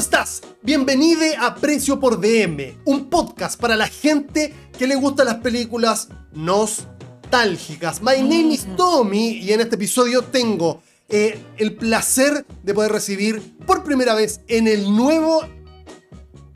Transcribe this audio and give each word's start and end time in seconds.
estás? 0.00 0.40
Bienvenido 0.62 1.20
a 1.40 1.54
Precio 1.54 2.00
por 2.00 2.22
DM, 2.22 2.78
un 2.86 3.10
podcast 3.10 3.60
para 3.60 3.76
la 3.76 3.86
gente 3.86 4.54
que 4.78 4.86
le 4.86 4.94
gustan 4.94 5.26
las 5.26 5.36
películas 5.36 6.08
nostálgicas. 6.32 8.00
My 8.00 8.16
name 8.22 8.54
is 8.54 8.66
Tommy 8.78 9.32
y 9.32 9.52
en 9.52 9.60
este 9.60 9.74
episodio 9.74 10.22
tengo 10.22 10.80
eh, 11.10 11.38
el 11.58 11.74
placer 11.74 12.46
de 12.62 12.72
poder 12.72 12.92
recibir 12.92 13.42
por 13.66 13.84
primera 13.84 14.14
vez 14.14 14.40
en 14.48 14.68
el 14.68 14.84
nuevo 14.96 15.46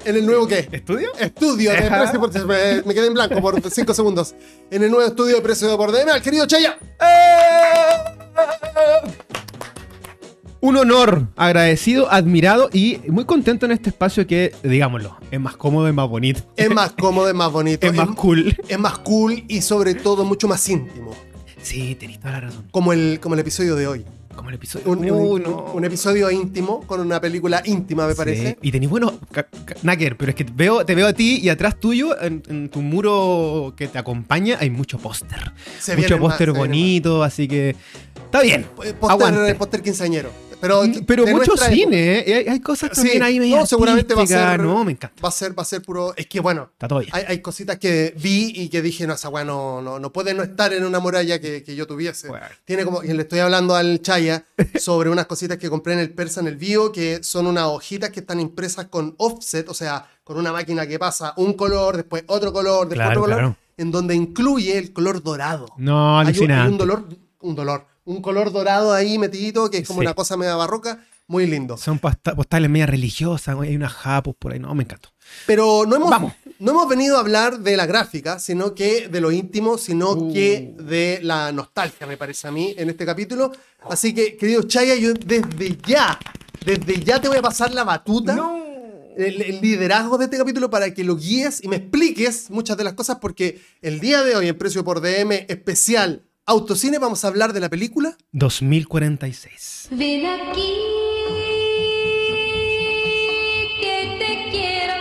¿En 0.06 0.16
el 0.16 0.24
nuevo 0.24 0.46
qué? 0.46 0.66
¿Estudio? 0.72 1.10
Estudio 1.18 1.70
de 1.70 1.78
Ajá. 1.78 2.00
precio 2.02 2.20
por 2.20 2.46
me, 2.46 2.82
me 2.82 2.94
quedé 2.94 3.08
en 3.08 3.14
blanco 3.14 3.40
por 3.42 3.60
5 3.70 3.94
segundos. 3.94 4.34
En 4.70 4.82
el 4.82 4.90
nuevo 4.90 5.06
estudio 5.06 5.36
de 5.36 5.42
precio 5.42 5.76
por 5.76 5.92
DM, 5.92 6.10
al 6.10 6.22
querido 6.22 6.46
Chaya. 6.46 6.78
Un 10.64 10.78
honor, 10.78 11.28
agradecido, 11.36 12.10
admirado 12.10 12.70
y 12.72 12.98
muy 13.08 13.26
contento 13.26 13.66
en 13.66 13.72
este 13.72 13.90
espacio 13.90 14.26
que, 14.26 14.50
digámoslo, 14.62 15.18
es 15.30 15.38
más 15.38 15.58
cómodo 15.58 15.90
y 15.90 15.92
más 15.92 16.08
bonito. 16.08 16.40
Es 16.56 16.70
más 16.70 16.92
cómodo, 16.92 17.28
es 17.28 17.34
más 17.34 17.52
bonito. 17.52 17.86
Es 17.86 17.92
más 17.92 18.08
cool. 18.16 18.56
Es 18.66 18.78
más 18.78 18.96
cool 19.00 19.44
y 19.46 19.60
sobre 19.60 19.92
todo 19.94 20.24
mucho 20.24 20.48
más 20.48 20.66
íntimo. 20.66 21.14
Sí, 21.60 21.94
tenés 21.96 22.18
toda 22.18 22.32
la 22.32 22.40
razón. 22.40 22.64
Como 22.70 22.94
el, 22.94 23.18
como 23.20 23.34
el 23.34 23.42
episodio 23.42 23.76
de 23.76 23.86
hoy. 23.86 24.06
Como 24.34 24.48
el 24.48 24.54
episodio. 24.54 24.90
Un, 24.90 25.04
Uy, 25.04 25.10
un- 25.10 25.42
no. 25.42 25.64
un 25.74 25.84
episodio 25.84 26.30
íntimo 26.30 26.80
con 26.86 26.98
una 27.00 27.20
película 27.20 27.60
íntima, 27.66 28.06
me 28.06 28.12
Sí. 28.14 28.16
parece. 28.16 28.58
Y 28.62 28.72
tenés 28.72 28.88
bueno, 28.88 29.20
ca- 29.30 29.44
ca- 29.46 29.74
Nacker, 29.82 30.16
pero 30.16 30.30
es 30.30 30.34
que 30.34 30.44
veo, 30.44 30.84
te 30.86 30.94
veo 30.94 31.06
a 31.08 31.12
ti 31.12 31.40
y 31.42 31.50
atrás 31.50 31.78
tuyo, 31.78 32.18
en, 32.20 32.42
en 32.48 32.70
tu 32.70 32.80
muro 32.80 33.74
que 33.76 33.86
te 33.86 33.98
acompaña, 33.98 34.56
hay 34.60 34.70
mucho 34.70 34.96
póster. 34.98 35.52
Se 35.78 35.94
Mucho 35.94 36.18
póster 36.18 36.52
bonito, 36.52 37.22
así 37.22 37.46
que 37.46 37.76
está 38.24 38.40
bien. 38.40 38.64
póster 39.58 39.82
quinceañero. 39.82 40.30
Pero, 40.60 40.82
Pero 41.06 41.24
de 41.24 41.32
mucho 41.32 41.56
cine, 41.56 42.18
¿eh? 42.18 42.46
Hay, 42.48 42.60
cosas 42.60 42.90
Sí, 42.92 42.96
también 42.96 43.22
ahí 43.22 43.38
medio 43.40 43.56
no, 43.58 43.66
seguramente 43.66 44.14
va 44.14 44.22
a 44.22 44.26
ser- 44.26 44.60
No, 44.60 44.84
me 44.84 44.92
encanta. 44.92 45.20
Va 45.22 45.28
a 45.28 45.32
ser, 45.32 45.58
va 45.58 45.62
a 45.62 45.66
ser 45.66 45.82
puro. 45.82 46.14
Es 46.16 46.26
que 46.26 46.40
bueno, 46.40 46.70
hay, 47.12 47.24
hay 47.28 47.38
cositas 47.40 47.78
que 47.78 48.14
vi 48.20 48.52
y 48.54 48.68
que 48.68 48.82
dije, 48.82 49.06
no, 49.06 49.14
esa 49.14 49.28
weá 49.28 49.44
no, 49.44 49.82
no, 49.82 49.98
no 49.98 50.12
puede 50.12 50.34
no 50.34 50.42
estar 50.42 50.72
en 50.72 50.84
una 50.84 50.98
muralla 51.00 51.40
que, 51.40 51.62
que 51.62 51.74
yo 51.76 51.86
tuviese. 51.86 52.28
Bueno. 52.28 52.46
Tiene 52.64 52.84
como, 52.84 53.02
y 53.02 53.08
le 53.12 53.22
estoy 53.22 53.40
hablando 53.40 53.74
al 53.74 54.00
Chaya 54.02 54.44
sobre 54.78 55.10
unas 55.10 55.26
cositas 55.26 55.58
que 55.58 55.68
compré 55.70 55.92
en 55.94 55.98
el 56.00 56.10
Persa 56.12 56.40
en 56.40 56.46
el 56.48 56.56
Bio, 56.56 56.92
que 56.92 57.22
son 57.22 57.46
unas 57.46 57.64
hojitas 57.66 58.10
que 58.10 58.20
están 58.20 58.40
impresas 58.40 58.86
con 58.86 59.14
offset, 59.18 59.68
o 59.68 59.74
sea, 59.74 60.06
con 60.24 60.38
una 60.38 60.52
máquina 60.52 60.86
que 60.86 60.98
pasa 60.98 61.34
un 61.36 61.52
color, 61.54 61.96
después 61.96 62.24
otro 62.26 62.52
color, 62.52 62.88
después 62.88 62.96
Claro, 63.06 63.10
otro 63.10 63.22
color, 63.22 63.38
claro. 63.38 63.56
en 63.76 63.90
donde 63.90 64.14
incluye 64.14 64.78
el 64.78 64.92
color 64.92 65.22
dorado. 65.22 65.66
No, 65.76 66.18
Hay 66.18 66.38
un, 66.38 66.50
hay 66.50 66.68
un 66.70 66.78
dolor, 66.78 67.04
un 67.40 67.54
dolor, 67.54 67.86
un 68.04 68.20
color 68.22 68.52
dorado 68.52 68.92
ahí 68.92 69.18
metidito, 69.18 69.70
que 69.70 69.78
es 69.78 69.86
como 69.88 70.00
Sí. 70.00 70.06
una 70.06 70.14
cosa 70.14 70.36
media 70.36 70.54
barroca, 70.56 71.04
muy 71.26 71.46
lindo. 71.46 71.78
Son 71.78 71.98
postales 71.98 72.68
media 72.68 72.84
religiosas, 72.86 73.56
hay 73.58 73.74
unas 73.74 73.92
japos 73.94 74.34
por 74.38 74.52
ahí. 74.52 74.58
No, 74.58 74.74
me 74.74 74.82
encantó. 74.82 75.08
Pero 75.46 75.86
no 75.86 75.96
hemos, 75.96 76.10
Vamos. 76.10 76.34
no 76.58 76.72
hemos 76.72 76.86
venido 76.86 77.16
a 77.16 77.20
hablar 77.20 77.60
de 77.60 77.76
la 77.78 77.86
gráfica, 77.86 78.38
sino 78.38 78.74
que 78.74 79.08
de 79.08 79.20
lo 79.22 79.32
íntimo, 79.32 79.78
sino 79.78 80.10
Uh. 80.12 80.32
que 80.34 80.74
de 80.78 81.20
la 81.22 81.50
nostalgia, 81.52 82.06
me 82.06 82.18
parece 82.18 82.46
a 82.46 82.50
mí, 82.50 82.74
en 82.76 82.90
este 82.90 83.06
capítulo. 83.06 83.52
Así 83.88 84.14
que, 84.14 84.36
querido 84.36 84.62
Chaya, 84.64 84.96
yo 84.96 85.14
desde 85.14 85.78
ya, 85.86 86.18
desde 86.66 87.02
ya 87.02 87.20
te 87.22 87.28
voy 87.28 87.38
a 87.38 87.42
pasar 87.42 87.72
la 87.72 87.84
batuta, 87.84 88.36
el, 89.16 89.40
el 89.40 89.60
liderazgo 89.62 90.18
de 90.18 90.24
este 90.26 90.36
capítulo 90.36 90.68
para 90.68 90.92
que 90.92 91.04
lo 91.04 91.16
guíes 91.16 91.62
y 91.64 91.68
me 91.68 91.76
expliques 91.76 92.50
muchas 92.50 92.76
de 92.76 92.84
las 92.84 92.92
cosas, 92.94 93.16
porque 93.20 93.62
el 93.80 93.98
día 94.00 94.22
de 94.24 94.36
hoy, 94.36 94.48
en 94.48 94.58
Precio 94.58 94.84
por 94.84 95.00
DM 95.00 95.46
especial 95.48 96.24
Autocine, 96.46 96.98
vamos 96.98 97.24
a 97.24 97.28
hablar 97.28 97.54
de 97.54 97.60
la 97.60 97.70
película 97.70 98.18
2046. 98.32 99.88
Ven 99.92 100.26
aquí, 100.26 100.74
que 103.80 104.16
te 104.18 104.50
quiero 104.50 104.92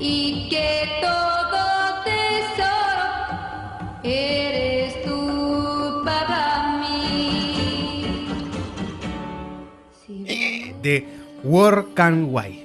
y 0.00 0.48
que 0.48 0.88
todo 1.00 2.02
tesoro 2.02 4.02
eres 4.02 5.00
tú 5.04 6.02
para 6.04 6.80
mí. 6.80 8.04
Si 10.04 10.24
De 10.82 11.06
Work 11.44 12.00
and 12.00 12.26
Why. 12.28 12.64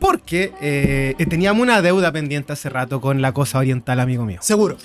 Porque 0.00 0.54
eh, 0.62 1.14
teníamos 1.28 1.60
una 1.62 1.82
deuda 1.82 2.10
pendiente 2.12 2.54
hace 2.54 2.70
rato 2.70 3.02
con 3.02 3.20
la 3.20 3.32
cosa 3.32 3.58
oriental, 3.58 4.00
amigo 4.00 4.24
mío. 4.24 4.38
Seguro. 4.40 4.78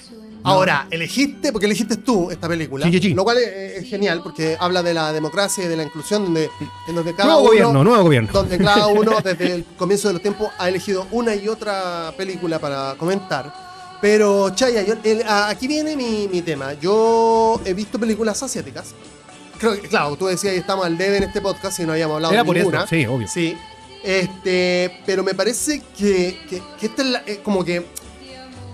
Ahora, 0.43 0.87
elegiste, 0.89 1.51
porque 1.51 1.65
elegiste 1.65 1.97
tú 1.97 2.31
esta 2.31 2.47
película, 2.47 2.85
Sí, 2.85 2.93
sí, 2.93 2.99
sí. 3.01 3.13
lo 3.13 3.23
cual 3.23 3.37
es, 3.39 3.83
es 3.83 3.89
genial 3.89 4.21
porque 4.23 4.55
habla 4.59 4.81
de 4.81 4.93
la 4.93 5.11
democracia 5.11 5.65
y 5.65 5.67
de 5.67 5.75
la 5.75 5.83
inclusión, 5.83 6.23
donde, 6.25 6.49
en 6.87 6.95
donde 6.95 7.13
cada 7.13 7.25
Nuevo 7.29 7.41
uno, 7.41 7.49
gobierno, 7.49 7.83
nuevo 7.83 8.03
gobierno. 8.03 8.29
donde 8.31 8.57
cada 8.57 8.87
uno 8.87 9.17
desde 9.23 9.53
el 9.53 9.65
comienzo 9.77 10.07
de 10.07 10.13
los 10.13 10.21
tiempos 10.21 10.49
ha 10.57 10.69
elegido 10.69 11.07
una 11.11 11.35
y 11.35 11.47
otra 11.47 12.13
película 12.17 12.57
para 12.59 12.95
comentar. 12.97 13.53
Pero, 14.01 14.49
Chaya, 14.55 14.81
yo- 14.83 14.95
el- 15.03 15.23
a- 15.23 15.49
aquí 15.49 15.67
viene 15.67 15.95
mi, 15.97 16.29
mi 16.31 16.41
tema. 16.41 16.73
Yo 16.73 17.59
he 17.65 17.73
visto 17.73 17.99
películas 17.99 18.41
asiáticas. 18.41 18.95
Creo 19.59 19.73
que, 19.73 19.89
claro, 19.89 20.15
tú 20.15 20.27
decías 20.27 20.53
que 20.53 20.59
estamos 20.59 20.85
al 20.85 20.97
debe 20.97 21.17
en 21.17 21.23
este 21.23 21.41
podcast 21.41 21.77
y 21.81 21.83
no 21.85 21.91
habíamos 21.91 22.15
hablado 22.15 22.33
Era 22.33 22.43
de 22.43 22.47
por 22.47 22.55
ninguna. 22.55 22.77
eso, 22.79 22.87
sí, 22.87 23.05
obvio. 23.05 23.27
Sí. 23.27 23.57
Este, 24.01 25.01
pero 25.05 25.23
me 25.23 25.33
parece 25.33 25.81
que, 25.97 26.39
que, 26.49 26.61
que 26.79 26.85
esta 26.85 27.01
es 27.01 27.07
la- 27.09 27.23
eh, 27.25 27.41
como 27.43 27.65
que. 27.65 27.85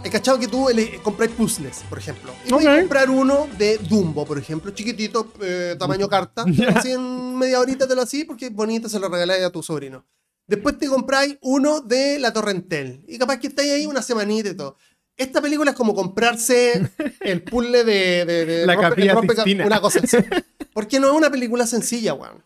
He 0.06 0.10
cachado 0.12 0.38
que 0.40 0.48
tú 0.48 0.68
compras 1.02 1.30
puzzles, 1.30 1.84
por 1.90 1.98
ejemplo. 1.98 2.32
Y 2.46 2.52
voy 2.52 2.66
a 2.68 2.74
Ok. 2.74 2.80
comprar 2.82 3.10
uno 3.10 3.48
de 3.58 3.80
Dumbo, 3.80 4.24
por 4.26 4.38
ejemplo, 4.38 4.70
chiquitito, 4.72 5.34
eh, 5.42 5.76
tamaño 5.80 6.08
carta. 6.10 6.46
Así 6.76 6.92
en 6.92 7.36
media 7.38 7.60
horita 7.60 7.88
te 7.88 7.96
lo 7.96 8.04
así 8.04 8.24
porque 8.24 8.46
es 8.46 8.54
bonito, 8.54 8.88
se 8.88 9.00
lo 9.00 9.10
regaláis 9.10 9.44
a 9.44 9.50
tu 9.52 9.64
sobrino. 9.64 10.06
Después 10.48 10.78
te 10.78 10.88
compráis 10.88 11.38
uno 11.42 11.82
de 11.82 12.20
la 12.20 12.32
Torrentel. 12.32 13.04
Y 13.08 13.18
capaz 13.18 13.40
que 13.40 13.48
estáis 13.48 13.72
ahí 13.72 13.86
una 13.88 14.04
semanita 14.04 14.50
y 14.50 14.56
todo. 14.56 14.78
Esta 15.18 15.42
película 15.42 15.72
es 15.72 15.78
como 15.78 15.96
comprarse 15.96 16.88
el 17.22 17.42
puzzle 17.42 17.84
de, 17.84 18.26
de- 18.26 18.46
de 18.46 18.66
La 18.68 18.78
Capilla 18.80 19.16
rompe- 19.16 19.34
Sixtina. 19.34 19.66
una 19.66 19.82
cosa 19.82 20.00
así. 20.04 20.18
Porque 20.74 21.00
no 21.00 21.08
es 21.08 21.14
una 21.14 21.32
película 21.32 21.66
sencilla, 21.66 22.14
weón. 22.14 22.44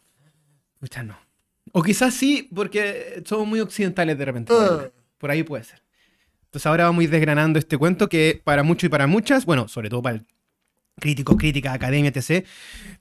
Pucha, 0.79 1.03
no. 1.03 1.17
O 1.73 1.83
quizás 1.83 2.13
sí, 2.13 2.47
porque 2.55 3.21
somos 3.25 3.45
muy 3.47 3.59
occidentales 3.59 4.17
de 4.17 4.25
repente. 4.25 4.53
Ah. 4.55 4.89
Por 5.17 5.29
ahí 5.29 5.43
puede 5.43 5.63
ser. 5.65 5.81
Entonces 6.49 6.65
ahora 6.65 6.85
vamos 6.85 7.01
a 7.01 7.03
ir 7.03 7.09
desgranando 7.11 7.59
este 7.59 7.77
cuento 7.77 8.09
que 8.09 8.41
para 8.43 8.63
muchos 8.63 8.85
y 8.85 8.89
para 8.89 9.05
muchas, 9.05 9.45
bueno, 9.45 9.67
sobre 9.67 9.87
todo 9.87 10.01
para 10.01 10.23
críticos, 10.99 11.37
críticas, 11.37 11.75
academia, 11.75 12.11
etc. 12.13 12.43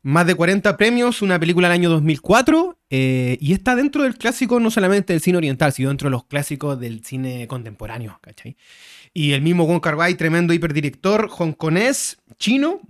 Más 0.03 0.27
de 0.27 0.35
40 0.35 0.77
premios, 0.77 1.23
una 1.23 1.41
película 1.41 1.69
del 1.69 1.75
año 1.77 1.89
2004 1.89 2.79
eh, 2.91 3.39
y 3.41 3.55
está 3.55 3.75
dentro 3.75 4.03
del 4.03 4.19
clásico 4.19 4.61
no 4.61 4.71
solamente 4.71 5.15
del 5.15 5.23
cine 5.23 5.39
oriental, 5.39 5.73
sino 5.73 5.89
dentro 5.89 6.09
de 6.09 6.11
los 6.11 6.25
clásicos 6.25 6.79
del 6.79 7.03
cine 7.07 7.49
contemporáneo, 7.49 8.19
¿cachai? 8.21 8.59
Y 9.15 9.33
el 9.33 9.41
mismo 9.41 9.67
Wong 9.67 9.81
Kar 9.81 9.95
Wai, 9.95 10.15
tremendo 10.15 10.53
hiperdirector 10.53 11.31
hongkonés, 11.31 12.19
chino, 12.39 12.83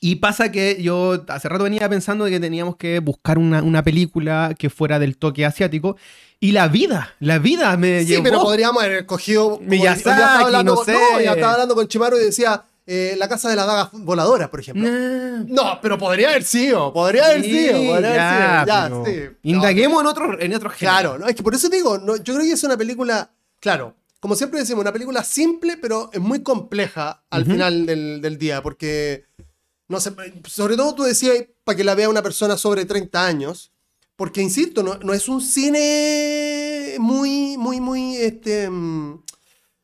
y 0.00 0.16
pasa 0.16 0.50
que 0.50 0.82
yo 0.82 1.24
hace 1.28 1.48
rato 1.48 1.64
venía 1.64 1.88
pensando 1.88 2.24
de 2.24 2.32
que 2.32 2.40
teníamos 2.40 2.76
que 2.76 2.98
buscar 3.00 3.38
una 3.38 3.82
película 3.82 4.54
que 4.58 4.70
fuera 4.70 4.98
del 4.98 5.18
toque 5.18 5.44
asiático. 5.44 5.96
Y 6.40 6.52
la 6.52 6.68
vida, 6.68 7.14
la 7.20 7.38
vida 7.38 7.76
me 7.76 8.00
Sí, 8.02 8.06
llevó. 8.06 8.22
pero 8.22 8.40
podríamos 8.42 8.82
haber 8.82 8.98
escogido. 8.98 9.56
como- 9.56 9.68
Miyazaki, 9.68 9.98
estaba 10.10 10.38
hablando 10.40 10.74
no 10.76 11.20
ya 11.20 11.32
estaba 11.32 11.52
hablando 11.54 11.74
con 11.74 11.88
Chimaru 11.88 12.16
y 12.18 12.24
decía 12.24 12.62
eh, 12.86 13.16
La 13.18 13.28
Casa 13.28 13.50
de 13.50 13.56
las 13.56 13.66
Dagas 13.66 13.88
Voladoras, 13.92 14.48
por 14.48 14.60
ejemplo. 14.60 14.88
Nah. 14.88 15.44
No, 15.46 15.78
pero 15.82 15.98
podría 15.98 16.30
haber 16.30 16.44
sido. 16.44 16.90
Podría 16.92 17.26
haber 17.26 17.42
Sí, 17.42 17.50
sido. 17.50 17.72
Podría 17.92 18.14
ya, 18.14 18.60
haber 18.62 18.64
sido. 18.64 18.66
Ya, 18.66 18.82
pero 18.84 19.04
sí. 19.32 19.36
Indaguemos 19.42 20.00
en 20.00 20.06
otros 20.06 20.30
en 20.34 20.38
géneros. 20.40 20.72
Claro, 20.74 21.18
no, 21.18 21.26
es 21.26 21.34
que 21.34 21.42
por 21.42 21.54
eso 21.54 21.68
te 21.68 21.76
digo, 21.76 21.98
no, 21.98 22.16
yo 22.16 22.34
creo 22.34 22.46
que 22.46 22.52
es 22.52 22.64
una 22.64 22.76
película. 22.78 23.30
Claro, 23.60 23.94
como 24.20 24.36
siempre 24.36 24.60
decimos, 24.60 24.80
una 24.82 24.92
película 24.92 25.22
simple, 25.24 25.76
pero 25.76 26.08
es 26.14 26.20
muy 26.20 26.42
compleja 26.42 27.22
al 27.30 27.44
final 27.44 27.84
del, 27.84 28.20
del 28.22 28.38
día, 28.38 28.62
porque. 28.62 29.26
No 29.88 30.00
sé, 30.00 30.12
sobre 30.46 30.76
todo 30.76 30.94
tú 30.94 31.02
decías 31.02 31.44
para 31.64 31.74
que 31.76 31.82
la 31.84 31.94
vea 31.94 32.08
una 32.08 32.22
persona 32.22 32.56
sobre 32.56 32.84
30 32.84 33.26
años. 33.26 33.70
Porque, 34.18 34.42
insisto, 34.42 34.82
no, 34.82 34.96
no 34.98 35.14
es 35.14 35.28
un 35.28 35.40
cine 35.40 36.96
muy, 36.98 37.56
muy, 37.56 37.80
muy 37.80 38.16
este, 38.16 38.68
mm, 38.68 39.22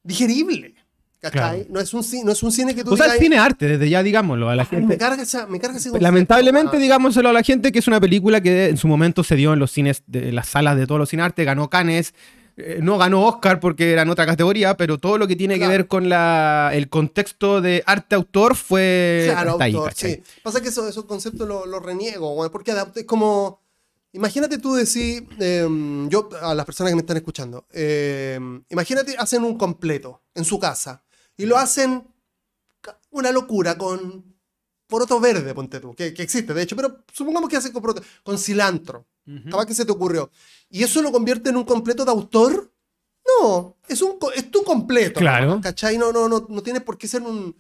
digerible. 0.02 0.74
Claro. 1.20 1.64
No, 1.70 1.78
es 1.80 1.94
un, 1.94 2.04
no 2.24 2.32
es 2.32 2.42
un 2.42 2.50
cine 2.52 2.74
que 2.74 2.82
tú 2.84 2.92
O 2.92 2.96
sea, 2.96 3.06
el 3.06 3.12
digas, 3.12 3.22
cine 3.24 3.38
arte, 3.38 3.66
desde 3.68 3.88
ya 3.88 4.02
digámoslo 4.02 4.50
a 4.50 4.56
la 4.56 4.64
"Ay, 4.64 4.68
me 4.72 4.78
gente. 4.80 4.98
carga, 4.98 5.22
esa- 5.22 5.46
me 5.46 5.58
carga 5.60 5.76
ese 5.78 5.88
concepto". 5.88 6.02
Lamentablemente, 6.02 6.76
Ah. 6.76 6.80
digámoselo 6.80 7.28
a 7.28 7.32
la 7.32 7.42
gente 7.44 7.70
que 7.72 7.78
es 7.78 7.86
una 7.86 8.00
película 8.00 8.40
que 8.42 8.66
en 8.70 8.76
su 8.76 8.88
momento 8.88 9.22
se 9.24 9.36
dio 9.36 9.52
en 9.54 9.60
los 9.60 9.70
cines, 9.70 10.02
de 10.06 10.32
las 10.32 10.48
salas 10.48 10.76
de 10.76 10.86
todos 10.86 10.98
los 10.98 11.08
cine 11.08 11.22
arte, 11.22 11.44
ganó 11.44 11.70
Cannes, 11.70 12.12
eh, 12.58 12.80
no 12.82 12.98
ganó 12.98 13.24
Oscar 13.24 13.58
porque 13.58 13.92
era 13.92 14.02
en 14.02 14.10
otra 14.10 14.26
categoría, 14.26 14.76
pero 14.76 14.98
todo 14.98 15.16
lo 15.16 15.26
que 15.26 15.34
tiene 15.36 15.56
Claro. 15.56 15.70
que 15.72 15.76
ver 15.78 15.86
con 15.88 16.08
la, 16.10 16.70
el 16.74 16.90
contexto 16.90 17.62
de 17.62 17.82
arte-autor 17.86 18.54
fue 18.54 19.28
Claro, 19.30 19.56
ahí, 19.60 19.74
autor, 19.74 19.94
sí. 19.94 20.22
Pasa 20.42 20.60
que 20.60 20.68
eso- 20.68 20.86
esos 20.86 21.06
conceptos 21.06 21.48
los 21.48 21.66
lo 21.66 21.80
reniego, 21.80 22.50
porque 22.52 22.72
es 22.96 23.04
como. 23.04 23.63
Imagínate 24.14 24.58
tú 24.58 24.74
decir, 24.74 25.28
em, 25.38 26.08
yo 26.08 26.28
a 26.40 26.54
las 26.54 26.64
personas 26.64 26.90
que 26.90 26.96
me 26.96 27.02
están 27.02 27.16
escuchando, 27.16 27.66
em, 27.70 28.64
imagínate 28.70 29.16
hacen 29.18 29.44
un 29.44 29.58
completo 29.58 30.22
en 30.34 30.44
su 30.44 30.58
casa 30.58 31.04
y 31.36 31.46
lo 31.46 31.58
hacen 31.58 32.06
una 33.10 33.30
locura 33.30 33.76
con 33.76 34.34
poroto 34.86 35.20
verde, 35.20 35.54
ponte 35.54 35.80
tú, 35.80 35.94
que, 35.94 36.14
que 36.14 36.22
existe 36.22 36.54
de 36.54 36.62
hecho, 36.62 36.76
pero 36.76 37.04
supongamos 37.12 37.50
que 37.50 37.56
hacen 37.56 37.72
con 37.72 37.82
poroto, 37.82 38.02
con 38.22 38.38
cilantro, 38.38 39.06
Ujú. 39.26 39.50
Capaz 39.50 39.66
que 39.66 39.74
se 39.74 39.84
te 39.84 39.92
ocurrió. 39.92 40.30
¿Y 40.68 40.82
eso 40.82 41.00
lo 41.02 41.12
convierte 41.12 41.50
en 41.50 41.56
un 41.56 41.64
completo 41.64 42.04
de 42.04 42.10
autor? 42.10 42.72
No, 43.40 43.78
es, 43.88 44.02
un, 44.02 44.18
es 44.34 44.50
tu 44.50 44.62
completo. 44.64 45.20
Claro. 45.20 45.60
¿Cachai? 45.62 45.96
No, 45.96 46.12
no, 46.12 46.28
no, 46.28 46.46
no 46.48 46.62
tienes 46.62 46.82
por 46.82 46.98
qué 46.98 47.08
ser 47.08 47.22
un. 47.22 47.56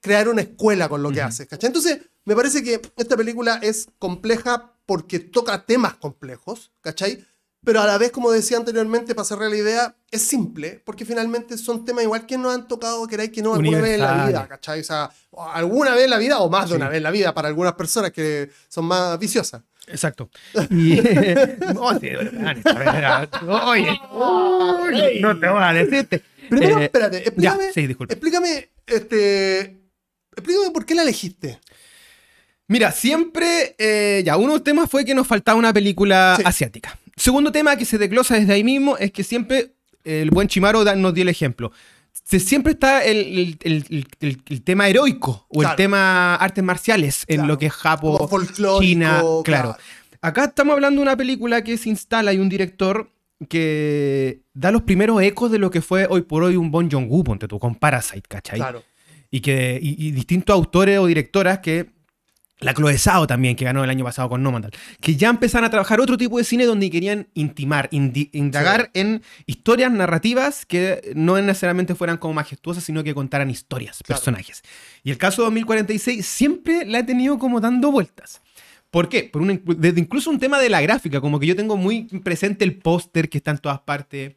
crear 0.00 0.28
una 0.28 0.42
escuela 0.42 0.88
con 0.88 1.02
lo 1.02 1.12
que 1.12 1.22
haces. 1.22 1.46
¿Cachai? 1.46 1.68
Entonces, 1.68 2.00
me 2.24 2.36
parece 2.36 2.62
que 2.62 2.80
esta 2.96 3.16
película 3.16 3.58
es 3.62 3.88
compleja 3.98 4.72
porque 4.86 5.18
toca 5.20 5.64
temas 5.64 5.94
complejos, 5.94 6.72
¿cachai? 6.80 7.24
Pero 7.62 7.82
a 7.82 7.86
la 7.86 7.98
vez, 7.98 8.10
como 8.10 8.30
decía 8.30 8.56
anteriormente, 8.56 9.14
para 9.14 9.26
cerrar 9.26 9.50
la 9.50 9.56
idea, 9.56 9.94
es 10.10 10.22
simple, 10.22 10.80
porque 10.84 11.04
finalmente 11.04 11.58
son 11.58 11.84
temas 11.84 12.04
igual 12.04 12.24
que 12.24 12.38
nos 12.38 12.54
han 12.54 12.66
tocado, 12.66 13.06
queráis 13.06 13.30
que 13.30 13.42
no, 13.42 13.52
alguna 13.54 13.80
vez 13.82 13.94
en 13.94 14.00
la 14.00 14.26
vida, 14.26 14.48
¿cachai? 14.48 14.80
O 14.80 14.84
sea, 14.84 15.10
alguna 15.52 15.94
vez 15.94 16.04
en 16.04 16.10
la 16.10 16.16
vida 16.18 16.38
o 16.40 16.48
más 16.48 16.64
de 16.64 16.70
Sí. 16.70 16.76
una 16.76 16.88
vez 16.88 16.96
en 16.96 17.02
la 17.02 17.10
vida 17.10 17.34
para 17.34 17.48
algunas 17.48 17.74
personas 17.74 18.12
que 18.12 18.50
son 18.68 18.86
más 18.86 19.18
viciosas. 19.18 19.62
Exacto. 19.88 20.30
Y, 20.70 20.96
sí. 20.96 21.02
Oye, 23.66 25.20
no 25.20 25.38
te 25.38 25.48
voy 25.48 25.62
a 25.62 25.72
decirte. 25.72 26.22
Primero, 26.48 26.78
Eh, 26.80 26.84
espérate, 26.84 27.18
ya, 27.18 27.22
explícame, 27.52 27.72
sí, 27.72 27.86
disculpe. 27.86 28.14
explícame, 28.14 28.70
este, 28.86 29.60
explícame 30.34 30.70
por 30.72 30.84
qué 30.84 30.94
la 30.94 31.02
elegiste. 31.02 31.60
Mira, 32.70 32.92
siempre, 32.92 33.74
eh, 33.78 34.22
ya, 34.24 34.36
uno 34.36 34.48
de 34.52 34.54
los 34.58 34.64
temas 34.64 34.88
fue 34.88 35.04
que 35.04 35.12
nos 35.12 35.26
faltaba 35.26 35.58
una 35.58 35.72
película 35.72 36.34
Sí. 36.36 36.42
asiática. 36.46 36.96
Segundo 37.16 37.50
tema 37.50 37.74
que 37.76 37.84
se 37.84 37.98
desglosa 37.98 38.36
desde 38.38 38.52
ahí 38.52 38.62
mismo 38.62 38.96
es 38.96 39.10
que 39.10 39.24
siempre 39.24 39.72
el 40.04 40.30
buen 40.30 40.46
Chimaro 40.46 40.84
nos 40.94 41.12
dio 41.12 41.22
el 41.22 41.28
ejemplo. 41.28 41.72
Se- 42.24 42.38
siempre 42.38 42.74
está 42.74 43.04
el, 43.04 43.58
el- 43.62 43.84
el- 44.20 44.36
el- 44.48 44.62
tema 44.62 44.88
heroico 44.88 45.46
o 45.48 45.58
Claro. 45.58 45.70
el 45.72 45.76
tema 45.76 46.36
artes 46.36 46.62
marciales 46.62 47.24
en 47.26 47.38
Claro. 47.38 47.48
lo 47.48 47.58
que 47.58 47.66
es 47.66 47.72
Japón, 47.72 48.48
China, 48.80 49.18
claro. 49.18 49.42
claro. 49.44 49.76
Acá 50.22 50.44
estamos 50.44 50.74
hablando 50.74 51.00
de 51.00 51.02
una 51.02 51.16
película 51.16 51.64
que 51.64 51.76
se 51.76 51.88
instala 51.88 52.32
y 52.32 52.38
un 52.38 52.48
director 52.48 53.10
que 53.48 54.42
da 54.54 54.70
los 54.70 54.82
primeros 54.82 55.20
ecos 55.22 55.50
de 55.50 55.58
lo 55.58 55.70
que 55.70 55.80
fue 55.80 56.06
hoy 56.08 56.22
por 56.22 56.42
hoy 56.44 56.56
un 56.56 56.70
Bon 56.70 56.88
Joon-woo, 56.90 57.24
ponte 57.24 57.48
tú, 57.48 57.58
con 57.58 57.74
Parasite, 57.74 58.22
¿cachai? 58.28 58.58
Claro. 58.58 58.82
y 59.32 59.40
que 59.40 59.78
y, 59.80 60.08
y 60.08 60.10
distintos 60.12 60.54
autores 60.54 60.98
o 60.98 61.06
directoras 61.06 61.60
que 61.60 61.90
la 62.60 62.74
Chloe 62.74 62.96
Zhao 62.98 63.26
también 63.26 63.56
que 63.56 63.64
ganó 63.64 63.82
el 63.84 63.90
año 63.90 64.04
pasado 64.04 64.28
con 64.28 64.42
Nomadland 64.42 64.74
que 65.00 65.16
ya 65.16 65.28
empezaron 65.30 65.64
a 65.66 65.70
trabajar 65.70 66.00
otro 66.00 66.16
tipo 66.16 66.38
de 66.38 66.44
cine 66.44 66.66
donde 66.66 66.90
querían 66.90 67.28
intimar 67.34 67.88
indagar 67.90 68.90
en 68.94 69.22
historias 69.46 69.90
narrativas 69.92 70.66
que 70.66 71.12
no 71.14 71.40
necesariamente 71.40 71.94
fueran 71.94 72.18
como 72.18 72.34
majestuosas 72.34 72.84
sino 72.84 73.02
que 73.02 73.14
contaran 73.14 73.50
historias 73.50 73.98
Claro. 74.04 74.18
personajes 74.20 74.62
y 75.02 75.10
el 75.10 75.18
caso 75.18 75.42
2046 75.42 76.24
siempre 76.26 76.84
la 76.84 76.98
he 77.00 77.04
tenido 77.04 77.38
como 77.38 77.60
dando 77.60 77.90
vueltas 77.90 78.40
¿Por 78.90 79.08
qué? 79.08 79.22
Por 79.22 79.40
un, 79.42 79.62
desde 79.78 80.00
incluso 80.00 80.30
un 80.30 80.40
tema 80.40 80.58
de 80.58 80.68
la 80.68 80.80
gráfica, 80.80 81.20
como 81.20 81.38
que 81.38 81.46
yo 81.46 81.54
tengo 81.54 81.76
muy 81.76 82.08
presente 82.24 82.64
el 82.64 82.74
póster 82.74 83.28
que 83.28 83.38
está 83.38 83.52
en 83.52 83.58
todas 83.58 83.78
partes. 83.78 84.34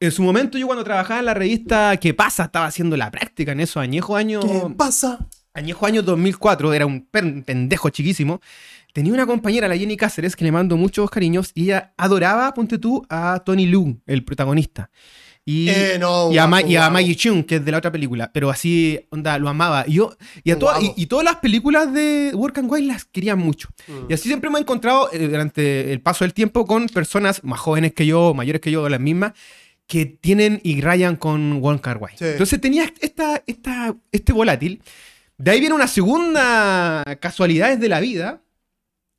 En 0.00 0.12
su 0.12 0.22
momento, 0.22 0.56
yo 0.56 0.64
cuando 0.66 0.82
trabajaba 0.82 1.20
en 1.20 1.26
la 1.26 1.34
revista 1.34 1.94
¿Qué 1.98 2.14
pasa? 2.14 2.44
Estaba 2.44 2.64
haciendo 2.64 2.96
la 2.96 3.10
práctica 3.10 3.52
en 3.52 3.60
esos 3.60 3.76
añejos 3.76 4.16
años. 4.16 4.42
¿Qué 4.46 4.74
pasa? 4.74 5.26
Añejo 5.56 5.86
año 5.86 6.02
2004, 6.02 6.72
era 6.74 6.86
un 6.86 7.06
pendejo 7.06 7.88
chiquísimo. 7.90 8.40
Tenía 8.92 9.12
una 9.12 9.26
compañera, 9.26 9.68
la 9.68 9.76
Jenny 9.76 9.96
Cáceres, 9.96 10.36
que 10.36 10.44
le 10.44 10.52
mando 10.52 10.76
muchos 10.76 11.10
cariños 11.10 11.50
y 11.54 11.64
ella 11.64 11.92
adoraba, 11.96 12.52
ponte 12.54 12.78
tú, 12.78 13.04
a 13.10 13.42
Tony 13.44 13.66
Lu, 13.66 14.00
el 14.06 14.24
protagonista. 14.24 14.90
Y, 15.44 15.68
Eh, 15.68 15.96
no, 16.00 16.32
y, 16.32 16.38
a, 16.38 16.46
Ma- 16.46 16.58
guapo, 16.60 16.72
y 16.72 16.76
a 16.76 16.80
guapo. 16.80 16.92
Maggie 16.94 17.14
Chung, 17.16 17.44
que 17.44 17.56
es 17.56 17.64
de 17.64 17.70
la 17.70 17.78
otra 17.78 17.92
película, 17.92 18.32
pero 18.32 18.50
así, 18.50 18.98
onda, 19.10 19.38
lo 19.38 19.48
amaba. 19.48 19.84
Y, 19.86 19.92
yo, 19.94 20.16
y, 20.42 20.50
a 20.50 20.58
todas- 20.58 20.80
y, 20.96 21.06
todas 21.06 21.24
las 21.24 21.36
películas 21.36 21.92
de 21.92 22.32
Work 22.34 22.58
and 22.58 22.70
Wild 22.72 22.88
las 22.88 23.04
quería 23.04 23.36
mucho. 23.36 23.68
Mm. 23.86 23.92
Y 24.10 24.14
así 24.14 24.28
siempre 24.28 24.50
me 24.50 24.58
he 24.58 24.62
encontrado 24.62 25.08
eh, 25.12 25.28
durante 25.28 25.92
el 25.92 26.00
paso 26.00 26.24
del 26.24 26.34
tiempo 26.34 26.66
con 26.66 26.86
personas 26.88 27.44
más 27.44 27.60
jóvenes 27.60 27.92
que 27.94 28.06
yo, 28.06 28.34
mayores 28.34 28.60
que 28.60 28.70
yo, 28.70 28.88
las 28.88 29.00
mismas, 29.00 29.32
que 29.86 30.04
tienen 30.06 30.60
y 30.64 30.80
rayan 30.80 31.14
con 31.16 31.60
Kar 31.78 31.98
Wai. 31.98 32.14
Sí. 32.18 32.24
Entonces 32.24 32.60
tenía 32.60 32.92
esta, 33.00 33.42
esta, 33.46 33.94
este 34.10 34.32
volátil. 34.32 34.82
De 35.38 35.50
ahí 35.50 35.60
viene 35.60 35.74
una 35.74 35.86
segunda 35.88 37.04
casualidad 37.20 37.76
de 37.76 37.88
la 37.88 38.00
vida. 38.00 38.40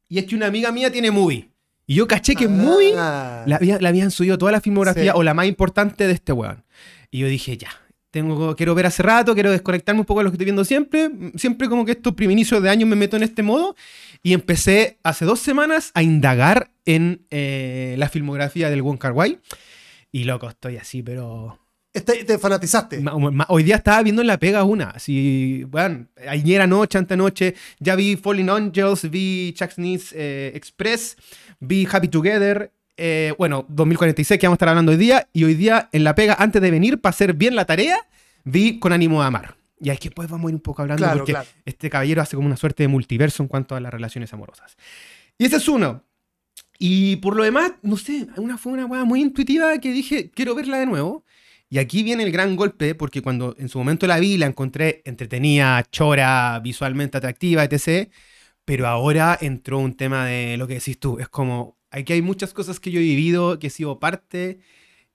Y 0.09 0.19
es 0.19 0.25
que 0.25 0.35
una 0.35 0.47
amiga 0.47 0.71
mía 0.71 0.91
tiene 0.91 1.11
movie. 1.11 1.49
Y 1.85 1.95
yo 1.95 2.07
caché 2.07 2.35
que 2.35 2.47
muy 2.47 2.93
Ah. 2.95 3.43
la, 3.45 3.57
había- 3.57 3.77
la 3.79 3.89
habían 3.89 4.11
subido 4.11 4.37
toda 4.37 4.51
la 4.51 4.61
filmografía 4.61 5.11
Sí. 5.11 5.17
o 5.17 5.23
la 5.23 5.33
más 5.33 5.47
importante 5.47 6.07
de 6.07 6.13
este 6.13 6.31
weón. 6.33 6.63
Y 7.11 7.19
yo 7.19 7.27
dije, 7.27 7.57
ya, 7.57 7.69
tengo, 8.11 8.55
quiero 8.55 8.73
ver 8.75 8.85
hace 8.87 9.03
rato, 9.03 9.33
quiero 9.33 9.51
desconectarme 9.51 9.99
un 10.01 10.05
poco 10.05 10.19
de 10.21 10.25
lo 10.25 10.31
que 10.31 10.35
estoy 10.35 10.45
viendo 10.45 10.65
siempre. 10.65 11.09
Siempre 11.35 11.69
como 11.69 11.85
que 11.85 11.91
estos 11.91 12.13
inicios 12.21 12.61
de 12.63 12.69
año 12.69 12.85
me 12.87 12.95
meto 12.95 13.15
en 13.17 13.23
este 13.23 13.43
modo. 13.43 13.75
Y 14.23 14.33
empecé 14.33 14.97
hace 15.03 15.23
dos 15.25 15.39
semanas 15.39 15.91
a 15.93 16.03
indagar 16.03 16.71
en 16.85 17.25
eh, 17.29 17.95
la 17.97 18.09
filmografía 18.09 18.69
del 18.69 18.81
Wong 18.81 18.97
Kar 18.97 19.11
Wai. 19.13 19.39
Y 20.11 20.23
loco, 20.23 20.49
estoy 20.49 20.77
así, 20.77 21.03
pero... 21.03 21.59
Este- 21.97 22.23
te 22.23 22.37
fanatizaste. 22.37 22.99
ma- 23.01 23.17
ma- 23.17 23.45
Hoy 23.49 23.63
día 23.63 23.75
estaba 23.77 24.01
viendo 24.03 24.21
en 24.21 24.27
la 24.27 24.37
pega 24.37 24.63
una. 24.63 24.91
Así, 24.91 25.63
bueno, 25.69 26.07
ayer 26.27 26.61
anoche, 26.61 26.97
antenoche, 26.97 27.55
ya 27.79 27.95
vi 27.95 28.15
Falling 28.15 28.49
Angels, 28.49 29.09
vi 29.09 29.53
Chuck's 29.57 29.75
Knees 29.75 30.13
eh, 30.15 30.51
Express, 30.55 31.17
vi 31.59 31.87
Happy 31.91 32.07
Together. 32.07 32.71
eh, 32.99 33.33
bueno, 33.37 33.63
2046 33.69 34.39
que 34.39 34.47
vamos 34.47 34.55
a 34.55 34.57
estar 34.57 34.69
hablando 34.69 34.91
hoy 34.91 34.97
día. 34.97 35.27
Y 35.33 35.43
hoy 35.43 35.53
día 35.53 35.87
en 35.91 36.03
la 36.03 36.15
pega, 36.15 36.35
antes 36.39 36.61
de 36.61 36.71
venir 36.71 36.99
para 36.99 37.11
hacer 37.11 37.33
bien 37.33 37.55
la 37.55 37.65
tarea, 37.65 37.97
vi 38.43 38.79
Con 38.79 38.91
ánimo 38.93 39.21
de 39.21 39.27
amar. 39.27 39.55
Y 39.79 39.89
ahí 39.91 39.97
que 39.97 40.09
después 40.09 40.27
vamos 40.27 40.47
a 40.47 40.49
ir 40.49 40.55
un 40.55 40.61
poco 40.61 40.81
hablando 40.81 41.03
Claro, 41.03 41.19
porque 41.19 41.33
claro. 41.33 41.47
este 41.65 41.89
caballero 41.91 42.23
hace 42.23 42.35
como 42.35 42.47
una 42.47 42.57
suerte 42.57 42.81
de 42.81 42.87
multiverso 42.87 43.43
en 43.43 43.49
cuanto 43.49 43.75
a 43.75 43.79
las 43.79 43.91
relaciones 43.93 44.33
amorosas. 44.33 44.75
Y 45.37 45.45
ese 45.45 45.57
es 45.57 45.67
uno. 45.67 46.03
Y 46.79 47.17
por 47.17 47.35
lo 47.35 47.43
demás, 47.43 47.73
no 47.83 47.97
sé, 47.97 48.27
una, 48.37 48.57
fue 48.57 48.71
una 48.73 48.85
weá 48.87 49.03
muy 49.03 49.21
intuitiva 49.21 49.77
que 49.79 49.91
dije, 49.91 50.31
quiero 50.31 50.55
verla 50.55 50.79
de 50.79 50.85
nuevo. 50.87 51.23
Y 51.69 51.79
aquí 51.79 52.03
viene 52.03 52.23
el 52.23 52.31
gran 52.31 52.55
golpe, 52.55 52.95
porque 52.95 53.21
cuando 53.21 53.55
en 53.59 53.67
su 53.69 53.77
momento 53.77 54.07
la 54.07 54.19
vi, 54.19 54.37
la 54.37 54.45
encontré 54.45 55.01
entretenida, 55.05 55.83
chora, 55.91 56.59
visualmente 56.63 57.17
atractiva, 57.17 57.63
etc. 57.65 58.09
Pero 58.65 58.87
ahora 58.87 59.37
entró 59.41 59.79
un 59.79 59.95
tema 59.95 60.25
de 60.25 60.57
lo 60.57 60.67
que 60.67 60.75
decís 60.75 60.99
tú. 60.99 61.19
Es 61.19 61.27
como, 61.29 61.77
aquí 61.91 62.13
hay 62.13 62.21
muchas 62.21 62.53
cosas 62.53 62.79
que 62.79 62.91
yo 62.91 62.99
he 62.99 63.03
vivido, 63.03 63.59
que 63.59 63.67
he 63.67 63.69
sido 63.69 63.99
parte, 63.99 64.59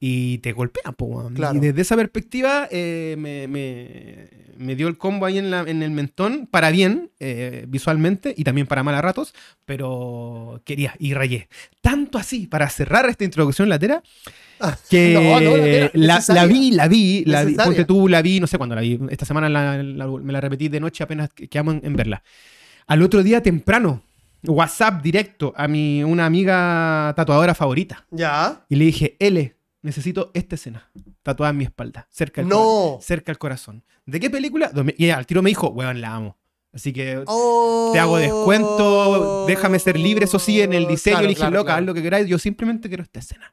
y 0.05 0.39
te 0.39 0.51
golpean, 0.51 0.95
po. 0.95 1.31
Claro. 1.33 1.57
Y 1.57 1.61
desde 1.61 1.81
esa 1.83 1.95
perspectiva 1.95 2.67
eh, 2.73 3.15
me, 3.21 3.47
me- 3.47 4.43
me 4.59 4.75
dio 4.75 4.89
el 4.89 4.99
combo 4.99 5.27
ahí 5.27 5.39
en, 5.39 5.53
la- 5.53 5.61
en 5.63 5.81
el 5.81 5.93
mentón, 5.93 6.49
para 6.51 6.71
bien, 6.73 7.11
eh, 7.21 7.67
visualmente, 7.69 8.35
y 8.37 8.43
también 8.43 8.67
para 8.67 8.83
mal 8.83 8.97
a 8.97 9.01
ratos, 9.01 9.33
pero 9.65 10.61
quería 10.65 10.95
y 10.99 11.15
rayé. 11.15 11.49
Tanto 11.81 12.19
así, 12.19 12.49
para 12.49 12.69
cerrar 12.69 13.09
esta 13.09 13.23
introducción 13.23 13.69
latera, 13.69 14.03
que 14.91 15.15
No, 15.15 15.41
no, 15.41 15.57
latera, 15.57 15.91
la, 15.95 16.21
la 16.35 16.47
vi, 16.47 16.71
la 16.73 16.89
vi, 16.89 17.25
la 17.25 17.45
vi, 17.45 17.55
ponte 17.55 17.85
tú, 17.85 18.09
la 18.09 18.23
vi, 18.23 18.41
no 18.41 18.49
sé 18.49 18.59
cuándo 18.59 18.75
la 18.75 18.81
vi, 18.81 18.99
esta 19.09 19.25
semana 19.25 19.49
la- 19.49 19.81
me 20.09 20.33
la 20.33 20.41
repetí 20.41 20.69
de 20.69 20.81
noche 20.81 21.05
apenas 21.05 21.31
que- 21.33 21.47
quedamos 21.47 21.75
en, 21.77 21.87
en 21.87 21.95
verla. 21.95 22.25
Al 22.89 23.03
otro 23.03 23.23
día 23.23 23.41
temprano, 23.41 24.03
WhatsApp 24.45 25.01
directo 25.01 25.55
a 25.57 25.69
mi, 25.69 26.03
una 26.03 26.27
amiga 26.27 27.13
tatuadora 27.17 27.55
favorita. 27.55 28.05
Ya. 28.11 28.65
Y 28.69 28.75
le 28.75 28.85
dije, 28.87 29.17
L, 29.21 29.55
necesito 29.83 30.31
esta 30.35 30.55
escena, 30.55 30.89
tatuada 31.23 31.51
en 31.51 31.59
mi 31.59 31.65
espalda, 31.65 32.07
cerca 32.11 32.41
del, 32.41 32.49
No. 32.49 32.99
cerca 33.01 33.33
al 33.33 33.39
corazón. 33.39 33.85
¿De 34.07 34.19
qué 34.21 34.31
película? 34.31 34.71
Y 34.97 35.11
al 35.11 35.27
tiro 35.27 35.43
me 35.43 35.51
dijo, 35.51 35.69
weón, 35.69 36.01
la 36.01 36.15
amo. 36.15 36.37
Así 36.73 36.93
que 36.93 37.23
Oh. 37.27 37.91
te 37.93 37.99
hago 37.99 38.17
descuento, 38.17 39.45
déjame 39.47 39.79
ser 39.79 39.99
libre, 39.99 40.25
eso 40.25 40.39
sí, 40.39 40.61
en 40.61 40.73
el 40.73 40.87
diseño. 40.87 41.17
Claro, 41.17 41.29
dije, 41.29 41.39
claro, 41.41 41.53
loca, 41.57 41.65
claro. 41.67 41.81
haz 41.81 41.87
lo 41.87 41.95
que 41.95 42.03
queráis, 42.03 42.27
yo 42.29 42.39
simplemente 42.39 42.89
quiero 42.89 43.03
esta 43.03 43.19
escena. 43.21 43.53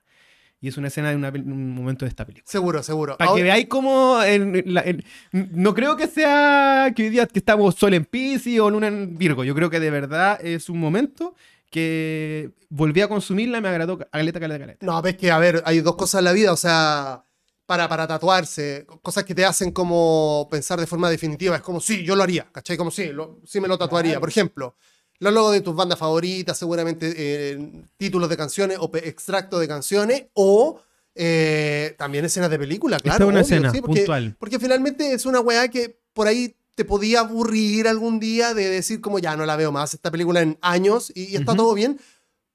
Y 0.62 0.68
es 0.68 0.78
una 0.78 0.88
escena 0.90 1.10
de 1.10 1.16
una 1.16 1.30
un 1.30 1.74
momento 1.74 2.04
de 2.04 2.10
esta 2.10 2.26
película. 2.26 2.50
Seguro, 2.52 2.84
seguro. 2.84 3.16
Para 3.18 3.34
que 3.34 3.44
veáis 3.44 3.68
cómo. 3.68 4.22
en 4.22 4.62
la- 4.74 4.82
en- 4.82 5.04
no 5.32 5.74
creo 5.74 5.96
que 5.96 6.08
sea 6.08 6.92
que 6.94 7.04
hoy 7.04 7.10
día 7.10 7.26
que 7.28 7.40
estamos 7.40 7.76
sol 7.76 7.94
en 7.94 8.04
Pisces 8.04 8.60
o 8.60 8.70
luna 8.70 8.88
en 8.88 9.18
Virgo. 9.18 9.46
Yo 9.46 9.56
creo 9.56 9.70
que 9.70 9.80
de 9.80 9.90
verdad 9.90 10.38
es 10.46 10.70
un 10.70 10.78
momento 10.80 11.34
que 11.70 12.52
volví 12.70 13.02
a 13.02 13.08
consumirla 13.08 13.58
y 13.58 13.62
me 13.62 13.70
agradó 13.70 13.98
caleta, 13.98 14.40
caleta, 14.40 14.60
caleta. 14.60 14.86
No, 14.86 15.02
ves 15.02 15.18
que, 15.18 15.32
a 15.32 15.38
ver, 15.40 15.62
hay 15.66 15.82
dos 15.82 15.96
cosas 15.96 16.20
en 16.20 16.26
la 16.26 16.32
vida, 16.34 16.52
o 16.52 16.58
sea, 16.58 17.24
para, 17.66 17.88
para 17.88 18.08
tatuarse, 18.08 18.86
cosas 19.02 19.24
que 19.24 19.36
te 19.36 19.46
hacen 19.46 19.72
como 19.72 20.48
pensar 20.50 20.80
de 20.80 20.88
forma 20.88 21.10
definitiva, 21.10 21.56
es 21.56 21.62
como, 21.62 21.80
sí, 21.80 22.04
yo 22.04 22.16
lo 22.16 22.24
haría, 22.24 22.50
¿cachai? 22.52 22.78
Como, 22.78 22.90
sí, 22.92 23.08
lo- 23.08 23.40
sí 23.46 23.60
me 23.62 23.68
lo 23.68 23.78
tatuaría. 23.78 24.12
Claro. 24.14 24.22
Por 24.22 24.30
ejemplo, 24.30 24.76
los 25.20 25.34
logos 25.34 25.54
de 25.54 25.62
tus 25.62 25.76
bandas 25.76 26.00
favoritas, 26.00 26.58
seguramente 26.58 27.14
eh, 27.16 27.84
títulos 27.98 28.30
de 28.30 28.38
canciones 28.38 28.78
o 28.80 28.90
extractos 28.96 29.60
de 29.60 29.68
canciones, 29.68 30.26
o 30.34 30.82
eh, 31.16 31.96
también 31.98 32.26
escenas 32.26 32.50
de 32.50 32.58
película, 32.58 32.96
Esta 32.98 33.10
claro. 33.10 33.26
es 33.26 33.30
una 33.30 33.40
obvio, 33.42 33.42
escena 33.56 33.72
sí, 33.72 33.82
porque, 33.82 34.00
puntual. 34.00 34.36
porque 34.40 34.60
finalmente 34.60 35.14
es 35.14 35.26
una 35.26 35.40
weá 35.42 35.68
que 35.68 36.00
por 36.14 36.28
ahí 36.28 36.56
te 36.80 36.86
podía 36.86 37.20
aburrir 37.20 37.90
algún 37.90 38.22
día 38.22 38.54
de 38.54 38.70
decir 38.70 39.02
como 39.02 39.20
ya 39.20 39.36
no 39.36 39.46
la 39.46 39.58
veo 39.58 39.70
más 39.70 39.94
esta 39.94 40.10
película 40.10 40.40
en 40.42 40.58
años 40.62 41.12
y, 41.14 41.24
y 41.24 41.36
está 41.36 41.52
Ujú. 41.52 41.58
todo 41.58 41.74
bien, 41.74 42.00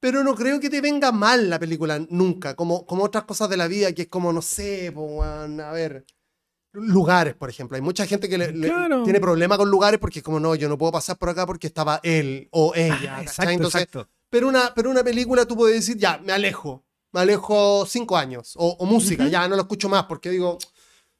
pero 0.00 0.24
no 0.24 0.34
creo 0.34 0.60
que 0.60 0.70
te 0.70 0.80
venga 0.80 1.12
mal 1.12 1.50
la 1.50 1.58
película 1.58 1.98
nunca, 2.08 2.54
como, 2.56 2.86
como 2.86 3.04
otras 3.04 3.24
cosas 3.24 3.50
de 3.50 3.58
la 3.58 3.68
vida 3.68 3.92
que 3.92 4.02
es 4.02 4.08
como, 4.08 4.32
no 4.32 4.40
sé, 4.40 4.90
po, 4.94 5.22
a 5.22 5.72
ver, 5.72 6.06
lugares, 6.72 7.34
por 7.34 7.50
ejemplo. 7.50 7.76
Hay 7.76 7.82
mucha 7.82 8.06
gente 8.06 8.26
que 8.28 8.38
le- 8.38 8.52
le- 8.52 8.68
Claro. 8.70 9.02
tiene 9.04 9.20
problema 9.20 9.58
con 9.58 9.68
lugares 9.70 10.00
porque 10.00 10.20
es 10.20 10.24
como, 10.24 10.40
no, 10.40 10.54
yo 10.54 10.70
no 10.70 10.78
puedo 10.78 10.92
pasar 10.92 11.18
por 11.18 11.28
acá 11.28 11.44
porque 11.46 11.66
estaba 11.66 12.00
él 12.02 12.48
o 12.52 12.72
ella. 12.74 13.16
Ah, 13.18 13.22
exacto, 13.22 13.50
Entonces, 13.52 13.82
exacto. 13.82 14.08
pero 14.30 14.48
una, 14.48 14.72
pero 14.74 14.88
una 14.90 15.04
película 15.04 15.44
tú 15.44 15.54
puedes 15.54 15.76
decir, 15.80 15.98
ya, 15.98 16.16
me 16.24 16.32
alejo. 16.32 16.82
Me 17.12 17.20
alejo 17.20 17.84
cinco 17.86 18.16
años. 18.16 18.54
O, 18.56 18.70
o 18.78 18.86
música, 18.86 19.28
ya 19.28 19.46
no 19.48 19.54
lo 19.54 19.62
escucho 19.62 19.90
más 19.90 20.04
porque 20.04 20.30
digo, 20.30 20.56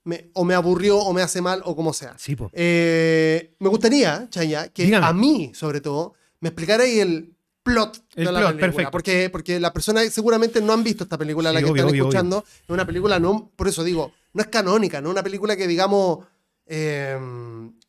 me- 0.05 0.31
o 0.35 0.45
me 0.45 0.55
aburrió 0.55 0.99
o 0.99 1.13
me 1.13 1.23
hace 1.23 1.41
mal 1.43 1.63
o 1.65 1.75
como 1.75 1.93
sea. 1.93 2.15
Sí, 2.19 2.37
po. 2.37 2.51
Eh, 2.53 3.55
me 3.59 3.69
gustaría, 3.69 4.29
Chaya, 4.31 4.69
que 4.69 4.85
Dígame. 4.85 5.07
a 5.07 5.13
mí, 5.13 5.51
sobre 5.55 5.81
todo, 5.81 6.15
me 6.41 6.51
explicara 6.51 6.85
el 6.85 7.35
plot 7.63 7.97
El 8.15 8.27
de 8.27 8.33
la 8.33 8.39
plot, 8.39 8.49
película. 8.51 8.61
perfecto. 8.61 8.91
Porque, 8.91 9.31
porque 9.31 9.59
las 9.61 9.71
personas 9.73 10.07
seguramente 10.13 10.61
no 10.61 10.73
han 10.75 10.85
visto 10.85 11.05
esta 11.05 11.17
película, 11.17 11.51
la 11.53 11.61
Sí, 11.61 11.65
que 11.65 11.71
obvio, 11.71 11.83
están 11.83 11.91
obvio, 11.93 12.03
escuchando. 12.05 12.45
Es 12.47 12.69
una 12.71 12.87
película, 12.87 13.19
no, 13.19 13.51
por 13.57 13.69
eso 13.69 13.83
digo, 13.83 14.13
no 14.35 14.43
es 14.43 14.49
canónica, 14.49 15.01
no 15.01 15.09
es 15.09 15.13
una 15.13 15.23
película 15.23 15.57
que 15.57 15.67
digamos. 15.67 16.19
eh, 16.67 17.19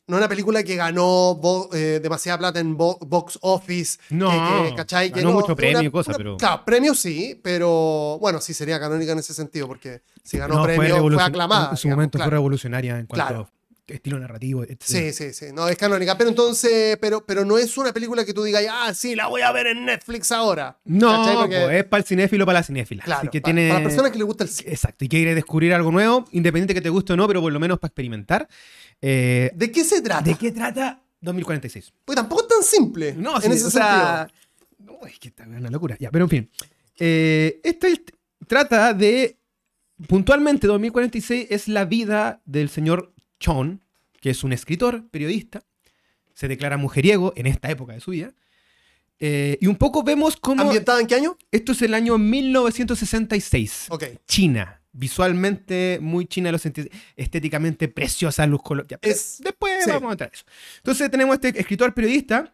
no 0.07 0.17
es 0.17 0.19
una 0.19 0.29
película 0.29 0.63
que 0.63 0.75
ganó 0.75 1.35
bo- 1.35 1.69
eh, 1.73 1.99
demasiada 2.01 2.37
plata 2.37 2.59
en 2.59 2.77
bo- 2.77 2.97
box 2.99 3.39
office. 3.41 3.97
No, 4.09 4.29
que, 4.29 4.69
que, 4.69 4.75
¿cachai? 4.75 5.11
Que 5.11 5.21
ganó 5.21 5.33
mucho 5.33 5.55
premio 5.55 5.79
una- 5.79 5.87
y 5.87 5.91
cosas, 5.91 6.09
una- 6.09 6.17
pero- 6.17 6.37
Claro, 6.37 6.63
premios 6.65 6.99
sí, 6.99 7.39
pero 7.43 8.17
bueno, 8.19 8.39
sí 8.41 8.53
sería 8.53 8.79
canónica 8.79 9.11
en 9.13 9.19
ese 9.19 9.33
sentido, 9.33 9.67
porque 9.67 10.01
si 10.23 10.37
ganó 10.37 10.55
No, 10.55 10.63
premio 10.63 10.97
fue, 11.09 11.21
aclamada. 11.23 11.71
En 11.71 11.77
su 11.77 11.83
digamos, 11.87 11.97
momento 11.97 12.17
claro. 12.17 12.29
fue 12.29 12.35
revolucionaria 12.37 12.99
en 12.99 13.05
cuanto 13.07 13.27
Claro. 13.27 13.41
a 13.49 13.55
estilo 13.87 14.17
narrativo, 14.17 14.63
etc. 14.63 14.81
Sí, 14.83 15.13
sí, 15.13 15.31
sí. 15.31 15.45
No, 15.53 15.67
es 15.67 15.77
canónica. 15.77 16.17
Pero 16.17 16.31
entonces, 16.31 16.97
pero, 16.99 17.23
pero 17.23 17.45
no 17.45 17.57
es 17.59 17.77
una 17.77 17.93
película 17.93 18.25
que 18.25 18.33
tú 18.33 18.41
digas, 18.43 18.63
ah, 18.71 18.91
sí, 18.95 19.13
la 19.15 19.27
voy 19.27 19.41
a 19.41 19.51
ver 19.51 19.67
en 19.67 19.85
Netflix 19.85 20.31
ahora. 20.31 20.77
No. 20.85 21.23
Porque- 21.41 21.59
po, 21.61 21.69
es 21.69 21.83
para 21.83 22.01
el 22.01 22.07
cinéfilo, 22.07 22.45
para 22.47 22.59
la 22.59 22.63
cinéfila. 22.63 23.03
claro, 23.03 23.19
Así 23.21 23.29
que 23.29 23.41
pa- 23.41 23.45
tiene... 23.45 23.67
para 23.69 23.79
las 23.81 23.87
personas 23.87 24.11
que 24.11 24.17
les 24.17 24.25
gusta 24.25 24.43
el 24.43 24.49
cine. 24.49 24.71
Exacto, 24.71 25.05
y 25.05 25.07
quiere 25.09 25.35
descubrir 25.35 25.71
algo 25.73 25.91
nuevo, 25.91 26.25
independiente 26.31 26.73
que 26.73 26.81
te 26.81 26.89
guste 26.89 27.13
o 27.13 27.15
no, 27.15 27.27
pero 27.27 27.41
por 27.41 27.53
lo 27.53 27.59
menos 27.59 27.77
para 27.77 27.89
experimentar. 27.89 28.47
Eh, 29.07 29.51
¿De 29.53 29.71
qué 29.71 29.83
se 29.83 30.01
trata? 30.01 30.23
¿De 30.23 30.33
qué 30.33 30.51
trata 30.51 30.99
2046? 31.21 31.93
Pues 32.03 32.15
tampoco 32.15 32.41
es 32.41 32.47
tan 32.47 32.63
simple. 32.63 33.13
No, 33.13 33.35
en 33.35 33.43
sí, 33.43 33.49
ese 33.49 33.65
o 33.65 33.69
sea, 33.69 34.27
no, 34.79 35.05
es 35.05 35.19
que 35.19 35.27
está 35.27 35.43
una 35.43 35.69
locura. 35.69 35.95
Ya, 35.99 36.09
pero 36.09 36.25
en 36.25 36.29
fin. 36.29 36.49
Eh, 36.97 37.61
este 37.63 38.03
trata 38.47 38.95
de. 38.95 39.37
Puntualmente, 40.07 40.65
2046 40.65 41.47
es 41.51 41.67
la 41.67 41.85
vida 41.85 42.41
del 42.45 42.67
señor 42.67 43.13
Chon, 43.39 43.83
que 44.19 44.31
es 44.31 44.43
un 44.43 44.53
escritor, 44.53 45.07
periodista. 45.09 45.63
Se 46.33 46.47
declara 46.47 46.77
mujeriego 46.77 47.31
en 47.35 47.45
esta 47.45 47.69
época 47.69 47.93
de 47.93 47.99
su 47.99 48.09
vida. 48.09 48.33
Eh, 49.19 49.59
y 49.61 49.67
un 49.67 49.75
poco 49.75 50.01
vemos 50.01 50.33
sentido. 50.33 50.41
cómo. 50.41 50.61
¿Ambientada 50.63 50.99
en 50.99 51.05
qué 51.05 51.13
año? 51.13 51.37
Esto 51.51 51.73
es 51.73 51.81
el 51.83 51.93
año 51.93 52.17
1966. 52.17 53.85
Ok. 53.89 54.03
China. 54.27 54.81
Visualmente 54.97 55.99
muy 56.01 56.25
china, 56.25 56.51
lo 56.51 56.57
sentí 56.57 56.89
estéticamente 57.15 57.87
preciosa, 57.87 58.45
luz 58.47 58.61
color. 58.63 58.87
ya, 58.87 58.97
Es- 59.01 59.37
después 59.43 59.83
sí. 59.83 59.89
vamos 59.91 60.09
a 60.09 60.11
entrar 60.13 60.29
a 60.31 60.33
eso. 60.33 60.45
Entonces 60.77 61.11
tenemos 61.11 61.35
este 61.35 61.59
escritor 61.59 61.93
periodista 61.93 62.53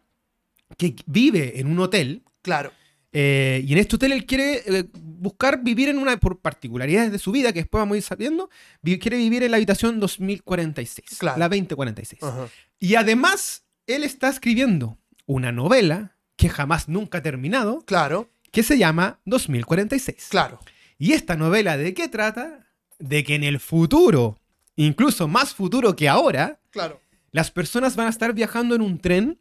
que 0.76 0.94
vive 1.06 1.60
en 1.60 1.66
un 1.68 1.78
hotel. 1.80 2.22
Claro. 2.42 2.72
eh, 3.14 3.62
y 3.66 3.72
en 3.74 3.78
este 3.78 3.96
hotel 3.96 4.12
él 4.12 4.24
quiere 4.24 4.62
eh, 4.66 4.84
buscar 4.94 5.62
vivir 5.62 5.88
en 5.90 5.98
una, 5.98 6.16
por 6.16 6.40
particularidades 6.40 7.12
de 7.12 7.18
su 7.18 7.30
vida, 7.30 7.52
que 7.52 7.60
después 7.60 7.80
vamos 7.82 7.94
a 7.94 7.98
ir 7.98 8.02
sabiendo, 8.02 8.48
vi- 8.80 8.98
quiere 8.98 9.18
vivir 9.18 9.42
en 9.42 9.50
la 9.50 9.58
habitación 9.58 10.00
2046, 10.00 11.18
Claro. 11.18 11.38
la 11.38 11.48
2046. 11.50 12.22
Ajá. 12.22 12.48
Y 12.80 12.94
además, 12.94 13.64
él 13.86 14.02
está 14.02 14.28
escribiendo 14.30 14.98
una 15.26 15.52
novela 15.52 16.16
que 16.36 16.48
jamás 16.48 16.88
nunca 16.88 17.18
ha 17.18 17.22
terminado, 17.22 17.82
Claro. 17.84 18.30
que 18.50 18.62
se 18.62 18.78
llama 18.78 19.20
2046. 19.26 20.28
Claro. 20.30 20.58
¿Y 21.02 21.14
esta 21.14 21.34
novela 21.34 21.76
de 21.76 21.94
qué 21.94 22.06
trata? 22.06 22.64
De 23.00 23.24
que 23.24 23.34
en 23.34 23.42
el 23.42 23.58
futuro, 23.58 24.38
incluso 24.76 25.26
más 25.26 25.52
futuro 25.52 25.96
que 25.96 26.08
ahora, 26.08 26.60
Claro. 26.70 27.00
las 27.32 27.50
personas 27.50 27.96
van 27.96 28.06
a 28.06 28.10
estar 28.10 28.32
viajando 28.34 28.76
en 28.76 28.82
un 28.82 29.00
tren 29.00 29.40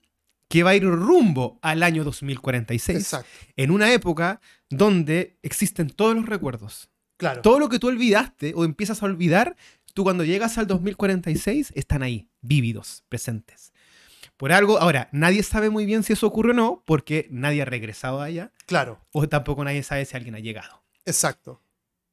que 0.50 0.64
va 0.64 0.72
a 0.72 0.76
ir 0.76 0.84
rumbo 0.86 1.60
al 1.62 1.84
año 1.84 2.04
2046, 2.04 2.98
Exacto. 2.98 3.30
en 3.58 3.70
una 3.70 3.94
época 3.94 4.42
donde 4.72 5.38
existen 5.44 5.92
todos 5.92 6.16
los 6.16 6.26
recuerdos. 6.26 6.90
Claro. 7.18 7.42
Todo 7.44 7.60
lo 7.60 7.70
que 7.70 7.78
tú 7.78 7.90
olvidaste 7.90 8.54
o 8.56 8.66
empiezas 8.66 9.04
a 9.04 9.06
olvidar, 9.06 9.56
tú 9.94 10.02
cuando 10.04 10.24
llegas 10.24 10.58
al 10.58 10.66
2046 10.66 11.74
están 11.76 12.02
ahí, 12.02 12.28
vívidos, 12.42 13.04
presentes. 13.08 13.72
Por 14.36 14.52
algo, 14.52 14.80
ahora, 14.80 15.10
nadie 15.12 15.44
sabe 15.44 15.70
muy 15.70 15.86
bien 15.86 16.02
si 16.02 16.14
eso 16.14 16.26
ocurre 16.26 16.54
o 16.54 16.56
no, 16.56 16.84
porque 16.88 17.28
nadie 17.30 17.62
ha 17.62 17.66
regresado 17.66 18.20
allá, 18.20 18.52
Claro. 18.66 19.00
o 19.12 19.30
tampoco 19.30 19.64
nadie 19.64 19.84
sabe 19.84 20.06
si 20.06 20.18
alguien 20.18 20.34
ha 20.34 20.40
llegado. 20.40 20.82
Exacto. 21.06 21.62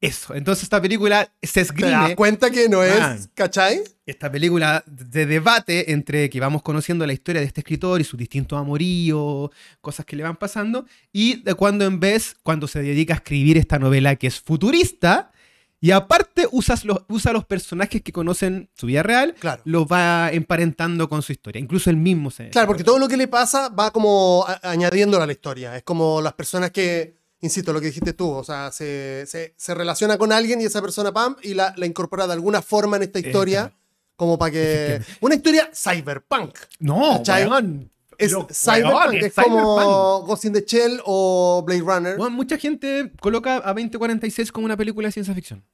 Eso, 0.00 0.36
entonces 0.36 0.62
esta 0.62 0.80
película 0.80 1.24
se 1.42 1.54
¿Te 1.54 1.60
das 1.60 1.70
esgrime, 1.70 2.14
cuenta 2.14 2.52
que 2.52 2.68
no 2.68 2.84
es, 2.84 3.28
¿cachai? 3.34 3.82
esta 4.06 4.30
película 4.30 4.84
de 4.86 5.26
debate 5.26 5.90
entre 5.90 6.30
que 6.30 6.38
vamos 6.38 6.62
conociendo 6.62 7.04
la 7.04 7.12
historia 7.12 7.40
de 7.40 7.48
este 7.48 7.62
escritor 7.62 8.00
y 8.00 8.04
sus 8.04 8.16
distintos 8.16 8.56
amoríos, 8.60 9.50
cosas 9.80 10.06
que 10.06 10.14
le 10.14 10.22
van 10.22 10.36
pasando, 10.36 10.86
y 11.12 11.42
de 11.42 11.54
cuando 11.54 11.84
en 11.84 11.98
vez, 11.98 12.36
cuando 12.44 12.68
se 12.68 12.80
dedica 12.80 13.14
a 13.14 13.16
escribir 13.16 13.58
esta 13.58 13.80
novela 13.80 14.14
que 14.14 14.28
es 14.28 14.38
futurista, 14.40 15.32
y 15.80 15.90
aparte 15.90 16.46
usas 16.52 16.84
los, 16.84 16.98
usa 17.08 17.32
los 17.32 17.44
personajes 17.44 18.00
que 18.00 18.12
conocen 18.12 18.70
su 18.74 18.86
vida 18.86 19.02
real, 19.02 19.34
Claro. 19.40 19.62
los 19.64 19.84
va 19.86 20.30
emparentando 20.32 21.08
con 21.08 21.22
su 21.22 21.32
historia, 21.32 21.60
incluso 21.60 21.90
él 21.90 21.96
mismo 21.96 22.30
se... 22.30 22.50
Claro, 22.50 22.68
porque 22.68 22.84
todo 22.84 23.00
lo 23.00 23.08
que 23.08 23.16
le 23.16 23.26
pasa 23.26 23.68
va 23.68 23.90
como 23.92 24.46
añadiéndolo 24.62 25.24
a 25.24 25.26
la 25.26 25.32
historia. 25.32 25.76
Es 25.76 25.82
como 25.82 26.20
las 26.20 26.34
personas 26.34 26.70
que, 26.70 27.17
insisto, 27.40 27.72
lo 27.72 27.80
que 27.80 27.86
dijiste 27.86 28.12
tú, 28.12 28.30
o 28.30 28.44
sea, 28.44 28.70
se, 28.72 29.24
se- 29.26 29.54
se 29.56 29.74
relaciona 29.74 30.18
con 30.18 30.32
alguien 30.32 30.60
y 30.60 30.64
esa 30.64 30.80
persona, 30.82 31.12
pam, 31.12 31.36
y 31.42 31.54
la, 31.54 31.72
la 31.76 31.86
incorpora 31.86 32.26
de 32.26 32.32
alguna 32.34 32.62
forma 32.62 32.96
en 32.96 33.04
esta 33.04 33.18
historia, 33.18 33.72
como 34.16 34.38
para 34.38 34.50
que... 34.52 35.00
Una 35.20 35.34
historia 35.36 35.70
cyberpunk. 35.74 36.56
No. 36.80 37.22
Es 37.22 37.28
cyberpunk, 37.28 39.14
es 39.14 39.26
es 39.26 39.34
como 39.34 39.78
cyberpunk. 39.78 40.26
Ghost 40.26 40.44
in 40.46 40.52
the 40.52 40.64
Shell 40.66 41.00
o 41.04 41.62
Blade 41.64 41.80
Runner. 41.82 42.16
Bueno, 42.16 42.34
mucha 42.34 42.58
gente 42.58 43.12
coloca 43.20 43.56
a 43.64 43.68
2046 43.72 44.50
como 44.50 44.64
una 44.64 44.76
película 44.76 45.06
de 45.08 45.12
ciencia 45.12 45.32
ficción. 45.34 45.64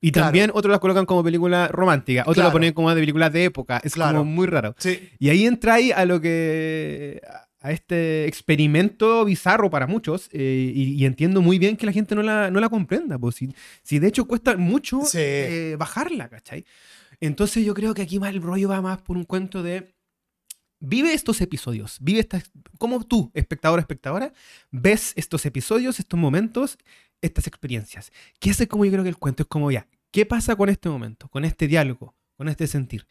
Y 0.00 0.12
Claro. 0.12 0.26
también 0.26 0.50
otros 0.54 0.70
la 0.70 0.78
colocan 0.78 1.06
como 1.06 1.24
película 1.24 1.66
romántica, 1.68 2.22
otros 2.22 2.34
Claro. 2.34 2.48
la 2.50 2.52
ponen 2.52 2.72
como 2.74 2.90
de 2.94 3.00
película 3.00 3.30
de 3.30 3.44
época. 3.44 3.80
Es 3.82 3.94
Claro. 3.94 4.18
como 4.18 4.30
muy 4.30 4.46
raro. 4.46 4.74
Sí, 4.78 5.10
Y 5.18 5.30
ahí 5.30 5.46
entra 5.46 5.74
ahí 5.74 5.90
a 5.90 6.04
lo 6.04 6.20
que. 6.20 7.20
A 7.60 7.72
este 7.72 8.26
experimento 8.26 9.24
bizarro 9.24 9.68
para 9.70 9.86
muchos. 9.86 10.28
eh, 10.32 10.72
y, 10.74 10.92
y 10.94 11.04
entiendo 11.06 11.40
muy 11.42 11.58
bien 11.58 11.76
que 11.76 11.86
la 11.86 11.92
gente 11.92 12.14
no 12.14 12.22
la, 12.22 12.50
no 12.50 12.60
la 12.60 12.68
comprenda. 12.68 13.18
Pues, 13.18 13.34
si, 13.36 13.52
si 13.82 13.98
de 13.98 14.08
hecho 14.08 14.26
cuesta 14.26 14.56
mucho 14.56 15.00
Sí. 15.04 15.18
eh, 15.20 15.76
bajarla, 15.78 16.28
¿cachai? 16.28 16.64
Entonces 17.20 17.64
yo 17.64 17.74
creo 17.74 17.94
que 17.94 18.02
aquí 18.02 18.18
más 18.20 18.30
el 18.30 18.42
rollo 18.42 18.68
va 18.68 18.80
más 18.80 19.02
por 19.02 19.16
un 19.16 19.24
cuento 19.24 19.62
de. 19.62 19.94
Vive 20.80 21.12
estos 21.12 21.40
episodios, 21.40 21.98
vive 22.00 22.20
estas. 22.20 22.44
Como 22.78 23.02
tú, 23.04 23.32
espectador 23.34 23.80
espectadora, 23.80 24.32
ves 24.70 25.12
estos 25.16 25.44
episodios, 25.44 25.98
estos 25.98 26.20
momentos, 26.20 26.78
estas 27.20 27.48
experiencias. 27.48 28.12
Que 28.38 28.50
ese 28.50 28.62
es 28.64 28.68
como 28.68 28.84
yo 28.84 28.92
creo 28.92 29.02
que 29.02 29.08
el 29.10 29.16
cuento 29.16 29.42
es 29.42 29.48
como 29.48 29.72
ya. 29.72 29.88
¿Qué 30.12 30.24
pasa 30.24 30.54
con 30.54 30.68
este 30.68 30.88
momento, 30.88 31.28
con 31.28 31.44
este 31.44 31.66
diálogo, 31.66 32.14
con 32.36 32.48
este 32.48 32.68
sentir? 32.68 33.06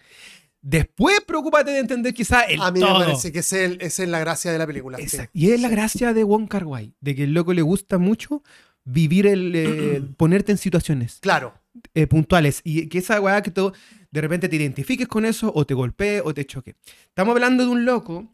Después 0.61 1.21
preocúpate 1.25 1.71
de 1.71 1.79
entender 1.79 2.13
quizá 2.13 2.41
el 2.41 2.61
a 2.61 2.71
mí 2.71 2.79
todo. 2.79 2.99
me 2.99 3.05
parece 3.05 3.31
que 3.31 3.39
esa 3.39 3.63
es, 3.63 3.99
la 3.99 4.19
gracia 4.19 4.51
de 4.51 4.57
la 4.57 4.67
película. 4.67 4.97
sí. 4.97 5.03
Exacto. 5.03 5.31
Y 5.33 5.51
es 5.51 5.61
la 5.61 5.69
gracia 5.69 6.13
de 6.13 6.23
Wong 6.23 6.47
Kar 6.47 6.65
Wai, 6.65 6.93
de 6.99 7.15
que 7.15 7.23
el 7.23 7.33
loco 7.33 7.53
le 7.53 7.61
gusta 7.61 7.97
mucho 7.97 8.43
vivir 8.83 9.27
el 9.27 9.53
eh, 9.55 10.01
ponerte 10.17 10.51
en 10.51 10.57
situaciones 10.57 11.19
Claro, 11.21 11.53
eh, 11.93 12.07
puntuales 12.07 12.61
y 12.63 12.87
que 12.87 12.99
esa 12.99 13.19
weá 13.21 13.41
que 13.41 13.51
de 13.51 14.21
repente 14.21 14.49
te 14.49 14.55
identifiques 14.55 15.07
con 15.07 15.25
eso 15.25 15.51
o 15.53 15.65
te 15.65 15.73
golpee 15.73 16.21
o 16.23 16.33
te 16.33 16.45
choque. 16.45 16.75
Estamos 17.07 17.33
hablando 17.33 17.63
de 17.63 17.69
un 17.69 17.85
loco 17.85 18.33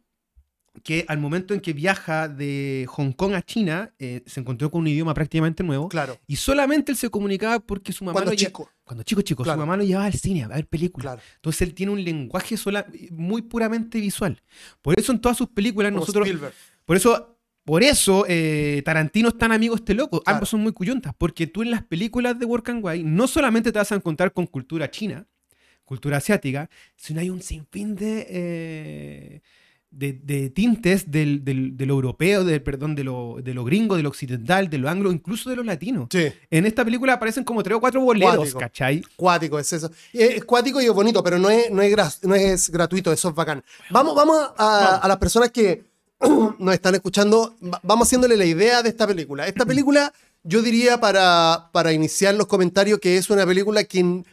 que 0.81 1.05
al 1.07 1.19
momento 1.19 1.53
en 1.53 1.59
que 1.59 1.71
viaja 1.73 2.27
de 2.27 2.85
Hong 2.89 3.11
Kong 3.11 3.33
a 3.35 3.43
China 3.43 3.93
eh, 3.99 4.23
se 4.25 4.39
encontró 4.39 4.71
con 4.71 4.81
un 4.81 4.87
idioma 4.87 5.13
prácticamente 5.13 5.63
nuevo 5.63 5.87
claro. 5.87 6.17
y 6.25 6.35
solamente 6.37 6.91
él 6.91 6.97
se 6.97 7.09
comunicaba 7.11 7.59
porque 7.59 7.93
su 7.93 8.03
mamá 8.03 8.13
Cuando 8.13 8.31
lo 8.31 8.35
chico. 8.37 8.69
cuando 8.83 9.03
chico 9.03 9.21
chico 9.21 9.43
Claro. 9.43 9.57
su 9.61 9.65
mamá 9.67 9.77
lo 9.77 9.83
llevaba 9.83 10.05
al 10.07 10.13
cine 10.13 10.43
a 10.43 10.47
ver 10.47 10.65
películas 10.65 11.03
Claro. 11.13 11.21
entonces 11.35 11.61
él 11.61 11.73
tiene 11.75 11.91
un 11.91 12.03
lenguaje 12.03 12.57
sola, 12.57 12.87
muy 13.11 13.43
puramente 13.43 13.99
visual 13.99 14.41
por 14.81 14.99
eso 14.99 15.11
en 15.11 15.21
todas 15.21 15.37
sus 15.37 15.49
películas 15.49 15.91
Como 15.91 15.99
nosotros 15.99 16.25
Spielberg. 16.27 16.53
por 16.85 16.97
eso, 16.97 17.37
por 17.63 17.83
eso 17.83 18.25
eh, 18.27 18.81
Tarantino 18.83 19.29
es 19.29 19.37
tan 19.37 19.51
amigo 19.53 19.75
este 19.75 19.93
loco. 19.93 20.21
Claro. 20.21 20.35
Ambos 20.37 20.49
son 20.49 20.59
muy 20.59 20.73
cuyuntas. 20.73 21.13
Porque 21.17 21.47
tú 21.47 21.61
en 21.61 21.71
las 21.71 21.81
películas 21.81 22.37
de 22.37 22.45
Work 22.45 22.67
and 22.69 22.83
Wai 22.83 23.03
no 23.03 23.25
solamente 23.25 23.71
te 23.71 23.79
vas 23.79 23.89
a 23.93 23.95
encontrar 23.95 24.33
con 24.33 24.47
cultura 24.47 24.91
china, 24.91 25.25
cultura 25.85 26.17
asiática, 26.17 26.69
sino 26.97 27.21
hay 27.21 27.29
un 27.29 27.41
sinfín 27.41 27.95
de, 27.95 28.27
eh, 28.29 29.41
de, 29.95 30.13
de 30.13 30.49
tintes 30.49 31.11
del, 31.11 31.45
del- 31.45 31.77
de 31.77 31.85
lo 31.85 31.93
europeo, 31.93 32.43
del, 32.43 32.61
perdón, 32.63 32.95
de 32.95 33.03
lo, 33.03 33.37
de 33.43 33.53
lo 33.53 33.63
gringo, 33.63 33.95
de 33.95 34.03
lo 34.03 34.09
occidental, 34.09 34.69
de 34.69 34.77
lo 34.79 34.89
anglo, 34.89 35.11
incluso 35.11 35.49
de 35.49 35.55
lo 35.55 35.63
latino. 35.63 36.07
Sí. 36.11 36.31
En 36.49 36.65
esta 36.65 36.83
película 36.83 37.13
aparecen 37.13 37.43
como 37.43 37.61
tres 37.63 37.77
o 37.77 37.79
cuatro 37.79 38.01
boleros, 38.01 38.35
Cuático. 38.37 38.59
¿cachai? 38.59 39.03
Cuático 39.15 39.59
es 39.59 39.71
eso. 39.71 39.91
Es 40.11 40.43
cuático 40.45 40.81
y 40.81 40.85
es 40.85 40.91
bonito, 40.91 41.23
pero 41.23 41.37
no 41.37 41.49
es, 41.49 41.69
no 41.71 41.81
es, 41.81 42.23
no 42.23 42.33
es 42.35 42.69
gratuito, 42.69 43.13
eso 43.13 43.29
es 43.29 43.35
bacán. 43.35 43.63
Vamos, 43.91 44.15
vamos 44.15 44.37
a, 44.57 44.95
a 44.97 45.07
las 45.07 45.17
personas 45.17 45.51
que 45.51 45.83
nos 46.59 46.73
están 46.73 46.95
escuchando, 46.95 47.55
va- 47.63 47.79
vamos 47.83 48.07
haciéndole 48.07 48.35
la 48.35 48.45
idea 48.45 48.81
de 48.81 48.89
esta 48.89 49.05
película. 49.05 49.45
Esta 49.47 49.65
película, 49.65 50.11
yo 50.43 50.61
diría 50.61 50.99
para, 50.99 51.69
para 51.71 51.93
iniciar 51.93 52.33
los 52.35 52.47
comentarios 52.47 52.99
que 52.99 53.17
es 53.17 53.29
una 53.29 53.45
película 53.45 53.83
que 53.83 54.23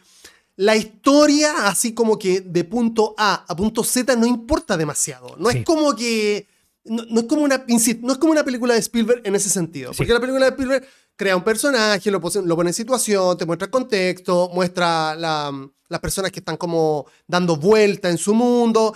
la 0.57 0.75
historia, 0.75 1.67
así 1.67 1.93
como 1.93 2.19
que 2.19 2.41
de 2.41 2.63
punto 2.63 3.15
A 3.17 3.45
a 3.47 3.55
punto 3.55 3.83
Z, 3.83 4.15
no 4.15 4.25
importa 4.27 4.77
demasiado. 4.77 5.35
No 5.37 5.49
Sí. 5.49 5.59
es 5.59 5.65
como 5.65 5.95
que 5.95 6.47
no, 6.83 7.03
no 7.09 7.21
es 7.21 7.27
como 7.27 7.41
una, 7.43 7.63
insisto, 7.67 8.05
no 8.05 8.13
es 8.13 8.19
como 8.19 8.31
una 8.31 8.43
película 8.43 8.73
de 8.73 8.79
Spielberg 8.79 9.21
en 9.23 9.35
ese 9.35 9.49
sentido. 9.49 9.93
Sí. 9.93 9.97
Porque 9.97 10.13
la 10.13 10.19
película 10.19 10.45
de 10.45 10.51
Spielberg 10.51 10.87
crea 11.15 11.35
un 11.35 11.43
personaje, 11.43 12.09
lo, 12.09 12.19
pose- 12.19 12.41
lo 12.41 12.55
pone 12.55 12.71
en 12.71 12.73
situación, 12.73 13.37
te 13.37 13.45
muestra 13.45 13.65
el 13.65 13.71
contexto, 13.71 14.49
muestra 14.53 15.15
la- 15.15 15.69
las 15.89 15.99
personas 15.99 16.31
que 16.31 16.39
están 16.39 16.57
como 16.57 17.05
dando 17.27 17.55
vuelta 17.57 18.09
en 18.09 18.17
su 18.17 18.33
mundo, 18.33 18.95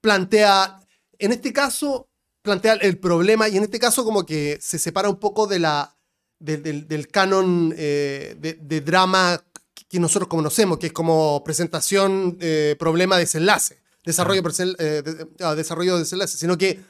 plantea, 0.00 0.80
en 1.18 1.32
este 1.32 1.52
caso, 1.52 2.08
plantea 2.42 2.74
el 2.74 2.98
problema 2.98 3.48
y 3.48 3.56
en 3.56 3.62
este 3.64 3.78
caso 3.78 4.04
como 4.04 4.24
que 4.26 4.58
se 4.60 4.78
separa 4.78 5.08
un 5.08 5.16
poco 5.16 5.46
de 5.46 5.58
la, 5.58 5.96
de- 6.38 6.56
del, 6.58 6.86
del 6.88 7.08
canon 7.08 7.72
eh, 7.76 8.36
de, 8.38 8.54
de 8.54 8.80
drama 8.80 9.42
que 9.92 10.00
nosotros 10.00 10.26
conocemos, 10.28 10.78
que 10.78 10.86
es 10.86 10.92
como 10.92 11.44
presentación, 11.44 12.38
eh, 12.40 12.76
problema, 12.78 13.18
desenlace, 13.18 13.78
desarrollo, 14.06 14.42
eh, 14.78 15.02
de- 15.04 15.26
ah, 15.40 15.54
desarrollo, 15.54 15.98
desenlace, 15.98 16.38
sino 16.38 16.56
que 16.56 16.80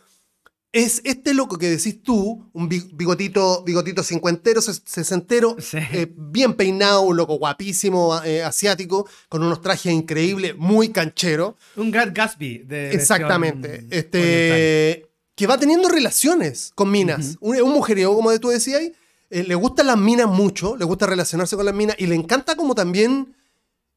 es 0.71 1.03
este 1.05 1.35
loco 1.35 1.59
que 1.59 1.69
decís 1.69 2.01
tú, 2.03 2.49
un 2.53 2.69
bi- 2.69 2.89
bigotito, 2.95 3.65
bigotito 3.65 4.05
cincuentero, 4.05 4.61
ses- 4.63 4.83
sesentero, 4.87 5.57
Sí. 5.59 5.79
eh, 5.93 6.11
bien 6.17 6.55
peinado, 6.55 7.03
un 7.03 7.17
loco 7.17 7.35
guapísimo, 7.39 8.23
eh, 8.25 8.45
asiático, 8.45 9.07
con 9.29 9.43
unos 9.43 9.61
trajes 9.61 9.93
increíbles, 9.93 10.57
muy 10.57 10.91
canchero. 10.91 11.57
Un 11.77 11.91
Grant 11.91 12.17
Gatsby. 12.17 12.59
De 12.59 12.93
Exactamente. 12.95 13.85
Este, 13.91 15.11
que 15.35 15.47
va 15.49 15.59
teniendo 15.59 15.89
relaciones 15.89 16.71
con 16.75 16.89
minas. 16.91 17.37
un, 17.41 17.61
un 17.61 17.73
mujeriego, 17.73 18.15
como 18.15 18.39
tú 18.39 18.49
decías, 18.51 18.79
ahí, 18.81 18.93
eh, 19.33 19.45
le 19.45 19.55
gustan 19.55 19.87
las 19.89 19.99
minas 19.99 20.29
mucho, 20.29 20.77
le 20.77 20.85
gusta 20.85 21.07
relacionarse 21.07 21.57
con 21.57 21.65
las 21.67 21.75
minas 21.75 21.97
y 21.99 22.07
le 22.07 22.15
encanta 22.15 22.55
como 22.55 22.75
también 22.75 23.35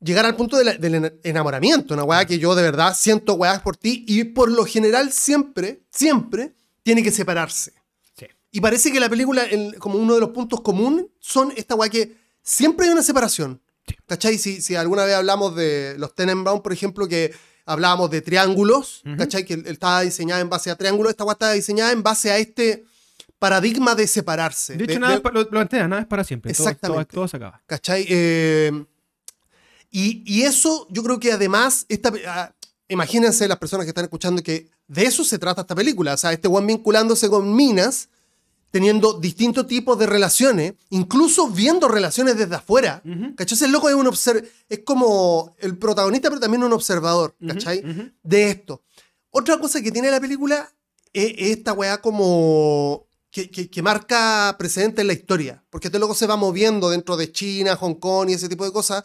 llegar 0.01 0.25
al 0.25 0.36
punto 0.36 0.58
de 0.58 0.63
la- 0.65 0.74
del 0.74 0.96
ena- 0.96 1.13
enamoramiento. 1.24 1.94
Una 1.94 2.04
weá 2.04 2.25
que 2.25 2.39
yo 2.39 2.56
de 2.56 2.63
verdad 2.63 2.96
siento 2.98 3.34
weá 3.36 3.62
por 3.63 3.77
ti 3.77 4.04
y 4.08 4.24
por 4.24 4.50
lo 4.51 4.65
general 4.65 5.12
siempre, 5.12 5.82
siempre 5.92 6.54
tiene 6.84 7.01
que 7.04 7.12
separarse. 7.12 7.74
Sí. 8.18 8.25
Y 8.51 8.62
parece 8.62 8.92
que 8.92 9.00
la 9.00 9.10
película, 9.10 9.44
el- 9.44 9.75
como 9.80 9.98
uno 10.00 10.13
de 10.15 10.20
los 10.22 10.30
puntos 10.30 10.62
comunes, 10.62 11.06
son 11.20 11.54
esta 11.56 11.75
weá 11.75 11.89
que 11.89 12.15
siempre 12.44 12.88
hay 12.88 12.94
una 12.94 13.04
separación. 13.04 13.62
¿Cachai? 14.08 14.38
Si, 14.39 14.62
si 14.62 14.75
alguna 14.75 15.06
vez 15.06 15.15
hablamos 15.15 15.56
de 15.56 15.96
los 16.00 16.15
Tenenbaum, 16.15 16.62
por 16.62 16.74
ejemplo, 16.74 17.08
que 17.08 17.34
hablábamos 17.65 18.10
de 18.12 18.22
triángulos, 18.22 19.01
¿cachai? 19.18 19.46
Que 19.46 19.56
él, 19.56 19.63
él 19.65 19.74
estaba 19.74 20.01
diseñada 20.01 20.42
en 20.42 20.50
base 20.50 20.70
a 20.72 20.75
triángulos, 20.75 21.12
esta 21.12 21.24
weá 21.24 21.34
está 21.34 21.51
diseñada 21.54 21.92
en 21.92 22.01
base 22.04 22.32
a 22.32 22.38
este 22.38 22.86
paradigma 23.39 23.96
de 23.96 24.08
separarse. 24.08 24.75
De 24.75 24.84
hecho, 24.86 24.94
de- 24.94 25.00
nada 25.00 25.12
de- 25.12 25.18
es 25.18 25.22
pa- 25.22 25.32
lo 25.32 25.42
lo 25.42 25.50
plantea, 25.50 25.88
nada 25.88 26.01
es 26.01 26.08
para 26.08 26.24
siempre. 26.24 26.51
Exactamente. 26.51 27.06
Todo, 27.06 27.22
todo 27.22 27.27
se 27.27 27.38
acaba. 27.38 27.62
¿Cachai? 27.65 28.06
Eh, 28.10 28.86
y, 29.92 30.24
y 30.25 30.44
eso, 30.44 30.88
yo 30.89 31.04
creo 31.04 31.20
que 31.20 31.32
además, 31.32 31.86
esta, 31.89 32.12
ah, 32.27 32.54
imagínense 32.88 33.48
las 33.48 33.58
personas 33.58 33.86
que 33.86 33.89
están 33.89 34.04
escuchando 34.06 34.42
que 34.44 34.70
de 34.88 35.04
eso 35.04 35.24
se 35.24 35.39
trata 35.39 35.62
esta 35.62 35.75
película. 35.75 36.13
O 36.13 36.18
sea, 36.18 36.34
este 36.34 36.48
one 36.48 36.68
vinculándose 36.68 37.30
con 37.30 37.56
minas, 37.56 38.10
teniendo 38.72 39.13
distintos 39.20 39.68
tipos 39.68 39.98
de 39.98 40.06
relaciones, 40.06 40.74
incluso 40.89 41.48
viendo 41.48 41.88
relaciones 41.88 42.38
desde 42.38 42.56
afuera. 42.56 43.01
¿Cachai? 43.38 43.56
Ese 43.56 43.68
loco 43.70 43.88
es 43.88 43.96
un 43.96 44.08
obser 44.08 44.51
es 44.68 44.80
como 44.80 45.56
el 45.60 45.77
protagonista, 45.77 46.30
pero 46.30 46.42
también 46.42 46.63
un 46.63 46.74
observador, 46.74 47.36
¿cachai? 47.48 47.82
De 48.22 48.50
esto. 48.50 48.84
Otra 49.32 49.58
cosa 49.60 49.82
que 49.82 49.92
tiene 49.92 50.12
la 50.12 50.20
película 50.20 50.70
es 51.13 51.34
esta 51.38 51.72
weá 51.72 52.01
como 52.01 53.08
que, 53.36 53.50
que- 53.51 53.70
que 53.70 53.82
marca 53.82 54.56
precedente 54.58 55.01
en 55.01 55.08
la 55.08 55.13
historia. 55.13 55.62
Porque 55.70 55.89
este 55.89 56.00
loco 56.00 56.13
se 56.15 56.25
va 56.25 56.38
moviendo 56.38 56.89
dentro 56.89 57.18
de 57.18 57.34
China, 57.34 57.75
Hong 57.75 57.96
Kong 57.96 58.30
y 58.30 58.34
ese 58.34 58.48
tipo 58.48 58.63
de 58.63 58.72
cosas. 58.72 59.04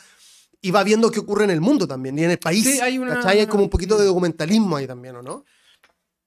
Y 0.62 0.70
va 0.70 0.84
viendo 0.84 1.10
qué 1.10 1.18
ocurre 1.18 1.42
en 1.44 1.50
el 1.50 1.60
mundo 1.60 1.88
también 1.88 2.16
y 2.16 2.22
en 2.22 2.30
el 2.30 2.38
país. 2.38 2.62
Sí, 2.64 2.80
hay 2.80 2.96
una- 2.98 3.14
¿cachai? 3.14 3.40
Hay 3.40 3.46
como 3.48 3.64
un 3.64 3.70
poquito 3.70 3.98
de 3.98 4.04
documentalismo 4.04 4.76
ahí 4.76 4.86
también, 4.86 5.16
¿o 5.16 5.22
no? 5.22 5.44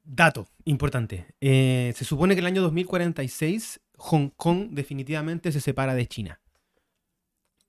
Dato 0.04 0.50
importante. 0.66 1.34
Eh, 1.40 1.94
se 1.96 2.04
supone 2.04 2.34
que 2.36 2.40
en 2.40 2.46
el 2.46 2.52
año 2.54 2.62
2046 2.64 3.80
Hong 3.98 4.32
Kong 4.36 4.70
definitivamente 4.72 5.52
se 5.54 5.62
separa 5.62 5.96
de 5.96 6.06
China. 6.08 6.42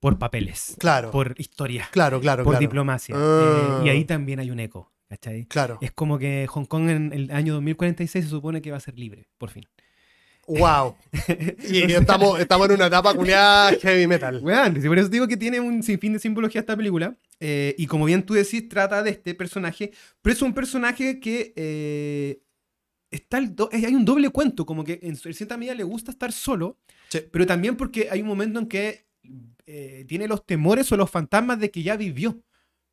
Por 0.01 0.19
papeles. 0.19 0.75
Claro. 0.81 1.13
Por 1.13 1.35
historia. 1.39 1.89
Claro, 1.93 2.21
claro, 2.21 2.43
por 2.43 2.55
claro. 2.55 2.61
diplomacia. 2.61 3.15
Ah. 3.17 3.79
Eh, 3.83 3.87
y 3.87 3.89
ahí 3.91 4.05
también 4.05 4.41
hay 4.41 4.51
un 4.51 4.59
eco. 4.59 4.91
¿Cachai? 5.09 5.47
Claro. 5.47 5.79
Es 5.81 5.93
como 5.93 6.19
que 6.19 6.47
Hong 6.49 6.65
Kong 6.65 6.89
en 6.91 7.13
el 7.13 7.31
año 7.31 7.53
2046 7.55 8.25
se 8.25 8.31
supone 8.31 8.61
que 8.63 8.73
va 8.73 8.79
a 8.79 8.81
ser 8.81 8.99
libre, 8.99 9.29
por 9.39 9.51
fin. 9.51 9.65
Wow. 10.47 10.97
y 11.71 11.93
estamos, 11.93 12.39
estamos 12.41 12.69
en 12.69 12.75
una 12.77 12.87
etapa 12.87 13.15
culiada 13.15 13.73
heavy 13.81 14.07
metal. 14.07 14.43
Y 14.77 14.87
por 14.89 14.99
eso 14.99 15.09
digo 15.09 15.27
que 15.29 15.37
tiene 15.37 15.61
un 15.61 15.83
sinfín 15.83 16.13
de 16.15 16.19
simbología 16.19 16.61
esta 16.61 16.77
película. 16.77 17.17
eh, 17.41 17.75
y 17.79 17.87
como 17.87 18.05
bien 18.05 18.23
tú 18.25 18.35
decís, 18.35 18.69
trata 18.69 19.03
de 19.03 19.11
este 19.11 19.35
personaje. 19.35 19.93
Pero 20.23 20.35
es 20.35 20.43
un 20.43 20.53
personaje 20.55 21.21
que 21.21 21.53
eh, 21.57 22.41
está 23.11 23.39
el 23.39 23.55
do- 23.55 23.69
hay 23.73 23.95
un 23.95 24.05
doble 24.05 24.29
cuento. 24.31 24.67
Como 24.67 24.85
que 24.85 25.01
en 25.03 25.17
cierta 25.17 25.57
medida 25.57 25.75
le 25.75 25.85
gusta 25.85 26.11
estar 26.11 26.33
solo. 26.33 26.79
Sí. 27.09 27.21
Pero 27.31 27.47
también 27.47 27.77
porque 27.77 28.09
hay 28.11 28.21
un 28.23 28.27
momento 28.29 28.59
en 28.59 28.67
que 28.67 29.07
eh, 29.67 30.05
tiene 30.09 30.29
los 30.29 30.45
temores 30.47 30.91
o 30.93 30.97
los 30.97 31.11
fantasmas 31.11 31.59
de 31.59 31.71
que 31.71 31.83
ya 31.83 31.97
vivió 31.97 32.41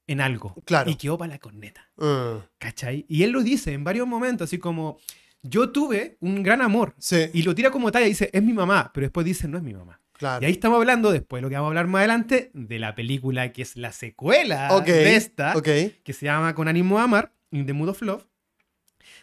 en 0.08 0.20
algo. 0.22 0.56
Claro. 0.66 0.90
Y 0.90 0.96
quedó 0.96 1.18
para 1.18 1.34
la 1.34 1.40
corneta. 1.40 1.90
Mm, 1.98 2.44
¿Cachai? 2.58 3.06
Y 3.08 3.24
él 3.24 3.32
lo 3.32 3.42
dice 3.44 3.74
en 3.74 3.84
varios 3.84 4.08
momentos, 4.08 4.46
así 4.50 4.58
como, 4.58 4.98
yo 5.44 5.70
tuve 5.72 6.18
un 6.22 6.44
gran 6.44 6.62
amor. 6.62 6.94
sí, 6.98 7.30
Y 7.34 7.44
lo 7.44 7.56
tira 7.56 7.72
como 7.72 7.92
talla 7.92 8.06
y 8.06 8.10
dice, 8.10 8.30
es 8.34 8.44
mi 8.44 8.54
mamá, 8.54 8.92
pero 8.94 9.06
después 9.06 9.26
dice, 9.26 9.48
no 9.48 9.58
es 9.58 9.64
mi 9.64 9.74
mamá. 9.74 10.00
claro. 10.14 10.42
Y 10.44 10.46
ahí 10.46 10.52
estamos 10.52 10.78
hablando, 10.78 11.12
después 11.12 11.42
lo 11.42 11.50
que 11.50 11.56
vamos 11.56 11.68
a 11.68 11.70
hablar 11.70 11.88
más 11.88 12.00
adelante, 12.00 12.52
de 12.54 12.80
la 12.80 12.94
película 12.96 13.52
que 13.52 13.62
es 13.64 13.76
la 13.76 13.92
secuela 13.92 14.70
Ok, 14.72 14.86
de 14.86 15.16
esta, 15.16 15.58
ok. 15.58 15.66
que 16.04 16.14
se 16.14 16.26
llama 16.26 16.54
Con 16.56 16.68
ánimo 16.68 16.98
de 16.98 17.04
amar, 17.04 17.34
In 17.52 17.66
the 17.66 17.74
Mood 17.74 17.90
of 17.90 18.02
Love, 18.02 18.26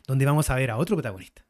donde 0.06 0.24
vamos 0.26 0.50
a 0.50 0.54
ver 0.56 0.70
a 0.70 0.76
otro 0.76 0.96
protagonista. 0.96 1.44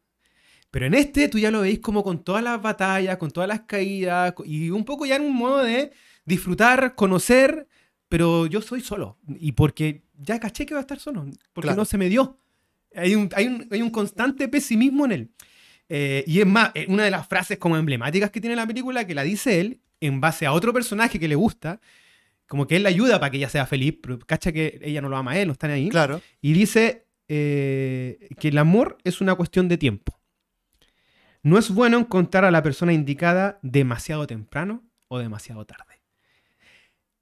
Pero 0.71 0.85
en 0.85 0.93
este 0.95 1.29
tú 1.29 1.39
ya 1.39 1.51
lo 1.51 1.63
veis 1.63 1.79
como 1.79 2.05
con 2.05 2.23
todas 2.23 2.43
las 2.43 2.61
batallas, 2.61 3.17
con 3.17 3.31
todas 3.31 3.49
las 3.49 3.61
caídas, 3.61 4.35
y 4.45 4.69
un 4.71 4.85
poco 4.85 5.07
ya 5.07 5.17
en 5.17 5.23
un 5.23 5.35
modo 5.35 5.63
de 5.63 5.93
disfrutar, 6.27 6.95
conocer, 6.95 7.67
pero 8.11 8.45
yo 8.47 8.61
soy 8.61 8.83
solo. 8.83 9.17
Y 9.41 9.53
porque 9.53 10.03
ya 10.19 10.39
caché 10.39 10.67
que 10.67 10.75
va 10.75 10.81
a 10.81 10.83
estar 10.83 10.99
solo, 10.99 11.25
porque 11.55 11.69
Claro. 11.69 11.77
no 11.81 11.85
se 11.87 11.97
me 11.97 12.11
dio. 12.11 12.39
Hay 12.99 13.15
un, 13.15 13.29
hay 13.35 13.47
un, 13.47 13.67
hay 13.71 13.83
un 13.83 13.91
constante 13.91 14.49
pesimismo 14.49 15.05
en 15.07 15.13
él. 15.13 15.31
Eh, 15.89 16.25
y 16.27 16.41
es 16.41 16.47
más, 16.47 16.71
eh, 16.75 16.87
una 16.89 17.05
de 17.05 17.11
las 17.11 17.27
frases 17.27 17.59
como 17.59 17.77
emblemáticas 17.77 18.31
que 18.31 18.41
tiene 18.41 18.57
la 18.57 18.67
película, 18.67 19.07
que 19.07 19.15
la 19.15 19.23
dice 19.23 19.61
él, 19.61 19.81
en 20.01 20.21
base 20.21 20.47
a 20.47 20.53
otro 20.53 20.73
personaje 20.73 21.19
que 21.19 21.29
le 21.29 21.35
gusta, 21.35 21.81
como 22.47 22.67
que 22.67 22.77
él 22.77 22.83
la 22.83 22.89
ayuda 22.91 23.19
para 23.21 23.31
que 23.31 23.39
ella 23.39 23.49
sea 23.49 23.67
feliz, 23.67 23.95
pero 24.03 24.19
cacha 24.19 24.53
que 24.53 24.79
ella 24.83 25.01
no 25.01 25.09
lo 25.09 25.17
ama 25.17 25.33
a 25.33 25.39
él, 25.39 25.47
no 25.49 25.53
están 25.53 25.71
ahí. 25.71 25.89
Claro. 25.89 26.21
Y 26.41 26.53
dice 26.53 27.07
eh, 27.29 28.29
que 28.39 28.49
el 28.49 28.59
amor 28.59 28.99
es 29.05 29.21
una 29.21 29.35
cuestión 29.35 29.69
de 29.69 29.79
tiempo. 29.79 30.19
No 31.43 31.59
es 31.59 31.71
bueno 31.71 31.99
encontrar 31.99 32.45
a 32.45 32.51
la 32.51 32.63
persona 32.63 32.93
indicada 32.93 33.59
demasiado 33.63 34.27
temprano 34.27 34.83
o 35.09 35.19
demasiado 35.19 35.65
tarde. 35.65 36.03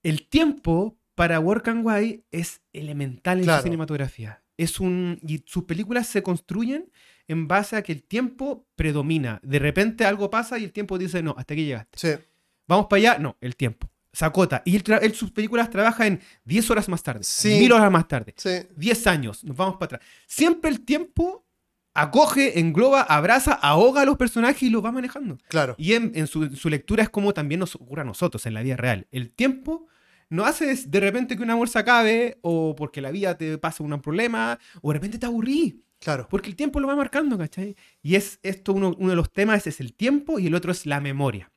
El 0.03 0.27
tiempo 0.29 0.99
para 1.15 1.41
Work 1.41 1.69
and 1.69 1.87
Why 1.87 2.25
es 2.31 2.61
elemental 2.73 3.39
en 3.39 3.45
Claro. 3.45 3.63
su 3.63 3.65
cinematografía. 3.65 4.43
Es 4.57 4.81
un, 4.81 5.19
y 5.27 5.43
sus 5.47 5.65
películas 5.65 6.07
se 6.07 6.23
construyen 6.23 6.91
en 7.29 7.47
base 7.49 7.77
a 7.77 7.83
que 7.83 7.93
el 7.93 8.03
tiempo 8.03 8.67
predomina. 8.77 9.41
De 9.43 9.59
repente 9.59 10.05
algo 10.05 10.31
pasa 10.31 10.59
y 10.59 10.65
el 10.65 10.73
tiempo 10.73 10.97
dice, 10.99 11.23
no, 11.23 11.35
hasta 11.37 11.55
aquí 11.55 11.65
llegaste. 11.65 11.99
Sí. 11.99 12.23
Vamos 12.69 12.87
para 12.89 12.99
allá, 12.99 13.19
no, 13.19 13.37
el 13.41 13.57
tiempo. 13.57 13.89
Se 14.13 14.25
acota. 14.25 14.63
Y 14.65 14.77
él, 14.77 14.85
él 15.03 15.15
sus 15.15 15.31
películas 15.31 15.69
trabaja 15.69 16.07
en 16.07 16.21
10 16.45 16.71
horas 16.71 16.89
más 16.89 17.03
tarde, 17.03 17.23
Sí. 17.23 17.59
mil 17.61 17.73
horas 17.73 17.91
más 17.93 18.09
tarde. 18.09 18.33
Sí. 18.37 18.51
10 18.77 19.07
años, 19.09 19.45
nos 19.45 19.57
vamos 19.57 19.75
para 19.75 19.97
atrás. 19.97 20.01
Siempre 20.27 20.71
el 20.71 20.81
tiempo 20.87 21.45
acoge, 21.93 22.59
engloba, 22.59 23.03
abraza, 23.03 23.53
ahoga 23.53 24.03
a 24.03 24.05
los 24.05 24.17
personajes 24.17 24.63
y 24.63 24.71
los 24.71 24.85
va 24.85 24.93
manejando. 24.93 25.39
Claro. 25.49 25.75
Y 25.79 25.95
en, 25.95 26.13
en 26.15 26.27
su, 26.27 26.45
en 26.45 26.57
su 26.57 26.69
lectura 26.69 27.03
es 27.03 27.11
como 27.11 27.33
también 27.35 27.59
nos 27.61 27.75
ocurre 27.75 28.03
a 28.03 28.05
nosotros 28.05 28.45
en 28.47 28.55
la 28.55 28.63
vida 28.63 28.77
real. 28.77 29.07
El 29.13 29.31
tiempo 29.31 29.87
no 30.29 30.45
hace 30.45 30.67
des- 30.67 30.91
de 30.91 31.01
repente 31.01 31.37
que 31.37 31.43
un 31.43 31.51
amor 31.51 31.69
se 31.69 31.79
acabe 31.79 32.39
o 32.43 32.75
porque 32.77 33.01
la 33.01 33.11
vida 33.11 33.37
te 33.37 33.59
pasa 33.59 33.83
un 33.83 34.01
problema 34.01 34.59
o 34.83 34.89
de 34.91 34.95
repente 34.95 35.19
te 35.19 35.27
aburrí. 35.27 35.83
Claro. 35.99 36.27
Porque 36.31 36.49
el 36.51 36.57
tiempo 36.57 36.79
lo 36.81 36.89
va 36.89 36.95
marcando, 36.97 37.39
¿cachai? 37.39 37.75
Y 38.03 38.17
es 38.17 38.39
esto 38.43 38.73
uno, 38.75 38.95
uno 38.99 39.11
de 39.11 39.17
los 39.17 39.33
temas 39.33 39.67
es 39.67 39.81
el 39.81 39.95
tiempo 39.95 40.39
y 40.39 40.47
el 40.47 40.55
otro 40.55 40.71
es 40.73 40.85
la 40.87 41.01
memoria. 41.01 41.51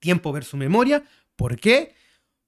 Tiempo 0.00 0.32
versus 0.32 0.58
memoria. 0.58 1.02
¿Por 1.36 1.58
qué? 1.60 1.94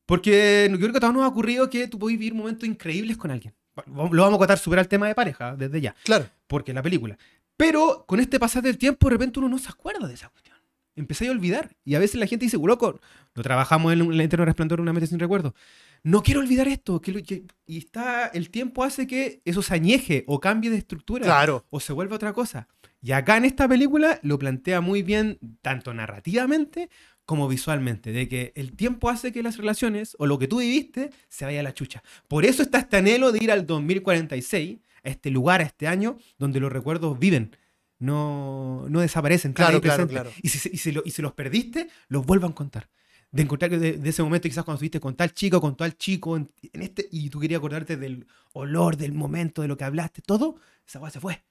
Porque 0.07 0.69
yo 0.71 0.77
creo 0.79 0.91
que 0.93 0.97
a 0.99 1.01
todos 1.01 1.15
nos 1.15 1.25
ha 1.25 1.29
ocurrido 1.29 1.71
que 1.71 1.87
tú 1.89 1.99
puedes 1.99 2.19
vivir 2.19 2.35
momentos 2.35 2.69
increíbles 2.69 3.17
con 3.17 3.31
alguien. 3.31 3.55
Lo 3.87 3.95
vamos 4.23 4.33
a 4.33 4.37
acotar 4.37 4.59
súper 4.59 4.81
al 4.81 4.89
tema 4.89 5.07
de 5.09 5.15
pareja 5.15 5.57
desde 5.57 5.81
ya, 5.81 5.95
Claro. 6.05 6.27
porque 6.47 6.73
es 6.73 6.75
la 6.75 6.83
película. 6.83 7.17
Pero 7.57 8.05
con 8.07 8.21
este 8.21 8.39
pasar 8.39 8.63
del 8.63 8.77
tiempo, 8.79 9.07
de 9.09 9.13
repente 9.15 9.39
uno 9.39 9.49
no 9.49 9.59
se 9.59 9.69
acuerda 9.69 10.07
de 10.07 10.15
esa 10.15 10.29
cuestión. 10.29 10.54
Empecé 10.97 11.29
a 11.29 11.33
olvidar. 11.33 11.77
Y 11.85 11.95
a 11.95 11.99
veces 11.99 12.17
la 12.21 12.27
gente 12.27 12.47
dice, 12.47 12.59
loco, 12.59 13.01
lo 13.35 13.43
trabajamos 13.43 13.93
en 13.93 14.01
el 14.13 14.21
eterno 14.21 14.45
resplandor 14.45 14.81
una 14.81 14.93
mente 14.93 15.07
sin 15.09 15.19
recuerdo. 15.19 15.55
No 16.03 16.23
quiero 16.23 16.41
olvidar 16.41 16.69
esto. 16.69 17.01
que 17.01 17.13
lo- 17.13 17.23
que- 17.23 17.45
y 17.67 17.79
está, 17.79 18.27
el 18.29 18.51
tiempo 18.51 18.85
hace 18.85 19.07
que 19.07 19.41
eso 19.45 19.63
se 19.63 19.75
añeje 19.75 20.25
o 20.27 20.39
cambie 20.41 20.71
de 20.71 20.77
estructura 20.77 21.25
Claro. 21.25 21.65
o 21.71 21.81
se 21.81 21.93
vuelva 21.93 22.17
otra 22.17 22.33
cosa. 22.33 22.69
Y 23.03 23.13
acá 23.13 23.37
en 23.37 23.45
esta 23.47 23.67
película 23.69 24.19
lo 24.23 24.39
plantea 24.39 24.81
muy 24.81 25.03
bien, 25.03 25.39
tanto 25.63 25.93
narrativamente 25.95 26.89
como 27.27 27.49
visualmente, 27.49 28.13
de 28.13 28.29
que 28.29 28.53
el 28.55 28.73
tiempo 28.77 29.09
hace 29.09 29.33
que 29.33 29.43
las 29.43 29.57
relaciones 29.57 30.15
o 30.19 30.27
lo 30.27 30.39
que 30.39 30.47
tú 30.47 30.59
viviste 30.59 31.11
se 31.29 31.47
vaya 31.47 31.61
a 31.61 31.63
la 31.63 31.73
chucha. 31.73 32.03
Por 32.29 32.45
eso 32.45 32.63
está 32.63 32.79
este 32.81 32.99
anhelo 32.99 33.33
de 33.33 33.43
ir 33.43 33.51
al 33.51 33.67
2046 33.67 34.79
a 35.03 35.09
este 35.09 35.31
lugar, 35.31 35.61
a 35.61 35.65
este 35.65 35.87
año, 35.87 36.19
donde 36.39 36.61
los 36.61 36.71
recuerdos 36.73 37.19
viven. 37.19 37.57
No, 38.05 38.87
no 38.89 39.01
desaparecen. 39.01 39.53
Claro, 39.53 39.81
claro, 39.81 40.07
claro. 40.07 40.31
Y 40.43 40.49
si, 40.49 40.69
y 40.73 40.77
si 40.79 40.93
lo- 40.93 41.03
y 41.05 41.11
si 41.11 41.23
los 41.23 41.33
perdiste, 41.33 41.89
los 42.09 42.25
vuelvan 42.27 42.53
a 42.53 42.55
contar. 42.55 42.91
De 43.31 43.43
encontrar 43.43 43.71
que 43.71 43.79
de, 43.79 43.93
de 43.99 44.11
ese 44.11 44.23
momento, 44.23 44.49
quizás 44.49 44.63
cuando 44.65 44.77
estuviste 44.77 45.01
con 45.01 45.17
tal 45.17 45.33
chico, 45.35 45.61
con 45.61 45.77
tal 45.77 45.97
chico, 45.97 46.37
en, 46.37 46.53
en 46.73 46.83
este, 46.83 47.09
y 47.11 47.31
tú 47.31 47.41
querías 47.41 47.59
acordarte 47.59 47.97
del 47.97 48.27
olor, 48.53 48.97
del 48.97 49.13
momento, 49.13 49.63
de 49.63 49.69
lo 49.69 49.77
que 49.77 49.85
hablaste, 49.85 50.23
todo, 50.23 50.57
esa 50.87 51.01
weá 51.01 51.11
se 51.11 51.19
fue. 51.19 51.45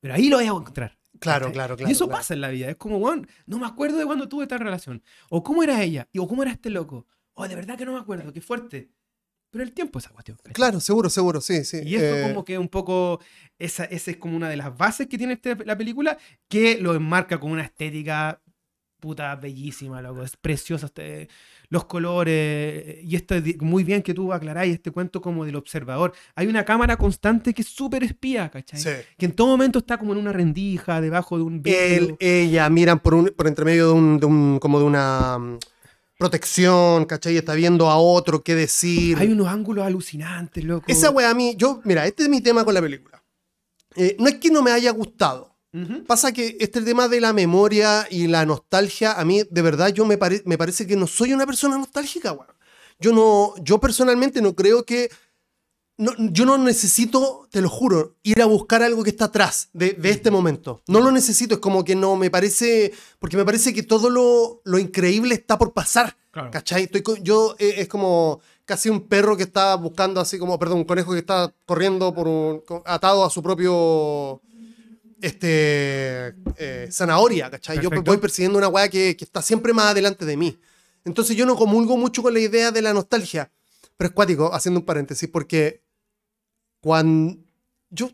Pero 0.00 0.14
ahí 0.14 0.28
lo 0.28 0.36
vas 0.36 0.44
a 0.46 0.48
encontrar. 0.50 0.98
Claro, 1.18 1.50
claro, 1.50 1.76
claro. 1.76 1.88
Y 1.90 1.92
eso 1.92 2.06
claro. 2.06 2.18
pasa 2.18 2.34
en 2.34 2.42
la 2.42 2.48
vida. 2.50 2.68
Es 2.68 2.76
como, 2.76 2.98
weón, 2.98 3.26
no 3.46 3.58
me 3.58 3.66
acuerdo 3.66 3.96
de 3.98 4.04
cuando 4.04 4.28
tuve 4.28 4.46
tal 4.46 4.60
relación. 4.60 5.02
O 5.30 5.42
cómo 5.42 5.62
era 5.62 5.82
ella. 5.82 6.06
O 6.16 6.28
cómo 6.28 6.42
era 6.42 6.52
este 6.52 6.68
loco. 6.70 7.06
O 7.32 7.48
de 7.48 7.54
verdad 7.56 7.76
que 7.78 7.86
no 7.86 7.94
me 7.94 7.98
acuerdo. 8.00 8.32
Qué 8.32 8.40
fuerte. 8.42 8.90
Pero 9.50 9.64
el 9.64 9.72
tiempo 9.72 9.98
es 9.98 10.04
esa 10.04 10.12
cuestión. 10.12 10.36
¿cachai? 10.38 10.52
Claro, 10.52 10.80
seguro, 10.80 11.08
seguro, 11.08 11.40
sí, 11.40 11.64
sí. 11.64 11.80
Y 11.84 11.94
esto 11.96 12.16
Eh, 12.16 12.22
como 12.28 12.44
que 12.44 12.58
un 12.58 12.68
poco, 12.68 13.20
esa, 13.58 13.84
esa 13.84 14.10
es 14.10 14.16
como 14.18 14.36
una 14.36 14.48
de 14.48 14.56
las 14.56 14.76
bases 14.76 15.06
que 15.06 15.16
tiene 15.16 15.34
este- 15.34 15.56
la 15.64 15.76
película, 15.78 16.18
que 16.48 16.78
lo 16.80 16.94
enmarca 16.94 17.38
con 17.38 17.52
una 17.52 17.62
estética 17.62 18.40
puta 18.98 19.36
bellísima, 19.36 20.02
loco, 20.02 20.22
es 20.22 20.36
preciosa, 20.36 20.86
este- 20.86 21.28
los 21.68 21.84
colores, 21.84 22.96
y 23.04 23.14
esto 23.14 23.34
es 23.34 23.60
muy 23.60 23.84
bien 23.84 24.02
que 24.02 24.14
tú 24.14 24.32
aclaráis 24.32 24.74
este 24.74 24.90
cuento 24.90 25.20
como 25.20 25.44
del 25.44 25.56
observador. 25.56 26.12
Hay 26.34 26.46
una 26.48 26.64
cámara 26.64 26.96
constante 26.96 27.52
que 27.54 27.62
es 27.62 27.68
súper 27.68 28.02
espía, 28.04 28.48
¿cachai? 28.50 28.80
sí. 28.80 28.90
Que 29.18 29.26
en 29.26 29.32
todo 29.32 29.48
momento 29.48 29.78
está 29.80 29.98
como 29.98 30.12
en 30.12 30.18
una 30.18 30.32
rendija, 30.32 31.00
debajo 31.00 31.36
de 31.36 31.44
un 31.44 31.62
Él, 31.64 32.00
vidrio. 32.00 32.16
ella 32.20 32.68
miran 32.70 32.98
por, 33.00 33.14
un, 33.14 33.26
por 33.36 33.46
entre 33.46 33.64
medio 33.64 33.88
de 33.88 33.92
un, 33.92 34.18
de 34.18 34.26
un- 34.26 34.58
como 34.58 34.78
de 34.78 34.84
una 34.86 35.38
protección, 36.18 37.04
¿cachai? 37.04 37.36
Está 37.36 37.54
viendo 37.54 37.88
a 37.90 37.96
otro 37.98 38.42
qué 38.42 38.54
decir. 38.54 39.18
Hay 39.18 39.28
unos 39.28 39.48
ángulos 39.48 39.84
alucinantes, 39.86 40.64
loco. 40.64 40.84
Esa 40.88 41.10
wea 41.10 41.30
a 41.30 41.34
mí, 41.34 41.54
yo, 41.56 41.80
mira, 41.84 42.06
este 42.06 42.24
es 42.24 42.28
mi 42.28 42.40
tema 42.40 42.64
con 42.64 42.74
la 42.74 42.80
película. 42.82 43.22
Eh, 43.94 44.16
no 44.18 44.28
es 44.28 44.36
que 44.36 44.50
no 44.50 44.62
me 44.62 44.70
haya 44.72 44.90
gustado. 44.90 45.54
Pasa 46.06 46.32
que 46.32 46.56
este 46.58 46.80
tema 46.80 47.06
de 47.06 47.20
la 47.20 47.34
memoria 47.34 48.06
y 48.10 48.28
la 48.28 48.46
nostalgia, 48.46 49.12
a 49.12 49.24
mí 49.26 49.42
de 49.50 49.60
verdad 49.60 49.88
yo 49.92 50.06
me, 50.06 50.16
pare- 50.16 50.40
me 50.46 50.56
parece 50.56 50.86
que 50.86 50.96
no 50.96 51.06
soy 51.06 51.34
una 51.34 51.44
persona 51.44 51.76
nostálgica, 51.76 52.32
weón. 52.32 52.46
Yo 52.98 53.12
no, 53.12 53.52
yo 53.62 53.78
personalmente 53.78 54.40
no 54.40 54.54
creo 54.56 54.84
que, 54.86 55.10
no, 55.98 56.12
yo 56.18 56.44
no 56.44 56.58
necesito, 56.58 57.48
te 57.50 57.62
lo 57.62 57.70
juro, 57.70 58.16
ir 58.22 58.42
a 58.42 58.46
buscar 58.46 58.82
algo 58.82 59.02
que 59.02 59.10
está 59.10 59.26
atrás 59.26 59.70
de, 59.72 59.92
de 59.92 60.10
este 60.10 60.30
momento. 60.30 60.82
No 60.86 61.00
lo 61.00 61.10
necesito, 61.10 61.54
es 61.54 61.60
como 61.60 61.84
que 61.84 61.94
no 61.94 62.16
me 62.16 62.30
parece, 62.30 62.92
porque 63.18 63.36
me 63.36 63.44
parece 63.44 63.72
que 63.72 63.82
todo 63.82 64.10
lo, 64.10 64.60
lo 64.64 64.78
increíble 64.78 65.34
está 65.34 65.56
por 65.56 65.72
pasar. 65.72 66.16
Claro. 66.30 66.50
¿Cachai? 66.50 66.84
Estoy 66.84 67.02
yo 67.22 67.56
eh, 67.58 67.76
es 67.78 67.88
como 67.88 68.40
casi 68.66 68.90
un 68.90 69.08
perro 69.08 69.38
que 69.38 69.44
está 69.44 69.74
buscando 69.76 70.20
así 70.20 70.38
como, 70.38 70.58
perdón, 70.58 70.78
un 70.78 70.84
conejo 70.84 71.12
que 71.12 71.20
está 71.20 71.54
corriendo 71.64 72.12
por 72.12 72.28
un, 72.28 72.62
atado 72.84 73.24
a 73.24 73.30
su 73.30 73.42
propio 73.42 74.42
este 75.22 76.34
eh, 76.58 76.88
zanahoria, 76.92 77.50
¿cachai? 77.50 77.80
Yo 77.80 77.88
voy 77.88 78.18
persiguiendo 78.18 78.58
una 78.58 78.68
weá 78.68 78.90
que, 78.90 79.16
que 79.16 79.24
está 79.24 79.40
siempre 79.40 79.72
más 79.72 79.86
adelante 79.86 80.26
de 80.26 80.36
mí. 80.36 80.58
Entonces 81.06 81.36
yo 81.36 81.46
no 81.46 81.56
comulgo 81.56 81.96
mucho 81.96 82.22
con 82.22 82.34
la 82.34 82.40
idea 82.40 82.70
de 82.70 82.82
la 82.82 82.92
nostalgia. 82.92 83.50
Pero 83.96 84.08
es 84.08 84.14
cuático, 84.14 84.52
haciendo 84.52 84.80
un 84.80 84.86
paréntesis, 84.86 85.28
porque 85.28 85.85
cuando 86.86 87.36
yo 87.90 88.10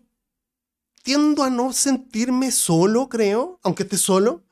tiendo 1.02 1.42
a 1.44 1.50
no 1.50 1.74
sentirme 1.74 2.50
solo, 2.50 3.06
creo, 3.10 3.60
aunque 3.62 3.82
esté 3.82 3.98
solo, 3.98 4.44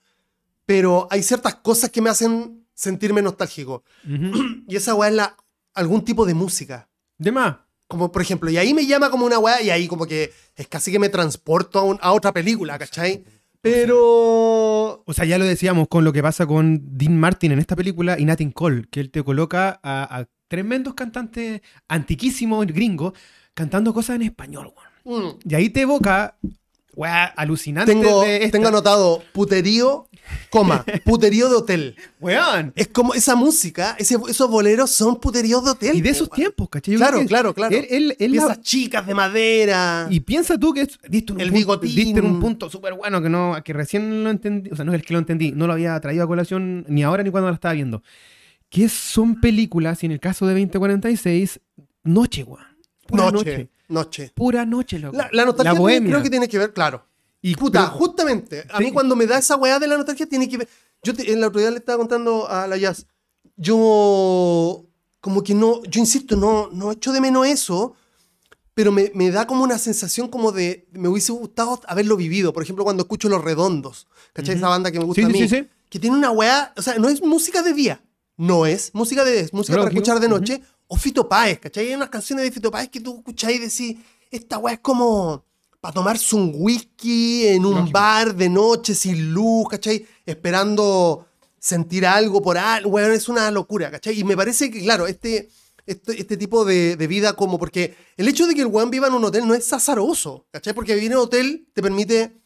pero 0.66 1.08
hay 1.10 1.22
ciertas 1.22 1.54
cosas 1.54 1.88
que 1.88 2.02
me 2.02 2.10
hacen 2.10 2.66
sentirme 2.74 3.22
nostálgico. 3.22 3.82
Y 4.68 4.76
esa 4.76 4.94
weá 4.94 5.08
es 5.08 5.14
la, 5.16 5.36
algún 5.72 6.04
tipo 6.04 6.26
de 6.26 6.34
música. 6.34 6.86
De 7.16 7.32
más. 7.32 7.56
Como 7.88 8.12
por 8.12 8.20
ejemplo, 8.20 8.50
y 8.50 8.58
ahí 8.58 8.74
me 8.74 8.84
llama 8.84 9.10
como 9.10 9.24
una 9.24 9.38
weá, 9.38 9.62
y 9.62 9.70
ahí 9.70 9.88
como 9.88 10.04
que 10.04 10.30
es 10.54 10.68
casi 10.68 10.92
que 10.92 10.98
me 10.98 11.08
transporto 11.08 11.78
a, 11.78 11.82
un- 11.84 11.98
a 12.02 12.12
otra 12.12 12.30
película, 12.32 12.78
¿cachai? 12.78 13.24
Pero. 13.62 15.02
O 15.06 15.12
sea, 15.14 15.24
ya 15.24 15.38
lo 15.38 15.46
decíamos 15.46 15.88
con 15.88 16.04
lo 16.04 16.12
que 16.12 16.22
pasa 16.22 16.46
con 16.46 16.78
Dean 16.98 17.18
Martin 17.18 17.52
en 17.52 17.58
esta 17.58 17.74
película 17.74 18.18
y 18.18 18.26
Nat 18.26 18.40
Cole, 18.52 18.84
que 18.90 19.00
él 19.00 19.10
te 19.10 19.24
coloca 19.24 19.80
a, 19.82 20.18
a 20.18 20.26
tremendos 20.48 20.92
cantantes 20.94 21.62
antiquísimos 21.88 22.66
gringos 22.66 23.14
cantando 23.54 23.92
cosas 23.94 24.16
en 24.16 24.22
español, 24.22 24.72
weón. 25.04 25.34
mm, 25.34 25.38
Y 25.50 25.54
ahí 25.54 25.70
te 25.70 25.82
evoca, 25.82 26.36
weá, 26.94 27.24
alucinante 27.24 27.92
tengo, 27.92 28.22
de 28.22 28.36
esta- 28.44 28.50
tengo 28.52 28.68
anotado 28.68 29.22
puterío, 29.32 30.08
coma, 30.50 30.84
puterío 31.04 31.48
de 31.48 31.54
hotel. 31.56 31.96
Weón. 32.20 32.72
Es 32.76 32.88
como 32.88 33.14
esa 33.14 33.34
música, 33.34 33.96
ese- 33.98 34.18
esos 34.28 34.50
boleros 34.50 34.90
son 34.90 35.16
puteríos 35.18 35.64
de 35.64 35.70
hotel. 35.70 35.96
Y 35.96 36.00
de 36.00 36.10
esos 36.10 36.28
weón. 36.28 36.36
tiempos, 36.36 36.68
¿cachai? 36.68 36.92
Yo 36.94 36.98
Claro, 36.98 37.12
creo 37.14 37.22
que 37.22 37.28
claro, 37.28 37.54
claro. 37.54 37.76
Él, 37.76 37.86
él- 37.90 38.16
él 38.18 38.32
la- 38.36 38.60
chicas 38.60 39.06
de 39.06 39.14
madera. 39.14 40.06
Y 40.10 40.20
piensa 40.20 40.58
tú 40.58 40.72
que 40.72 40.82
es- 40.82 40.98
diste, 41.08 41.32
un 41.32 41.40
El 41.40 41.50
punto, 41.52 41.76
diste 41.78 42.20
un 42.20 42.40
punto 42.40 42.68
súper 42.70 42.94
bueno 42.94 43.20
que, 43.22 43.28
no, 43.28 43.56
que 43.64 43.72
recién 43.72 44.22
lo 44.24 44.30
entendí, 44.30 44.70
o 44.70 44.76
sea, 44.76 44.84
no 44.84 44.92
es 44.92 45.00
el 45.00 45.06
que 45.06 45.12
lo 45.14 45.18
entendí, 45.18 45.52
no 45.52 45.66
lo 45.66 45.72
había 45.72 45.98
traído 46.00 46.24
a 46.24 46.26
colación 46.26 46.84
ni 46.88 47.02
ahora 47.02 47.22
ni 47.22 47.30
cuando 47.30 47.48
lo 47.48 47.54
estaba 47.54 47.74
viendo. 47.74 48.02
Que 48.68 48.88
son 48.88 49.40
películas, 49.40 50.02
y 50.04 50.06
en 50.06 50.12
el 50.12 50.20
caso 50.20 50.46
de 50.46 50.52
2046, 50.54 51.60
noche, 52.04 52.44
weón. 52.44 52.69
Pura 53.10 53.30
noche, 53.30 53.50
noche. 53.58 53.70
noche. 53.88 54.32
Pura 54.34 54.64
noche, 54.66 54.98
loco. 54.98 55.16
La, 55.16 55.28
la 55.32 55.44
nostalgia 55.44 55.70
tiene- 55.72 55.80
bohemia. 55.80 56.10
creo 56.10 56.22
que 56.22 56.30
tiene 56.30 56.48
que 56.48 56.58
ver, 56.58 56.72
claro. 56.72 57.04
Y 57.42 57.54
Puta, 57.56 57.86
pero- 57.86 57.98
justamente, 57.98 58.64
a 58.70 58.78
Sí. 58.78 58.84
mí 58.84 58.92
cuando 58.92 59.16
me 59.16 59.26
da 59.26 59.38
esa 59.38 59.56
weá 59.56 59.78
de 59.78 59.86
la 59.86 59.96
nostalgia 59.96 60.26
tiene 60.26 60.48
que 60.48 60.58
ver. 60.58 60.68
Yo 61.02 61.14
te- 61.14 61.32
en 61.32 61.40
la 61.40 61.48
día 61.48 61.70
le 61.70 61.78
estaba 61.78 61.98
contando 61.98 62.48
a 62.48 62.66
la 62.66 62.76
Jazz. 62.76 63.06
Yo, 63.56 64.84
como 65.20 65.42
que 65.42 65.54
no, 65.54 65.82
yo 65.84 66.00
insisto, 66.00 66.36
no, 66.36 66.68
no 66.72 66.92
echo 66.92 67.12
de 67.12 67.20
menos 67.20 67.46
eso, 67.46 67.94
pero 68.74 68.92
me, 68.92 69.10
me 69.14 69.30
da 69.30 69.46
como 69.46 69.64
una 69.64 69.78
sensación 69.78 70.28
como 70.28 70.52
de. 70.52 70.86
Me 70.92 71.08
hubiese 71.08 71.32
gustado 71.32 71.80
haberlo 71.86 72.16
vivido. 72.16 72.52
Por 72.52 72.62
ejemplo, 72.62 72.84
cuando 72.84 73.02
escucho 73.02 73.28
Los 73.28 73.42
Redondos, 73.42 74.06
¿cachai? 74.32 74.56
Esa 74.56 74.68
banda 74.68 74.90
que 74.90 74.98
me 74.98 75.04
gusta 75.04 75.22
Sí, 75.22 75.26
a 75.26 75.28
mí. 75.28 75.38
sí, 75.38 75.48
sí. 75.48 75.68
Que 75.88 75.98
tiene 75.98 76.16
una 76.16 76.30
weá, 76.30 76.72
o 76.76 76.82
sea, 76.82 76.98
no 76.98 77.08
es 77.08 77.22
música 77.22 77.62
de 77.62 77.72
día. 77.74 78.02
No 78.36 78.64
es 78.64 78.90
música 78.94 79.24
de 79.24 79.32
día, 79.32 79.40
es 79.42 79.52
música 79.52 79.76
para 79.76 79.90
escuchar 79.90 80.20
de 80.20 80.28
noche. 80.28 80.62
O 80.92 80.96
Fito 80.96 81.28
Páez, 81.28 81.60
¿cachai? 81.60 81.86
Hay 81.86 81.94
unas 81.94 82.08
canciones 82.08 82.44
de 82.44 82.50
Fito 82.50 82.68
Páez 82.68 82.88
que 82.88 83.00
tú 83.00 83.18
escucháis 83.18 83.56
y 83.56 83.60
decís, 83.60 84.04
esta 84.28 84.58
weá 84.58 84.74
es 84.74 84.80
como 84.80 85.44
para 85.80 85.94
tomarse 85.94 86.34
un 86.34 86.52
whisky 86.52 87.46
en 87.46 87.64
un 87.64 87.74
Lógico. 87.76 87.92
bar 87.92 88.34
de 88.34 88.48
noche 88.48 88.96
sin 88.96 89.32
luz, 89.32 89.68
¿cachai? 89.68 90.04
Esperando 90.26 91.28
sentir 91.60 92.04
algo 92.04 92.42
por 92.42 92.58
algo, 92.58 92.90
weón, 92.90 93.12
es 93.12 93.28
una 93.28 93.48
locura, 93.52 93.88
¿cachai? 93.92 94.18
Y 94.18 94.24
me 94.24 94.36
parece 94.36 94.68
que, 94.68 94.80
claro, 94.82 95.06
este, 95.06 95.48
este, 95.86 96.20
este 96.20 96.36
tipo 96.36 96.64
de, 96.64 96.96
de 96.96 97.06
vida 97.06 97.34
como, 97.34 97.56
porque 97.56 97.94
el 98.16 98.26
hecho 98.26 98.48
de 98.48 98.54
que 98.56 98.62
el 98.62 98.66
weón 98.66 98.90
viva 98.90 99.06
en 99.06 99.14
un 99.14 99.24
hotel 99.24 99.46
no 99.46 99.54
es 99.54 99.72
azaroso, 99.72 100.44
¿cachai? 100.50 100.74
Porque 100.74 100.96
vivir 100.96 101.12
en 101.12 101.18
un 101.18 101.24
hotel 101.24 101.68
te 101.72 101.82
permite 101.82 102.39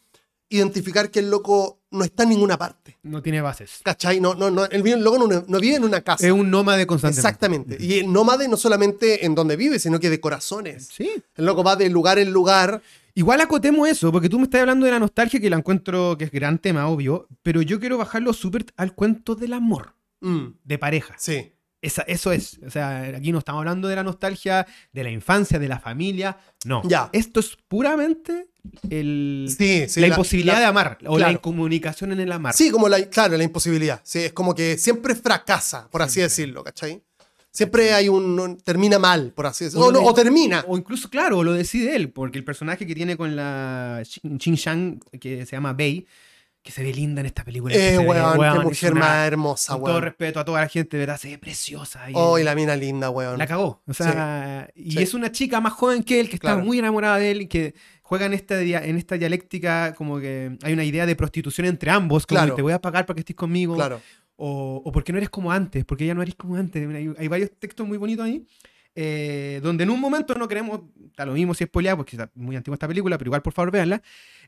identificar 0.49 1.09
que 1.11 1.19
el 1.19 1.29
loco 1.29 1.81
no 1.91 2.03
está 2.03 2.23
en 2.23 2.29
ninguna 2.29 2.57
parte, 2.57 2.97
No 3.03 3.21
tiene 3.21 3.41
bases. 3.41 3.79
¿cachai? 3.83 4.19
No, 4.19 4.35
no, 4.35 4.51
no, 4.51 4.65
el, 4.65 4.83
loco 5.03 5.17
no, 5.27 5.43
no 5.47 5.59
vive 5.59 5.75
en 5.77 5.83
una 5.85 6.01
casa. 6.01 6.25
Es 6.25 6.31
un 6.33 6.49
nómade 6.51 6.85
constante. 6.85 7.17
Exactamente. 7.19 7.77
Y 7.79 7.99
el 7.99 8.11
nómade 8.11 8.47
no 8.47 8.57
solamente 8.57 9.25
en 9.25 9.33
donde 9.33 9.55
vive, 9.55 9.79
sino 9.79 9.99
que 9.99 10.09
de 10.09 10.19
corazones. 10.19 10.89
Sí. 10.91 11.09
El 11.35 11.45
loco 11.45 11.63
va 11.63 11.75
de 11.75 11.89
lugar 11.89 12.19
en 12.19 12.31
lugar. 12.31 12.81
Igual 13.13 13.39
acotemos 13.41 13.87
eso, 13.87 14.11
porque 14.11 14.27
tú 14.29 14.37
me 14.37 14.43
estás 14.43 14.61
hablando 14.61 14.85
de 14.85 14.91
la 14.91 14.99
nostalgia, 14.99 15.39
que 15.39 15.49
la 15.49 15.55
encuentro 15.57 16.17
que 16.17 16.25
es 16.25 16.31
gran 16.31 16.59
tema, 16.59 16.87
obvio, 16.89 17.27
pero 17.41 17.61
yo 17.61 17.79
quiero 17.79 17.97
bajarlo 17.97 18.33
súper 18.33 18.65
al 18.75 18.93
cuento 18.93 19.35
del 19.35 19.53
amor, 19.53 19.95
Mm, 20.21 20.47
de 20.63 20.77
pareja. 20.77 21.15
sí. 21.17 21.51
Esa- 21.81 22.01
eso 22.07 22.31
es. 22.31 22.59
O 22.65 22.69
sea, 22.71 23.01
aquí 23.15 23.31
no 23.31 23.37
estamos 23.37 23.59
hablando 23.59 23.87
de 23.87 23.95
la 23.95 24.01
nostalgia, 24.03 24.65
de 24.91 25.03
la 25.03 25.11
infancia, 25.11 25.59
de 25.59 25.67
la 25.67 25.77
familia. 25.79 26.35
No. 26.65 26.81
Ya. 26.83 27.09
Esto 27.13 27.39
es 27.39 27.55
puramente 27.67 28.47
el, 28.89 29.47
Sí, 29.57 29.85
sí. 29.87 29.99
la, 29.99 30.07
imposibilidad 30.07 30.55
la- 30.55 30.59
de 30.61 30.65
amar 30.65 30.97
o 31.07 31.17
la 31.17 31.31
incomunicación 31.31 32.11
en 32.11 32.19
el 32.19 32.31
amar. 32.31 32.53
Sí, 32.53 32.69
como 32.71 32.87
la, 32.89 33.01
claro, 33.09 33.37
la 33.37 33.43
imposibilidad. 33.43 34.01
Sí, 34.03 34.19
es 34.19 34.33
como 34.33 34.53
que 34.55 34.77
siempre 34.77 35.15
fracasa, 35.15 35.89
por 35.89 36.01
así 36.01 36.21
decirlo, 36.21 36.63
¿cachai? 36.63 37.01
Siempre 37.51 37.93
hay 37.93 38.09
un, 38.09 38.37
un- 38.39 38.57
termina 38.57 38.99
mal, 38.99 39.31
por 39.33 39.45
así 39.47 39.65
decirlo. 39.65 39.85
O 39.85 39.89
O, 39.89 39.91
no, 39.91 40.01
o 40.03 40.13
termina. 40.13 40.65
O 40.67 40.77
incluso, 40.77 41.09
claro, 41.09 41.41
lo 41.43 41.53
decide 41.53 41.95
él, 41.95 42.09
porque 42.09 42.37
el 42.37 42.43
personaje 42.43 42.85
que 42.85 42.93
tiene 42.95 43.15
con 43.15 43.35
la 43.35 44.01
Shin 44.03 44.55
Shang, 44.55 44.99
que 45.21 45.45
se 45.45 45.55
llama 45.55 45.71
Bei, 45.73 46.05
que 46.61 46.71
se 46.71 46.81
ve 46.83 46.91
linda 46.91 47.21
en 47.21 47.27
esta 47.27 47.43
película. 47.45 47.75
Eh, 47.75 47.97
weón, 47.99 48.39
weón, 48.39 48.57
qué 48.57 48.63
mujer 48.65 48.91
una- 48.93 49.01
más 49.01 49.27
hermosa, 49.27 49.73
Con 49.73 49.81
todo 49.83 49.91
weón. 49.91 50.03
respeto 50.03 50.39
a 50.39 50.45
toda 50.45 50.61
la 50.61 50.67
gente, 50.67 50.97
¿verdad? 50.97 51.17
Se 51.17 51.29
ve 51.29 51.37
preciosa. 51.37 52.09
y- 52.09 52.13
Oh, 52.15 52.37
y 52.39 52.43
la 52.43 52.55
mina 52.55 52.75
linda, 52.75 53.09
weón. 53.11 53.37
La 53.37 53.45
cagó. 53.47 53.81
O 53.87 53.93
sea, 53.93 54.67
y 54.75 54.93
sí. 54.93 55.03
es 55.03 55.13
una 55.13 55.31
chica 55.31 55.61
más 55.61 55.73
joven 55.73 56.03
que 56.03 56.19
él, 56.19 56.27
que 56.27 56.35
está 56.35 56.57
muy 56.57 56.79
enamorada 56.79 57.19
de 57.19 57.31
él 57.31 57.41
y 57.43 57.47
que 57.47 57.73
juega 58.07 58.27
en 58.27 58.33
esta, 58.33 58.61
en 58.61 58.97
esta 58.97 59.17
dialéctica 59.17 59.95
como 59.97 60.19
que 60.19 60.57
hay 60.61 60.73
una 60.73 60.83
idea 60.83 61.07
de 61.07 61.15
prostitución 61.15 61.65
entre 61.65 61.89
ambos, 61.89 62.27
como 62.27 62.37
Claro. 62.39 62.53
que 62.53 62.57
te 62.57 62.61
voy 62.61 62.73
a 62.73 62.79
pagar 62.79 63.05
para 63.07 63.15
que 63.15 63.21
estés 63.21 63.35
conmigo, 63.35 63.73
Claro. 63.73 63.99
o, 64.35 64.81
o 64.85 64.91
porque 64.91 65.11
no 65.11 65.17
eres 65.17 65.29
como 65.31 65.51
antes, 65.51 65.83
porque 65.85 66.05
ya 66.05 66.13
no 66.13 66.21
eres 66.21 66.35
como 66.35 66.55
antes. 66.55 66.87
Hay, 66.87 67.11
hay 67.17 67.27
varios 67.27 67.49
textos 67.57 67.87
muy 67.87 67.97
bonitos 67.97 68.23
ahí, 68.25 68.45
eh, 68.93 69.59
donde 69.63 69.83
en 69.85 69.89
un 69.89 69.99
momento 69.99 70.35
no 70.35 70.47
queremos, 70.47 70.81
está 71.07 71.25
lo 71.25 71.33
mismo 71.33 71.53
si 71.55 71.63
es 71.63 71.67
spoileado, 71.69 71.97
porque 71.97 72.15
está 72.15 72.29
muy 72.35 72.55
antigua 72.55 72.75
esta 72.75 72.87
película, 72.87 73.17
pero 73.17 73.29
igual 73.29 73.41
por 73.41 73.53
favor 73.53 73.71
véanla. 73.71 74.01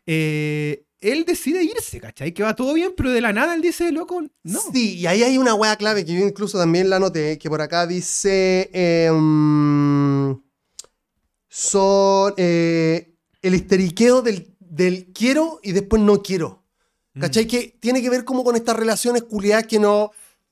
eh, 0.06 0.84
él 1.00 1.26
decide 1.26 1.64
irse, 1.64 2.00
¿cachai? 2.00 2.32
Que 2.34 2.42
va 2.44 2.56
todo 2.56 2.74
bien, 2.74 2.92
pero 2.98 3.12
de 3.12 3.22
la 3.22 3.32
nada 3.32 3.54
él 3.56 3.62
dice, 3.62 3.92
loco, 3.92 4.20
no. 4.44 4.60
Sí, 4.74 4.96
y 4.98 5.06
ahí 5.06 5.22
hay 5.22 5.38
una 5.38 5.54
wea 5.54 5.76
clave 5.76 6.04
que 6.06 6.14
yo 6.14 6.26
incluso 6.28 6.58
también 6.58 6.90
la 6.90 6.98
noté, 7.00 7.38
que 7.38 7.50
por 7.50 7.62
acá 7.62 7.86
dice... 7.86 8.68
em, 8.74 10.40
son... 11.50 12.34
el 13.48 13.56
histeriqueo 13.56 14.22
del, 14.22 14.56
del 14.60 15.12
quiero 15.14 15.60
y 15.64 15.72
después 15.72 16.02
no 16.02 16.22
quiero. 16.22 16.64
Mm. 17.14 17.22
¿Cachai? 17.22 17.48
Que 17.48 17.78
tiene 17.80 18.02
que 18.02 18.10
ver 18.10 18.24
como 18.24 18.44
con 18.44 18.56
estas 18.56 18.76
relaciones 18.76 19.24
culiadas 19.24 19.66
que 19.66 19.80
no, 19.80 20.12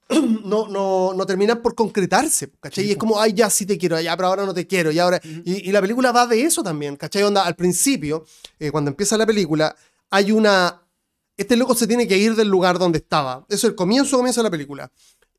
no, 0.43 0.67
no, 0.67 1.13
no 1.13 1.25
terminan 1.25 1.61
por 1.61 1.75
concretarse. 1.75 2.51
¿Cachai? 2.59 2.83
Sí, 2.83 2.89
y 2.89 2.93
es 2.93 2.97
como, 2.97 3.19
ay, 3.19 3.33
ya 3.33 3.49
sí 3.49 3.65
te 3.65 3.77
quiero, 3.77 3.99
ya, 3.99 4.15
pero 4.15 4.29
ahora 4.29 4.45
no 4.45 4.53
te 4.53 4.65
quiero. 4.65 4.91
Y, 4.91 4.99
ahora... 4.99 5.19
y, 5.23 5.69
y 5.69 5.71
la 5.71 5.81
película 5.81 6.11
va 6.11 6.27
de 6.27 6.41
eso 6.41 6.63
también. 6.63 6.95
¿Cachai? 6.95 7.23
Onda, 7.23 7.43
al 7.43 7.55
principio, 7.55 8.25
eh, 8.59 8.71
cuando 8.71 8.89
empieza 8.89 9.17
la 9.17 9.25
película, 9.25 9.75
hay 10.09 10.31
una. 10.31 10.81
Este 11.37 11.57
loco 11.57 11.75
se 11.75 11.85
tiene 11.85 12.07
que 12.07 12.17
ir 12.17 12.35
del 12.35 12.47
lugar 12.47 12.79
donde 12.79 12.99
estaba. 12.99 13.45
Eso 13.49 13.67
es 13.67 13.71
el 13.71 13.75
comienzo, 13.75 14.21
de 14.21 14.43
la 14.43 14.49
película. 14.49 14.91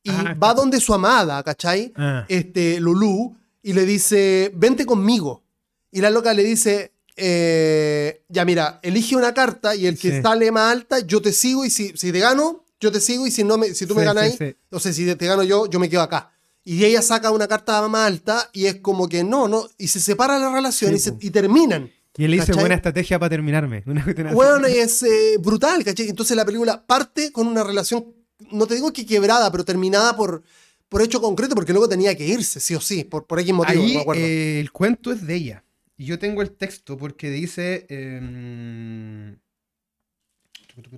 Y 0.02 0.10
Ah, 0.10 0.36
va 0.40 0.54
donde 0.54 0.78
su 0.78 0.92
amada, 0.92 1.42
¿cachai? 1.42 1.92
Ah. 1.96 2.26
este, 2.28 2.78
Lulu 2.78 3.34
y 3.62 3.72
le 3.72 3.84
dice, 3.84 4.52
vente 4.54 4.86
conmigo. 4.86 5.42
Y 5.90 6.00
la 6.00 6.10
loca 6.10 6.32
le 6.34 6.44
dice, 6.44 6.92
eh, 7.16 8.22
ya 8.28 8.44
mira, 8.44 8.78
elige 8.82 9.16
una 9.16 9.32
carta 9.34 9.74
y 9.74 9.86
el 9.86 9.98
que 9.98 10.16
Sí. 10.16 10.22
sale 10.22 10.50
más 10.52 10.72
alta, 10.72 11.00
yo 11.00 11.20
te 11.22 11.32
sigo 11.32 11.64
y 11.64 11.70
si, 11.70 11.92
si 11.96 12.12
te 12.12 12.18
gano, 12.20 12.64
yo 12.80 12.92
te 12.92 13.00
sigo 13.00 13.26
y 13.26 13.30
si, 13.30 13.42
no 13.44 13.56
me, 13.58 13.74
si 13.74 13.86
tú 13.86 13.94
me 13.94 14.04
ganas 14.04 14.34
sí, 14.36 14.44
ahí, 14.44 14.56
o 14.70 14.78
sea, 14.78 14.92
si 14.92 15.14
te 15.14 15.26
gano 15.26 15.42
yo, 15.42 15.66
yo 15.66 15.78
me 15.78 15.88
quedo 15.88 16.02
acá. 16.02 16.30
Y 16.62 16.84
ella 16.84 17.00
saca 17.00 17.30
una 17.30 17.46
carta 17.46 17.86
más 17.88 18.06
alta 18.06 18.50
y 18.52 18.66
es 18.66 18.76
como 18.76 19.08
que 19.08 19.24
no, 19.24 19.48
no, 19.48 19.66
y 19.78 19.88
se 19.88 20.00
separa 20.00 20.38
la 20.38 20.52
relación 20.52 20.94
y, 20.94 20.98
se- 20.98 21.12
po. 21.12 21.18
y 21.20 21.30
terminan. 21.30 21.90
Y 22.18 22.24
él 22.24 22.32
dice 22.32 22.46
¿Cachai? 22.46 22.60
buena 22.62 22.74
estrategia 22.74 23.18
para 23.18 23.30
terminarme. 23.30 23.82
Una. 23.86 24.04
Bueno, 24.32 24.68
y 24.68 24.72
es 24.78 25.02
eh, 25.02 25.36
brutal, 25.38 25.84
¿cachai? 25.84 26.08
Entonces 26.08 26.36
la 26.36 26.44
película 26.44 26.84
parte 26.86 27.30
con 27.30 27.46
una 27.46 27.62
relación, 27.62 28.06
no 28.52 28.66
te 28.66 28.74
digo 28.74 28.92
que 28.92 29.04
quebrada, 29.06 29.50
pero 29.52 29.64
terminada 29.64 30.16
por, 30.16 30.42
por 30.88 31.02
hecho 31.02 31.20
concreto, 31.20 31.54
porque 31.54 31.72
luego 31.72 31.88
tenía 31.88 32.16
que 32.16 32.26
irse, 32.26 32.58
sí 32.58 32.74
o 32.74 32.80
sí, 32.80 33.04
por, 33.04 33.26
por 33.26 33.38
X 33.40 33.52
motivo, 33.54 33.82
Ahí 33.82 33.88
no 33.88 33.94
me 33.94 34.00
acuerdo. 34.00 34.22
eh, 34.24 34.60
el 34.60 34.72
cuento 34.72 35.12
es 35.12 35.26
de 35.26 35.34
ella. 35.34 35.62
Y 35.96 36.04
yo 36.06 36.18
tengo 36.18 36.42
el 36.42 36.50
texto 36.52 36.96
porque 36.96 37.30
dice. 37.30 37.86
em, 37.88 39.38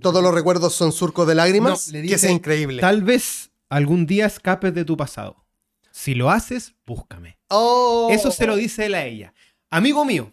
Todos 0.01 0.23
los 0.23 0.35
recuerdos 0.35 0.75
son 0.75 0.91
surcos 0.93 1.27
de 1.29 1.35
lágrimas, 1.37 1.87
No, 1.89 1.93
le 1.93 2.07
que 2.09 2.15
es 2.15 2.21
dice, 2.23 2.33
increíble. 2.33 2.81
Tal 2.81 3.03
vez 3.03 3.51
algún 3.69 4.07
día 4.07 4.27
escapes 4.27 4.75
de 4.75 4.85
tu 4.85 4.97
pasado. 4.97 5.45
Si 5.93 6.15
lo 6.15 6.31
haces, 6.31 6.75
búscame. 6.87 7.39
Oh. 7.49 8.09
Eso 8.11 8.31
se 8.31 8.47
lo 8.47 8.57
dice 8.57 8.87
él 8.87 8.95
a 8.95 9.05
ella. 9.05 9.33
Amigo 9.71 10.05
mío, 10.05 10.33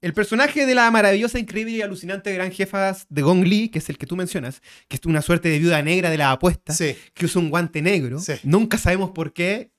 el 0.00 0.12
personaje 0.12 0.66
de 0.66 0.74
la 0.74 0.90
maravillosa, 0.90 1.38
increíble 1.38 1.72
y 1.72 1.82
alucinante 1.82 2.32
gran 2.32 2.52
jefa 2.52 2.96
de 3.08 3.22
Gong 3.22 3.44
Li, 3.44 3.68
que 3.70 3.78
es 3.78 3.88
el 3.88 3.98
que 3.98 4.06
tú 4.06 4.14
mencionas, 4.16 4.62
que 4.88 4.96
es 4.96 5.06
una 5.06 5.22
suerte 5.22 5.48
de 5.48 5.58
viuda 5.58 5.82
negra 5.82 6.10
de 6.10 6.18
la 6.18 6.30
apuesta, 6.32 6.72
Sí, 6.72 6.96
que 7.14 7.24
usa 7.26 7.40
un 7.40 7.50
guante 7.50 7.82
negro, 7.82 8.18
Sí. 8.20 8.34
nunca 8.44 8.78
sabemos 8.78 9.10
por 9.10 9.32
qué. 9.32 9.72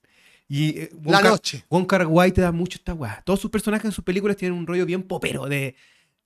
Y 0.50 0.80
eh, 0.80 0.90
la 1.04 1.20
Kar- 1.22 1.32
noche. 1.32 1.66
Wong 1.70 1.86
Kar 1.86 2.08
Wai 2.08 2.32
te 2.32 2.42
da 2.42 2.52
mucho 2.52 2.78
esta 2.78 2.94
weá. 2.94 3.22
Todos 3.26 3.40
sus 3.42 3.52
personajes 3.52 3.86
en 3.86 3.92
sus 3.92 4.04
películas 4.04 4.38
tienen 4.38 4.58
un 4.58 4.66
rollo 4.68 4.86
bien 4.86 5.04
popero 5.04 5.46
de. 5.48 5.76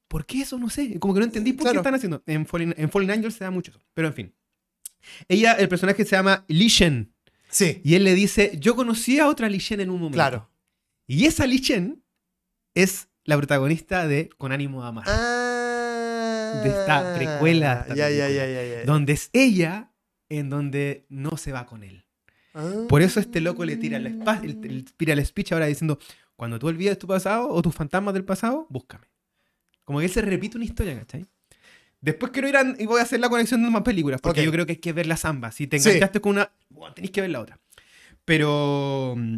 ¿Por 0.08 0.26
qué 0.26 0.42
eso? 0.42 0.58
No 0.60 0.70
sé. 0.70 1.00
Como 1.00 1.14
que 1.14 1.20
no 1.22 1.26
entendí 1.26 1.54
por 1.54 1.64
Claro. 1.64 1.74
qué 1.76 1.78
están 1.80 1.96
haciendo. 1.96 2.22
En 2.26 2.46
Fallen, 2.46 2.76
en 2.78 2.90
Fallen 2.92 3.12
Angels 3.12 3.36
se 3.36 3.44
da 3.46 3.52
mucho 3.52 3.72
eso. 3.72 3.80
Pero 3.94 4.08
en 4.10 4.14
fin. 4.14 4.34
Ella, 5.28 5.54
el 5.54 5.68
personaje 5.70 6.04
se 6.06 6.12
llama 6.16 6.44
Li 6.48 6.68
Shen. 6.68 7.14
Sí, 7.50 7.82
Y 7.84 7.96
él 7.96 8.04
le 8.04 8.14
dice: 8.14 8.52
Yo 8.60 8.76
conocí 8.76 9.20
a 9.20 9.28
otra 9.28 9.50
Li 9.50 9.58
Shen 9.58 9.80
en 9.82 9.90
un 9.90 9.98
momento. 9.98 10.16
claro. 10.16 10.50
Y 11.08 11.26
esa 11.26 11.48
Li 11.48 11.58
Shen 11.58 12.04
es 12.76 13.08
la 13.24 13.38
protagonista 13.38 14.08
de 14.08 14.30
Con 14.38 14.52
ánimo 14.52 14.82
de 14.84 14.88
amar. 14.90 15.06
Ah, 15.08 16.62
De 16.64 16.70
esta 16.70 17.16
precuela 17.16 17.82
esta 17.82 17.96
ya, 17.96 18.06
película. 18.06 18.30
ya, 18.30 18.46
ya, 18.46 18.64
ya. 18.80 18.86
Donde 18.86 19.14
es 19.14 19.30
ella 19.34 19.92
en 20.30 20.50
donde 20.50 21.06
no 21.10 21.38
se 21.38 21.52
va 21.52 21.66
con 21.66 21.84
él. 21.84 22.06
Ah. 22.54 22.86
Por 22.90 23.02
eso 23.02 23.20
este 23.20 23.40
loco 23.42 23.64
le 23.66 23.78
tira 23.78 23.98
el, 23.98 24.08
el, 24.08 24.60
el- 24.64 24.86
tira 24.98 25.14
el 25.14 25.26
speech 25.26 25.52
ahora 25.54 25.68
diciendo, 25.68 25.98
cuando 26.36 26.60
tú 26.60 26.68
olvides 26.68 26.98
tu 26.98 27.08
pasado 27.08 27.48
o 27.50 27.62
tus 27.62 27.74
fantasmas 27.74 28.14
del 28.14 28.26
pasado, 28.26 28.68
búscame. 28.70 29.06
Como 29.86 30.00
que 30.00 30.06
él 30.06 30.12
se 30.12 30.22
repite 30.22 30.58
una 30.58 30.66
historia, 30.66 30.98
¿cachai? 31.00 31.26
Después 32.02 32.32
quiero 32.32 32.48
ir 32.50 32.58
a, 32.58 32.64
y 32.80 32.86
voy 32.88 33.00
a 33.00 33.04
hacer 33.04 33.20
la 33.20 33.30
conexión 33.30 33.62
de 33.64 33.70
más 33.70 33.84
películas, 33.84 34.20
porque 34.22 34.40
Ok. 34.42 34.46
yo 34.46 34.52
creo 34.52 34.66
que 34.66 34.72
hay 34.74 34.78
que 34.80 34.92
verlas 34.94 35.24
ambas. 35.26 35.56
Si 35.56 35.68
te 35.68 35.80
Sí. 35.80 35.90
enganchaste 35.90 36.20
con 36.20 36.32
una, 36.34 36.52
bueno, 36.70 36.94
tenéis 36.96 37.12
que 37.12 37.22
ver 37.22 37.30
la 37.30 37.42
otra. 37.42 37.60
Pero 38.26 39.16
mm, 39.18 39.38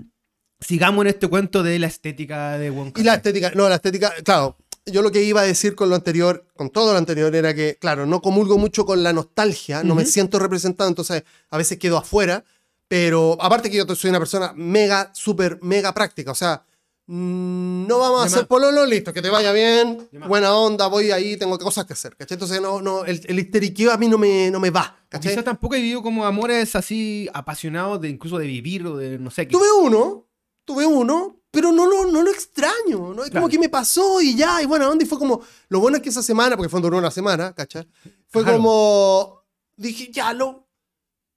sigamos 0.60 1.04
en 1.06 1.10
este 1.10 1.28
cuento 1.28 1.64
de 1.64 1.80
la 1.80 1.88
estética 1.88 2.58
de 2.58 2.70
Wong 2.70 2.94
Y 2.98 3.04
la 3.04 3.16
estética, 3.16 3.52
no, 3.56 3.68
la 3.70 3.76
estética, 3.76 4.14
claro. 4.24 4.58
Yo 4.86 5.02
lo 5.02 5.12
que 5.12 5.24
iba 5.24 5.40
a 5.42 5.46
decir 5.46 5.76
con 5.76 5.90
lo 5.90 5.96
anterior, 5.96 6.46
con 6.56 6.70
todo 6.70 6.92
lo 6.92 6.98
anterior, 6.98 7.34
era 7.34 7.54
que, 7.54 7.78
claro, 7.80 8.06
no 8.06 8.22
comulgo 8.22 8.58
mucho 8.58 8.86
con 8.86 9.02
la 9.02 9.14
nostalgia, 9.14 9.82
no 9.82 9.96
me 9.96 10.02
Ujú. 10.04 10.12
siento 10.12 10.40
representado, 10.40 10.90
entonces 10.90 11.24
a 11.50 11.58
veces 11.58 11.78
quedo 11.78 11.98
afuera, 11.98 12.44
pero 12.88 13.38
aparte 13.42 13.70
que 13.70 13.78
yo 13.78 13.96
soy 13.96 14.10
una 14.10 14.20
persona 14.20 14.54
mega, 14.56 15.12
súper, 15.14 15.60
mega 15.62 15.94
práctica, 15.94 16.32
o 16.32 16.36
sea, 16.36 16.64
no 17.06 18.00
vamos 18.00 18.22
a 18.22 18.26
hacer 18.26 18.48
pololo, 18.48 18.86
listo, 18.86 19.12
que 19.12 19.22
te 19.22 19.30
vaya 19.30 19.52
bien, 19.52 20.08
buena 20.28 20.56
onda, 20.56 20.88
voy 20.88 21.12
ahí, 21.12 21.36
tengo 21.38 21.58
cosas 21.60 21.86
que 21.86 21.94
hacer, 21.94 22.16
¿cachai? 22.16 22.36
Entonces, 22.36 22.62
no, 22.62 22.82
no, 22.82 23.04
el, 23.06 23.22
el 23.28 23.40
histeriqueo 23.40 23.92
a 23.92 23.98
mí 23.98 24.08
no 24.08 24.18
me, 24.18 24.50
no 24.52 24.60
me 24.60 24.70
va, 24.70 24.98
¿cachai? 25.10 25.32
Quizás 25.34 25.44
tampoco 25.44 25.76
he 25.76 25.80
vivido 25.80 26.02
como 26.02 26.26
amores 26.26 26.76
así 26.76 27.30
apasionados 27.34 28.00
de 28.00 28.10
incluso 28.10 28.38
de 28.38 28.48
vivir 28.48 28.86
o 28.88 28.96
de 28.98 29.20
no 29.20 29.32
sé 29.32 29.48
qué. 29.48 29.52
Tuve 29.52 29.68
uno, 29.82 30.28
tuve 30.64 30.86
uno, 30.86 31.42
pero 31.52 31.72
no 31.74 31.86
lo, 31.86 32.06
no 32.10 32.22
lo 32.24 32.32
extraño, 32.32 33.14
¿no? 33.14 33.24
Es 33.24 33.30
Claro. 33.32 33.42
como 33.44 33.50
que 33.50 33.60
me 33.60 33.70
pasó 33.70 34.22
y 34.22 34.36
ya, 34.36 34.62
y 34.62 34.66
bueno, 34.66 34.86
¿dónde? 34.86 35.04
Y 35.04 35.08
fue 35.08 35.20
como, 35.20 35.42
lo 35.68 35.80
bueno 35.82 35.98
es 35.98 36.04
que 36.04 36.10
esa 36.10 36.24
semana, 36.24 36.56
porque 36.56 36.70
fue 36.70 36.80
duró 36.80 36.98
una 36.98 37.12
semana, 37.12 37.54
¿cachai? 37.54 37.86
Fue 38.30 38.44
Claro. 38.44 38.58
como, 38.58 39.44
dije, 39.76 40.10
ya, 40.10 40.32
lo, 40.34 40.63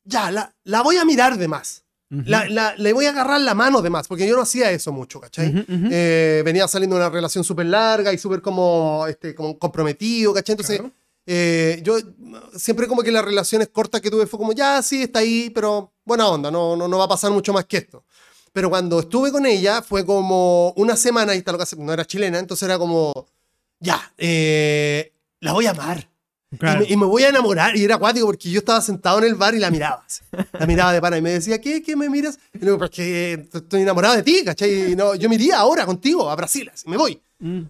ya, 0.07 0.31
la, 0.31 0.55
la 0.65 0.83
voy 0.83 0.97
a 0.97 1.05
mirar 1.05 1.37
de 1.37 1.49
más. 1.49 1.83
La, 2.09 2.49
la- 2.49 2.75
le 2.77 2.93
voy 2.93 3.07
a 3.07 3.11
agarrar 3.11 3.41
la 3.41 3.55
mano 3.55 3.83
de 3.83 3.91
más, 3.91 4.07
porque 4.07 4.27
yo 4.29 4.37
no 4.37 4.43
hacía 4.43 4.71
eso 4.71 4.93
mucho, 4.93 5.21
¿cachai? 5.21 5.53
Eh, 5.69 6.43
venía 6.45 6.69
saliendo 6.69 6.95
de 6.97 7.03
una 7.03 7.11
relación 7.11 7.43
súper 7.43 7.67
larga 7.67 8.13
y 8.13 8.19
súper 8.19 8.41
como, 8.41 9.05
este, 9.09 9.35
como 9.35 9.59
comprometido, 9.59 10.33
¿cachai? 10.33 10.53
Entonces, 10.53 10.79
Claro. 10.79 10.93
eh, 11.27 11.81
yo 11.83 11.97
siempre 12.57 12.87
como 12.87 13.03
que 13.03 13.11
las 13.11 13.25
relaciones 13.25 13.69
cortas 13.69 14.01
que 14.01 14.11
tuve 14.11 14.27
fue 14.27 14.39
como, 14.39 14.53
ya, 14.53 14.81
sí, 14.83 15.03
está 15.03 15.19
ahí, 15.19 15.51
pero 15.51 15.93
buena 16.05 16.29
onda, 16.29 16.49
no, 16.51 16.77
no, 16.77 16.87
no 16.87 16.97
va 16.99 17.07
a 17.07 17.09
pasar 17.09 17.33
mucho 17.33 17.53
más 17.53 17.65
que 17.65 17.79
esto. 17.79 18.05
Pero 18.53 18.71
cuando 18.71 19.01
estuve 19.01 19.33
con 19.33 19.45
ella 19.45 19.83
fue 19.83 20.07
como 20.07 20.71
una 20.77 20.97
semana, 20.97 21.35
y 21.35 21.43
tal, 21.43 21.59
no 21.79 21.93
era 21.93 22.05
chilena, 22.05 22.39
entonces 22.39 22.65
era 22.67 22.79
como, 22.79 23.13
ya, 23.81 24.13
eh, 24.17 25.13
la 25.41 25.53
voy 25.53 25.67
a 25.67 25.71
amar. 25.73 26.09
Y 26.51 26.57
Claro. 26.59 26.81
me, 26.81 26.87
y 26.89 26.97
me 26.97 27.07
voy 27.07 27.23
a 27.25 27.29
enamorar. 27.31 27.77
Y 27.77 27.85
era 27.85 27.97
acuático 27.97 28.27
porque 28.27 28.51
yo 28.51 28.61
estaba 28.61 28.81
sentado 28.81 29.19
en 29.19 29.25
el 29.25 29.35
bar 29.35 29.55
y 29.55 29.59
la 29.59 29.71
miraba. 29.71 30.05
así. 30.07 30.21
La 30.59 30.67
miraba 30.67 30.93
de 30.93 31.01
pana 31.01 31.19
y 31.19 31.23
me 31.23 31.33
decía, 31.33 31.61
¿qué, 31.61 31.83
qué 31.83 31.97
me 31.97 32.09
miras? 32.09 32.39
Y 32.55 32.59
le 32.61 32.65
digo, 32.67 32.79
porque 32.79 33.49
estoy 33.53 33.83
enamorado 33.83 34.15
de 34.17 34.23
ti, 34.23 34.43
¿cachai? 34.45 34.93
Y 34.93 34.97
no, 34.97 35.15
yo 35.17 35.29
me 35.29 35.35
iría 35.35 35.59
ahora 35.59 35.85
contigo 35.85 36.31
a 36.31 36.37
Brasil, 36.37 36.71
así, 36.73 36.89
me 36.89 36.97
voy. 36.97 37.21
Mm. 37.41 37.63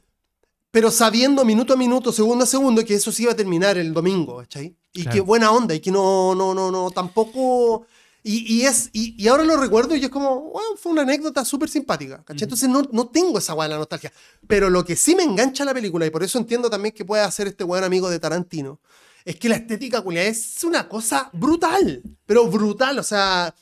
Pero 0.71 0.91
sabiendo 0.91 1.43
minuto 1.45 1.73
a 1.73 1.77
minuto, 1.77 2.13
segundo 2.13 2.45
a 2.45 2.47
segundo, 2.47 2.85
que 2.85 2.95
eso 2.95 3.11
se 3.11 3.23
iba 3.23 3.33
a 3.33 3.37
terminar 3.37 3.79
el 3.79 3.95
domingo, 3.95 4.37
¿cachai? 4.39 4.75
Y 4.93 5.03
Claro. 5.03 5.15
que 5.15 5.21
buena 5.23 5.51
onda, 5.51 5.75
y 5.75 5.81
que 5.81 5.91
no, 5.91 6.35
no, 6.35 6.53
no, 6.55 6.71
no, 6.71 6.91
tampoco... 6.91 7.87
Y, 8.29 8.45
y 8.53 8.67
es, 8.67 8.91
y, 8.93 9.15
y 9.17 9.29
ahora 9.29 9.45
lo 9.45 9.57
recuerdo 9.57 9.95
y 9.95 10.03
es 10.03 10.11
como, 10.11 10.51
bueno, 10.51 10.71
fue 10.77 10.91
una 10.91 11.03
anécdota 11.03 11.45
súper 11.45 11.69
simpática, 11.69 12.25
¿cachai? 12.25 12.43
Entonces 12.43 12.69
no, 12.69 12.83
no 12.91 13.07
tengo 13.07 13.39
esa 13.39 13.55
buena 13.55 13.77
nostalgia. 13.77 14.13
Pero 14.49 14.69
lo 14.69 14.85
que 14.85 14.97
sí 14.97 15.15
me 15.15 15.23
engancha 15.23 15.65
la 15.65 15.73
película, 15.73 16.07
y 16.07 16.11
por 16.11 16.25
eso 16.25 16.37
entiendo 16.37 16.69
también 16.69 16.93
que 16.93 17.05
puede 17.05 17.23
hacer 17.23 17.47
este 17.47 17.63
buen 17.63 17.85
amigo 17.85 18.11
de 18.11 18.19
Tarantino, 18.19 18.81
es 19.25 19.37
que 19.37 19.49
la 19.49 19.55
estética 19.55 20.01
culia 20.01 20.25
es 20.25 20.65
una 20.65 20.89
cosa 20.89 21.31
brutal, 21.35 22.03
pero 22.27 22.49
brutal, 22.49 22.99
o 22.99 23.05
sea, 23.05 23.55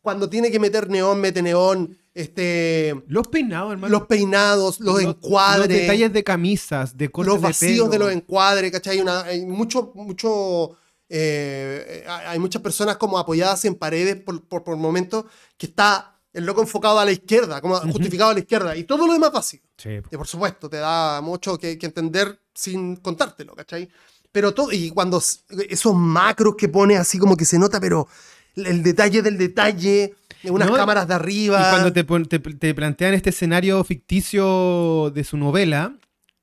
cuando 0.00 0.26
tiene 0.30 0.50
que 0.50 0.58
meter 0.58 0.88
neón, 0.88 1.20
mete 1.20 1.42
neón, 1.42 1.98
este, 2.14 2.94
Los 3.08 3.28
peinados, 3.28 3.72
hermano. 3.72 3.92
los 3.92 4.06
peinados, 4.06 4.80
los, 4.80 5.02
encuadres, 5.02 5.68
Los 5.68 5.80
detalles 5.80 6.14
de 6.14 6.24
camisas, 6.24 6.96
de 6.96 7.10
cortes 7.10 7.34
los 7.34 7.42
vacíos 7.42 7.90
de, 7.90 7.98
de, 7.98 8.04
los 8.04 8.12
encuadres, 8.12 8.72
¿cachai? 8.72 8.94
Hay, 8.94 9.00
una, 9.02 9.20
hay 9.24 9.44
mucho, 9.44 9.92
mucho, 9.94 10.78
eh, 11.14 12.04
hay 12.06 12.38
muchas 12.38 12.62
personas 12.62 12.96
como 12.96 13.18
apoyadas 13.18 13.66
en 13.66 13.74
paredes 13.74 14.16
por, 14.16 14.42
por, 14.44 14.64
por 14.64 14.76
momentos 14.78 15.26
que 15.58 15.66
está 15.66 16.18
el 16.32 16.46
loco 16.46 16.62
enfocado 16.62 16.98
a 16.98 17.04
la 17.04 17.12
izquierda, 17.12 17.60
como 17.60 17.76
justificado 17.76 18.30
a 18.30 18.32
la 18.32 18.40
izquierda, 18.40 18.74
y 18.74 18.84
todo 18.84 19.06
lo 19.06 19.12
demás 19.12 19.30
vacío. 19.30 19.60
Sí. 19.76 19.90
Y 20.10 20.16
por 20.16 20.26
supuesto, 20.26 20.70
te 20.70 20.78
da 20.78 21.20
mucho 21.20 21.58
que, 21.58 21.76
que 21.76 21.84
entender 21.84 22.40
sin 22.54 22.96
contártelo, 22.96 23.54
¿cachai? 23.54 23.90
Pero 24.32 24.54
todo, 24.54 24.72
y 24.72 24.88
cuando 24.88 25.22
esos 25.68 25.94
macros 25.94 26.54
que 26.56 26.68
pone 26.70 26.96
así 26.96 27.18
como 27.18 27.36
que 27.36 27.44
se 27.44 27.58
nota, 27.58 27.78
pero 27.78 28.08
el, 28.56 28.82
detalle 28.82 29.20
del 29.20 29.36
detalle, 29.36 30.14
unas 30.44 30.70
No, 30.70 30.76
cámaras 30.76 31.06
de 31.06 31.12
arriba. 31.12 31.60
Y 31.60 31.70
cuando 31.70 31.92
te, 31.92 32.38
te, 32.38 32.54
te 32.54 32.74
plantean 32.74 33.12
este 33.12 33.28
escenario 33.28 33.84
ficticio 33.84 35.10
de 35.10 35.24
su 35.24 35.36
novela, 35.36 35.94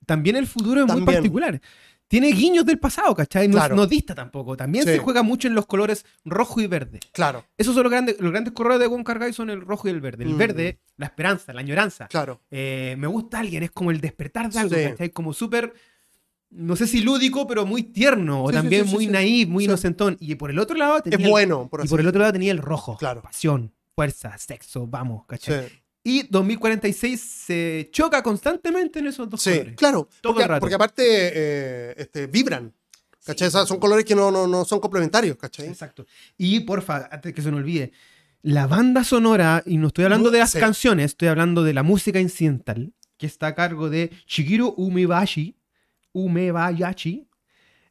también 0.06 0.36
el 0.36 0.46
futuro 0.46 0.82
es 0.82 0.86
muy 0.86 0.98
También. 0.98 1.18
particular. 1.18 1.62
Tiene 2.10 2.32
guiños 2.32 2.66
del 2.66 2.80
pasado, 2.80 3.16
¿cachai? 3.16 3.48
No, 3.48 3.54
Claro. 3.58 3.76
no 3.76 3.86
dista 3.86 4.14
tampoco. 4.16 4.58
También 4.58 4.84
Sí. 4.84 4.90
se 4.94 4.98
juega 4.98 5.22
mucho 5.24 5.48
en 5.48 5.54
los 5.54 5.66
colores 5.68 6.06
rojo 6.26 6.60
y 6.60 6.66
verde. 6.68 7.00
Claro, 7.14 7.46
Esos 7.58 7.74
son 7.76 7.84
los 7.84 7.92
grandes, 7.92 8.20
los 8.20 8.32
grandes 8.32 8.52
colores 8.54 8.80
de 8.80 8.88
Wong 8.88 9.04
Kar 9.04 9.32
son 9.32 9.50
el 9.52 9.62
rojo 9.62 9.88
y 9.88 9.92
el 9.92 10.02
verde. 10.02 10.24
El 10.26 10.32
Mm. 10.32 10.38
verde, 10.38 10.80
la 10.98 11.06
esperanza, 11.06 11.54
la 11.54 11.62
añoranza. 11.62 12.08
claro. 12.08 12.42
Eh, 12.50 12.96
me 12.98 13.06
gusta 13.08 13.40
alguien, 13.40 13.62
es 13.64 13.72
como 13.72 13.92
el 13.92 14.02
despertar 14.02 14.52
de 14.52 14.60
algo, 14.60 14.76
Sí. 14.76 14.84
¿cachai? 14.86 15.12
Como 15.12 15.34
súper, 15.34 15.72
no 16.50 16.76
sé 16.76 16.88
si 16.88 17.02
lúdico, 17.02 17.46
pero 17.46 17.68
muy 17.68 17.84
tierno, 17.84 18.44
o 18.44 18.50
Sí, 18.50 18.56
también 18.56 18.88
muy 18.88 19.06
naif, 19.06 19.48
muy 19.48 19.66
inocentón. 19.66 20.18
Y 20.20 20.34
por 20.34 20.50
el 20.50 20.58
otro 20.58 20.76
lado 20.78 21.02
tenía 21.04 21.20
Es 21.24 21.30
bueno, 21.30 21.68
por 21.70 21.82
y 21.82 21.84
así 21.84 21.90
por 21.92 22.00
el 22.00 22.08
otro 22.08 22.22
lado 22.22 22.34
tenía 22.34 22.52
el 22.52 22.58
rojo. 22.58 22.98
Claro. 22.98 23.22
Pasión, 23.22 23.72
fuerza, 23.94 24.36
sexo, 24.40 24.88
vamos, 24.88 25.26
¿cachai? 25.28 25.68
Y 26.04 26.24
2046 26.30 27.20
se 27.22 27.90
choca 27.92 28.24
constantemente 28.24 29.00
en 29.00 29.08
esos 29.08 29.30
dos 29.30 29.42
Sí, 29.42 29.52
colores. 29.52 29.76
claro. 29.76 30.10
Todo 30.22 30.34
porque, 30.34 30.44
el 30.44 30.50
rato. 30.50 30.60
porque 30.62 30.76
aparte 30.76 31.04
eh, 31.06 31.94
este, 31.98 32.28
vibran. 32.28 32.74
¿Cachai? 33.26 33.50
O 33.50 33.52
sea, 33.52 33.66
son 33.66 33.80
colores 33.80 34.06
que 34.06 34.16
no, 34.16 34.32
no, 34.32 34.48
no 34.48 34.64
son 34.66 34.80
complementarios, 34.80 35.36
¿cachai? 35.38 35.68
Exacto. 35.68 36.06
Y 36.38 36.62
porfa, 36.62 37.10
antes 37.12 37.34
que 37.34 37.42
se 37.42 37.52
me 37.52 37.58
olvide, 37.58 37.92
la 38.42 38.66
banda 38.66 39.04
sonora, 39.04 39.62
y 39.66 39.78
no 39.78 39.88
estoy 39.88 40.06
hablando 40.06 40.32
de 40.32 40.40
las 40.40 40.52
Sí. 40.52 40.60
canciones, 40.60 41.08
estoy 41.12 41.28
hablando 41.28 41.64
de 41.64 41.74
la 41.74 41.84
música 41.84 42.20
incidental, 42.22 42.94
que 43.18 43.26
está 43.28 43.48
a 43.48 43.56
cargo 43.56 43.90
de 43.90 44.10
Shigeru 44.26 44.74
Umebashi, 44.78 45.58
Umebayashi. 46.14 47.28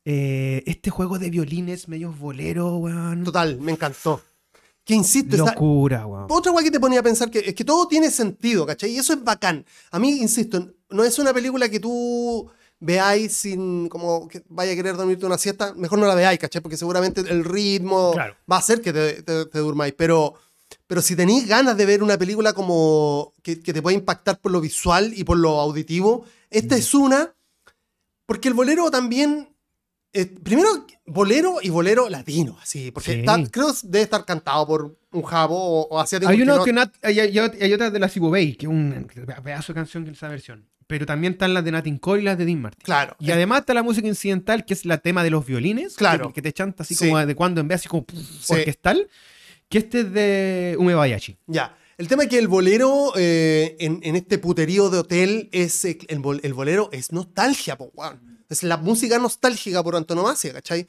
Eh, 0.05 0.63
este 0.67 0.89
juego 0.91 1.19
de 1.19 1.29
violines, 1.29 1.87
medios 1.89 2.19
boleros, 2.19 2.73
weón. 2.81 3.25
Total, 3.25 3.61
me 3.61 3.73
encantó. 3.73 4.23
Que 4.89 4.95
insisto, 4.95 5.37
Locura. 5.37 6.07
Otra 6.07 6.51
cosa 6.51 6.65
que 6.65 6.71
te 6.71 6.81
ponía 6.81 7.01
a 7.01 7.03
pensar 7.03 7.31
que 7.31 7.41
es 7.41 7.55
que 7.55 7.63
todo 7.63 7.87
tiene 7.87 8.11
sentido, 8.11 8.65
¿cachai? 8.65 8.91
Y 8.91 8.97
eso 8.99 9.13
es 9.13 9.23
bacán. 9.23 9.67
A 9.91 9.99
mí, 9.99 10.09
insisto, 10.23 10.67
no 10.89 11.05
es 11.05 11.19
una 11.19 11.35
película 11.35 11.69
que 11.69 11.79
tú 11.79 12.51
veáis 12.81 13.35
sin 13.37 13.89
como 13.91 14.27
que 14.29 14.43
vaya 14.49 14.73
a 14.73 14.75
querer 14.75 14.97
dormirte 14.97 15.27
una 15.27 15.37
siesta. 15.37 15.75
Mejor 15.75 15.99
no 15.99 16.07
la 16.07 16.15
veáis, 16.15 16.39
¿cachai? 16.39 16.63
Porque 16.63 16.79
seguramente 16.79 17.21
el 17.21 17.45
ritmo 17.45 18.13
Claro. 18.15 18.35
va 18.51 18.57
a 18.57 18.61
hacer 18.61 18.81
que 18.81 18.95
te, 18.95 19.23
te- 19.23 19.45
te 19.45 19.59
durmáis. 19.59 19.93
Pero, 19.95 20.33
pero 20.87 21.03
si 21.03 21.15
tenéis 21.15 21.47
ganas 21.47 21.77
de 21.77 21.85
ver 21.85 22.03
una 22.03 22.17
película 22.17 22.55
como 22.55 23.35
que, 23.43 23.61
que 23.61 23.75
te 23.75 23.83
puede 23.83 23.97
impactar 23.99 24.41
por 24.41 24.53
lo 24.53 24.61
visual 24.63 25.13
y 25.15 25.23
por 25.25 25.37
lo 25.37 25.61
auditivo, 25.61 26.25
esta 26.49 26.77
es 26.77 26.95
una. 26.95 27.35
Porque 28.25 28.49
el 28.49 28.55
bolero 28.55 28.91
también. 28.91 29.55
Eh, 30.13 30.27
primero, 30.27 30.69
bolero 31.07 31.57
y 31.63 31.69
bolero 31.71 32.09
latino, 32.09 32.57
así. 32.63 32.91
Porque 32.91 33.13
Sí. 33.13 33.19
está- 33.21 33.43
creo 33.51 33.69
que 33.69 33.79
debe 33.85 34.03
estar 34.03 34.25
cantado 34.25 34.67
por 34.67 34.99
un 35.13 35.23
jabo 35.23 35.57
o, 35.57 35.89
o 35.89 36.01
asiático. 36.01 36.31
Hay 36.31 36.43
uno 36.43 36.57
no- 36.57 36.65
que 36.65 36.73
Nat- 36.73 36.95
hay, 37.03 37.21
hay, 37.21 37.39
hay 37.39 37.73
otra 37.73 37.91
de 37.91 37.99
la 37.99 38.09
Sibo 38.09 38.31
Bay, 38.31 38.55
que 38.55 38.67
es 38.67 38.71
un 38.71 39.07
pedazo 39.45 39.73
de 39.73 39.75
canción 39.79 40.05
que 40.05 40.11
es 40.11 40.17
esa 40.17 40.29
versión. 40.29 40.67
Pero 40.87 41.05
también 41.05 41.35
están 41.35 41.53
las 41.53 41.63
de 41.65 41.71
Nat 41.73 41.85
King 41.85 41.99
Cole 41.99 42.23
y 42.23 42.25
las 42.25 42.39
de 42.39 42.47
Dean 42.47 42.63
Martin. 42.63 42.83
Claro. 42.83 43.15
Y 43.21 43.31
además 43.31 43.61
está 43.61 43.75
la 43.75 43.83
música 43.83 44.09
incidental, 44.09 44.65
que 44.65 44.73
es 44.73 44.87
la 44.87 44.97
tema 44.99 45.23
de 45.23 45.29
los 45.31 45.45
violines. 45.45 45.95
Claro. 45.97 46.29
Que, 46.29 46.35
que 46.35 46.43
te 46.43 46.53
chanta 46.55 46.83
así 46.83 46.95
Sí. 46.95 47.07
como 47.09 47.25
de 47.27 47.35
cuando 47.35 47.61
en 47.61 47.69
vez, 47.69 47.81
así 47.81 47.89
como 47.89 48.07
Sí. 48.41 48.55
orquestal. 48.55 49.07
Que 49.69 49.79
este 49.79 50.01
es 50.01 50.13
de 50.15 50.77
Umebayashi. 50.79 51.37
Ya. 51.47 51.77
El 51.99 52.09
tema 52.09 52.23
es 52.23 52.31
que 52.31 52.39
el 52.39 52.49
bolero 52.49 53.13
eh, 53.17 53.77
en, 53.81 54.01
en 54.03 54.17
este 54.17 54.39
puterío 54.39 54.89
de 54.89 54.99
hotel 55.01 55.51
es. 55.53 55.85
eh, 55.85 55.99
El, 56.09 56.23
el 56.43 56.55
bolero 56.55 56.89
es 56.93 57.13
nostalgia, 57.13 57.77
po, 57.77 57.91
weón. 57.93 58.38
Es 58.49 58.63
la 58.63 58.77
música 58.77 59.19
nostálgica 59.19 59.83
por 59.83 59.97
antonomasia, 59.97 60.53
¿cachai? 60.53 60.87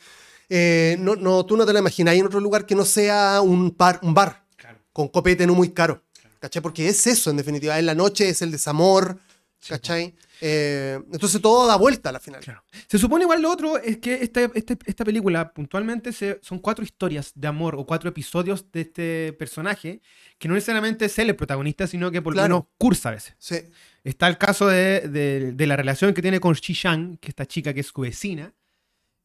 Eh, 0.49 0.97
no, 0.99 1.15
no, 1.15 1.45
tú 1.45 1.57
no 1.57 1.65
te 1.65 1.73
la 1.73 1.79
imaginas 1.79 2.15
en 2.15 2.25
otro 2.25 2.39
lugar 2.39 2.65
que 2.65 2.75
no 2.75 2.85
sea 2.85 3.41
un, 3.41 3.71
par, 3.71 3.99
un 4.01 4.13
bar 4.13 4.45
con 4.93 5.07
copete 5.07 5.45
no 5.45 5.55
muy 5.55 5.69
caro. 5.69 6.03
¿Cachai? 6.39 6.61
Porque 6.61 6.87
es 6.87 7.05
eso, 7.05 7.29
en 7.29 7.37
definitiva. 7.37 7.77
En 7.77 7.85
la 7.85 7.95
noche 7.95 8.29
es 8.29 8.41
el 8.41 8.51
desamor, 8.51 9.19
¿cachai? 9.67 10.15
Eh, 10.41 10.99
entonces 11.11 11.41
todo 11.41 11.67
da 11.67 11.75
vuelta 11.75 12.09
a 12.09 12.11
la 12.13 12.19
final. 12.19 12.41
Claro. 12.41 12.63
Se 12.87 12.97
supone 12.97 13.23
igual 13.25 13.41
lo 13.41 13.51
otro 13.51 13.77
es 13.77 13.97
que 13.97 14.15
esta, 14.23 14.49
este- 14.55 14.77
esta 14.85 15.03
película 15.03 15.51
puntualmente 15.53 16.13
se- 16.13 16.39
son 16.41 16.59
cuatro 16.59 16.83
historias 16.85 17.31
de 17.35 17.47
amor 17.47 17.75
o 17.75 17.85
cuatro 17.85 18.09
episodios 18.09 18.71
de 18.71 18.81
este 18.81 19.33
personaje 19.33 20.01
que 20.37 20.47
no 20.47 20.53
necesariamente 20.53 21.05
es 21.05 21.19
él 21.19 21.29
el 21.29 21.35
protagonista, 21.35 21.87
sino 21.87 22.09
que 22.11 22.21
por 22.21 22.33
lo 22.33 22.37
Claro. 22.41 22.55
menos 22.55 22.67
cursa 22.77 23.09
a 23.09 23.13
veces. 23.13 23.35
Sí. 23.37 23.57
Está 24.03 24.27
el 24.27 24.37
caso 24.37 24.67
de, 24.67 25.01
de- 25.09 25.51
de 25.51 25.67
la 25.67 25.75
relación 25.75 26.13
que 26.13 26.21
tiene 26.21 26.39
con 26.39 26.53
Shi-Shang, 26.55 27.17
que 27.17 27.29
esta 27.29 27.45
chica 27.45 27.73
que 27.73 27.81
es 27.81 27.87
su 27.87 28.01
vecina. 28.01 28.53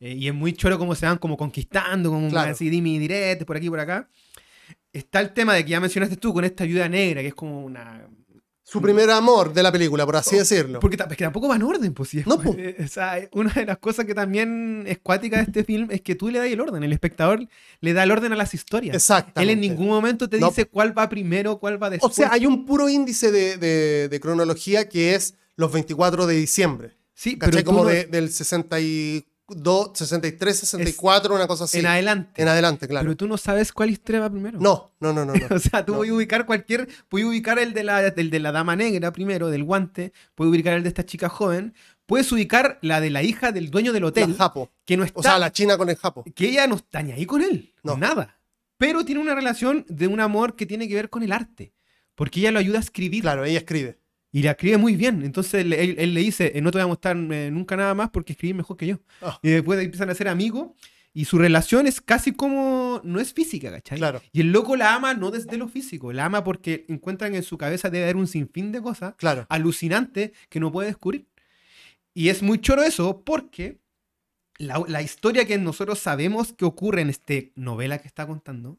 eh, 0.01 0.13
y 0.19 0.27
es 0.29 0.35
muy 0.35 0.53
choro 0.53 0.77
cómo 0.79 0.95
se 0.97 1.07
van 1.07 1.17
como 1.19 1.37
conquistando, 1.37 2.11
como 2.11 2.29
Claro. 2.29 2.51
así 2.51 2.69
dimi 2.69 2.99
diretes 2.99 3.45
por 3.47 3.57
aquí 3.57 3.67
y 3.67 3.71
por 3.71 3.79
acá. 3.81 4.09
Está 4.93 5.21
el 5.21 5.33
tema 5.33 5.55
de 5.55 5.65
que 5.65 5.71
ya 5.71 5.81
mencionaste 5.81 6.17
tú 6.17 6.35
con 6.35 6.45
esta 6.45 6.65
ayuda 6.65 6.89
negra, 6.89 7.21
que 7.23 7.29
es 7.29 7.35
como 7.35 7.65
una... 7.65 8.07
Su 8.67 8.81
primer 8.81 9.11
amor 9.11 9.53
de 9.53 9.63
la 9.63 9.71
película, 9.71 10.07
por 10.07 10.17
así 10.17 10.37
decirlo. 10.37 10.81
Porque, 10.81 10.97
ta- 10.97 11.07
es 11.11 11.17
que 11.19 11.23
tampoco 11.25 11.49
va 11.49 11.57
en 11.57 11.63
orden, 11.63 11.93
pues 11.93 12.09
sí. 12.09 12.21
es- 12.21 12.27
No, 12.27 12.41
po. 12.41 12.55
eh, 12.59 12.77
o 12.83 12.89
sea, 12.89 13.19
eh, 13.19 13.29
una 13.33 13.53
de 13.53 13.67
las 13.67 13.77
cosas 13.79 14.07
que 14.07 14.15
también 14.15 14.85
es 14.87 14.99
cuática 15.03 15.37
de 15.37 15.43
este 15.43 15.65
film 15.65 15.89
es 15.91 16.01
que 16.01 16.15
tú 16.15 16.31
le 16.31 16.39
das 16.39 16.49
el 16.49 16.59
orden. 16.61 16.83
El 16.83 16.93
espectador 16.93 17.47
le 17.81 17.93
da 17.93 18.03
el 18.05 18.11
orden 18.11 18.33
a 18.33 18.37
las 18.37 18.55
historias. 18.55 18.97
Exactamente. 18.97 19.43
Él 19.43 19.51
en 19.51 19.61
ningún 19.61 19.89
momento 19.89 20.29
te 20.31 20.41
No. 20.41 20.49
dice 20.49 20.65
cuál 20.65 20.97
va 20.97 21.09
primero, 21.11 21.59
cuál 21.59 21.81
va 21.81 21.89
O 21.89 21.91
después. 21.91 22.15
sea, 22.15 22.33
hay 22.33 22.47
un 22.47 22.65
puro 22.65 22.89
índice 22.89 23.31
de, 23.31 23.59
de- 23.59 24.09
de 24.09 24.21
cronología 24.21 24.89
que 24.89 25.15
es 25.15 25.35
los 25.57 25.71
24 25.71 26.27
de 26.27 26.35
diciembre. 26.35 26.97
sí, 27.13 27.37
pero 27.37 27.51
¿Cachai? 27.51 27.65
tú 27.65 27.71
Como 27.71 27.85
no- 27.85 27.91
de- 27.91 28.07
del 28.07 28.31
62, 28.31 29.25
63, 29.49 30.57
64, 30.59 31.35
una 31.35 31.47
cosa 31.47 31.65
así. 31.65 31.79
en 31.79 31.87
adelante. 31.87 32.41
En 32.43 32.49
adelante, 32.49 32.89
claro. 32.89 33.05
Pero 33.05 33.17
tú 33.17 33.27
no 33.29 33.37
sabes 33.37 33.73
cuál 33.73 33.91
historia 33.91 34.21
va 34.23 34.31
primero. 34.31 34.59
No, 34.59 34.93
no, 35.01 35.13
no, 35.13 35.25
no. 35.25 35.35
no. 35.35 35.47
O 35.55 35.59
sea, 35.59 35.85
tú 35.85 35.93
No. 35.93 35.99
puedes 35.99 36.13
ubicar 36.15 36.47
cualquier. 36.47 36.89
Puedes 37.09 37.27
ubicar 37.27 37.59
el 37.59 37.75
de, 37.75 37.85
la, 37.85 38.07
el 38.07 38.31
de 38.31 38.39
la 38.41 38.53
dama 38.53 38.75
negra 38.77 39.13
primero, 39.13 39.51
del 39.51 39.65
guante. 39.65 40.13
Puedes 40.35 40.51
ubicar 40.51 40.75
el 40.75 40.83
de 40.83 40.89
esta 40.89 41.05
chica 41.05 41.29
joven. 41.29 41.75
Puedes 42.07 42.31
ubicar 42.33 42.79
la 42.83 43.01
de 43.01 43.11
la 43.11 43.23
hija 43.23 43.53
del 43.53 43.71
dueño 43.71 43.93
del 43.93 44.03
La 44.03 44.09
hotel. 44.09 44.35
japo. 44.37 44.71
Que 44.85 44.97
no 44.97 45.05
está. 45.05 45.21
O 45.21 45.23
sea, 45.23 45.39
la 45.39 45.53
china 45.53 45.77
con 45.77 45.89
el 45.91 45.97
japo. 45.97 46.25
Que 46.35 46.49
ella 46.49 46.67
no 46.67 46.77
está 46.77 47.03
ni 47.03 47.13
ahí 47.13 47.27
con 47.27 47.43
él. 47.43 47.73
No. 47.83 47.97
Nada. 47.97 48.39
Pero 48.79 49.05
tiene 49.05 49.21
una 49.21 49.35
relación 49.35 49.85
de 49.89 50.07
un 50.07 50.21
amor 50.21 50.57
que 50.57 50.67
tiene 50.67 50.89
que 50.89 50.95
ver 50.95 51.09
con 51.11 51.23
el 51.23 51.33
arte. 51.33 51.73
Porque 52.15 52.41
ella 52.41 52.53
lo 52.53 52.59
ayuda 52.59 52.79
a 52.79 52.83
escribir. 52.83 53.23
Claro, 53.23 53.45
ella 53.45 53.59
escribe. 53.59 53.99
Y 54.37 54.43
la 54.43 54.51
escribe 54.51 54.79
muy 54.79 54.97
bien. 54.97 55.23
Entonces 55.23 55.55
él, 55.63 55.73
él- 55.73 55.95
él 55.99 56.13
le 56.13 56.21
dice: 56.21 56.51
eh, 56.57 56.61
No 56.61 56.71
te 56.73 56.79
voy 56.79 56.85
a 56.85 56.89
mostrar 56.89 57.17
eh, 57.17 57.51
nunca 57.53 57.77
nada 57.77 57.95
más 57.95 58.11
porque 58.11 58.33
escribís 58.33 58.57
mejor 58.57 58.77
que 58.77 58.89
yo. 58.89 58.99
Ah. 59.23 59.39
Y 59.43 59.51
después 59.51 59.81
empiezan 59.81 60.11
a 60.11 60.15
ser 60.15 60.27
amigos. 60.29 60.71
Y 61.17 61.27
su 61.27 61.39
relación 61.39 61.87
es 61.87 62.01
casi 62.01 62.33
como. 62.33 63.01
No 63.05 63.21
es 63.21 63.33
física, 63.33 63.71
¿cachai? 63.71 63.99
Claro. 63.99 64.21
Y 64.33 64.41
el 64.41 64.51
loco 64.51 64.75
la 64.75 64.93
ama 64.97 65.15
no 65.15 65.31
desde 65.31 65.57
lo 65.57 65.69
físico, 65.69 66.13
la 66.13 66.25
ama 66.25 66.43
porque 66.43 66.85
encuentran 66.89 67.37
en 67.37 67.45
su 67.45 67.57
cabeza 67.57 67.89
debe 67.91 68.05
haber 68.07 68.17
un 68.17 68.27
sinfín 68.27 68.73
de 68.73 68.83
cosas 68.83 69.15
Claro. 69.19 69.47
alucinantes 69.49 70.33
que 70.49 70.59
no 70.59 70.73
puede 70.73 70.89
descubrir. 70.89 71.27
Y 72.13 72.29
es 72.31 72.43
muy 72.43 72.61
choro 72.61 72.83
eso 72.83 73.23
porque 73.25 73.79
la, 74.59 74.83
la 74.89 75.03
historia 75.03 75.45
que 75.47 75.57
nosotros 75.59 76.01
sabemos 76.01 76.53
que 76.53 76.65
ocurre 76.65 77.03
en 77.03 77.11
esta 77.11 77.35
novela 77.55 77.99
que 77.99 78.09
está 78.09 78.27
contando, 78.27 78.79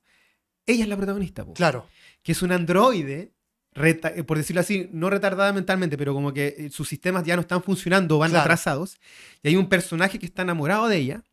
ella 0.65 0.83
es 0.83 0.89
la 0.89 0.97
protagonista, 0.97 1.45
po, 1.45 1.53
Claro. 1.53 1.87
que 2.23 2.33
es 2.33 2.41
un 2.41 2.51
androide, 2.51 3.31
reta- 3.75 4.13
eh, 4.15 4.23
por 4.23 4.37
decirlo 4.37 4.61
así, 4.61 4.89
no 4.93 5.09
retardada 5.09 5.51
mentalmente, 5.53 5.97
pero 5.97 6.13
como 6.13 6.33
que 6.33 6.55
eh, 6.57 6.69
sus 6.71 6.87
sistemas 6.87 7.23
ya 7.25 7.35
no 7.35 7.41
están 7.41 7.61
funcionando, 7.61 8.17
van 8.17 8.31
Claro. 8.31 8.43
atrasados, 8.43 8.97
y 9.43 9.49
hay 9.49 9.55
un 9.57 9.67
personaje 9.69 10.17
que 10.17 10.25
está 10.25 10.41
enamorado 10.43 10.87
de 10.87 10.97
ella, 10.97 11.23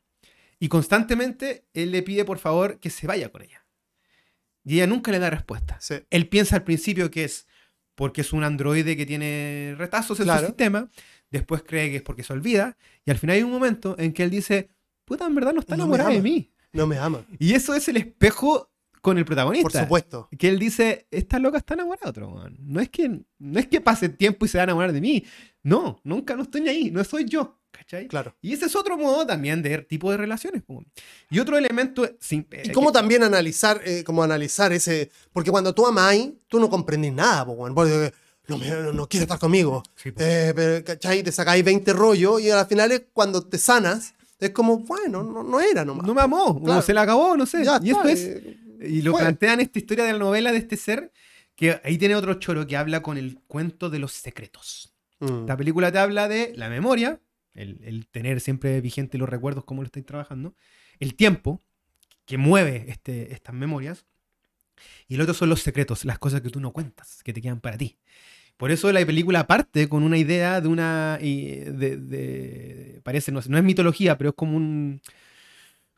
y 0.58 0.68
constantemente 0.68 1.64
él 1.74 1.90
le 1.92 2.02
pide 2.02 2.24
por 2.24 2.38
favor 2.38 2.78
que 2.80 2.90
se 2.90 3.06
vaya 3.06 3.30
con 3.30 3.42
ella. 3.42 3.64
Y 4.64 4.74
ella 4.76 4.86
nunca 4.86 5.10
le 5.10 5.18
da 5.18 5.30
respuesta. 5.30 5.76
Sí. 5.80 5.94
Él 6.10 6.28
piensa 6.28 6.56
al 6.56 6.64
principio 6.64 7.10
que 7.10 7.24
es 7.24 7.46
porque 7.94 8.20
es 8.22 8.32
un 8.32 8.42
androide 8.44 8.96
que 8.96 9.04
tiene 9.06 9.74
retazos 9.76 10.18
en 10.20 10.24
Claro. 10.24 10.40
su 10.40 10.46
sistema, 10.46 10.88
después 11.30 11.62
cree 11.62 11.90
que 11.90 11.96
es 11.96 12.02
porque 12.02 12.22
se 12.24 12.32
olvida, 12.32 12.76
y 13.04 13.10
al 13.10 13.18
final 13.18 13.36
hay 13.36 13.42
un 13.42 13.50
momento 13.50 13.96
en 13.98 14.12
que 14.12 14.22
él 14.24 14.30
dice, 14.30 14.68
puta, 15.04 15.26
en 15.26 15.34
verdad 15.34 15.52
no 15.52 15.60
está 15.60 15.76
No 15.76 15.84
enamorada 15.84 16.10
de 16.10 16.22
mí. 16.22 16.50
No 16.72 16.86
me 16.86 16.96
ama. 16.96 17.24
Y 17.38 17.52
eso 17.54 17.74
es 17.74 17.86
el 17.88 17.98
espejo 17.98 18.70
con 19.02 19.18
el 19.18 19.24
protagonista. 19.26 19.68
Por 19.70 19.80
supuesto. 19.82 20.28
Que 20.38 20.48
él 20.48 20.58
dice, 20.58 21.06
esta 21.10 21.38
loca 21.38 21.58
está 21.58 21.74
enamorada 21.74 22.04
de 22.06 22.10
otro, 22.10 22.28
weón. 22.30 22.56
No 22.60 22.80
es 22.80 22.88
que, 22.88 23.20
no 23.38 23.58
es 23.60 23.66
que 23.66 23.80
pase 23.82 24.08
tiempo 24.08 24.46
y 24.46 24.48
se 24.48 24.56
va 24.56 24.62
a 24.62 24.64
enamorar 24.64 24.92
de 24.92 25.00
mí. 25.02 25.24
No, 25.64 26.00
nunca 26.04 26.34
no 26.36 26.44
estoy 26.44 26.66
ahí, 26.68 26.90
no 26.90 27.04
soy 27.04 27.24
yo. 27.26 27.58
¿Cachai? 27.72 28.06
Claro. 28.06 28.36
Y 28.42 28.52
ese 28.52 28.66
es 28.66 28.76
otro 28.76 28.96
modo 28.98 29.26
también 29.26 29.62
de 29.62 29.78
tipo 29.78 30.10
de 30.10 30.18
relaciones. 30.18 30.62
Y 31.30 31.38
otro 31.38 31.56
elemento... 31.58 32.08
sin- 32.20 32.46
Y 32.64 32.68
eh, 32.70 32.72
cómo 32.72 32.88
que- 32.88 32.92
también 32.98 33.22
analizar, 33.22 33.80
eh, 33.84 34.04
como 34.04 34.22
analizar 34.22 34.72
ese. 34.72 35.10
Porque 35.32 35.50
cuando 35.50 35.74
tú 35.74 35.86
amáis, 35.86 36.30
tú 36.48 36.60
no 36.60 36.68
comprendís 36.70 37.12
nada, 37.12 37.42
weón. 37.44 37.74
Porque, 37.74 38.12
no, 38.46 38.58
me- 38.58 38.68
no, 38.68 38.92
no 38.92 39.08
quiere 39.08 39.24
estar 39.24 39.38
conmigo. 39.38 39.82
Sí. 39.96 40.10
Eh, 40.18 40.52
pero, 40.54 40.84
¿cachai? 40.84 41.22
Te 41.22 41.32
sacáis 41.32 41.64
20 41.64 41.92
rollos 41.94 42.40
y 42.42 42.50
al 42.50 42.66
final 42.66 42.92
es 42.92 43.04
cuando 43.12 43.42
te 43.42 43.56
sanas, 43.58 44.14
es 44.38 44.50
como, 44.50 44.78
bueno, 44.80 45.22
no, 45.22 45.42
no 45.42 45.60
era 45.60 45.84
nomás. 45.84 46.04
no 46.06 46.12
me 46.14 46.20
amó, 46.20 46.44
o 46.46 46.62
Claro. 46.62 46.82
se 46.82 46.92
la 46.92 47.02
acabó, 47.02 47.36
no 47.36 47.46
sé. 47.46 47.64
Ya 47.64 47.80
y 47.82 47.90
esto 47.90 48.08
es... 48.08 48.38
Y 48.86 49.02
lo 49.02 49.12
fue. 49.12 49.22
plantean 49.22 49.60
esta 49.60 49.78
historia 49.78 50.04
de 50.04 50.12
la 50.12 50.18
novela 50.18 50.52
de 50.52 50.58
este 50.58 50.76
ser, 50.76 51.12
que 51.54 51.80
ahí 51.84 51.98
tiene 51.98 52.14
otro 52.14 52.34
choro 52.34 52.66
que 52.66 52.76
habla 52.76 53.02
con 53.02 53.18
el 53.18 53.38
cuento 53.46 53.90
de 53.90 53.98
los 53.98 54.12
secretos. 54.12 54.94
mm, 55.20 55.40
Esta 55.40 55.56
película 55.56 55.92
te 55.92 55.98
habla 55.98 56.28
de 56.28 56.52
la 56.56 56.68
memoria, 56.68 57.20
el, 57.54 57.80
el 57.84 58.06
tener 58.08 58.40
siempre 58.40 58.80
vigente 58.80 59.18
los 59.18 59.28
recuerdos, 59.28 59.64
cómo 59.64 59.82
lo 59.82 59.86
estáis 59.86 60.06
trabajando, 60.06 60.54
el 60.98 61.14
tiempo 61.14 61.60
que 62.24 62.38
mueve 62.38 62.86
este, 62.88 63.32
estas 63.32 63.54
memorias, 63.54 64.06
y 65.08 65.14
el 65.16 65.20
otro 65.20 65.34
son 65.34 65.48
los 65.50 65.60
secretos, 65.60 66.04
las 66.04 66.18
cosas 66.18 66.40
que 66.40 66.50
tú 66.50 66.60
no 66.60 66.72
cuentas, 66.72 67.22
que 67.22 67.32
te 67.32 67.40
quedan 67.42 67.60
para 67.60 67.76
ti. 67.76 67.96
Por 68.56 68.70
eso 68.70 68.90
la 68.92 69.04
película 69.04 69.46
parte 69.46 69.88
con 69.88 70.02
una 70.02 70.16
idea 70.18 70.60
de 70.60 70.68
una. 70.68 71.18
de, 71.20 71.96
de- 71.96 73.00
parece, 73.02 73.32
no, 73.32 73.40
no 73.48 73.58
es 73.58 73.64
mitología, 73.64 74.16
pero 74.16 74.30
es 74.30 74.36
como 74.36 74.56
un. 74.56 75.00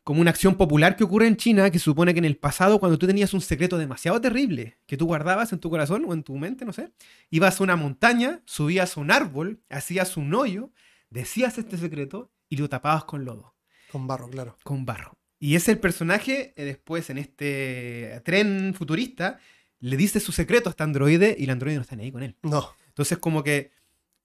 Como 0.05 0.21
una 0.21 0.31
acción 0.31 0.57
popular 0.57 0.97
que 0.97 1.05
ocurre 1.05 1.27
en 1.27 1.37
China, 1.37 1.71
que 1.71 1.79
supone 1.79 2.13
que 2.13 2.19
en 2.19 2.27
el 2.27 2.37
pasado, 2.37 2.79
cuando 2.79 2.99
tú 2.99 3.07
tenías 3.07 3.33
un 3.35 3.41
secreto 3.41 3.79
demasiado 3.79 4.21
terrible 4.21 4.79
que 4.87 4.97
tú 4.97 5.07
guardabas 5.07 5.53
en 5.53 5.59
tu 5.59 5.71
corazón 5.71 6.05
o 6.07 6.13
en 6.13 6.23
tu 6.23 6.37
mente, 6.37 6.65
no 6.65 6.73
sé, 6.73 6.93
ibas 7.31 7.59
a 7.59 7.65
una 7.65 7.75
montaña, 7.75 8.43
subías 8.45 8.97
a 8.97 9.01
un 9.01 9.11
árbol, 9.11 9.63
hacías 9.71 10.17
un 10.17 10.33
hoyo, 10.35 10.71
decías 11.11 11.59
este 11.59 11.79
secreto 11.79 12.31
y 12.49 12.59
lo 12.59 12.69
tapabas 12.69 13.05
con 13.05 13.25
lodo, 13.25 13.55
con 13.91 14.07
barro, 14.07 14.29
claro. 14.29 14.59
con 14.63 14.85
barro. 14.85 15.17
Y 15.39 15.57
es 15.57 15.69
el 15.69 15.79
personaje, 15.79 16.53
eh, 16.57 16.65
después 16.65 17.11
en 17.11 17.19
este 17.19 18.21
tren 18.25 18.75
futurista, 18.75 19.39
le 19.81 19.97
dice 19.97 20.21
su 20.21 20.33
secreto 20.33 20.69
a 20.69 20.71
este 20.71 20.83
androide 20.83 21.37
y 21.39 21.45
el 21.45 21.51
androide 21.51 21.77
no 21.77 21.83
está 21.83 21.97
ni 21.97 22.05
ahí 22.05 22.13
con 22.13 22.23
él. 22.23 22.37
No. 22.43 22.75
Entonces, 22.89 23.19
como 23.19 23.43
que 23.43 23.73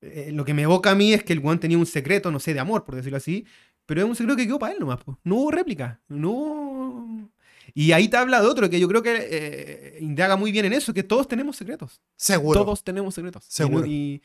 eh, 0.01 0.31
lo 0.31 0.45
que 0.45 0.53
me 0.53 0.61
evoca 0.61 0.91
a 0.91 0.95
mí 0.95 1.13
es 1.13 1.23
que 1.23 1.33
el 1.33 1.39
weón 1.39 1.59
tenía 1.59 1.77
un 1.77 1.85
secreto, 1.85 2.31
no 2.31 2.39
sé, 2.39 2.53
de 2.53 2.61
amor, 2.61 2.85
por 2.85 2.95
decirlo 2.95 3.17
así, 3.17 3.45
pero 3.89 4.01
es 4.03 4.07
un 4.07 4.15
secreto 4.15 4.37
que 4.37 4.45
quedó 4.45 4.59
para 4.59 4.73
él 4.73 4.79
nomás. 4.79 5.03
po. 5.03 5.17
No 5.23 5.35
hubo 5.37 5.49
réplica. 5.51 5.99
No. 6.07 7.29
Y 7.73 7.91
ahí 7.91 8.07
te 8.07 8.17
habla 8.17 8.39
de 8.41 8.47
otro 8.47 8.69
que 8.69 8.79
yo 8.79 8.87
creo 8.87 9.01
que 9.01 9.15
eh, 9.19 9.97
indaga 10.01 10.35
muy 10.35 10.51
bien 10.51 10.65
en 10.65 10.73
eso, 10.73 10.93
que 10.93 11.01
todos 11.03 11.27
tenemos 11.27 11.55
secretos. 11.57 11.99
Seguro. 12.15 12.61
Todos 12.63 12.83
tenemos 12.83 13.15
secretos. 13.15 13.45
Y 13.47 13.51
Seguro. 13.51 13.85
Y, 13.87 14.21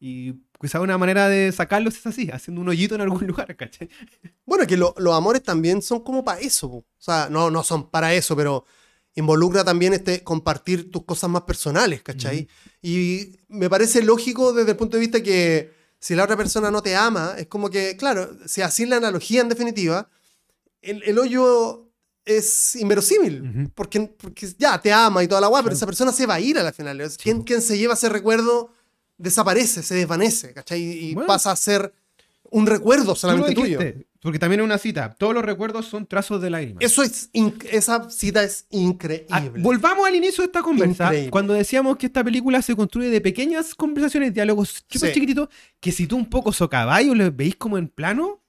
y 0.00 0.34
quizá 0.60 0.80
una 0.80 0.96
manera 0.98 1.28
de 1.28 1.52
sacarlos 1.52 1.96
es 1.96 2.06
así, 2.06 2.30
haciendo 2.30 2.60
un 2.62 2.68
hoyito 2.68 2.94
en 2.94 3.02
algún 3.02 3.26
lugar, 3.26 3.54
¿cachai? 3.56 3.88
Bueno, 4.46 4.66
que 4.66 4.76
lo- 4.76 4.94
los 4.98 5.14
amores 5.14 5.42
también 5.42 5.82
son 5.82 6.00
como 6.02 6.24
para 6.24 6.40
eso. 6.40 6.70
po. 6.70 6.76
O 6.78 6.86
sea, 6.98 7.28
no, 7.30 7.50
no 7.50 7.62
son 7.62 7.90
para 7.90 8.14
eso, 8.14 8.34
pero 8.34 8.64
involucra 9.14 9.62
también 9.62 9.92
este 9.92 10.22
compartir 10.24 10.90
tus 10.90 11.04
cosas 11.04 11.28
más 11.28 11.42
personales, 11.42 12.02
¿cachai? 12.02 12.48
Y 12.80 13.36
me 13.48 13.68
parece 13.68 14.02
lógico 14.02 14.52
desde 14.54 14.70
el 14.70 14.76
punto 14.78 14.96
de 14.96 15.00
vista 15.02 15.22
que 15.22 15.81
si 16.02 16.16
la 16.16 16.24
otra 16.24 16.36
persona 16.36 16.68
no 16.72 16.82
te 16.82 16.96
ama, 16.96 17.34
es 17.38 17.46
como 17.46 17.70
que, 17.70 17.96
claro, 17.96 18.36
si 18.44 18.60
así 18.60 18.82
es 18.82 18.88
la 18.88 18.96
analogía 18.96 19.40
en 19.40 19.48
definitiva, 19.48 20.08
el, 20.80 21.00
el 21.04 21.16
hoyo 21.16 21.88
es 22.24 22.74
inverosímil. 22.74 23.70
Porque, 23.72 24.00
porque 24.00 24.48
ya 24.58 24.80
te 24.82 24.92
ama 24.92 25.22
y 25.22 25.28
toda 25.28 25.40
la 25.40 25.46
guay, 25.46 25.62
pero 25.62 25.76
esa 25.76 25.86
persona 25.86 26.12
se 26.12 26.26
va 26.26 26.34
a 26.34 26.40
ir 26.40 26.58
a 26.58 26.64
la 26.64 26.72
final. 26.72 27.08
Sí, 27.08 27.18
¿Quién, 27.22 27.38
po. 27.38 27.44
quién 27.44 27.62
se 27.62 27.78
lleva 27.78 27.94
ese 27.94 28.08
recuerdo 28.08 28.72
desaparece, 29.16 29.84
se 29.84 29.94
desvanece, 29.94 30.52
¿cachai? 30.52 30.82
Y 30.82 31.14
Bueno. 31.14 31.28
pasa 31.28 31.52
a 31.52 31.56
ser 31.56 31.92
un 32.50 32.66
recuerdo 32.66 33.04
Tú 33.04 33.10
lo 33.10 33.14
solamente 33.16 33.54
tuyo. 33.54 33.78
Porque 34.22 34.38
también 34.38 34.60
es 34.60 34.64
una 34.64 34.78
cita. 34.78 35.12
Todos 35.18 35.34
los 35.34 35.44
recuerdos 35.44 35.86
son 35.86 36.06
trazos 36.06 36.40
de 36.40 36.48
lágrimas. 36.48 36.82
Eso 36.84 37.02
es, 37.02 37.28
esa 37.72 38.08
cita 38.08 38.44
es 38.44 38.62
Ah, 38.70 38.76
increíble. 38.76 39.60
volvamos 39.60 40.06
al 40.06 40.14
inicio 40.14 40.42
de 40.42 40.46
esta 40.46 40.62
conversa, 40.62 41.06
Increíble. 41.06 41.30
cuando 41.30 41.54
decíamos 41.54 41.96
que 41.96 42.06
esta 42.06 42.22
película 42.22 42.62
se 42.62 42.76
construye 42.76 43.10
de 43.10 43.20
pequeñas 43.20 43.74
conversaciones, 43.74 44.32
diálogos 44.32 44.84
Sí. 44.88 45.12
chiquititos, 45.12 45.48
que 45.80 45.90
si 45.90 46.06
tú 46.06 46.16
un 46.16 46.30
poco 46.30 46.52
socavás 46.52 47.04
o 47.06 47.14
los 47.16 47.34
veis 47.34 47.56
como 47.56 47.78
en 47.78 47.88
plano, 47.88 48.40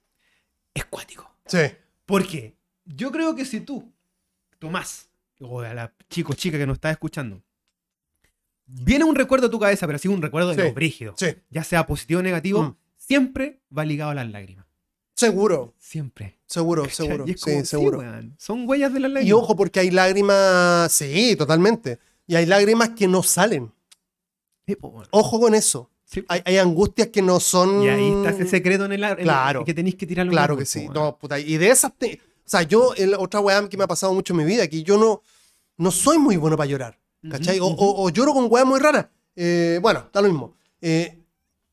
es 0.72 0.84
cuático. 0.84 1.28
Sí, 1.46 1.58
Porque 2.06 2.54
yo 2.84 3.10
creo 3.10 3.34
que 3.34 3.44
si 3.44 3.60
tú, 3.60 3.92
Tomás, 4.60 5.08
o 5.40 5.60
a 5.60 5.74
la 5.74 5.92
chico 6.08 6.32
o 6.32 6.36
chica 6.36 6.56
que 6.56 6.66
nos 6.66 6.74
está 6.76 6.90
escuchando, 6.92 7.42
viene 8.66 9.04
un 9.04 9.14
recuerdo 9.14 9.48
a 9.48 9.50
tu 9.50 9.58
cabeza, 9.58 9.86
pero 9.86 9.96
así 9.96 10.08
un 10.08 10.22
recuerdo 10.22 10.50
de 10.50 10.54
Sí. 10.54 10.62
lo 10.68 10.72
brígido, 10.74 11.14
sí, 11.18 11.26
ya 11.50 11.64
sea 11.64 11.84
positivo 11.86 12.20
o 12.20 12.22
negativo, 12.22 12.62
Mm. 12.62 12.76
siempre 12.96 13.60
va 13.76 13.84
ligado 13.84 14.10
a 14.12 14.14
las 14.14 14.30
lágrimas. 14.30 14.66
Seguro, 15.14 15.74
Siempre. 15.78 16.38
seguro, 16.46 16.82
¿Cachai? 16.82 17.06
seguro. 17.06 17.24
Y 17.26 17.30
es 17.32 17.40
Sí, 17.40 17.50
como, 17.50 17.60
sí, 17.60 17.66
seguro. 17.66 18.02
son 18.38 18.68
huellas 18.68 18.92
de 18.92 19.00
las 19.00 19.10
lágrimas. 19.10 19.28
y 19.28 19.32
ojo, 19.32 19.56
porque 19.56 19.80
hay 19.80 19.90
lágrimas, 19.90 20.92
sí, 20.92 21.36
totalmente. 21.36 21.98
Y 22.26 22.34
hay 22.36 22.46
lágrimas 22.46 22.90
que 22.90 23.06
no 23.08 23.22
salen. 23.22 23.72
Sí, 24.66 24.76
po, 24.76 24.88
weón. 24.88 25.06
Ojo 25.10 25.40
con 25.40 25.54
eso. 25.54 25.90
Sí. 26.04 26.24
Hay, 26.28 26.40
hay 26.44 26.58
angustias 26.58 27.08
que 27.08 27.20
no 27.22 27.38
son. 27.40 27.82
Y 27.82 27.88
ahí 27.88 28.08
está 28.10 28.30
ese 28.30 28.46
secreto 28.48 28.84
en 28.86 28.92
el 28.92 29.04
en 29.04 29.10
el- 29.10 29.16
Claro. 29.24 29.64
que 29.64 29.74
tenéis 29.74 29.96
que 29.96 30.06
tirarlo. 30.06 30.32
Claro 30.32 30.56
que 30.56 30.64
sí. 30.64 30.88
No, 30.92 31.16
puta, 31.18 31.38
Y 31.38 31.56
de 31.58 31.68
esas. 31.70 31.92
te- 31.98 32.20
O 32.46 32.48
sea, 32.48 32.62
yo, 32.62 32.92
el- 32.96 33.14
otra 33.14 33.40
weá 33.40 33.66
que 33.68 33.76
me 33.76 33.84
ha 33.84 33.86
pasado 33.86 34.12
mucho 34.14 34.32
en 34.34 34.38
mi 34.38 34.44
vida, 34.44 34.66
que 34.68 34.82
yo 34.82 34.98
no, 34.98 35.22
no 35.78 35.90
soy 35.90 36.18
muy 36.18 36.36
bueno 36.36 36.56
para 36.56 36.68
llorar. 36.68 36.98
¿Cachai? 37.30 37.58
O- 37.58 37.66
o, 37.66 38.04
o 38.04 38.10
lloro 38.10 38.34
con 38.34 38.46
weas 38.50 38.66
muy 38.66 38.78
raras. 38.78 39.06
Eh, 39.34 39.78
bueno, 39.80 40.00
está 40.00 40.20
lo 40.20 40.28
mismo. 40.28 40.54
Eh, 40.82 41.18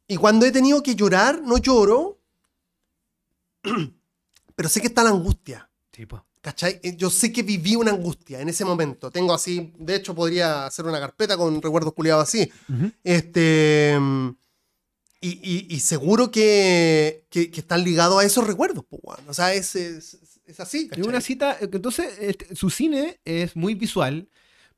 y 0.08 0.16
cuando 0.16 0.46
he 0.46 0.52
tenido 0.52 0.82
que 0.82 0.96
llorar, 0.96 1.42
no 1.42 1.58
lloro. 1.58 2.18
pero 4.56 4.70
sé 4.70 4.82
que 4.82 4.88
está 4.88 5.04
la 5.04 5.10
angustia. 5.12 5.70
Sí, 5.92 6.06
po. 6.06 6.26
¿Cachai? 6.42 6.80
Eh, 6.82 6.96
Yo 6.98 7.10
sé 7.12 7.32
que 7.32 7.44
viví 7.44 7.76
una 7.76 7.92
angustia 7.92 8.42
en 8.42 8.50
ese 8.50 8.66
momento. 8.66 9.12
Tengo 9.12 9.34
así, 9.34 9.74
de 9.78 9.96
hecho, 9.96 10.16
podría 10.16 10.66
hacer 10.66 10.86
una 10.86 11.00
carpeta 11.00 11.38
con 11.38 11.62
recuerdos 11.62 11.94
culiados 11.94 12.24
así. 12.24 12.52
Este. 13.04 13.96
mm, 14.00 14.30
Y, 15.24 15.30
y- 15.44 15.68
y 15.76 15.80
seguro 15.82 16.32
que, 16.32 17.28
que, 17.30 17.52
que 17.52 17.60
están 17.60 17.84
ligados 17.84 18.20
a 18.20 18.26
esos 18.26 18.48
recuerdos, 18.48 18.84
pues, 18.90 19.00
weón. 19.04 19.30
O 19.30 19.34
sea, 19.36 19.54
es, 19.54 19.76
es, 19.76 20.18
es 20.48 20.60
así, 20.60 20.88
¿cachai? 20.88 21.06
una 21.08 21.22
cita. 21.22 21.58
Entonces, 21.62 22.16
este, 22.20 22.56
su 22.56 22.72
cine 22.72 23.20
es 23.24 23.56
muy 23.56 23.76
visual, 23.76 24.28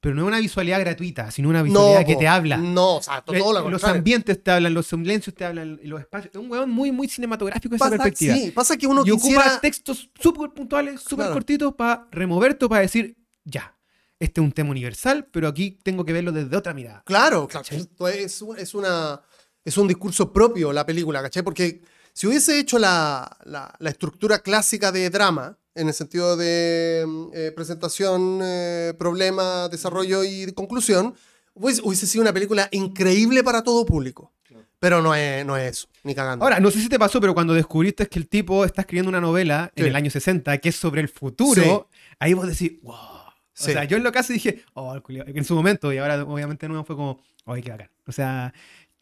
pero 0.03 0.13
no 0.15 0.23
es 0.23 0.27
una 0.27 0.39
visualidad 0.39 0.81
gratuita, 0.81 1.31
sino 1.31 1.47
una 1.47 1.63
visualidad 1.63 2.05
que 2.05 2.15
po, 2.15 2.19
te 2.19 2.27
habla. 2.27 2.57
No, 2.57 2.97
o 2.97 3.01
sea, 3.01 3.21
todo, 3.21 3.35
Eh, 3.35 3.39
lo 3.39 3.53
los 3.53 3.63
contrario. 3.63 3.97
ambientes 3.99 4.43
te 4.43 4.51
hablan, 4.51 4.73
los 4.73 4.85
silencios 4.85 5.33
te 5.33 5.45
hablan, 5.45 5.79
los 5.81 6.01
espacios. 6.01 6.35
Es 6.35 6.39
un 6.41 6.51
weón 6.51 6.69
muy, 6.69 6.91
muy 6.91 7.07
cinematográfico 7.07 7.73
esa 7.73 7.85
Pasa, 7.85 7.97
perspectiva. 7.97 8.35
sí, 8.35 8.51
pasa 8.51 8.75
que 8.75 8.85
uno 8.85 9.01
y 9.05 9.11
quisiera... 9.11 9.39
ocupa 9.41 9.61
textos 9.61 10.09
súper 10.21 10.49
puntuales, 10.51 10.99
súper 11.01 11.17
Claro. 11.27 11.33
cortitos 11.33 11.73
para 11.75 12.05
removerte, 12.11 12.67
para 12.67 12.81
decir, 12.81 13.15
ya, 13.45 13.77
este 14.19 14.41
es 14.41 14.45
un 14.45 14.51
tema 14.51 14.71
universal, 14.71 15.25
pero 15.31 15.47
aquí 15.47 15.79
tengo 15.83 16.03
que 16.03 16.11
verlo 16.11 16.31
desde 16.33 16.55
otra 16.57 16.73
mirada. 16.73 17.01
Claro, 17.05 17.47
claro. 17.47 17.63
¿Cachai? 17.63 17.79
esto 17.79 18.07
Es, 18.09 18.43
es, 18.57 18.73
una, 18.75 19.21
es 19.63 19.77
un 19.77 19.87
discurso 19.87 20.31
propio 20.33 20.73
la 20.73 20.85
película, 20.85 21.21
¿cachai? 21.21 21.43
Porque 21.43 21.81
si 22.13 22.27
hubiese 22.27 22.59
hecho 22.59 22.77
la, 22.77 23.37
la- 23.45 23.73
la 23.79 23.89
estructura 23.89 24.39
clásica 24.39 24.91
de 24.91 25.09
drama, 25.09 25.57
en 25.75 25.87
el 25.87 25.93
sentido 25.93 26.37
de 26.37 27.03
mm, 27.07 27.25
eh, 27.33 27.51
presentación, 27.55 28.39
eh, 28.43 28.93
problema, 28.97 29.67
desarrollo 29.69 30.23
y 30.23 30.51
conclusión, 30.53 31.15
pues, 31.53 31.81
hubiese 31.83 32.07
sido 32.07 32.21
una 32.21 32.33
película 32.33 32.67
increíble 32.71 33.43
para 33.43 33.63
todo 33.63 33.85
público. 33.85 34.31
Pero 34.79 35.01
no 35.01 35.15
es, 35.15 35.45
no 35.45 35.55
es 35.55 35.71
eso, 35.71 35.87
ni 36.03 36.13
cagando. 36.13 36.43
Ahora, 36.43 36.59
no 36.59 36.69
sé 36.69 36.81
si 36.81 36.89
te 36.89 36.99
pasó, 36.99 37.21
pero 37.21 37.33
cuando 37.33 37.53
descubriste 37.53 38.05
que 38.07 38.19
el 38.19 38.27
tipo 38.27 38.65
está 38.65 38.81
escribiendo 38.81 39.07
una 39.09 39.21
novela 39.21 39.71
en 39.75 39.85
Sí. 39.85 39.89
el 39.89 39.95
año 39.95 40.11
60 40.11 40.57
que 40.57 40.69
es 40.69 40.75
sobre 40.75 40.99
el 40.99 41.07
futuro, 41.07 41.87
ahí 42.19 42.33
vos 42.33 42.47
decís, 42.47 42.79
wow. 42.81 42.93
O 42.95 43.31
Sí. 43.53 43.71
sea, 43.71 43.83
yo 43.85 43.95
en 43.97 44.03
lo 44.03 44.11
caso 44.11 44.33
dije, 44.33 44.63
oh, 44.73 44.93
el 44.93 45.01
culiao", 45.01 45.25
en 45.27 45.45
su 45.45 45.55
momento, 45.55 45.93
y 45.93 45.99
ahora 45.99 46.23
obviamente 46.23 46.67
no 46.67 46.83
fue 46.83 46.95
como, 46.97 47.21
ay, 47.45 47.61
qué 47.61 47.69
bacán. 47.71 47.89
O 48.07 48.11
sea, 48.11 48.53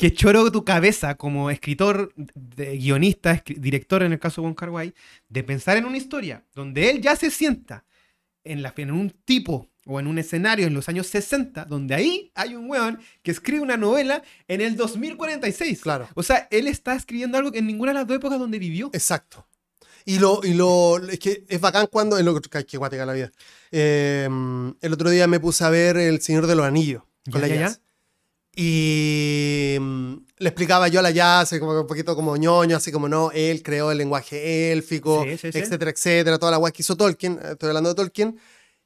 que 0.01 0.11
choro 0.11 0.51
tu 0.51 0.65
cabeza 0.65 1.13
como 1.13 1.51
escritor, 1.51 2.11
de- 2.15 2.75
guionista, 2.75 3.43
director 3.55 4.01
en 4.01 4.13
el 4.13 4.19
caso 4.19 4.41
de 4.41 4.47
Wong 4.47 4.55
Kar 4.55 4.71
Wai, 4.71 4.95
de 5.29 5.43
pensar 5.43 5.77
en 5.77 5.85
una 5.85 5.95
historia 5.97 6.43
donde 6.55 6.89
él 6.89 7.01
ya 7.01 7.15
se 7.15 7.29
sienta 7.29 7.85
en, 8.43 8.63
la, 8.63 8.73
en 8.77 8.89
un 8.89 9.11
tipo 9.11 9.69
o 9.85 9.99
en 9.99 10.07
un 10.07 10.17
escenario 10.17 10.65
en 10.65 10.73
los 10.73 10.89
años 10.89 11.05
60, 11.05 11.65
donde 11.65 11.93
ahí 11.93 12.31
hay 12.33 12.55
un 12.55 12.67
weón 12.67 12.99
que 13.21 13.29
escribe 13.29 13.61
una 13.61 13.77
novela 13.77 14.23
en 14.47 14.61
el 14.61 14.75
2046. 14.75 15.81
Claro. 15.81 16.09
O 16.15 16.23
sea, 16.23 16.47
él 16.49 16.65
está 16.65 16.95
escribiendo 16.95 17.37
algo 17.37 17.51
que 17.51 17.59
en 17.59 17.67
ninguna 17.67 17.91
de 17.91 17.99
las 17.99 18.07
dos 18.07 18.17
épocas 18.17 18.39
donde 18.39 18.57
vivió. 18.57 18.89
Exacto. 18.93 19.47
Y 20.03 20.17
lo, 20.17 20.41
y 20.43 20.55
lo 20.55 20.97
es 21.09 21.19
que 21.19 21.45
es 21.47 21.61
bacán 21.61 21.85
cuando. 21.91 22.17
Es 22.17 22.25
lo 22.25 22.41
que, 22.41 22.77
guática 22.77 23.05
la 23.05 23.13
vida. 23.13 23.31
Eh, 23.71 24.27
el 24.81 24.93
otro 24.93 25.11
día 25.11 25.27
me 25.27 25.39
puse 25.39 25.63
a 25.63 25.69
ver 25.69 25.95
El 25.97 26.21
Señor 26.21 26.47
de 26.47 26.55
los 26.55 26.65
Anillos 26.65 27.03
con 27.31 27.39
Ya, 27.41 27.47
la 27.47 27.55
ya. 27.55 27.77
Y 28.55 29.77
mm, 29.79 30.13
le 30.37 30.49
explicaba 30.49 30.87
yo 30.87 30.99
a 30.99 31.03
la 31.03 31.11
Jazz, 31.11 31.55
como 31.59 31.71
que 31.73 31.79
un 31.79 31.87
poquito 31.87 32.15
como 32.15 32.35
ñoño, 32.37 32.75
así 32.77 32.91
como 32.91 33.07
no, 33.07 33.31
él 33.31 33.63
creó 33.63 33.91
el 33.91 33.97
lenguaje 33.97 34.71
élfico, 34.71 35.23
Sí, 35.23 35.37
sí, 35.37 35.51
sí. 35.51 35.59
etcétera, 35.59 35.91
etcétera, 35.91 36.37
toda 36.39 36.51
la 36.51 36.57
guay 36.57 36.71
que 36.73 36.81
hizo 36.81 36.95
Tolkien, 36.97 37.39
eh, 37.41 37.49
estoy 37.51 37.69
hablando 37.69 37.89
de 37.89 37.95
Tolkien. 37.95 38.37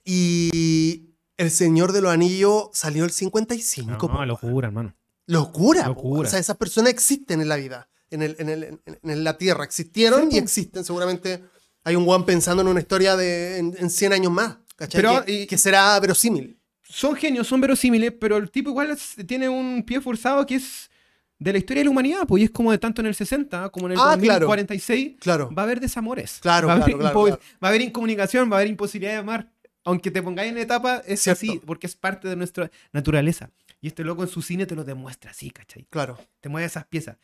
Y 0.03 1.09
El 1.37 1.51
Señor 1.51 1.91
de 1.91 2.01
los 2.01 2.11
Anillos 2.11 2.69
salió 2.73 3.03
el 3.05 3.11
55. 3.11 4.07
No, 4.07 4.13
weón. 4.13 4.27
locura, 4.27 4.67
hermano. 4.67 4.95
Locura. 5.27 5.87
Locura. 5.87 6.27
O 6.27 6.31
sea, 6.31 6.39
esas 6.39 6.57
personas 6.57 6.91
existen 6.93 7.41
en 7.41 7.49
la 7.49 7.55
vida, 7.55 7.89
en, 8.11 8.21
el, 8.21 8.35
en, 8.39 8.49
el- 8.49 8.63
en- 8.63 8.99
en 9.03 9.23
la 9.23 9.37
Tierra. 9.37 9.63
Existieron 9.63 10.31
y 10.31 10.37
existen. 10.37 10.85
Seguramente 10.85 11.43
hay 11.83 11.95
un 11.95 12.05
guan 12.05 12.25
pensando 12.25 12.61
en 12.61 12.67
una 12.67 12.79
historia 12.79 13.15
de 13.15 13.57
en, 13.57 13.75
en 13.79 13.89
100 13.89 14.13
años 14.13 14.31
más. 14.31 14.57
¿cachai? 14.75 15.01
Pero, 15.01 15.25
que, 15.25 15.31
y- 15.41 15.47
que 15.47 15.57
será 15.57 15.99
verosímil. 15.99 16.59
Son 16.97 17.15
genios, 17.15 17.47
son 17.47 17.59
verosímiles, 17.61 18.13
pero 18.19 18.37
el 18.37 18.49
tipo 18.51 18.69
igual 18.69 18.91
es- 18.91 19.15
tiene 19.27 19.49
un 19.49 19.83
pie 19.83 19.99
forzado 20.01 20.45
que 20.45 20.55
es 20.55 20.89
de 21.37 21.51
la 21.51 21.57
historia 21.57 21.81
de 21.81 21.85
la 21.85 21.91
humanidad, 21.91 22.19
pues 22.27 22.41
y 22.41 22.45
es 22.45 22.51
como 22.51 22.71
de 22.71 22.77
tanto 22.77 23.01
en 23.01 23.07
el 23.07 23.15
60 23.15 23.69
como 23.69 23.87
en 23.87 23.93
el 23.93 23.97
Ah, 23.99 24.15
claro. 24.19 24.47
2046. 24.47 25.15
Claro. 25.19 25.49
Va 25.53 25.63
a 25.63 25.65
haber 25.65 25.79
desamores. 25.81 26.39
Claro, 26.41 26.67
va 26.67 26.73
a 26.73 26.75
haber, 26.77 26.95
claro, 26.97 27.23
claro. 27.23 27.39
Va 27.61 27.67
a 27.67 27.69
haber 27.69 27.81
incomunicación, 27.81 28.49
va 28.49 28.55
a 28.55 28.59
haber 28.59 28.69
imposibilidad 28.69 29.11
de 29.13 29.17
amar. 29.19 29.51
Aunque 29.83 30.09
te 30.09 30.23
pongáis 30.23 30.51
en 30.51 30.57
etapa, 30.57 31.03
es 31.05 31.19
Cierto. 31.21 31.37
así, 31.39 31.61
porque 31.65 31.85
es 31.87 31.95
parte 31.95 32.27
de 32.29 32.35
nuestra 32.35 32.71
naturaleza. 32.93 33.51
Y 33.81 33.87
este 33.87 34.03
loco 34.03 34.23
en 34.23 34.29
su 34.29 34.41
cine 34.41 34.65
te 34.65 34.73
lo 34.75 34.83
demuestra 34.83 35.31
así, 35.31 35.51
¿cachai? 35.51 35.85
Claro. 35.89 36.17
Te 36.41 36.49
mueve 36.49 36.65
esas 36.65 36.85
piezas. 36.85 37.17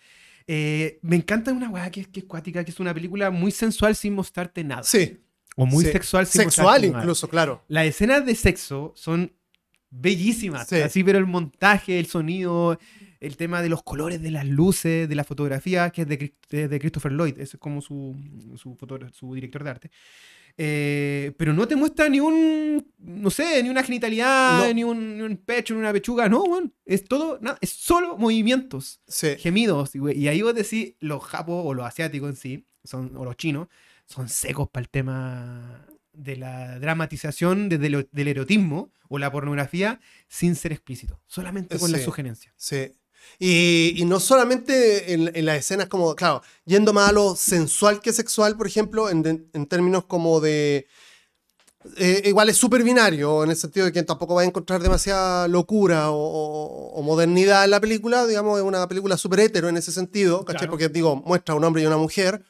Eh, 0.47 0.99
me 1.01 1.15
encanta 1.15 1.51
una 1.53 1.69
weá 1.69 1.89
que 1.89 2.01
es, 2.01 2.07
que 2.09 2.19
es 2.19 2.26
cuática, 2.26 2.63
que 2.63 2.72
es 2.72 2.80
una 2.80 2.93
película 2.93 3.32
muy 3.32 3.51
sensual 3.51 3.95
sin 3.95 4.13
mostrarte 4.13 4.63
nada. 4.63 4.84
Sí. 4.84 5.22
O 5.55 5.65
muy 5.65 5.86
sí. 5.86 5.91
sexual 5.91 6.26
sin 6.28 6.41
Sexual 6.41 6.65
mostrarte 6.65 6.88
nada. 6.89 7.03
incluso, 7.03 7.30
claro. 7.30 7.63
Las 7.67 7.86
escenas 7.86 8.26
de 8.26 8.36
sexo 8.36 8.93
son 8.95 9.32
bellísimas, 9.92 10.68
Sí. 10.68 10.78
así, 10.78 11.04
pero 11.04 11.20
el 11.20 11.28
montaje, 11.28 12.00
el 12.00 12.06
sonido, 12.08 12.80
el 13.20 13.38
tema 13.38 13.62
de 13.62 13.70
los 13.70 13.84
colores 13.84 14.22
de 14.22 14.32
las 14.32 14.48
luces, 14.48 15.08
de 15.08 15.16
la 15.16 15.24
fotografía, 15.24 15.89
que 15.92 16.02
es 16.04 16.08
de, 16.08 16.68
de- 16.68 16.80
Christopher 16.80 17.12
Lloyd, 17.12 17.34
ese 17.39 17.58
es 17.58 17.60
como 17.60 17.82
su, 17.82 18.16
su, 18.58 18.78
su 19.14 19.36
director 19.36 19.64
de 19.64 19.70
arte. 19.70 19.92
Eh, 20.58 21.34
pero 21.38 21.54
no 21.54 21.68
te 21.68 21.76
muestra 21.76 22.10
ni 22.10 22.20
un, 22.20 22.86
no 23.00 23.30
sé, 23.30 23.64
ni 23.64 23.70
una 23.70 23.84
genitalidad, 23.84 24.68
No. 24.68 24.74
ni, 24.74 24.84
un, 24.84 25.18
ni 25.18 25.24
un 25.24 25.38
pecho, 25.38 25.74
ni 25.74 25.80
una 25.80 25.94
pechuga, 25.94 26.28
no, 26.28 26.44
weón. 26.44 26.74
es 26.86 27.06
todo, 27.06 27.39
nada, 27.42 27.58
es 27.62 27.70
solo 27.70 28.18
movimientos, 28.18 29.00
Sí. 29.08 29.30
gemidos, 29.39 29.96
y, 29.96 30.00
y 30.20 30.28
ahí 30.28 30.42
vos 30.42 30.54
decís, 30.54 30.96
los 31.00 31.24
japos 31.24 31.64
o 31.66 31.74
los 31.74 31.86
asiáticos 31.86 32.30
en 32.32 32.36
sí, 32.36 32.66
son, 32.84 33.16
o 33.16 33.24
los 33.24 33.38
chinos, 33.38 33.68
son 34.06 34.28
secos 34.28 34.70
para 34.70 34.84
el 34.84 34.89
tema 34.89 35.86
de 36.14 36.36
la 36.36 36.80
dramatización 36.80 37.70
del 37.70 38.28
erotismo 38.28 38.91
o 39.09 39.18
la 39.18 39.32
pornografía 39.32 39.99
sin 40.28 40.55
ser 40.55 40.72
explícito, 40.72 41.20
solamente 41.28 41.78
con 41.80 41.91
la 41.91 41.99
sugerencia. 41.99 42.53
Sí. 42.57 42.91
Y, 43.38 43.93
y 43.97 44.05
no 44.05 44.20
solamente 44.20 45.14
en, 45.14 45.32
en 45.36 45.45
las 45.45 45.57
escenas 45.57 45.88
como, 45.88 46.16
claro, 46.16 46.41
yendo 46.66 46.91
más 46.91 47.09
a 47.09 47.12
lo 47.14 47.36
sensual 47.36 48.01
que 48.01 48.14
sexual, 48.14 48.57
por 48.57 48.68
ejemplo, 48.68 49.09
en, 49.09 49.47
en 49.53 49.66
términos 49.68 50.05
como 50.05 50.39
de... 50.39 50.88
eh, 51.97 52.24
igual 52.26 52.49
es 52.49 52.57
súper 52.57 52.84
binario, 52.84 53.43
en 53.43 53.51
el 53.51 53.55
sentido 53.55 53.86
de 53.86 53.91
que 53.91 54.01
tampoco 54.03 54.36
va 54.36 54.41
a 54.41 54.45
encontrar 54.45 54.82
demasiada 54.82 55.47
locura 55.47 56.09
o, 56.12 56.16
o- 56.18 56.91
o 56.93 57.01
modernidad 57.03 57.64
en 57.64 57.72
la 57.72 57.80
película, 57.80 58.26
digamos, 58.26 58.57
es 58.59 58.64
una 58.66 58.88
película 58.88 59.18
súper 59.18 59.41
hetero 59.41 59.70
en 59.70 59.78
ese 59.78 59.91
sentido, 59.91 60.43
¿cachai? 60.45 60.62
Claro. 60.62 60.72
Porque, 60.72 60.89
digo, 60.89 61.16
muestra 61.16 61.53
a 61.53 61.57
un 61.57 61.64
hombre 61.64 61.84
y 61.84 61.86
una 61.86 61.97
mujer, 61.97 62.43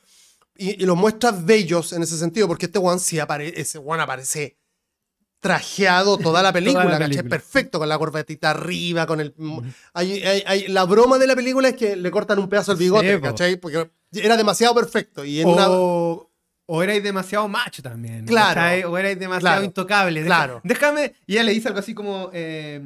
y, 0.61 0.83
y 0.83 0.85
los 0.85 0.95
muestra 0.97 1.31
bellos 1.31 1.93
en 1.93 2.03
ese 2.03 2.17
sentido, 2.17 2.47
porque 2.47 2.67
este 2.67 2.79
one 2.79 2.99
sí 2.99 3.19
aparece, 3.19 3.59
ese 3.59 3.77
one 3.79 4.01
aparece 4.03 4.57
trajeado 5.39 6.17
toda 6.19 6.43
la 6.43 6.53
película, 6.53 6.83
¿cachai? 6.85 6.99
película. 7.09 7.29
Perfecto, 7.29 7.79
con 7.79 7.89
la 7.89 7.97
corbatita 7.97 8.51
arriba, 8.51 9.05
con 9.07 9.19
el... 9.21 9.33
hay- 9.93 10.21
hay- 10.23 10.43
hay- 10.45 10.67
la 10.67 10.83
broma 10.85 11.17
de 11.17 11.27
la 11.27 11.35
película 11.35 11.69
es 11.69 11.75
que 11.75 11.95
le 11.95 12.11
cortan 12.11 12.39
un 12.39 12.47
pedazo 12.49 12.71
del 12.73 12.79
bigote, 12.79 13.15
Sí. 13.15 13.21
¿cachai? 13.21 13.55
Porque 13.57 13.89
era 14.13 14.37
demasiado 14.37 14.75
perfecto. 14.75 15.25
Y 15.25 15.41
en 15.41 15.47
una... 15.47 15.67
O, 15.69 16.29
o 16.67 16.83
erais 16.83 17.03
demasiado 17.03 17.47
macho 17.47 17.81
también. 17.81 18.25
Claro. 18.25 18.53
¿cachai? 18.55 18.83
O 18.83 18.97
erais 18.97 19.19
demasiado 19.19 19.55
Claro. 19.55 19.65
intocable. 19.65 20.21
Deja- 20.23 20.27
Claro. 20.35 20.61
Déjame. 20.63 21.15
Y 21.25 21.33
ella 21.33 21.43
le 21.43 21.51
dice 21.53 21.67
algo 21.67 21.79
así 21.81 21.93
como. 21.93 22.29
eh, 22.33 22.79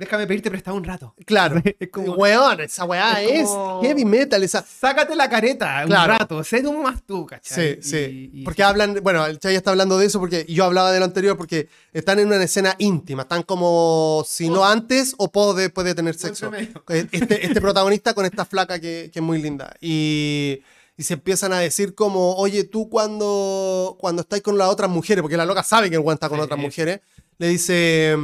déjame 0.00 0.26
pedirte 0.26 0.50
prestado 0.50 0.76
un 0.76 0.82
rato. 0.84 1.14
Claro. 1.24 1.62
Es 1.78 1.88
como- 1.90 2.14
Weón, 2.14 2.60
esa 2.60 2.84
weá 2.84 3.22
es 3.22 3.42
es, 3.42 3.46
como- 3.46 3.82
heavy 3.82 4.04
metal. 4.04 4.42
Esa... 4.42 4.62
Sácate 4.64 5.14
la 5.14 5.28
careta 5.30 5.84
Claro. 5.86 6.12
un 6.14 6.18
rato. 6.18 6.42
Sé 6.44 6.62
como 6.64 6.82
más 6.82 7.02
tú, 7.06 7.20
Sí, 7.20 7.26
¿cachai? 7.28 7.78
sí. 7.82 8.30
Y- 8.32 8.40
y- 8.40 8.44
porque 8.44 8.62
hablan, 8.64 8.98
bueno, 9.02 9.24
el 9.26 9.38
Chay 9.38 9.54
está 9.54 9.70
hablando 9.70 9.98
de 9.98 10.06
eso 10.06 10.18
porque 10.18 10.44
yo 10.48 10.64
hablaba 10.64 10.90
de 10.90 10.98
lo 10.98 11.04
anterior 11.04 11.36
porque 11.36 11.68
están 11.92 12.18
en 12.18 12.26
una 12.26 12.42
escena 12.42 12.74
íntima, 12.78 13.22
están 13.22 13.42
como 13.44 14.24
si 14.26 14.48
no 14.48 14.64
antes 14.64 15.14
o 15.18 15.30
post 15.30 15.58
después 15.58 15.84
de 15.86 15.94
tener 15.94 16.14
sexo. 16.14 16.50
medio. 16.50 16.82
Este, 16.88 17.46
este 17.46 17.60
protagonista 17.60 18.14
con 18.14 18.24
esta 18.24 18.44
flaca 18.44 18.80
que, 18.80 19.10
que 19.12 19.18
es 19.18 19.22
muy 19.24 19.40
linda. 19.40 19.74
Y, 19.80 20.62
y 20.96 21.02
se 21.02 21.14
empiezan 21.14 21.52
a 21.52 21.58
decir 21.60 21.94
como, 21.94 22.34
oye, 22.36 22.64
tú 22.64 22.88
cuando, 22.88 23.96
cuando 24.00 24.22
estás 24.22 24.40
con 24.40 24.56
las 24.58 24.68
otras 24.68 24.90
mujeres, 24.90 25.22
porque 25.22 25.36
la 25.36 25.44
loca 25.46 25.62
sabe 25.62 25.88
que 25.90 25.96
el 25.96 26.02
weón 26.02 26.14
está 26.14 26.28
con 26.28 26.38
Sí. 26.38 26.44
otras 26.44 26.58
mujeres, 26.58 27.00
le 27.38 27.48
dice, 27.48 28.16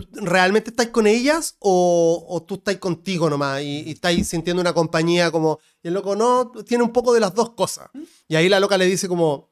¿tú 0.00 0.06
realmente 0.12 0.70
estás 0.70 0.88
con 0.88 1.06
ellas 1.06 1.56
o, 1.58 2.26
o 2.28 2.42
tú 2.42 2.56
estás 2.56 2.76
contigo 2.76 3.30
nomás 3.30 3.62
y, 3.62 3.84
y 3.88 3.92
estás 3.92 4.14
sintiendo 4.26 4.60
una 4.60 4.74
compañía 4.74 5.30
como... 5.30 5.58
Y 5.82 5.88
el 5.88 5.94
loco 5.94 6.14
no, 6.16 6.50
tiene 6.66 6.84
un 6.84 6.92
poco 6.92 7.14
de 7.14 7.20
las 7.20 7.34
dos 7.34 7.50
cosas. 7.50 7.88
Y 8.28 8.36
ahí 8.36 8.48
la 8.48 8.60
loca 8.60 8.76
le 8.76 8.84
dice 8.86 9.08
como, 9.08 9.48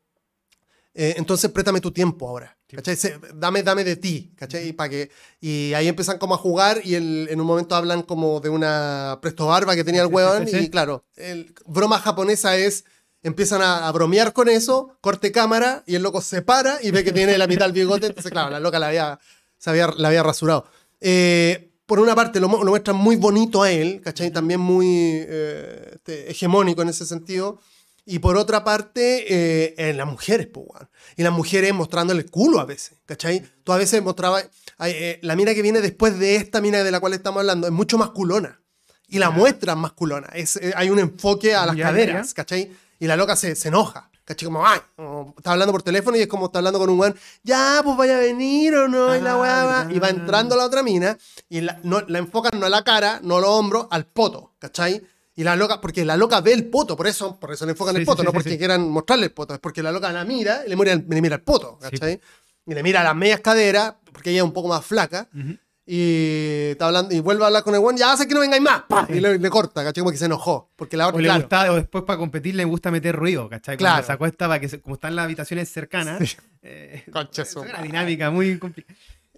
eh, 0.95 1.15
entonces 1.17 1.51
préstame 1.51 1.81
tu 1.81 1.91
tiempo 1.93 2.29
ahora. 2.29 2.57
¿cachai? 2.69 2.97
Se- 2.97 3.19
Dame, 3.35 3.63
dame 3.63 3.85
de 3.85 3.97
ti, 3.97 4.33
¿cachai? 4.37 4.73
Pa' 4.73 4.89
que, 4.89 5.11
y 5.41 5.73
ahí 5.75 5.89
empiezan 5.89 6.19
como 6.19 6.35
a 6.35 6.39
jugar 6.39 6.81
y 6.85 6.95
el- 6.97 7.29
en 7.31 7.41
un 7.41 7.47
momento 7.47 7.75
hablan 7.77 8.03
como 8.03 8.41
de 8.41 8.49
una 8.49 9.19
presto 9.23 9.47
barba 9.47 9.75
que 9.77 9.85
tenía 9.85 10.03
el 10.03 10.09
sí. 10.49 10.57
y 10.59 10.71
claro, 10.71 11.05
el 11.17 11.55
broma 11.67 11.99
japonesa 12.01 12.57
es 12.57 12.85
empiezan 13.23 13.63
a, 13.63 13.89
a 13.89 13.93
bromear 13.93 14.35
con 14.35 14.49
eso, 14.51 14.99
corte 15.01 15.33
cámara 15.33 15.83
y 15.87 15.95
el 15.95 16.03
loco 16.03 16.21
se 16.21 16.43
para 16.43 16.79
y 16.83 16.91
ve 16.91 17.05
que 17.05 17.13
tiene 17.13 17.39
la 17.39 17.47
mitad 17.47 17.65
del 17.65 17.73
bigote, 17.73 18.07
entonces 18.07 18.31
claro, 18.31 18.51
la 18.51 18.61
loca 18.61 18.79
la 18.79 18.89
había, 18.89 19.19
se 19.65 19.71
había, 19.71 19.87
la 19.97 20.09
había 20.09 20.23
rasurado. 20.23 20.67
Eh, 21.01 21.71
por 21.87 21.99
una 21.99 22.15
parte 22.15 22.39
lo, 22.39 22.49
lo 22.49 22.71
muestran 22.71 22.97
muy 22.97 23.17
bonito 23.17 23.62
a 23.62 23.71
él, 23.71 24.03
¿cachai? 24.05 24.31
También 24.31 24.61
muy 24.61 24.87
eh, 24.87 25.93
este, 25.95 26.31
hegemónico 26.31 26.83
en 26.83 26.91
ese 26.91 27.07
sentido. 27.07 27.59
Y 28.05 28.19
por 28.19 28.37
otra 28.37 28.62
parte, 28.62 29.25
eh, 29.27 29.75
en 29.79 29.97
las 29.97 30.07
mujeres, 30.07 30.49
pues. 30.49 30.69
Y 31.17 31.23
las 31.23 31.33
mujeres 31.33 31.73
mostrándole 31.73 32.21
el 32.21 32.31
culo 32.31 32.61
a 32.61 32.67
veces, 32.67 32.99
¿cachai? 33.07 33.43
Tú 33.65 33.73
a 33.73 33.79
veces 33.79 34.03
mostrabas. 34.03 34.51
eh, 34.81 35.19
la 35.23 35.35
mina 35.35 35.55
que 35.55 35.62
viene 35.62 35.81
después 35.81 36.19
de 36.19 36.37
esta 36.37 36.61
mina 36.61 36.85
de 36.85 36.91
la 36.91 37.01
cual 37.01 37.15
estamos 37.15 37.41
hablando 37.41 37.67
es 37.67 37.73
mucho 37.73 37.97
más 37.97 38.11
culona. 38.11 38.61
Y 39.09 39.19
la 39.19 39.31
muestran 39.31 39.79
más 39.79 39.93
culona. 39.93 40.29
Es, 40.35 40.57
eh, 40.57 40.75
hay 40.77 40.91
un 40.91 40.99
enfoque 40.99 41.55
a 41.55 41.65
las 41.65 41.77
caderas. 41.77 42.35
¿cachai? 42.35 42.71
Y 42.99 43.07
la 43.07 43.17
loca 43.17 43.35
se, 43.35 43.55
se 43.55 43.69
enoja. 43.69 44.11
¿Cachai? 44.25 44.47
Como, 44.47 44.66
ay, 44.66 44.81
como, 44.97 45.35
está 45.37 45.53
hablando 45.53 45.72
por 45.72 45.83
teléfono 45.83 46.16
y 46.16 46.20
es 46.20 46.27
como 46.29 46.47
está 46.47 46.59
hablando 46.59 46.79
con 46.79 46.89
un 46.89 46.99
weón. 46.99 47.14
Ya, 47.43 47.81
pues 47.85 47.97
vaya 47.97 48.16
a 48.16 48.20
venir 48.20 48.75
o 48.75 48.89
no. 48.89 49.14
y 49.14 49.20
la 49.20 49.33
Ah, 49.35 49.41
weá 49.41 49.64
va. 49.64 49.87
Y 49.93 49.99
va 49.99 50.09
entrando 50.09 50.57
la 50.57 50.64
otra 50.64 50.83
mina 50.83 51.16
y 51.49 51.61
la, 51.61 51.79
no, 51.83 52.01
la 52.09 52.18
enfocan 52.18 52.59
no 52.59 52.66
a 52.66 52.70
la 52.70 52.83
cara, 52.83 53.20
no 53.22 53.37
a 53.37 53.41
los 53.41 53.51
hombros, 53.51 53.87
al 53.91 54.07
poto, 54.07 54.55
¿cachai? 54.59 55.03
Y 55.37 55.43
la 55.43 55.57
loca, 55.57 55.81
porque 55.81 56.05
la 56.05 56.16
loca 56.16 56.41
ve 56.41 56.53
el 56.53 56.70
poto, 56.70 56.97
por 56.97 57.07
eso, 57.07 57.39
por 57.41 57.53
eso 57.53 57.66
le 57.66 57.72
enfocan 57.72 57.95
Sí, 57.97 58.01
el 58.01 58.07
poto, 58.07 58.22
sí, 58.22 58.25
no 58.25 58.31
sí, 58.31 58.35
porque 58.37 58.57
quieran 58.57 58.89
mostrarle 58.89 59.27
el 59.27 59.33
poto, 59.33 59.53
es 59.55 59.61
porque 59.61 59.83
la 59.83 59.91
loca 59.93 60.11
la 60.12 60.25
mira 60.25 60.62
y 60.64 60.68
le 60.70 60.77
mira, 60.77 60.93
el- 60.93 61.05
le 61.09 61.20
mira 61.20 61.35
el 61.37 61.43
poto. 61.43 61.77
¿cachai? 61.79 62.20
Y 62.66 62.72
le 62.72 62.83
mira 62.83 63.03
las 63.05 63.14
medias 63.16 63.41
caderas, 63.41 63.95
porque 64.12 64.31
ella 64.31 64.39
es 64.39 64.45
un 64.45 64.53
poco 64.53 64.68
más 64.68 64.87
flaca, 64.87 65.29
Ujú. 65.35 65.59
Y 65.87 66.70
está 66.70 66.87
hablando, 66.87 67.14
y 67.14 67.20
vuelve 67.20 67.43
a 67.45 67.47
hablar 67.49 67.62
con 67.62 67.74
el 67.74 67.80
weón, 67.80 67.97
ya 67.97 68.16
sé 68.16 68.26
que 68.26 68.35
no 68.35 68.41
vengáis 68.41 68.62
más, 68.62 68.85
¡pah! 68.89 69.07
y 69.11 69.20
le, 69.20 69.39
le 69.39 69.51
corta, 69.51 69.85
¿cachai? 69.85 70.01
Como 70.03 70.11
que 70.12 70.16
se 70.16 70.24
enojó, 70.26 70.70
porque 70.76 70.97
la 70.97 71.07
O, 71.07 71.09
otra, 71.11 71.20
le 71.20 71.26
claro, 71.28 71.41
gusta, 71.43 71.72
o 71.72 71.74
después 71.76 72.05
para 72.05 72.18
competir 72.18 72.55
le 72.55 72.64
gusta 72.64 72.91
meter 72.91 73.14
ruido, 73.14 73.49
¿cachai? 73.51 73.76
Claro. 73.76 73.95
Cuando 73.97 74.07
se 74.07 74.12
acuesta 74.12 74.49
para 74.49 74.61
que, 74.61 74.68
se- 74.68 74.80
como 74.80 74.95
están 74.95 75.14
las 75.14 75.24
habitaciones 75.26 75.68
cercanas, 75.68 76.37
eh, 76.62 77.05
Concha 77.12 77.43
es 77.43 77.55
una 77.57 77.82
dinámica 77.82 78.30
muy 78.30 78.59
complicada. 78.59 78.97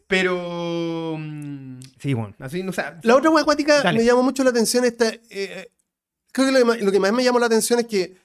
Pero. 0.08 1.16
mm, 1.18 1.80
Sí, 1.98 2.14
bueno, 2.14 2.32
así, 2.38 2.62
no 2.62 2.72
sé. 2.72 2.82
La 3.02 3.16
otra 3.16 3.28
hueá 3.30 3.42
acuática 3.42 3.82
Dale. 3.82 3.98
me 3.98 4.04
llamó 4.04 4.22
mucho 4.22 4.44
la 4.44 4.50
atención. 4.50 4.84
Esta, 4.84 5.08
eh, 5.08 5.20
eh, 5.30 5.70
creo 6.30 6.46
que 6.46 6.52
lo 6.52 6.58
que, 6.58 6.64
más, 6.64 6.80
lo 6.80 6.92
que 6.92 7.00
más 7.00 7.12
me 7.12 7.24
llamó 7.24 7.40
la 7.40 7.46
atención 7.46 7.80
es 7.80 7.86
que 7.86 8.16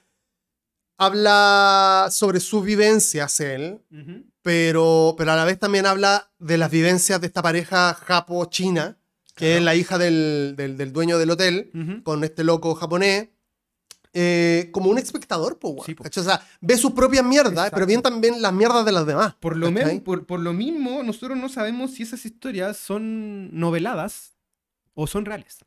habla 0.98 2.08
sobre 2.10 2.38
sus 2.40 2.64
vivencias 2.64 3.40
él, 3.40 3.80
Ujú. 3.90 4.24
Pero, 4.42 5.14
pero 5.16 5.32
a 5.32 5.36
la 5.36 5.44
vez 5.44 5.58
también 5.58 5.86
habla 5.86 6.30
de 6.38 6.58
las 6.58 6.70
vivencias 6.70 7.20
de 7.20 7.26
esta 7.28 7.42
pareja 7.42 7.94
japo-china, 7.94 8.98
que 9.34 9.46
Claro. 9.46 9.58
es 9.58 9.62
la 9.64 9.74
hija 9.76 9.98
del, 9.98 10.54
del- 10.56 10.76
del 10.76 10.92
dueño 10.92 11.18
del 11.18 11.30
hotel, 11.30 11.70
con 12.04 12.22
este 12.24 12.44
loco 12.44 12.74
japonés. 12.74 13.28
eh, 14.14 14.68
como 14.72 14.90
un 14.90 14.98
espectador, 14.98 15.58
weón, 15.62 15.86
Sí. 15.86 15.96
O 16.20 16.22
sea, 16.22 16.46
ve 16.60 16.76
sus 16.76 16.92
propias 16.92 17.24
mierdas, 17.24 17.52
Exacto. 17.54 17.74
pero 17.76 17.86
bien 17.86 18.02
también 18.02 18.42
las 18.42 18.52
mierdas 18.52 18.84
de 18.84 18.92
las 18.92 19.06
demás. 19.06 19.34
Por 19.40 19.56
lo, 19.56 19.72
por, 20.04 20.26
por 20.26 20.38
lo 20.40 20.52
mismo, 20.52 21.02
nosotros 21.02 21.38
no 21.38 21.48
sabemos 21.48 21.92
si 21.92 22.02
esas 22.02 22.26
historias 22.26 22.76
son 22.76 23.58
noveladas 23.58 24.34
o 24.92 25.06
son 25.06 25.24
reales. 25.24 25.60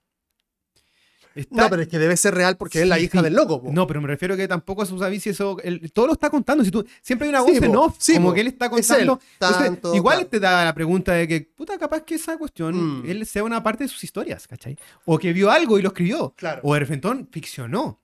Está- 1.35 1.63
No, 1.63 1.69
pero 1.69 1.81
es 1.81 1.87
que 1.89 1.99
debe 1.99 2.15
ser 2.15 2.33
real 2.33 2.55
porque 2.55 2.81
es 2.81 2.87
la 2.87 2.95
Sí, 2.95 3.03
hija 3.03 3.19
sí. 3.19 3.23
del 3.25 3.33
loco. 3.33 3.61
po. 3.61 3.71
No, 3.71 3.85
pero 3.85 4.01
me 4.01 4.07
refiero 4.07 4.37
que 4.37 4.47
tampoco 4.47 4.85
se 4.85 4.97
sabe 4.97 5.19
si 5.19 5.29
eso. 5.31 5.57
él- 5.63 5.91
todo 5.91 6.07
lo 6.07 6.13
está 6.13 6.29
contando. 6.29 6.63
Si 6.63 6.71
tú, 6.71 6.85
siempre 7.01 7.27
hay 7.27 7.29
una 7.29 7.41
voz 7.41 7.51
Sí, 7.51 7.57
en 7.63 7.75
off. 7.75 7.95
Sí, 7.99 8.13
como 8.15 8.29
po. 8.29 8.33
que 8.35 8.41
él 8.41 8.47
está 8.47 8.65
Es 8.67 8.71
contando. 8.71 9.19
Entonces, 9.33 9.65
Tanto, 9.65 9.93
igual 9.95 10.15
claro. 10.17 10.29
te 10.29 10.39
da 10.39 10.63
la 10.65 10.73
pregunta 10.73 11.11
de 11.13 11.27
que, 11.27 11.41
puta, 11.41 11.77
capaz 11.77 12.01
que 12.03 12.15
esa 12.15 12.37
cuestión 12.37 13.01
Mm. 13.01 13.09
él 13.09 13.25
sea 13.25 13.43
una 13.43 13.61
parte 13.61 13.83
de 13.83 13.89
sus 13.89 14.03
historias, 14.03 14.47
¿cachai? 14.47 14.77
O 15.03 15.17
que 15.19 15.33
vio 15.33 15.51
algo 15.51 15.77
y 15.77 15.81
lo 15.81 15.89
escribió. 15.89 16.33
Claro. 16.37 16.61
O 16.63 16.73
repente 16.73 17.07
ficcionó. 17.31 18.01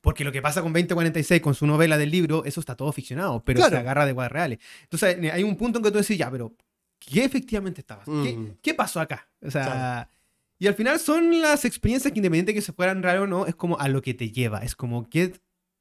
Porque 0.00 0.24
lo 0.24 0.32
que 0.32 0.42
pasa 0.42 0.60
con 0.60 0.72
2046, 0.72 1.40
con 1.40 1.54
su 1.54 1.66
novela 1.66 1.96
del 1.96 2.10
libro, 2.10 2.44
eso 2.44 2.60
está 2.60 2.74
todo 2.76 2.92
ficcionado, 2.92 3.42
pero 3.42 3.58
Claro. 3.58 3.76
se 3.76 3.78
agarra 3.80 4.04
de 4.04 4.12
guas 4.12 4.30
reales. 4.30 4.58
Entonces, 4.82 5.16
hay 5.32 5.42
un 5.42 5.56
punto 5.56 5.78
en 5.78 5.84
que 5.84 5.90
tú 5.90 5.98
decís, 5.98 6.18
ya, 6.18 6.30
pero 6.30 6.52
¿qué 6.98 7.24
efectivamente 7.24 7.80
estaba? 7.80 8.04
¿Qué, 8.04 8.10
Mm. 8.36 8.56
qué 8.60 8.74
pasó 8.74 9.00
acá? 9.00 9.26
O 9.40 9.50
sea, 9.50 9.64
Claro. 9.64 10.10
Y 10.58 10.66
al 10.66 10.74
final 10.74 10.98
son 11.00 11.40
las 11.40 11.64
experiencias 11.64 12.12
que 12.12 12.18
independiente 12.18 12.52
de 12.52 12.54
que 12.56 12.62
se 12.62 12.72
fueran 12.72 13.02
reales 13.02 13.22
o 13.22 13.26
no, 13.26 13.46
es 13.46 13.54
como 13.54 13.78
a 13.78 13.88
lo 13.88 14.00
que 14.02 14.14
te 14.14 14.30
lleva. 14.30 14.60
Es 14.60 14.74
como, 14.76 15.08
¿qué, 15.10 15.32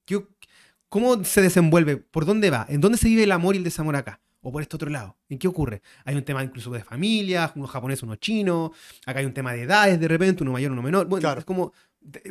qué- 0.06 0.26
¿cómo 0.90 1.24
se 1.24 1.42
desenvuelve? 1.42 1.98
¿Por 1.98 2.26
dónde 2.26 2.50
va? 2.50 2.66
¿En 2.70 2.82
dónde 2.82 2.98
se 2.98 3.08
vive 3.08 3.24
el 3.24 3.32
amor 3.32 3.56
y 3.56 3.60
el 3.60 3.64
desamor 3.64 3.96
acá? 3.96 4.20
¿O 4.42 4.52
por 4.52 4.62
este 4.62 4.76
otro 4.76 4.90
lado? 4.90 5.18
¿En 5.30 5.40
qué 5.40 5.48
ocurre? 5.48 5.82
Hay 6.04 6.16
un 6.16 6.24
tema 6.24 6.44
incluso 6.44 6.70
de 6.72 6.84
familia, 6.84 7.52
uno 7.56 7.66
japonés, 7.68 8.04
uno 8.04 8.16
chino. 8.18 8.74
Acá 9.06 9.20
hay 9.20 9.26
un 9.26 9.34
tema 9.34 9.54
de 9.54 9.62
edades 9.62 10.00
de 10.00 10.08
repente, 10.08 10.44
uno 10.44 10.52
mayor, 10.52 10.72
uno 10.72 10.82
menor. 10.82 11.08
Bueno, 11.08 11.22
Claro. 11.22 11.40
es 11.40 11.46
como, 11.46 11.72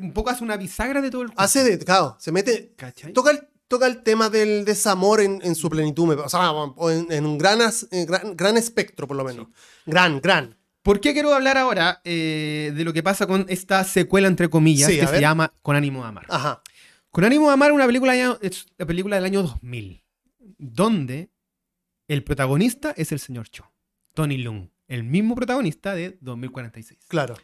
un 0.01 0.13
poco 0.13 0.29
hace 0.31 0.45
una 0.45 0.57
bisagra 0.59 1.01
de 1.01 1.11
todo 1.11 1.23
el 1.23 1.33
Hace 1.37 1.65
de, 1.65 1.79
claro, 1.79 2.17
se 2.19 2.31
mete, 2.31 2.75
¿Cachai? 2.77 3.15
toca 3.15 3.31
el, 3.31 3.49
toca 3.67 3.87
el 3.87 4.03
tema 4.03 4.29
del 4.29 4.67
desamor 4.67 5.23
en, 5.23 5.41
en 5.43 5.55
su 5.55 5.71
plenitud, 5.71 6.11
o 6.19 6.29
sea, 6.29 6.53
en, 6.91 7.11
en 7.11 7.25
un 7.25 7.39
gran, 7.39 7.59
en 7.91 8.05
gran, 8.07 8.37
gran 8.37 8.59
espectro, 8.59 9.07
por 9.09 9.17
lo 9.17 9.25
menos. 9.25 9.47
Gran, 9.87 10.21
gran. 10.21 10.55
¿Por 10.83 11.01
qué 11.01 11.13
quiero 11.13 11.33
hablar 11.33 11.59
ahora 11.59 12.01
eh, 12.05 12.73
de 12.75 12.85
lo 12.85 12.93
que 12.93 13.03
pasa 13.03 13.27
con 13.27 13.47
esta 13.49 13.85
secuela, 13.85 14.27
entre 14.27 14.51
comillas, 14.51 14.91
Sí, 14.91 14.99
que 14.99 15.07
se 15.07 15.21
llama 15.21 15.55
Con 15.63 15.77
ánimo 15.77 16.03
de 16.03 16.09
amar? 16.09 16.27
Ajá. 16.29 16.63
Con 17.11 17.25
ánimo 17.25 17.47
de 17.47 17.53
amar 17.53 17.71
es 17.71 17.75
una 17.75 17.87
película, 17.87 18.39
es 18.41 18.67
la 18.77 18.87
película 18.87 19.17
del 19.17 19.25
año 19.25 19.43
2000, 19.43 20.03
donde 20.59 21.31
el 22.09 22.25
protagonista 22.25 22.93
es 22.97 23.13
el 23.13 23.21
señor 23.21 23.49
Cho, 23.49 23.71
Tony 24.15 24.39
Lung, 24.39 24.69
el 24.89 25.05
mismo 25.05 25.35
protagonista 25.35 25.95
de 25.95 26.19
2046. 26.21 26.99
Claro. 27.07 27.37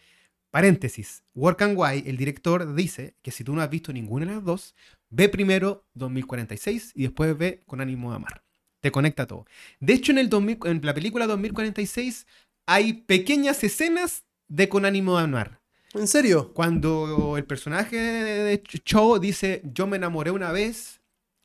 Paréntesis, 0.50 1.22
Work 1.34 1.62
and 1.62 1.78
Why, 1.78 2.04
el 2.06 2.16
director 2.16 2.74
dice 2.74 3.14
que 3.22 3.30
si 3.30 3.44
tú 3.44 3.54
no 3.54 3.60
has 3.60 3.70
visto 3.70 3.92
ninguna 3.92 4.26
de 4.26 4.32
las 4.32 4.44
dos, 4.44 4.74
ve 5.10 5.28
primero 5.28 5.86
2046 5.94 6.92
y 6.94 7.02
después 7.02 7.36
ve 7.36 7.62
Con 7.66 7.80
ánimo 7.80 8.10
de 8.10 8.16
amar. 8.16 8.42
Te 8.80 8.90
conecta 8.90 9.26
todo. 9.26 9.44
De 9.80 9.92
hecho, 9.92 10.12
en, 10.12 10.18
el 10.18 10.28
2000 10.28 10.58
en 10.64 10.80
la 10.84 10.94
película 10.94 11.26
2046 11.26 12.26
hay 12.68 12.92
pequeñas 12.92 13.64
escenas 13.64 14.24
de 14.46 14.68
Con 14.68 14.84
ánimo 14.84 15.16
de 15.16 15.24
amar. 15.24 15.60
¿En 15.94 16.06
serio? 16.06 16.52
Cuando 16.52 17.36
el 17.38 17.44
personaje 17.44 17.96
de 17.96 18.62
Ch- 18.62 18.82
Cho 18.84 19.18
dice, 19.18 19.62
yo 19.64 19.86
me 19.86 19.96
enamoré 19.96 20.30
una 20.30 20.52
vez 20.52 21.00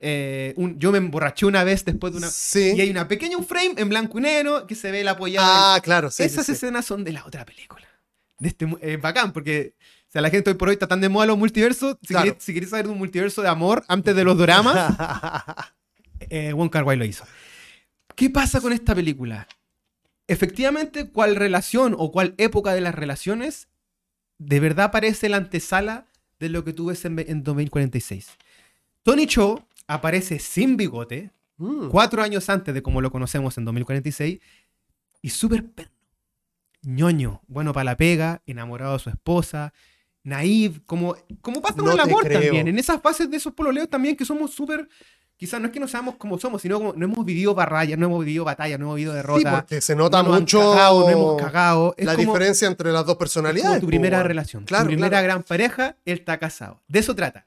eh, 0.05 0.53
un- 0.57 0.77
yo 0.79 0.91
me 0.91 0.97
emborraché 0.97 1.45
una 1.45 1.63
vez 1.63 1.85
después 1.85 2.11
de 2.11 2.17
una... 2.19 2.29
Sí. 2.29 2.73
Y 2.75 2.81
hay 2.81 2.89
una 2.89 3.07
pequeña 3.07 3.37
un 3.37 3.45
frame 3.45 3.75
en 3.77 3.87
blanco 3.87 4.19
y 4.19 4.21
negro 4.21 4.67
que 4.67 4.75
se 4.75 4.91
ve 4.91 5.01
la 5.01 5.11
apoyada. 5.11 5.75
Ah, 5.75 5.79
claro, 5.81 6.11
sí. 6.11 6.17
sí, 6.17 6.23
Esas 6.23 6.45
sí. 6.45 6.51
escenas 6.51 6.83
son 6.85 7.05
de 7.05 7.13
la 7.13 7.25
otra 7.25 7.45
película. 7.45 7.87
De 8.37 8.49
este, 8.49 8.67
eh, 8.81 8.97
bacán, 8.97 9.31
porque 9.31 9.75
o 10.09 10.11
sea, 10.11 10.21
la 10.21 10.29
gente 10.29 10.49
hoy 10.49 10.57
por 10.57 10.67
hoy 10.67 10.73
está 10.73 10.87
tan 10.87 10.99
de 10.99 11.07
moda 11.07 11.25
los 11.27 11.37
multiversos. 11.37 11.95
Si, 12.01 12.07
Claro. 12.07 12.25
queréis, 12.25 12.43
si 12.43 12.53
queréis 12.53 12.69
saber 12.71 12.87
de 12.87 12.91
un 12.91 12.97
multiverso 12.97 13.41
de 13.41 13.47
amor 13.47 13.85
antes 13.87 14.13
de 14.13 14.23
los 14.25 14.37
doramas, 14.37 14.93
eh, 16.19 16.51
Wong 16.51 16.69
Kar 16.69 16.83
Wai 16.83 16.97
lo 16.97 17.05
hizo. 17.05 17.23
¿Qué 18.13 18.29
pasa 18.29 18.59
con 18.59 18.73
esta 18.73 18.93
película? 18.93 19.47
Efectivamente, 20.27 21.09
¿cuál 21.09 21.35
relación 21.35 21.95
o 21.97 22.11
cuál 22.11 22.33
época 22.37 22.73
de 22.73 22.81
las 22.81 22.95
relaciones 22.95 23.67
de 24.39 24.59
verdad 24.59 24.91
parece 24.91 25.29
la 25.29 25.37
antesala 25.37 26.07
de 26.39 26.49
lo 26.49 26.63
que 26.63 26.73
tú 26.73 26.87
ves 26.87 27.03
en, 27.05 27.19
en 27.19 27.43
2046? 27.43 28.29
Tony 29.03 29.25
Cho 29.27 29.67
aparece 29.87 30.39
sin 30.39 30.77
bigote, 30.77 31.31
Mm. 31.57 31.89
cuatro 31.89 32.23
años 32.23 32.49
antes 32.49 32.73
de 32.73 32.81
como 32.81 32.99
lo 32.99 33.11
conocemos 33.11 33.55
en 33.59 33.65
2046, 33.65 34.39
y 35.21 35.29
súper 35.29 35.63
perno. 35.71 35.91
ñoño, 36.81 37.41
bueno 37.47 37.73
para 37.73 37.83
la 37.83 37.95
pega, 37.95 38.41
enamorado 38.47 38.93
de 38.93 38.99
su 38.99 39.09
esposa, 39.11 39.71
naive, 40.23 40.81
como, 40.87 41.15
como 41.41 41.61
pasa 41.61 41.75
No 41.77 41.83
con 41.83 41.91
el 41.91 41.97
te 41.97 42.01
amor 42.01 42.23
creo. 42.23 42.41
también, 42.41 42.67
en 42.67 42.79
esas 42.79 42.99
fases 43.01 43.29
de 43.29 43.37
esos 43.37 43.53
pololeos 43.53 43.87
también 43.87 44.15
que 44.15 44.25
somos 44.25 44.51
súper, 44.51 44.89
quizás 45.37 45.59
no 45.59 45.67
es 45.67 45.73
que 45.73 45.79
no 45.79 45.87
seamos 45.87 46.15
como 46.15 46.37
somos, 46.39 46.61
sino 46.61 46.77
como 46.79 46.93
no 46.93 47.05
hemos 47.05 47.25
vivido 47.25 47.53
barrayas, 47.53 47.97
no 47.99 48.05
hemos 48.05 48.23
vivido 48.25 48.45
batallas, 48.45 48.79
no 48.79 48.85
hemos 48.85 48.95
vivido 48.97 49.13
Sí, 49.13 49.17
derrotas. 49.17 49.53
porque 49.61 49.81
se 49.81 49.95
nota 49.95 50.17
no 50.23 50.29
nos 50.29 50.33
han 50.37 50.41
mucho 50.43 50.59
cagado, 50.59 50.99
no 51.01 51.09
hemos 51.09 51.41
cagado. 51.41 51.95
Es 51.97 52.05
la 52.05 52.15
como, 52.15 52.25
diferencia 52.33 52.67
entre 52.67 52.91
las 52.91 53.05
dos 53.05 53.13
es 53.13 53.19
personalidades. 53.19 53.67
como 53.69 53.79
tu 53.81 53.85
po, 53.87 53.89
primera 53.89 54.23
relación, 54.23 54.63
Claro, 54.65 54.83
tu 54.85 54.87
primera 54.89 55.09
claro. 55.09 55.23
gran 55.25 55.43
pareja, 55.43 55.97
él 56.05 56.19
está 56.19 56.37
casado. 56.37 56.81
De 56.87 56.99
eso 56.99 57.13
trata. 57.15 57.45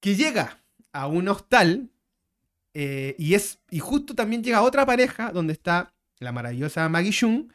Que 0.00 0.14
llega 0.14 0.60
a 0.92 1.06
un 1.06 1.28
hostal 1.28 1.90
eh, 2.74 3.16
y 3.18 3.34
es 3.34 3.58
y 3.70 3.78
justo 3.80 4.14
también 4.14 4.42
llega 4.44 4.62
otra 4.62 4.86
pareja 4.86 5.32
donde 5.32 5.52
está 5.52 5.94
la 6.20 6.32
maravillosa 6.32 6.88
Maggie 6.88 7.12
Chung, 7.12 7.48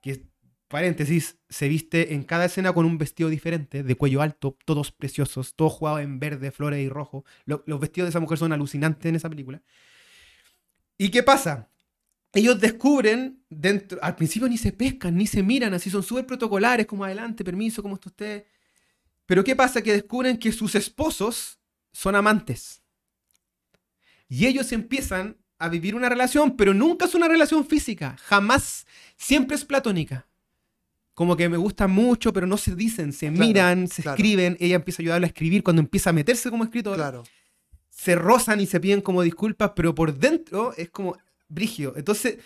que 0.00 0.22
paréntesis 0.68 1.38
se 1.48 1.68
viste 1.68 2.14
en 2.14 2.24
cada 2.24 2.44
escena 2.46 2.72
con 2.72 2.84
un 2.86 2.98
vestido 2.98 3.28
diferente, 3.30 3.82
de 3.82 3.94
cuello 3.96 4.22
alto, 4.22 4.56
todos 4.64 4.92
preciosos, 4.92 5.54
todos 5.54 5.72
jugados 5.72 6.00
en 6.02 6.20
verde, 6.20 6.50
flores 6.52 6.84
y 6.84 6.88
rojo. 6.88 7.24
Lo- 7.44 7.64
los 7.66 7.80
vestidos 7.80 8.06
de 8.06 8.10
esa 8.10 8.20
mujer 8.20 8.38
son 8.38 8.52
alucinantes 8.52 9.06
en 9.06 9.16
esa 9.16 9.30
película. 9.30 9.62
¿Y 10.96 11.10
qué 11.10 11.22
pasa? 11.22 11.70
Ellos 12.32 12.60
descubren 12.60 13.42
dentro, 13.48 13.98
al 14.02 14.14
principio 14.16 14.48
ni 14.48 14.58
se 14.58 14.72
pescan, 14.72 15.16
ni 15.16 15.26
se 15.26 15.42
miran, 15.42 15.74
así 15.74 15.90
son 15.90 16.02
súper 16.02 16.26
protocolares, 16.26 16.86
como 16.86 17.04
adelante, 17.04 17.44
permiso, 17.44 17.82
¿cómo 17.82 17.94
está 17.94 18.10
usted? 18.10 18.44
Pero 19.26 19.44
¿qué 19.44 19.56
pasa? 19.56 19.82
Que 19.82 19.92
descubren 19.92 20.38
que 20.38 20.52
sus 20.52 20.74
esposos 20.74 21.58
son 21.92 22.14
amantes. 22.16 22.82
Y 24.28 24.46
ellos 24.46 24.72
empiezan 24.72 25.38
a 25.58 25.68
vivir 25.68 25.94
una 25.94 26.08
relación, 26.08 26.56
pero 26.56 26.74
nunca 26.74 27.06
es 27.06 27.14
una 27.14 27.28
relación 27.28 27.66
física, 27.66 28.16
jamás, 28.20 28.86
siempre 29.16 29.56
es 29.56 29.64
platónica. 29.64 30.27
Como 31.18 31.36
que 31.36 31.48
me 31.48 31.56
gustan 31.56 31.90
mucho, 31.90 32.32
pero 32.32 32.46
no 32.46 32.56
se 32.56 32.76
dicen, 32.76 33.12
se 33.12 33.26
Claro, 33.28 33.44
miran, 33.44 33.88
se 33.88 34.02
claro. 34.02 34.14
escriben, 34.16 34.56
ella 34.60 34.76
empieza 34.76 35.00
a 35.00 35.02
ayudarle 35.02 35.26
a 35.26 35.30
escribir 35.30 35.64
cuando 35.64 35.82
empieza 35.82 36.10
a 36.10 36.12
meterse 36.12 36.48
como 36.48 36.62
escritor 36.62 36.94
Claro. 36.94 37.24
se 37.90 38.14
rozan 38.14 38.60
y 38.60 38.66
se 38.66 38.78
piden 38.78 39.00
como 39.00 39.22
disculpas, 39.22 39.72
pero 39.74 39.92
por 39.96 40.14
dentro 40.16 40.72
es 40.76 40.90
como 40.90 41.16
brigio. 41.48 41.92
Entonces, 41.96 42.38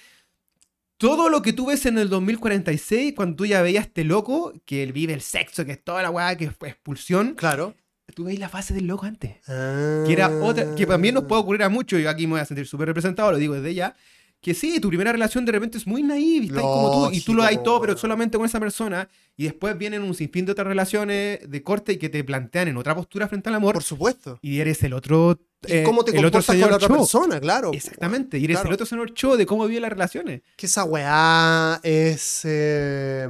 todo 0.97 1.29
lo 1.29 1.43
que 1.43 1.53
tú 1.53 1.67
ves 1.67 1.85
en 1.85 1.99
el 1.99 2.09
2046, 2.09 3.13
cuando 3.15 3.37
tú 3.37 3.45
ya 3.45 3.61
veías 3.61 3.87
este 3.89 4.05
loco, 4.05 4.55
que 4.65 4.83
él 4.83 4.93
vive 4.95 5.13
el 5.13 5.21
sexo, 5.21 5.67
que 5.67 5.73
es 5.73 5.85
toda 5.85 6.01
la 6.03 6.09
weá, 6.11 6.35
que 6.37 6.51
fue 6.51 6.69
expulsión, 6.71 7.35
Claro. 7.35 7.75
tú 8.15 8.25
veis 8.25 8.39
la 8.39 8.49
fase 8.49 8.73
del 8.73 8.87
loco 8.87 9.05
antes. 9.05 9.37
Ah. 9.49 10.05
Que 10.07 10.15
era 10.15 10.29
otra, 10.31 10.75
que 10.75 10.87
también 10.87 11.15
nos 11.15 11.25
puede 11.25 11.43
ocurrir 11.43 11.63
a 11.65 11.69
muchos, 11.69 12.01
yo 12.01 12.09
aquí 12.09 12.27
me 12.27 12.33
voy 12.33 12.41
a 12.41 12.45
sentir 12.47 12.67
súper 12.67 12.87
representado, 12.89 13.33
lo 13.33 13.37
digo 13.39 13.53
desde 13.55 13.75
ya, 13.75 13.95
que 14.43 14.55
sí, 14.55 14.81
tu 14.81 14.89
primera 14.89 15.13
relación 15.13 15.45
de 15.45 15.53
repente 15.53 15.79
es 15.79 15.87
muy 15.87 16.03
naive, 16.03 16.47
y 16.47 16.49
estás 16.49 16.63
como 16.63 17.09
tú, 17.09 17.15
y 17.15 17.21
tú 17.21 17.33
lo 17.33 17.45
hay 17.45 17.63
todo, 17.63 17.81
pero 17.81 17.97
solamente 17.97 18.37
con 18.37 18.45
esa 18.45 18.59
persona, 18.59 19.09
y 19.37 19.45
después 19.45 19.79
vienen 19.79 20.03
un 20.03 20.15
sinfín 20.15 20.45
de 20.45 20.53
otras 20.53 20.67
relaciones 20.67 21.49
de 21.49 21.63
corte 21.63 21.93
y 21.93 21.97
que 21.97 22.09
te 22.09 22.25
plantean 22.25 22.67
en 22.69 22.77
otra 22.77 22.95
postura 22.95 23.29
frente 23.29 23.49
al 23.51 23.55
amor, 23.55 23.75
Por 23.75 23.85
supuesto. 23.85 24.39
y 24.43 24.59
eres 24.59 24.83
el 24.83 24.93
otro... 24.95 25.39
¿Y 25.65 25.75
eh, 25.75 25.83
cómo 25.85 26.05
te 26.05 26.11
el 26.11 26.17
otro 26.25 26.41
comportas 26.41 26.47
con 26.47 26.55
señor 26.57 26.71
la 26.71 26.77
otra 26.77 26.89
persona? 26.89 27.41
Claro. 27.41 27.71
Exactamente, 27.73 28.37
y 28.37 28.45
eres 28.45 28.57
Claro. 28.57 28.71
el 28.71 28.75
otro 28.75 28.87
señor 28.87 29.15
Cho 29.15 29.37
de 29.37 29.47
cómo 29.47 29.67
vive 29.69 29.81
las 29.81 29.91
relaciones. 29.93 30.43
Que 30.57 30.67
esa 30.67 30.83
weá 30.83 31.79
es 31.85 32.41
eh, 32.45 33.29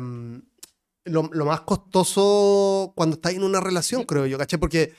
lo, 1.04 1.28
lo 1.30 1.44
más 1.44 1.60
costoso 1.60 2.92
cuando 2.96 3.16
estás 3.16 3.34
en 3.34 3.42
una 3.42 3.60
relación, 3.60 4.04
creo 4.04 4.24
yo, 4.24 4.38
¿caché? 4.38 4.56
Porque 4.56 4.94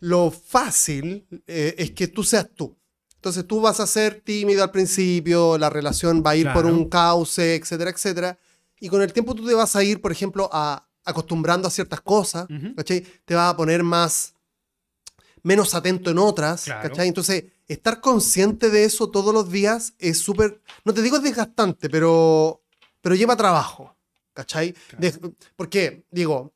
lo 0.00 0.32
fácil 0.32 1.26
eh, 1.46 1.76
es 1.78 1.92
que 1.92 2.08
tú 2.08 2.24
seas 2.24 2.48
tú. 2.54 2.76
Entonces 3.18 3.46
tú 3.46 3.60
vas 3.60 3.80
a 3.80 3.86
ser 3.86 4.20
tímido 4.20 4.62
al 4.62 4.70
principio, 4.70 5.58
la 5.58 5.68
relación 5.68 6.22
va 6.24 6.30
a 6.30 6.36
ir 6.36 6.46
por 6.52 6.62
Claro. 6.62 6.76
un 6.76 6.88
cauce, 6.88 7.56
etcétera, 7.56 7.90
etcétera. 7.90 8.38
Y 8.80 8.88
con 8.88 9.02
el 9.02 9.12
tiempo 9.12 9.34
tú 9.34 9.44
te 9.44 9.54
vas 9.54 9.74
a 9.74 9.82
ir, 9.82 10.00
por 10.00 10.12
ejemplo, 10.12 10.48
a, 10.52 10.86
acostumbrando 11.04 11.66
a 11.66 11.70
ciertas 11.70 12.00
cosas. 12.00 12.46
¿cachai? 12.76 13.00
Te 13.24 13.34
vas 13.34 13.52
a 13.52 13.56
poner 13.56 13.82
más, 13.82 14.34
menos 15.42 15.74
atento 15.74 16.10
en 16.10 16.18
otras, 16.18 16.64
Claro. 16.64 16.88
¿cachai? 16.88 17.08
Entonces, 17.08 17.44
estar 17.66 18.00
consciente 18.00 18.70
de 18.70 18.84
eso 18.84 19.10
todos 19.10 19.34
los 19.34 19.50
días 19.50 19.94
es 19.98 20.18
súper, 20.18 20.60
no 20.84 20.94
te 20.94 21.02
digo 21.02 21.16
es 21.16 21.22
desgastante, 21.22 21.90
pero, 21.90 22.62
pero 23.00 23.14
lleva 23.16 23.36
trabajo, 23.36 23.96
¿cachai? 24.32 24.74
De- 24.96 25.32
porque, 25.56 26.04
digo, 26.12 26.52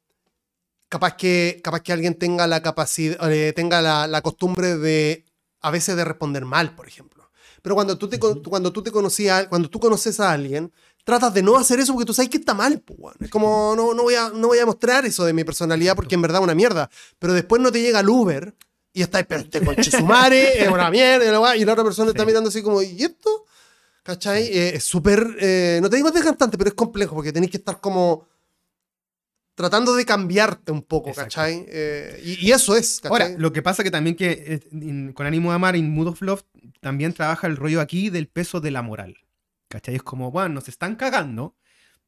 capaz 0.88 1.16
que, 1.16 1.60
capaz 1.62 1.80
que 1.80 1.92
alguien 1.92 2.14
tenga 2.14 2.46
la 2.46 2.62
capacidad, 2.62 3.32
eh, 3.32 3.52
tenga 3.52 3.82
la, 3.82 4.06
la 4.06 4.20
costumbre 4.22 4.76
de, 4.76 5.24
a 5.62 5.70
veces 5.70 5.96
de 5.96 6.04
responder 6.04 6.44
mal, 6.44 6.74
por 6.74 6.86
ejemplo. 6.88 7.30
Pero 7.62 7.74
cuando 7.76 7.96
tú 7.96 8.08
te, 8.08 8.18
cuando 8.18 8.72
tú 8.72 8.82
te 8.82 8.90
conocías, 8.90 9.46
cuando 9.46 9.70
tú 9.70 9.78
conoces 9.78 10.18
a 10.20 10.32
alguien, 10.32 10.72
tratas 11.04 11.32
de 11.32 11.42
no 11.42 11.56
hacer 11.56 11.78
eso 11.80 11.92
porque 11.92 12.06
tú 12.06 12.12
sabes 12.12 12.28
que 12.28 12.38
está 12.38 12.54
mal, 12.54 12.80
pues, 12.80 12.98
weón. 13.00 13.14
Es 13.20 13.30
como, 13.30 13.74
no, 13.76 13.94
no, 13.94 14.02
voy 14.02 14.14
a, 14.16 14.30
no 14.30 14.48
voy 14.48 14.58
a 14.58 14.66
mostrar 14.66 15.06
eso 15.06 15.24
de 15.24 15.32
mi 15.32 15.44
personalidad 15.44 15.94
porque 15.94 16.16
en 16.16 16.22
verdad 16.22 16.40
es 16.40 16.44
una 16.44 16.54
mierda. 16.56 16.90
Pero 17.18 17.32
después 17.32 17.62
no 17.62 17.70
te 17.70 17.80
llega 17.80 18.00
el 18.00 18.08
Uber 18.08 18.54
y 18.92 19.02
estás, 19.02 19.24
pero 19.28 19.42
este 19.42 19.60
conche 19.64 19.90
es 19.90 20.68
una 20.68 20.90
mierda, 20.90 21.56
y 21.56 21.64
la 21.64 21.72
otra 21.72 21.84
persona 21.84 22.10
está 22.10 22.22
Sí. 22.22 22.26
mirando 22.26 22.48
así 22.50 22.62
como, 22.62 22.82
¿y 22.82 23.02
esto? 23.02 23.46
¿Cachai? 24.02 24.42
Eh, 24.48 24.74
es 24.76 24.84
súper, 24.84 25.24
eh, 25.38 25.78
no 25.80 25.88
te 25.88 25.94
digo 25.96 26.10
desgastante, 26.10 26.58
pero 26.58 26.68
es 26.68 26.74
complejo 26.74 27.14
porque 27.14 27.32
tenés 27.32 27.50
que 27.50 27.58
estar 27.58 27.80
como 27.80 28.26
tratando 29.54 29.94
de 29.94 30.04
cambiarte 30.04 30.72
un 30.72 30.82
poco, 30.82 31.10
Exacto. 31.10 31.28
¿cachai? 31.36 31.64
Eh, 31.68 32.20
y, 32.24 32.48
y 32.48 32.52
eso 32.52 32.76
es, 32.76 33.00
¿cachai? 33.00 33.10
Ahora, 33.28 33.38
lo 33.38 33.52
que 33.52 33.62
pasa 33.62 33.82
que 33.82 33.90
también 33.90 34.16
que 34.16 34.60
eh, 34.70 35.12
con 35.14 35.26
Ánimo 35.26 35.50
de 35.50 35.56
Amar, 35.56 35.76
en 35.76 35.90
Mood 35.92 36.08
of 36.08 36.22
Love, 36.22 36.44
también 36.80 37.12
trabaja 37.12 37.46
el 37.46 37.56
rollo 37.56 37.80
aquí 37.80 38.10
del 38.10 38.28
peso 38.28 38.60
de 38.60 38.70
la 38.70 38.82
moral. 38.82 39.16
¿Cachai? 39.68 39.94
Es 39.96 40.02
como, 40.02 40.30
bueno, 40.30 40.50
nos 40.50 40.68
están 40.68 40.96
cagando. 40.96 41.56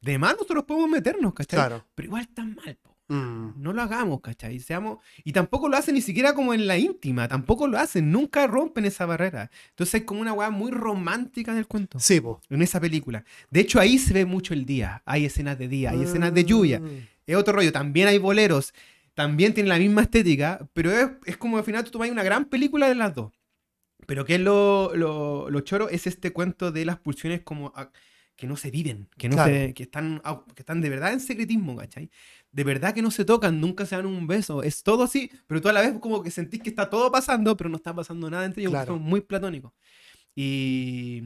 De 0.00 0.18
más 0.18 0.32
nosotros 0.34 0.64
podemos 0.64 0.90
meternos, 0.90 1.32
¿cachai? 1.32 1.58
Claro. 1.58 1.86
Pero 1.94 2.06
igual 2.08 2.28
tan 2.28 2.54
mal, 2.54 2.76
po. 2.82 2.94
Mm. 3.08 3.54
No 3.62 3.72
lo 3.72 3.82
hagamos, 3.82 4.20
¿cachai? 4.20 4.58
Seamos... 4.60 4.98
Y 5.24 5.32
tampoco 5.32 5.68
lo 5.68 5.76
hacen 5.76 5.94
ni 5.94 6.00
siquiera 6.02 6.34
como 6.34 6.54
en 6.54 6.66
la 6.66 6.76
íntima, 6.78 7.28
tampoco 7.28 7.66
lo 7.68 7.78
hacen, 7.78 8.10
nunca 8.10 8.46
rompen 8.46 8.84
esa 8.86 9.04
barrera. 9.06 9.50
Entonces 9.70 9.94
hay 9.94 10.00
como 10.02 10.20
una 10.20 10.32
weá 10.32 10.50
muy 10.50 10.70
romántica 10.70 11.52
en 11.52 11.58
el 11.58 11.66
cuento, 11.66 11.98
Sí, 12.00 12.20
po. 12.20 12.40
en 12.50 12.62
esa 12.62 12.80
película. 12.80 13.24
De 13.50 13.60
hecho, 13.60 13.78
ahí 13.80 13.98
se 13.98 14.12
ve 14.14 14.24
mucho 14.26 14.54
el 14.54 14.64
día. 14.66 15.02
Hay 15.06 15.24
escenas 15.26 15.58
de 15.58 15.68
día, 15.68 15.90
hay 15.90 16.02
escenas 16.02 16.32
de 16.34 16.44
lluvia. 16.44 16.80
Mm. 16.80 17.06
Es 17.26 17.36
otro 17.36 17.54
rollo, 17.54 17.72
también 17.72 18.08
hay 18.08 18.18
boleros, 18.18 18.74
también 19.14 19.54
tienen 19.54 19.68
la 19.70 19.78
misma 19.78 20.02
estética, 20.02 20.68
pero 20.72 20.90
es, 20.92 21.10
es 21.26 21.36
como 21.36 21.56
al 21.58 21.64
final 21.64 21.84
tú 21.84 21.90
tomas 21.92 22.10
una 22.10 22.22
gran 22.22 22.44
película 22.46 22.88
de 22.88 22.94
las 22.94 23.14
dos. 23.14 23.32
Pero 24.06 24.24
que 24.24 24.34
es 24.34 24.40
lo, 24.40 24.94
lo, 24.94 25.48
lo 25.48 25.60
choro 25.60 25.88
es 25.88 26.06
este 26.06 26.32
cuento 26.32 26.70
de 26.72 26.84
las 26.84 26.98
pulsiones 26.98 27.40
como 27.42 27.72
a- 27.74 27.90
que 28.36 28.46
no 28.48 28.56
se 28.56 28.70
viven, 28.70 29.08
que 29.16 29.28
no 29.28 29.36
Claro. 29.36 29.52
se, 29.54 29.74
que 29.74 29.84
están, 29.84 30.20
que 30.54 30.62
están 30.62 30.80
de 30.80 30.90
verdad 30.90 31.12
en 31.12 31.20
secretismo, 31.20 31.76
¿cachai? 31.76 32.10
De 32.50 32.64
verdad 32.64 32.92
que 32.92 33.00
no 33.00 33.12
se 33.12 33.24
tocan, 33.24 33.60
nunca 33.60 33.86
se 33.86 33.94
dan 33.94 34.06
un 34.06 34.26
beso, 34.26 34.62
es 34.64 34.82
todo 34.82 35.04
así, 35.04 35.30
pero 35.46 35.60
tú 35.60 35.68
a 35.68 35.72
la 35.72 35.80
vez 35.82 35.94
como 36.00 36.20
que 36.22 36.32
sentís 36.32 36.60
que 36.60 36.68
está 36.68 36.90
todo 36.90 37.12
pasando, 37.12 37.56
pero 37.56 37.70
no 37.70 37.76
está 37.76 37.94
pasando 37.94 38.28
nada 38.28 38.44
entre 38.44 38.62
ellos, 38.62 38.72
Claro. 38.72 38.94
son 38.94 39.02
muy 39.02 39.20
platónicos. 39.20 39.72
Y, 40.34 41.22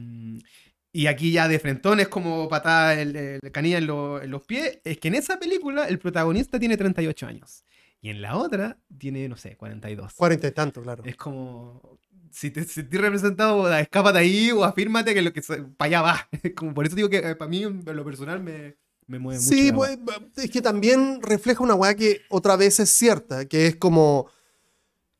y 0.91 1.07
aquí 1.07 1.31
ya 1.31 1.47
de 1.47 1.59
frentón 1.59 1.99
es 1.99 2.07
como 2.07 2.47
patada 2.49 2.99
el, 2.99 3.15
el 3.15 3.51
canilla 3.51 3.77
en, 3.77 3.87
lo- 3.87 4.21
en 4.21 4.31
los 4.31 4.41
pies. 4.43 4.79
Es 4.83 4.97
que 4.97 5.07
en 5.09 5.15
esa 5.15 5.39
película 5.39 5.87
el 5.87 5.99
protagonista 5.99 6.59
tiene 6.59 6.77
38 6.77 7.27
años. 7.27 7.63
Y 8.01 8.09
en 8.09 8.21
la 8.21 8.37
otra 8.37 8.77
tiene, 8.97 9.27
no 9.27 9.35
sé, 9.37 9.55
42. 9.57 10.13
Cuarenta 10.13 10.47
y 10.47 10.51
tanto, 10.51 10.81
claro. 10.81 11.03
Es 11.05 11.15
como. 11.15 11.99
Si 12.31 12.51
te 12.51 12.63
sentís 12.63 13.01
representado, 13.01 13.75
escápate 13.75 14.19
ahí 14.19 14.51
o 14.51 14.63
afírmate 14.63 15.13
que 15.15 15.21
lo 15.23 15.33
que 15.33 15.41
para 15.75 15.87
allá 15.87 16.01
va. 16.03 16.29
Como, 16.55 16.75
por 16.75 16.85
eso 16.85 16.95
digo 16.95 17.09
que 17.09 17.21
para 17.35 17.49
mí, 17.49 17.63
en 17.63 17.83
lo 17.83 18.05
personal, 18.05 18.39
me, 18.43 18.77
me 19.07 19.17
mueve 19.17 19.41
mucho. 19.41 19.51
Sí, 19.55 19.71
pues, 19.71 19.97
es 20.37 20.51
que 20.51 20.61
también 20.61 21.21
refleja 21.23 21.63
una 21.63 21.73
weá 21.73 21.95
que 21.95 22.21
otra 22.29 22.55
vez 22.55 22.79
es 22.79 22.91
cierta, 22.91 23.45
que 23.47 23.65
es 23.65 23.75
como, 23.77 24.29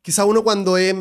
quizá 0.04 0.26
uno 0.26 0.44
cuando 0.44 0.78
es, 0.78 0.94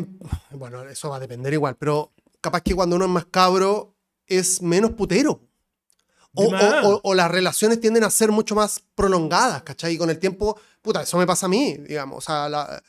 bueno, 0.49 0.81
eso 0.89 1.09
va 1.09 1.17
a 1.17 1.19
depender 1.19 1.53
igual, 1.53 1.75
pero 1.77 2.11
capaz 2.41 2.61
que 2.61 2.73
cuando 2.73 2.95
uno 2.95 3.05
es 3.05 3.11
más 3.11 3.25
cabro 3.25 3.95
es 4.29 4.61
menos 4.61 4.91
putero. 4.91 5.41
O, 6.35 6.43
o- 6.45 6.89
o- 6.89 7.01
o 7.03 7.13
las 7.15 7.29
relaciones 7.31 7.81
tienden 7.81 8.03
a 8.03 8.09
ser 8.11 8.31
mucho 8.31 8.53
más 8.55 8.81
prolongadas, 8.95 9.63
¿cachai? 9.63 9.95
Y 9.95 9.97
con 9.97 10.09
el 10.11 10.19
tiempo, 10.19 10.57
puta, 10.81 11.01
eso 11.01 11.17
me 11.17 11.25
pasa 11.25 11.47
a 11.47 11.49
mí, 11.49 11.75
digamos. 11.87 12.19
O 12.19 12.21
sea, 12.21 12.47
la- 12.47 12.81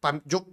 pa- 0.00 0.20
yo, 0.24 0.46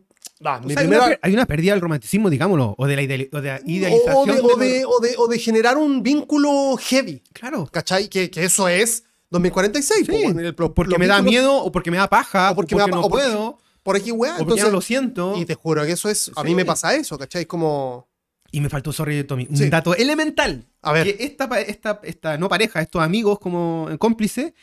Va, 0.45 0.57
O 0.57 0.67
sea, 0.67 0.69
hay, 0.71 0.75
primera- 0.75 0.97
una, 1.03 1.07
per- 1.09 1.19
hay 1.21 1.33
una 1.33 1.45
pérdida 1.45 1.71
del 1.71 1.79
romanticismo, 1.81 2.29
digámoslo, 2.29 2.75
o 2.77 2.85
de 2.85 2.95
la 2.97 3.01
ideali- 3.03 3.29
o 3.31 3.39
de 3.39 3.47
la 3.49 3.61
idealización. 3.65 4.15
o 4.17 4.25
de, 4.25 4.41
o, 4.41 4.57
de- 4.57 4.67
de, 5.09 5.15
o, 5.17 5.27
de, 5.27 5.39
generar 5.39 5.77
un 5.77 6.03
vínculo 6.03 6.75
heavy. 6.77 7.23
Claro. 7.31 7.65
¿Cachai? 7.71 8.09
Que, 8.09 8.29
que 8.29 8.43
eso 8.43 8.67
es 8.67 9.03
2046. 9.29 10.05
Sí, 10.05 10.11
po, 10.11 10.17
bueno, 10.33 10.41
el- 10.41 10.53
porque 10.55 10.97
me 10.97 11.07
da 11.07 11.19
vínculos- 11.21 11.23
miedo, 11.31 11.55
o 11.63 11.71
porque 11.71 11.91
me 11.91 11.97
da 11.97 12.09
paja, 12.09 12.49
O 12.49 12.53
o 12.53 12.55
porque 12.55 12.75
porque, 12.75 12.91
me 12.91 12.95
da 12.97 13.01
no 13.03 13.07
puedo, 13.09 13.57
Por 13.83 13.95
aquí, 13.95 14.11
weá. 14.11 14.33
o 14.33 14.37
porque 14.39 14.39
ya 14.39 14.43
Entonces, 14.43 14.65
no 14.65 14.71
lo 14.71 14.81
siento. 14.81 15.37
y 15.37 15.45
te 15.45 15.55
juro 15.55 15.85
que 15.85 15.93
eso 15.93 16.09
es. 16.09 16.29
A 16.35 16.43
mí 16.43 16.49
Sí. 16.49 16.55
me 16.55 16.65
pasa 16.65 16.93
eso, 16.93 17.17
¿cachai? 17.17 17.45
Como. 17.45 18.09
Y 18.53 18.61
me 18.61 18.69
faltó, 18.69 18.93
sorry, 18.93 19.23
Tommy, 19.23 19.47
un 19.49 19.57
Sí. 19.57 19.67
dato 19.69 19.95
elemental. 19.95 20.67
A 20.83 20.91
ver. 20.93 21.05
Que 21.17 21.23
esta, 21.25 21.45
esta, 21.59 21.99
esta, 22.03 22.37
no 22.37 22.47
pareja, 22.47 22.81
estos 22.81 23.01
amigos 23.01 23.39
como 23.39 23.89
cómplices, 23.99 24.53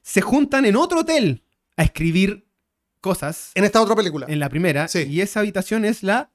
se 0.00 0.20
juntan 0.20 0.64
en 0.64 0.76
otro 0.76 1.00
hotel 1.00 1.42
a 1.76 1.82
escribir 1.82 2.46
cosas 3.00 3.50
En 3.56 3.64
esta 3.64 3.82
otra 3.82 3.96
película. 3.96 4.26
en 4.28 4.38
la 4.38 4.48
primera. 4.48 4.86
Sí. 4.86 5.00
Y 5.08 5.20
esa 5.20 5.40
habitación 5.40 5.84
es 5.84 6.04
la... 6.04 6.30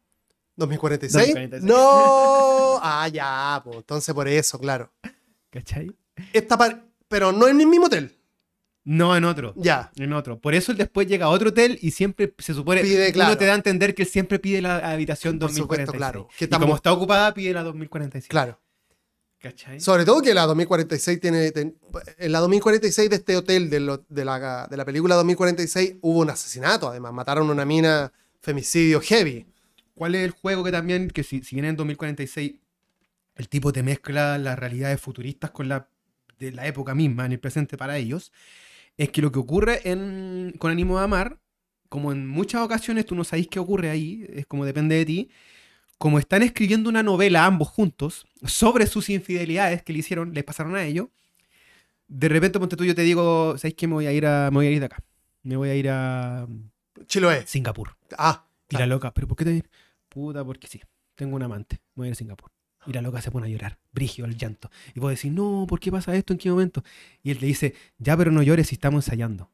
2046. 0.58 1.28
2046. 1.28 1.64
No. 1.64 2.80
Ah, 2.82 3.08
ya, 3.08 3.62
pues. 3.64 3.78
Entonces 3.78 4.14
por 4.14 4.28
eso, 4.28 4.60
claro. 4.60 4.91
¿Cachai? 5.49 5.95
Esta 6.34 6.58
par- 6.58 6.84
Pero 7.08 7.32
no 7.32 7.47
en 7.47 7.62
el 7.62 7.68
mismo 7.68 7.86
hotel. 7.86 8.16
No 8.89 9.17
en 9.17 9.25
otro. 9.25 9.53
Ya. 9.57 9.91
En 9.97 10.13
otro. 10.13 10.39
Por 10.39 10.55
eso 10.55 10.71
él 10.71 10.77
después 10.77 11.07
llega 11.07 11.25
a 11.25 11.29
otro 11.29 11.49
hotel 11.49 11.77
y 11.81 11.91
siempre 11.91 12.33
se 12.38 12.53
supone. 12.53 12.81
Pide, 12.83 13.11
claro. 13.11 13.31
Uno 13.31 13.38
te 13.38 13.45
da 13.45 13.51
a 13.51 13.55
entender 13.57 13.93
que 13.93 14.03
él 14.03 14.07
siempre 14.07 14.39
pide 14.39 14.61
la 14.61 14.77
habitación 14.77 15.38
Por 15.39 15.49
supuesto, 15.49 15.91
2046. 15.91 15.97
claro. 15.97 16.29
Que 16.38 16.45
Y 16.45 16.47
tampoco- 16.47 16.67
como 16.67 16.75
está 16.77 16.93
ocupada, 16.93 17.33
pide 17.33 17.51
la 17.53 17.63
2046. 17.63 18.29
Claro. 18.29 18.61
¿Cachai? 19.39 19.81
Sobre 19.81 20.05
todo 20.05 20.21
que 20.21 20.33
la 20.33 20.45
2046 20.45 21.19
tiene. 21.19 21.51
ten- 21.51 21.77
en 22.17 22.31
la 22.31 22.39
2046 22.39 23.09
de 23.09 23.17
este 23.17 23.35
hotel, 23.35 23.69
de, 23.69 23.81
lo- 23.81 24.05
de 24.07 24.23
la, 24.23 24.67
de 24.71 24.77
la 24.77 24.85
película 24.85 25.15
2046, 25.15 25.95
hubo 26.01 26.19
un 26.21 26.29
asesinato. 26.29 26.88
Además, 26.88 27.11
mataron 27.11 27.49
a 27.49 27.51
una 27.51 27.65
mina 27.65 28.13
femicidio 28.41 29.01
heavy. 29.01 29.45
¿Cuál 29.95 30.15
es 30.15 30.23
el 30.23 30.31
juego 30.31 30.63
que 30.63 30.71
también, 30.71 31.09
que 31.09 31.23
si, 31.23 31.43
si 31.43 31.55
bien 31.57 31.65
en 31.65 31.75
2046 31.75 32.53
el 33.35 33.49
tipo 33.49 33.73
te 33.73 33.83
mezcla 33.83 34.38
las 34.38 34.57
realidades 34.57 35.01
futuristas 35.01 35.51
con 35.51 35.67
la 35.67 35.89
de 36.39 36.51
la 36.53 36.67
época 36.67 36.95
misma, 36.95 37.25
en 37.25 37.33
el 37.33 37.39
presente 37.39 37.77
para 37.77 37.97
ellos, 37.97 38.31
es 38.98 39.10
que 39.10 39.22
lo 39.22 39.32
que 39.32 39.39
ocurre 39.39 39.82
en, 39.89 40.54
con 40.60 40.72
Ánimo 40.72 40.98
de 40.98 41.04
Amar, 41.04 41.39
como 41.89 42.12
en 42.12 42.28
muchas 42.28 42.62
ocasiones 42.62 43.06
tú 43.06 43.16
no 43.16 43.24
sabéis 43.24 43.48
qué 43.48 43.60
ocurre 43.60 43.89
ahí, 43.89 44.26
es 44.30 44.45
como 44.45 44.66
depende 44.66 44.95
de 44.95 45.06
ti, 45.06 45.30
como 45.98 46.20
están 46.20 46.43
escribiendo 46.43 46.89
una 46.89 47.04
novela 47.04 47.45
ambos 47.45 47.70
juntos 47.70 48.28
sobre 48.45 48.88
sus 48.88 49.10
infidelidades 49.10 49.84
que 49.84 49.93
le 49.93 50.00
hicieron, 50.00 50.34
le 50.34 50.43
pasaron 50.43 50.76
a 50.76 50.84
ellos, 50.84 51.08
de 52.08 52.30
repente, 52.30 52.58
ponte 52.60 52.78
tú, 52.78 52.86
yo 52.86 52.95
te 52.95 53.02
digo, 53.02 53.58
¿sabéis 53.58 53.76
que 53.76 53.88
me 53.88 53.93
voy 53.93 54.08
a 54.08 54.14
ir 54.14 54.26
a, 54.26 54.50
me 54.50 54.58
voy 54.58 54.68
a 54.68 54.72
ir 54.72 54.80
de 54.80 54.86
acá? 54.86 55.04
Me 55.43 55.58
voy 55.58 55.70
a 55.70 55.76
ir 55.76 55.89
a 55.89 56.48
Chiloé. 57.06 57.45
Singapur. 57.45 57.98
Ah, 58.18 58.45
Y 58.70 58.78
la 58.78 58.88
loca, 58.88 59.14
¿pero 59.14 59.28
por 59.28 59.38
qué 59.38 59.45
te? 59.45 59.64
Puta, 60.10 60.43
porque 60.43 60.68
sí. 60.68 60.82
Tengo 61.16 61.36
un 61.36 61.43
amante. 61.43 61.82
Me 61.95 62.02
voy 62.02 62.06
a 62.06 62.10
ir 62.10 62.12
a 62.14 62.16
Singapur. 62.16 62.52
Y 62.88 62.93
la 62.93 63.01
loca 63.01 63.21
se 63.21 63.29
pone 63.29 63.47
a 63.47 63.49
llorar, 63.49 63.77
brigio 63.91 64.25
al 64.25 64.38
llanto. 64.38 64.71
Y 64.95 64.99
vos 64.99 65.11
decís, 65.11 65.31
no, 65.31 65.65
¿por 65.67 65.79
qué 65.79 65.91
pasa 65.91 66.15
esto? 66.15 66.33
¿En 66.33 66.39
qué 66.39 66.49
momento? 66.49 66.83
Y 67.21 67.31
él 67.31 67.38
le 67.41 67.47
dice, 67.47 67.75
ya, 67.97 68.15
pero 68.15 68.31
no 68.31 68.41
llores 68.41 68.67
si 68.67 68.75
estamos 68.75 69.05
ensayando. 69.05 69.49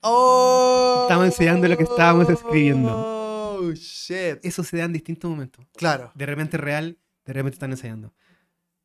Oh, 0.00 1.02
Estamos 1.04 1.26
enseñando 1.26 1.68
lo 1.68 1.76
que 1.76 1.84
estábamos 1.84 2.28
escribiendo. 2.28 2.92
Oh, 2.92 3.72
shit. 3.72 4.38
Eso 4.42 4.62
se 4.64 4.76
da 4.76 4.84
en 4.84 4.92
distintos 4.92 5.30
momentos. 5.30 5.64
Claro. 5.76 6.10
De 6.14 6.26
repente 6.26 6.56
es 6.56 6.60
real, 6.60 6.98
de 7.24 7.32
repente 7.32 7.54
están 7.54 7.70
ensayando. 7.70 8.12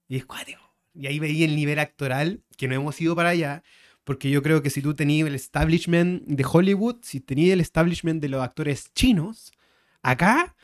Y 0.07 0.17
es 0.17 0.25
cuático. 0.25 0.61
Y 0.93 1.07
ahí 1.07 1.19
veía 1.19 1.45
el 1.45 1.55
nivel 1.55 1.79
actoral, 1.79 2.43
que 2.57 2.67
no 2.67 2.75
hemos 2.75 2.99
ido 3.01 3.15
para 3.15 3.29
allá, 3.29 3.63
porque 4.03 4.29
yo 4.29 4.43
creo 4.43 4.61
que 4.61 4.69
si 4.69 4.81
tú 4.81 4.95
tenías 4.95 5.27
el 5.27 5.35
establishment 5.35 6.23
de 6.25 6.45
Hollywood, 6.45 6.97
si 7.01 7.19
tenías 7.19 7.53
el 7.53 7.61
establishment 7.61 8.21
de 8.21 8.29
los 8.29 8.43
actores 8.43 8.91
chinos, 8.93 9.51
acá, 10.01 10.55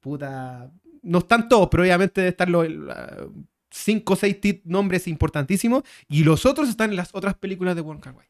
puta, 0.00 0.72
no 1.06 1.18
están 1.18 1.48
todos, 1.48 1.68
pero 1.70 1.82
obviamente 1.82 2.20
deben 2.20 2.32
estar 2.32 2.48
los 2.48 2.68
la- 2.70 3.26
cinco 3.70 4.14
o 4.14 4.16
seis 4.16 4.36
nombres 4.64 5.06
importantísimos, 5.06 5.82
y 6.08 6.24
los 6.24 6.46
otros 6.46 6.68
están 6.68 6.90
en 6.90 6.96
las 6.96 7.10
otras 7.14 7.34
películas 7.34 7.74
de 7.76 7.82
Wong 7.82 8.00
Kar 8.00 8.14
Wai. 8.14 8.26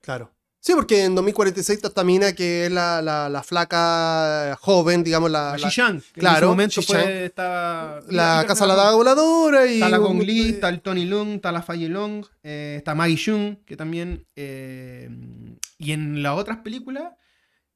Claro. 0.00 0.32
Sí, 0.60 0.72
porque 0.74 1.04
en 1.04 1.14
2046 1.14 1.76
está 1.76 1.88
esta 1.88 2.02
mina 2.04 2.32
que 2.32 2.66
es 2.66 2.72
la, 2.72 3.00
la, 3.00 3.28
la 3.28 3.42
flaca 3.44 4.56
joven, 4.60 5.04
digamos, 5.04 5.30
la, 5.30 5.56
La 5.56 5.68
Xishan, 5.68 6.00
que 6.00 6.06
en 6.16 6.20
claro, 6.20 6.36
ese 6.38 6.46
momento 6.46 6.82
fue, 6.82 7.26
estaba... 7.26 8.00
la 8.08 8.44
casa 8.46 8.64
de 8.64 8.68
la 8.68 8.74
daga 8.74 8.92
voladora 8.96 9.66
y... 9.66 9.74
Está 9.74 9.88
la 9.88 9.98
Gong 9.98 10.20
Li, 10.22 10.48
está 10.50 10.68
el 10.68 10.80
Tony 10.80 11.04
Lung, 11.04 11.34
está 11.36 11.52
la 11.52 11.62
Faye 11.62 11.88
Long, 11.88 12.24
eh, 12.42 12.74
está 12.78 12.94
Maggie 12.96 13.16
Chung, 13.16 13.56
que 13.64 13.76
también. 13.76 14.26
eh, 14.34 15.08
y 15.78 15.92
en 15.92 16.22
las 16.24 16.36
otras 16.36 16.58
películas, 16.58 17.12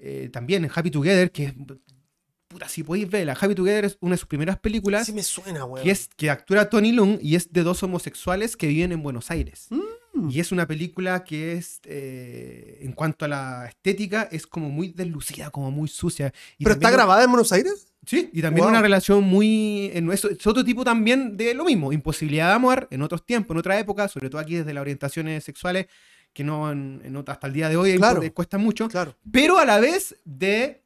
eh, 0.01 0.29
también 0.33 0.65
en 0.65 0.71
Happy 0.75 0.91
Together, 0.91 1.31
que 1.31 1.45
es. 1.45 1.55
Puta, 2.53 2.69
si 2.69 2.83
podéis 2.83 3.09
verla, 3.11 3.33
Happy 3.41 3.55
Together 3.55 3.85
es 3.87 3.97
una 4.01 4.13
de 4.15 4.19
sus 4.19 4.29
primeras 4.29 4.59
películas, 4.59 5.07
Sí 5.07 5.13
me 5.13 5.23
suena, 5.23 5.65
weón. 5.65 5.83
que, 5.85 5.91
es, 5.91 6.09
que 6.17 6.29
actúa 6.31 6.69
Tony 6.69 6.93
Lung 6.93 7.19
y 7.23 7.35
es 7.37 7.53
de 7.53 7.63
dos 7.63 7.83
homosexuales 7.83 8.57
que 8.57 8.67
viven 8.67 8.93
en 8.93 9.03
Buenos 9.03 9.31
Aires. 9.31 9.67
Mm. 9.71 10.29
Y 10.31 10.41
es 10.41 10.53
una 10.53 10.67
película 10.69 11.25
que 11.25 11.55
es, 11.55 11.81
eh, 11.85 12.79
en 12.83 12.93
cuanto 12.93 13.25
a 13.25 13.29
la 13.29 13.67
estética, 13.67 14.29
es 14.31 14.47
como 14.47 14.69
muy 14.69 14.89
deslucida, 14.89 15.49
como 15.51 15.71
muy 15.71 15.89
sucia. 15.89 16.33
Y 16.59 16.65
¿Pero 16.65 16.75
está 16.75 16.91
grabada 16.91 17.25
en 17.25 17.31
Buenos 17.31 17.51
Aires? 17.53 17.87
Sí, 18.05 18.29
y 18.33 18.43
también 18.43 18.65
Wow. 18.65 18.73
una 18.73 18.83
relación 18.83 19.25
muy... 19.25 19.91
en- 19.95 20.11
Es, 20.13 20.25
es 20.27 20.47
otro 20.47 20.63
tipo 20.65 20.85
también 20.85 21.37
de 21.39 21.55
lo 21.55 21.65
mismo, 21.65 21.93
imposibilidad 21.93 22.49
de 22.49 22.55
amor 22.55 22.89
en 22.91 23.01
otros 23.01 23.25
tiempos, 23.25 23.55
en 23.55 23.59
otra 23.61 23.79
época, 23.79 24.07
sobre 24.09 24.29
todo 24.29 24.41
aquí 24.41 24.57
desde 24.57 24.75
las 24.75 24.83
orientaciones 24.83 25.45
sexuales, 25.45 25.87
que 26.35 26.45
no 26.45 26.71
en, 26.73 27.01
hasta 27.27 27.47
el 27.47 27.53
día 27.53 27.69
de 27.69 27.77
hoy 27.77 27.97
Claro. 27.97 28.21
cuesta 28.35 28.59
mucho, 28.59 28.89
Claro. 28.89 29.17
pero 29.31 29.57
a 29.59 29.65
la 29.65 29.79
vez 29.81 30.17
de 30.25 30.82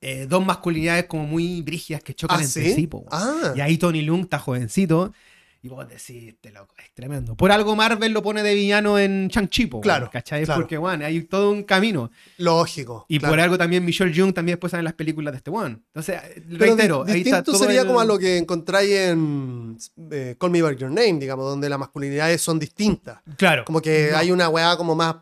eh, 0.00 0.26
dos 0.28 0.44
masculinidades 0.44 1.04
como 1.06 1.24
muy 1.24 1.62
brígidas 1.62 2.02
que 2.02 2.14
chocan 2.14 2.38
¿Ah, 2.40 2.44
entre 2.44 2.64
sí? 2.64 2.74
sí. 2.74 2.86
po. 2.86 3.04
Ah. 3.10 3.52
Y 3.56 3.60
ahí 3.60 3.78
Tony 3.78 4.02
Lung 4.02 4.22
está 4.22 4.38
jovencito. 4.38 5.12
Y 5.60 5.66
vos 5.68 5.88
decís, 5.88 6.28
este 6.28 6.52
loco, 6.52 6.72
es 6.78 6.94
tremendo. 6.94 7.34
Por 7.34 7.50
algo 7.50 7.74
Marvel 7.74 8.12
lo 8.12 8.22
pone 8.22 8.44
de 8.44 8.54
villano 8.54 8.96
en 8.96 9.26
Shang-Chi, 9.26 9.68
Claro, 9.82 10.08
¿cachai? 10.08 10.44
claro. 10.44 10.60
Porque, 10.60 10.78
bueno, 10.78 11.04
hay 11.04 11.20
todo 11.22 11.50
un 11.50 11.64
camino. 11.64 12.12
Lógico. 12.36 13.06
Y 13.08 13.18
claro. 13.18 13.32
por 13.32 13.40
algo 13.40 13.58
también 13.58 13.84
Michelle 13.84 14.14
Jung 14.16 14.32
también 14.32 14.54
después 14.54 14.70
sale 14.70 14.82
en 14.82 14.84
las 14.84 14.94
películas 14.94 15.32
de 15.32 15.38
este 15.38 15.50
one. 15.50 15.78
Entonces, 15.88 16.14
eh, 16.22 16.44
Pero 16.48 16.58
reitero, 16.64 17.04
di- 17.04 17.10
ahí 17.12 17.18
está 17.22 17.38
distinto 17.38 17.52
todo 17.58 17.64
sería 17.66 17.80
el- 17.80 17.88
como 17.88 17.98
a 17.98 18.04
lo 18.04 18.16
que 18.20 18.38
encontráis 18.38 18.88
en 18.92 19.76
eh, 20.12 20.36
Call 20.38 20.50
Me 20.52 20.62
By 20.62 20.76
Your 20.76 20.90
Name, 20.92 21.14
digamos, 21.18 21.44
donde 21.44 21.68
las 21.68 21.78
masculinidades 21.80 22.40
son 22.40 22.60
distintas. 22.60 23.18
Claro. 23.36 23.64
Como 23.64 23.80
que 23.82 24.10
No. 24.12 24.16
hay 24.18 24.30
una 24.30 24.48
weá 24.48 24.76
como 24.76 24.94
más 24.94 25.16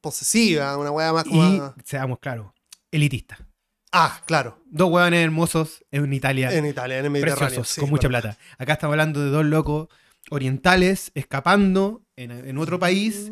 posesiva, 0.00 0.76
una 0.76 0.90
weá 0.90 1.12
más 1.12 1.22
como... 1.24 1.44
Y, 1.44 1.62
seamos 1.84 2.18
claros, 2.18 2.48
elitista. 2.90 3.38
Ah, 3.98 4.20
claro. 4.26 4.60
Dos 4.66 4.90
hueones 4.90 5.24
hermosos 5.24 5.84
en 5.90 6.12
Italia. 6.12 6.52
En 6.52 6.66
Italia, 6.66 6.98
en 6.98 7.06
el 7.06 7.10
Mediterráneo. 7.10 7.46
preciosos, 7.46 7.68
sí, 7.74 7.80
con 7.80 7.88
mucha 7.90 8.08
plata. 8.08 8.36
Acá 8.58 8.74
estamos 8.74 8.92
hablando 8.92 9.24
de 9.24 9.30
dos 9.30 9.44
locos 9.46 9.88
orientales 10.30 11.10
escapando 11.14 12.02
en, 12.16 12.30
en 12.30 12.58
otro 12.58 12.78
país, 12.78 13.30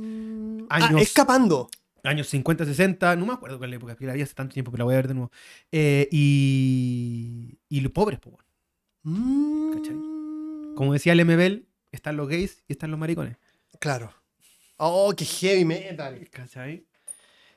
Ah, 0.71 0.77
años- 0.87 1.03
escapando. 1.03 1.69
años 2.03 2.29
50, 2.29 2.65
60, 2.65 3.17
no 3.17 3.27
me 3.27 3.33
acuerdo 3.35 3.59
cuál 3.59 3.75
época, 3.75 3.95
que 3.97 4.07
la 4.07 4.15
vi 4.15 4.23
hace 4.23 4.33
tanto 4.35 4.55
tiempo, 4.55 4.71
pero 4.71 4.81
la 4.83 4.85
voy 4.87 4.95
a 4.95 4.97
ver 4.99 5.09
de 5.09 5.15
nuevo. 5.15 5.31
Eh, 5.71 6.09
y, 6.11 7.59
y 7.69 7.81
los 7.81 7.93
pobres. 7.93 8.19
Mm. 9.03 10.75
como 10.75 10.93
decía 10.95 11.13
el 11.13 11.25
MBL, 11.27 11.67
están 11.93 12.17
los 12.17 12.27
gays 12.29 12.65
y 12.69 12.73
están 12.73 12.91
los 12.91 12.99
maricones. 12.99 13.37
Claro. 13.79 14.13
Oh, 14.79 15.13
qué 15.17 15.25
heavy 15.25 15.65
metal. 15.65 16.27
¿Cachai? 16.31 16.87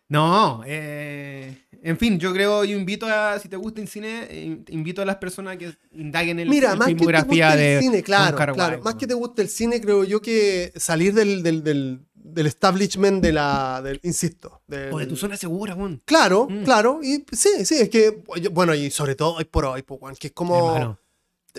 No, 0.10 0.62
eh, 0.66 1.66
en 1.84 1.98
fin, 1.98 2.18
yo 2.18 2.32
creo, 2.34 2.64
yo 2.64 2.78
invito 2.78 3.06
a, 3.08 3.38
si 3.40 3.50
te 3.50 3.58
gusta 3.58 3.82
el 3.82 3.88
cine, 3.90 4.64
invito 4.70 5.02
a 5.02 5.06
las 5.06 5.18
personas 5.18 5.58
que 5.58 5.74
indaguen 5.92 6.40
en 6.40 6.50
Mira, 6.50 6.70
la 6.70 6.76
más 6.78 6.88
que 6.88 6.94
te 6.94 6.98
filmografía 7.00 7.48
guste 7.50 7.58
de 7.62 7.76
el 7.78 7.82
cine, 7.84 8.04
claro, 8.04 8.38
claro. 8.54 8.82
Más 8.84 8.96
que 8.96 9.06
te 9.08 9.14
guste 9.14 9.42
el 9.42 9.50
cine, 9.50 9.82
creo 9.82 10.04
yo 10.06 10.22
que 10.22 10.72
salir 10.78 11.14
del, 11.14 11.44
del, 11.44 11.62
del, 11.62 12.00
del 12.14 12.46
establishment 12.48 13.22
de 13.22 13.34
la. 13.34 13.82
Del, 13.84 14.00
insisto. 14.04 14.62
del- 14.68 14.94
O 14.94 15.00
de 15.00 15.08
tu 15.08 15.16
zona 15.18 15.36
segura, 15.36 15.76
weón. 15.76 16.02
Claro, 16.06 16.48
Mm. 16.50 16.64
claro. 16.64 17.00
Y 17.04 17.26
sí, 17.34 17.66
sí, 17.66 17.76
es 17.76 17.90
que. 17.90 18.24
Bueno, 18.52 18.74
y 18.76 18.90
sobre 18.92 19.16
todo 19.16 19.36
hoy 19.36 19.46
por 19.46 19.66
hoy, 19.66 19.82
pues, 19.84 20.18
que 20.20 20.28
es 20.28 20.34
como. 20.34 20.74
Hermano, 20.76 21.00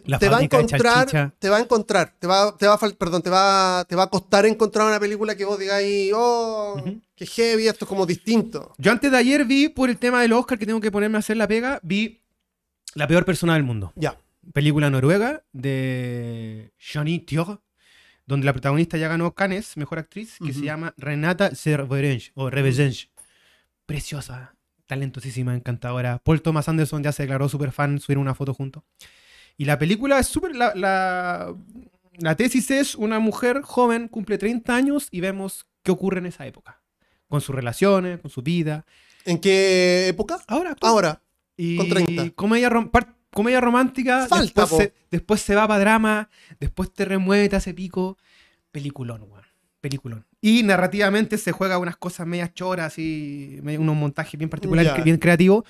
la 0.07 0.19
te 0.19 0.29
va 0.29 0.39
a 0.39 0.43
encontrar, 0.43 1.35
te 1.39 1.49
va 1.49 1.57
a 1.57 1.61
encontrar, 1.61 2.15
te 2.19 2.27
va, 2.27 2.57
te 2.57 2.67
va 2.67 2.75
a 2.75 2.79
perdón, 2.79 3.23
te 3.23 3.31
va, 3.31 3.85
te 3.89 3.97
va 3.97 4.05
a 4.05 4.11
costar 4.11 4.47
encontrar 4.47 4.87
una 4.87 5.01
película 5.01 5.37
que 5.37 5.45
vos 5.45 5.59
digáis, 5.59 6.13
oh, 6.15 6.77
Ujú. 6.79 7.01
qué 7.15 7.27
heavy, 7.27 7.69
esto 7.69 7.85
es 7.85 7.89
como 7.89 8.07
distinto. 8.07 8.73
Yo 8.79 8.93
antes 8.93 9.11
de 9.11 9.17
ayer 9.17 9.45
vi, 9.45 9.69
por 9.69 9.91
el 9.91 9.99
tema 9.99 10.23
del 10.23 10.33
Oscar 10.33 10.59
que 10.59 10.67
tengo 10.67 10.81
que 10.81 10.91
ponerme 10.91 11.17
a 11.17 11.21
hacer 11.21 11.37
la 11.37 11.49
pega, 11.49 11.81
vi 11.83 12.23
La 12.95 13.07
peor 13.07 13.25
persona 13.25 13.55
del 13.55 13.63
mundo. 13.63 13.93
Ya. 13.97 14.19
Película 14.53 14.91
noruega 14.91 15.45
de 15.53 16.73
Johnny 16.81 17.19
Thior, 17.19 17.61
donde 18.27 18.47
la 18.47 18.53
protagonista 18.53 18.97
ya 18.97 19.09
ganó 19.09 19.35
Cannes, 19.35 19.77
mejor 19.77 19.99
actriz, 19.99 20.37
que 20.45 20.53
se 20.53 20.61
llama 20.61 20.95
Renata 20.97 21.55
Cerverenj, 21.55 22.31
o 22.35 22.51
Revejenj. 22.51 23.07
Preciosa, 23.87 24.55
talentosísima, 24.87 25.55
encantadora. 25.55 26.19
Paul 26.25 26.43
Thomas 26.43 26.69
Anderson 26.69 27.03
ya 27.03 27.13
se 27.13 27.23
declaró 27.23 27.49
súper 27.49 27.73
fan, 27.73 28.01
subieron 28.01 28.23
una 28.23 28.35
foto 28.35 28.53
juntos. 28.53 28.83
Y 29.59 29.67
la 29.67 29.79
película 29.79 30.19
es 30.19 30.27
súper... 30.29 30.57
La, 30.57 30.73
la, 30.75 31.55
la 32.17 32.35
tesis 32.37 32.71
es 32.71 32.95
una 32.95 33.19
mujer 33.19 33.61
joven, 33.63 34.09
cumple 34.09 34.39
30 34.39 34.75
años 34.75 35.09
y 35.11 35.21
vemos 35.21 35.67
qué 35.83 35.91
ocurre 35.91 36.19
en 36.21 36.27
esa 36.27 36.47
época. 36.47 36.81
Con 37.29 37.41
sus 37.43 37.55
relaciones, 37.55 38.21
con 38.21 38.31
su 38.31 38.41
vida. 38.43 38.87
¿En 39.27 39.39
qué 39.39 40.09
época? 40.09 40.41
Ahora, 40.47 40.71
actual. 40.71 40.91
Ahora. 40.93 41.23
Y 41.57 41.77
Con 41.77 41.89
30. 41.89 42.31
Comedia, 42.31 42.71
rom- 42.71 42.91
comedia 43.33 43.61
romántica. 43.61 44.27
Falta, 44.29 44.63
después, 44.63 44.69
se, 44.71 44.95
después 45.11 45.43
se 45.43 45.55
va 45.55 45.69
para 45.69 45.81
drama. 45.81 46.31
Después 46.61 46.91
te 46.95 47.05
remueve, 47.05 47.49
te 47.49 47.57
hace 47.57 47.75
pico. 47.75 48.17
Peliculón, 48.71 49.23
weón. 49.23 49.45
Peliculón. 49.81 50.25
Y 50.41 50.63
narrativamente 50.63 51.37
se 51.37 51.53
juega 51.53 51.79
unas 51.79 51.97
cosas 51.97 52.27
medias 52.27 52.55
choras 52.55 52.99
y 52.99 53.59
unos 53.63 53.97
montajes 53.97 54.39
bien 54.39 54.49
particulares, 54.51 54.93
Ya. 54.97 55.03
bien 55.03 55.19
creativos. 55.19 55.65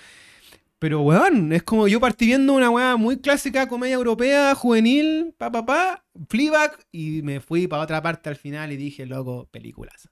Pero, 0.80 1.00
weón, 1.02 1.52
es 1.52 1.64
como 1.64 1.88
yo 1.88 1.98
partí 2.00 2.26
viendo 2.26 2.52
una 2.52 2.70
weá 2.70 2.96
muy 2.96 3.18
clásica, 3.18 3.66
comedia 3.68 3.94
europea, 3.94 4.54
juvenil, 4.54 5.34
pa, 5.36 5.50
pa, 5.50 5.66
pa, 5.66 6.04
Fleabag, 6.28 6.78
y 6.92 7.22
me 7.22 7.40
fui 7.40 7.66
para 7.66 7.82
otra 7.82 8.00
parte 8.00 8.28
al 8.28 8.36
final 8.36 8.70
y 8.72 8.76
dije, 8.76 9.04
loco, 9.06 9.48
películas. 9.50 10.08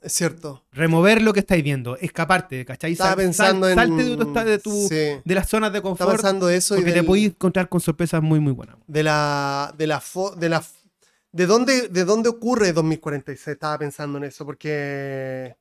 Es 0.00 0.14
cierto. 0.14 0.64
Remover 0.72 1.22
lo 1.22 1.32
que 1.32 1.40
estáis 1.40 1.62
viendo, 1.62 1.96
escaparte, 1.96 2.64
¿cachai? 2.64 2.92
Estaba 2.92 3.10
Sal- 3.10 3.16
sal- 3.18 3.24
pensando 3.26 3.68
en. 3.68 3.74
Salte 3.76 4.44
de 4.50 4.58
tu, 4.58 4.88
Sí. 4.88 5.20
de 5.24 5.34
las 5.34 5.48
zonas 5.48 5.70
de 5.70 5.78
Estaba 5.78 5.90
confort, 5.96 6.12
pensando 6.16 6.48
eso 6.48 6.74
y 6.74 6.78
porque 6.78 6.92
te 6.92 7.02
podéis 7.04 7.26
encontrar 7.28 7.68
con 7.68 7.80
sorpresas 7.80 8.20
muy, 8.22 8.40
muy 8.40 8.52
buenas. 8.52 8.76
de 8.88 9.02
la 9.04 9.72
de 9.78 9.86
la 9.86 10.00
fo- 10.00 10.34
de 10.34 10.48
la 10.48 10.64
de 11.30 11.46
dónde 11.46 11.88
de 11.88 12.04
dónde 12.04 12.28
ocurre 12.30 12.72
2046 12.72 13.48
estaba 13.54 13.78
pensando 13.78 14.18
en 14.18 14.24
eso 14.24 14.44
porque 14.44 15.54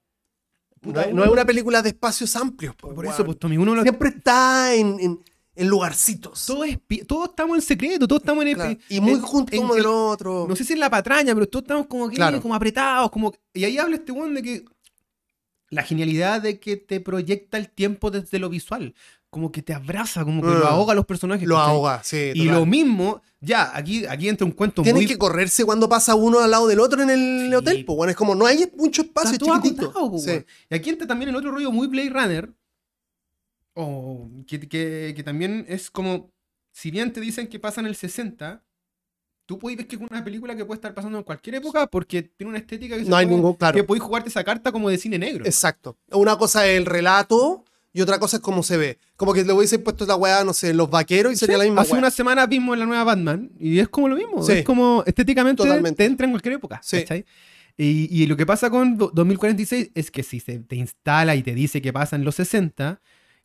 no, 0.82 1.00
es- 1.02 1.14
no 1.14 1.24
es 1.24 1.30
una 1.30 1.46
película 1.46 1.82
de 1.82 1.90
espacios 1.90 2.36
amplios 2.36 2.76
po, 2.76 2.94
Por 2.94 3.06
eso, 3.06 3.24
pues, 3.26 3.38
Tommy, 3.40 3.58
uno 3.58 3.76
lo- 3.76 3.84
siempre 3.84 4.10
está 4.10 4.74
en, 4.74 5.00
en, 5.00 5.20
en 5.56 5.68
lugarcitos 5.68 6.46
todo 6.46 6.64
es 6.64 6.78
pi- 6.80 7.04
todos 7.04 7.30
estamos 7.30 7.56
en 7.58 7.62
secreto, 7.62 8.08
todos 8.08 8.22
estamos 8.22 8.42
en 8.44 8.48
el... 8.50 8.56
Claro. 8.56 8.78
y 8.90 9.00
muy 9.02 9.20
juntos 9.20 9.60
uno 9.60 9.74
del 9.76 9.86
otro 9.86 10.46
No 10.48 10.56
sé 10.56 10.64
si 10.64 10.74
es 10.74 10.80
la 10.80 10.90
patraña, 10.90 11.34
pero 11.34 11.48
todos 11.48 11.64
estamos 11.64 11.88
como 11.88 12.06
aquí, 12.08 12.16
Claro. 12.16 12.42
como 12.42 12.56
apretados, 12.56 13.12
como... 13.12 13.34
Y 13.54 13.64
ahí 13.66 13.78
habla 13.78 13.96
este 13.98 14.12
weón 14.12 14.34
de 14.34 14.42
que 14.42 14.66
la 15.72 15.82
genialidad 15.84 16.42
de 16.42 16.60
que 16.60 16.78
te 16.78 17.00
proyecta 17.00 17.58
el 17.58 17.70
tiempo 17.70 18.12
desde 18.12 18.38
lo 18.38 18.50
visual, 18.50 18.94
como 19.32 19.52
que 19.52 19.62
te 19.64 19.74
abraza, 19.74 20.24
como 20.26 20.42
que 20.42 20.50
lo 20.50 20.68
ahoga 20.68 20.92
a 20.92 20.96
los 20.96 21.06
personajes. 21.06 21.48
lo 21.48 21.56
¿cachai? 21.56 21.70
ahoga 21.72 22.04
sí 22.04 22.32
Y 22.36 22.40
total. 22.46 22.60
lo 22.60 22.66
mismo, 22.68 23.22
ya, 23.40 23.72
aquí, 23.76 24.06
aquí 24.06 24.28
entra 24.30 24.46
un 24.46 24.52
cuento 24.52 24.84
tienen 24.84 25.02
muy... 25.02 25.08
que 25.08 25.18
correrse 25.18 25.64
cuando 25.66 25.88
pasa 25.90 26.14
uno 26.16 26.40
al 26.40 26.52
lado 26.52 26.68
del 26.68 26.80
otro 26.82 27.02
en 27.02 27.10
el 27.10 27.48
Sí. 27.50 27.56
hotel 27.56 27.86
pues 27.86 27.96
bueno 27.96 28.12
es 28.12 28.18
como 28.18 28.36
no 28.36 28.46
hay 28.46 28.70
mucho 28.78 29.02
espacio 29.02 29.32
Está 29.32 29.46
es 29.46 29.50
todo 29.50 29.56
chiquitito 29.62 29.86
acotado, 29.86 30.12
po, 30.12 30.20
Sí. 30.20 30.30
weón. 30.30 30.46
Y 30.70 30.76
aquí 30.76 30.90
entra 30.92 31.08
también 31.08 31.30
el 31.30 31.36
otro 31.38 31.50
rollo 31.52 31.72
muy 31.72 31.88
Blade 31.88 32.10
Runner. 32.10 32.54
O 33.74 34.30
que, 34.48 34.60
que- 34.68 35.14
que 35.16 35.24
también 35.24 35.66
es 35.70 35.90
como. 35.90 36.30
Si 36.74 36.92
bien 36.92 37.12
te 37.14 37.22
dicen 37.22 37.48
que 37.48 37.60
pasa 37.60 37.80
en 37.82 37.88
el 37.88 37.96
60, 37.96 38.64
tú 39.52 39.60
puedes 39.60 39.76
ver 39.78 39.86
que 39.88 39.97
es 39.97 40.02
una 40.10 40.24
película 40.24 40.56
que 40.56 40.64
puede 40.64 40.78
estar 40.78 40.93
pasando 40.93 41.18
en 41.18 41.26
cualquier 41.26 41.56
época 41.56 41.86
porque 41.88 42.22
tiene 42.24 42.52
una 42.52 42.60
estética 42.60 42.95
que 42.97 43.04
se 43.04 43.10
no 43.10 43.18
hay 43.18 43.26
puede- 43.26 43.36
ningún 43.36 43.54
claro 43.56 43.76
que 43.76 43.84
podéis 43.84 44.02
jugarte 44.04 44.30
esa 44.30 44.45
carta 44.45 44.72
como 44.72 44.89
de 44.89 44.97
cine 44.97 45.20
negro. 45.20 45.45
Exacto. 45.45 45.97
Una 46.12 46.38
cosa 46.38 46.66
es 46.66 46.78
el 46.78 46.86
relato 46.86 47.66
y 47.91 47.99
otra 47.99 48.18
cosa 48.18 48.38
es 48.38 48.41
cómo 48.41 48.64
se 48.64 48.78
ve. 48.78 48.97
Como 49.18 49.34
que 49.34 49.43
le 49.43 49.52
hubiese 49.52 49.78
puesto 49.78 50.06
la 50.06 50.16
weá, 50.16 50.45
no 50.45 50.54
sé, 50.54 50.74
los 50.74 50.89
vaqueros 50.89 51.34
y 51.34 51.36
sería 51.36 51.56
Sí, 51.56 51.60
la 51.60 51.66
misma 51.66 51.82
Hace 51.82 51.91
weá. 51.91 51.99
una 51.99 52.12
semana 52.12 52.45
vimos 52.45 52.78
la 52.78 52.86
nueva 52.86 53.04
Batman 53.04 53.52
y 53.60 53.80
es 53.80 53.89
como 53.89 54.08
lo 54.08 54.16
mismo. 54.16 54.41
Sí. 54.41 54.54
Es 54.54 54.64
como 54.64 55.04
estéticamente 55.06 55.64
Totalmente. 55.64 55.97
te 55.97 56.06
entra 56.06 56.26
en 56.26 56.32
cualquier 56.32 56.54
época. 56.56 56.80
Sí. 56.82 57.04
Y, 57.78 58.08
y 58.10 58.28
lo 58.28 58.38
que 58.38 58.45
pasa 58.45 58.70
con 58.70 58.97
do- 58.97 59.12
2046 59.14 59.91
es 59.95 60.12
que 60.12 60.24
si 60.24 60.39
se 60.39 60.60
te 60.60 60.76
instala 60.78 61.36
y 61.36 61.43
te 61.43 61.54
dice 61.56 61.82
que 61.82 61.91
pasa 61.91 62.16
en 62.16 62.24
los 62.24 62.36
60, 62.36 63.02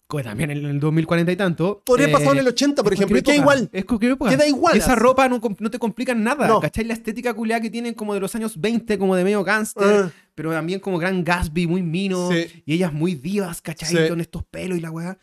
que 0.08 0.22
también 0.22 0.50
en 0.50 0.64
el 0.64 0.78
2040 0.80 1.32
y 1.32 1.36
tanto. 1.36 1.82
Podría 1.84 2.08
eh, 2.08 2.12
pasar 2.12 2.32
en 2.32 2.38
el 2.38 2.48
80, 2.48 2.82
por 2.82 2.92
es 2.92 2.98
ejemplo, 2.98 3.18
y 3.18 3.22
queda 3.22 3.34
igual. 3.36 3.68
Es. 3.72 3.84
Queda 3.84 4.46
igual. 4.46 4.76
Esa 4.76 4.94
ropa 4.94 5.28
no, 5.28 5.40
no 5.58 5.70
te 5.70 5.78
complica 5.78 6.14
nada. 6.14 6.46
No. 6.46 6.60
¿Cachai? 6.60 6.84
La 6.84 6.94
estética 6.94 7.34
culiada 7.34 7.60
que 7.60 7.70
tienen 7.70 7.94
como 7.94 8.14
de 8.14 8.20
los 8.20 8.34
años 8.34 8.60
20, 8.60 8.98
como 8.98 9.16
de 9.16 9.24
medio 9.24 9.42
gangster, 9.42 10.04
Ah, 10.06 10.12
pero 10.34 10.52
también 10.52 10.80
como 10.80 10.98
gran 10.98 11.24
Gatsby, 11.24 11.66
muy 11.66 11.82
mino. 11.82 12.30
Sí. 12.30 12.62
Y 12.64 12.74
ellas 12.74 12.92
muy 12.92 13.14
divas, 13.14 13.60
¿cachai? 13.60 13.88
Sí. 13.88 14.08
Con 14.08 14.20
estos 14.20 14.44
pelos 14.44 14.78
y 14.78 14.80
la 14.80 14.90
weá. 14.90 15.18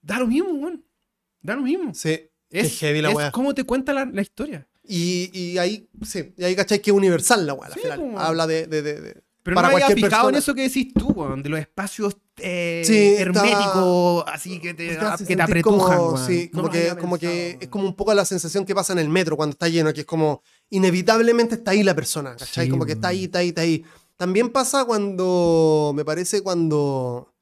Da 0.00 0.18
lo 0.18 0.26
mismo, 0.26 0.50
weón. 0.52 0.84
Da 1.42 1.54
lo 1.56 1.62
mismo. 1.62 1.92
sí. 1.94 2.18
Es, 2.50 2.78
heavy 2.78 3.02
la 3.02 3.10
es 3.10 3.30
cómo 3.32 3.52
te 3.52 3.64
cuenta 3.64 3.92
la, 3.92 4.04
la 4.04 4.22
historia. 4.22 4.68
Y, 4.86 5.28
y 5.36 5.58
ahí, 5.58 5.88
sí, 6.06 6.32
y 6.36 6.44
ahí 6.44 6.54
cachai 6.54 6.80
que 6.80 6.92
es 6.92 6.96
universal 6.96 7.44
la 7.46 7.54
weá, 7.54 7.66
al 7.66 7.74
Sí, 7.74 7.80
final. 7.80 7.98
po. 7.98 8.18
Habla 8.18 8.46
de, 8.46 8.66
de, 8.68 8.80
de- 8.82 9.00
de- 9.00 9.22
Pero 9.44 9.56
Para 9.56 9.68
no 9.68 9.76
me 9.76 9.82
había 9.84 9.94
fijado 9.94 10.30
en 10.30 10.34
persona. 10.34 10.38
eso 10.38 10.54
que 10.54 10.62
decís 10.62 10.94
tú, 10.94 11.08
weón, 11.08 11.42
de 11.42 11.50
los 11.50 11.60
espacios 11.60 12.16
eh, 12.38 12.82
Sí, 12.84 13.14
herméticos, 13.18 14.24
así 14.26 14.58
que 14.58 14.72
te, 14.72 14.96
hace 14.98 15.26
que 15.26 15.36
te 15.36 15.42
apretujan, 15.42 15.98
como, 15.98 16.16
sí, 16.16 16.50
No 16.52 16.62
como 16.62 16.72
que, 16.72 16.96
como 16.96 17.18
que 17.18 17.58
es 17.60 17.68
como 17.68 17.84
un 17.84 17.94
poco 17.94 18.14
la 18.14 18.24
sensación 18.24 18.64
que 18.64 18.74
pasa 18.74 18.94
en 18.94 19.00
el 19.00 19.10
metro 19.10 19.36
cuando 19.36 19.52
está 19.52 19.68
lleno, 19.68 19.92
que 19.92 20.00
es 20.00 20.06
como 20.06 20.42
inevitablemente 20.70 21.56
está 21.56 21.72
ahí 21.72 21.82
la 21.82 21.94
persona, 21.94 22.34
¿cachai? 22.36 22.64
Sí, 22.64 22.70
como 22.70 22.86
que 22.86 22.92
está 22.92 23.08
ahí, 23.08 23.24
está 23.24 23.40
ahí, 23.40 23.48
está 23.50 23.60
ahí. 23.60 23.84
También 24.16 24.48
pasa 24.50 24.86
cuando, 24.86 25.92
me 25.94 26.06
parece 26.06 26.40
cuando, 26.40 27.34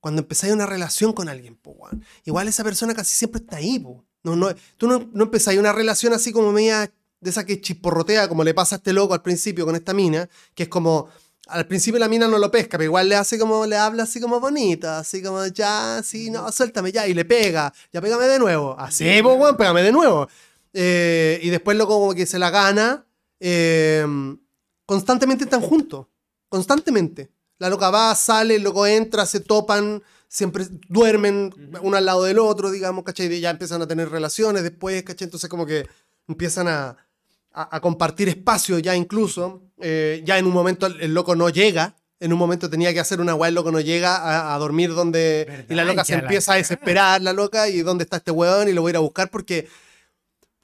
cuando 0.00 0.22
empezáis 0.22 0.52
una 0.52 0.66
relación 0.66 1.12
con 1.12 1.28
alguien, 1.28 1.54
po, 1.54 1.70
weón. 1.70 2.04
Igual 2.24 2.48
esa 2.48 2.64
persona 2.64 2.94
casi 2.94 3.14
siempre 3.14 3.40
está 3.40 3.58
ahí, 3.58 3.78
po. 3.78 4.04
No, 4.24 4.34
no, 4.34 4.48
tú 4.76 4.88
no, 4.88 5.08
no 5.12 5.24
empezáis 5.24 5.60
una 5.60 5.72
relación 5.72 6.14
así 6.14 6.32
como 6.32 6.50
media 6.50 6.90
de 7.20 7.30
esa 7.30 7.46
que 7.46 7.60
chisporrotea, 7.60 8.28
como 8.28 8.42
le 8.44 8.54
pasa 8.54 8.74
a 8.74 8.78
este 8.78 8.92
loco 8.92 9.14
al 9.14 9.22
principio 9.22 9.64
con 9.64 9.76
esta 9.76 9.94
mina, 9.94 10.28
que 10.54 10.64
es 10.64 10.68
como, 10.68 11.08
al 11.48 11.66
principio 11.66 11.98
la 12.00 12.08
mina 12.08 12.26
no 12.28 12.38
lo 12.38 12.50
pesca, 12.50 12.78
pero 12.78 12.84
igual 12.84 13.08
le 13.08 13.16
hace 13.16 13.38
como, 13.38 13.66
le 13.66 13.76
habla 13.76 14.04
así 14.04 14.20
como 14.20 14.40
bonito, 14.40 14.88
así 14.90 15.22
como, 15.22 15.44
ya, 15.46 16.00
sí, 16.02 16.30
no, 16.30 16.50
suéltame 16.50 16.90
ya, 16.92 17.06
y 17.06 17.14
le 17.14 17.24
pega, 17.24 17.72
ya 17.92 18.00
pégame 18.00 18.24
de 18.26 18.38
nuevo, 18.38 18.74
así, 18.78 19.04
pues, 19.22 19.38
weón, 19.38 19.56
pégame 19.56 19.82
de 19.82 19.92
nuevo. 19.92 20.28
Eh, 20.72 21.38
y 21.42 21.50
después 21.50 21.76
lo 21.76 21.86
como 21.86 22.14
que 22.14 22.26
se 22.26 22.38
la 22.38 22.50
gana, 22.50 23.04
eh, 23.40 24.06
constantemente 24.86 25.44
están 25.44 25.60
juntos, 25.60 26.06
constantemente. 26.48 27.30
La 27.58 27.68
loca 27.68 27.90
va, 27.90 28.14
sale, 28.14 28.56
el 28.56 28.62
loco 28.62 28.86
entra, 28.86 29.26
se 29.26 29.40
topan, 29.40 30.02
siempre 30.28 30.66
duermen 30.88 31.54
uno 31.82 31.96
al 31.96 32.04
lado 32.04 32.24
del 32.24 32.38
otro, 32.38 32.70
digamos, 32.70 33.04
¿cachai? 33.04 33.32
Y 33.32 33.40
ya 33.40 33.50
empiezan 33.50 33.80
a 33.82 33.86
tener 33.86 34.08
relaciones 34.10 34.62
después, 34.62 35.02
¿cachai? 35.04 35.26
Entonces 35.26 35.48
como 35.48 35.64
que 35.64 35.86
empiezan 36.26 36.66
a, 36.68 36.96
a- 37.52 37.76
a 37.76 37.80
compartir 37.80 38.28
espacio 38.28 38.78
ya 38.80 38.96
incluso. 38.96 39.62
Eh, 39.80 40.22
ya 40.24 40.38
en 40.38 40.46
un 40.46 40.52
momento 40.52 40.86
el, 40.86 41.00
el 41.00 41.14
loco 41.14 41.34
no 41.36 41.48
llega. 41.50 41.94
En 42.20 42.32
un 42.32 42.38
momento 42.38 42.70
tenía 42.70 42.92
que 42.94 43.00
hacer 43.00 43.20
una 43.20 43.34
weá, 43.34 43.48
el 43.48 43.54
loco 43.54 43.70
no 43.72 43.80
llega 43.80 44.16
a, 44.16 44.54
a 44.54 44.58
dormir 44.58 44.94
donde... 44.94 45.44
¿Verdad? 45.48 45.64
Y 45.68 45.74
la 45.74 45.84
loca 45.84 46.04
se 46.04 46.12
la 46.12 46.20
empieza 46.20 46.52
a 46.54 46.56
desesperar, 46.56 47.20
la 47.20 47.32
loca, 47.32 47.68
y 47.68 47.82
dónde 47.82 48.04
está 48.04 48.16
este 48.18 48.30
weón, 48.30 48.68
y 48.68 48.72
lo 48.72 48.80
voy 48.82 48.90
a 48.90 48.92
ir 48.92 48.96
a 48.96 49.00
buscar 49.00 49.28
porque 49.30 49.66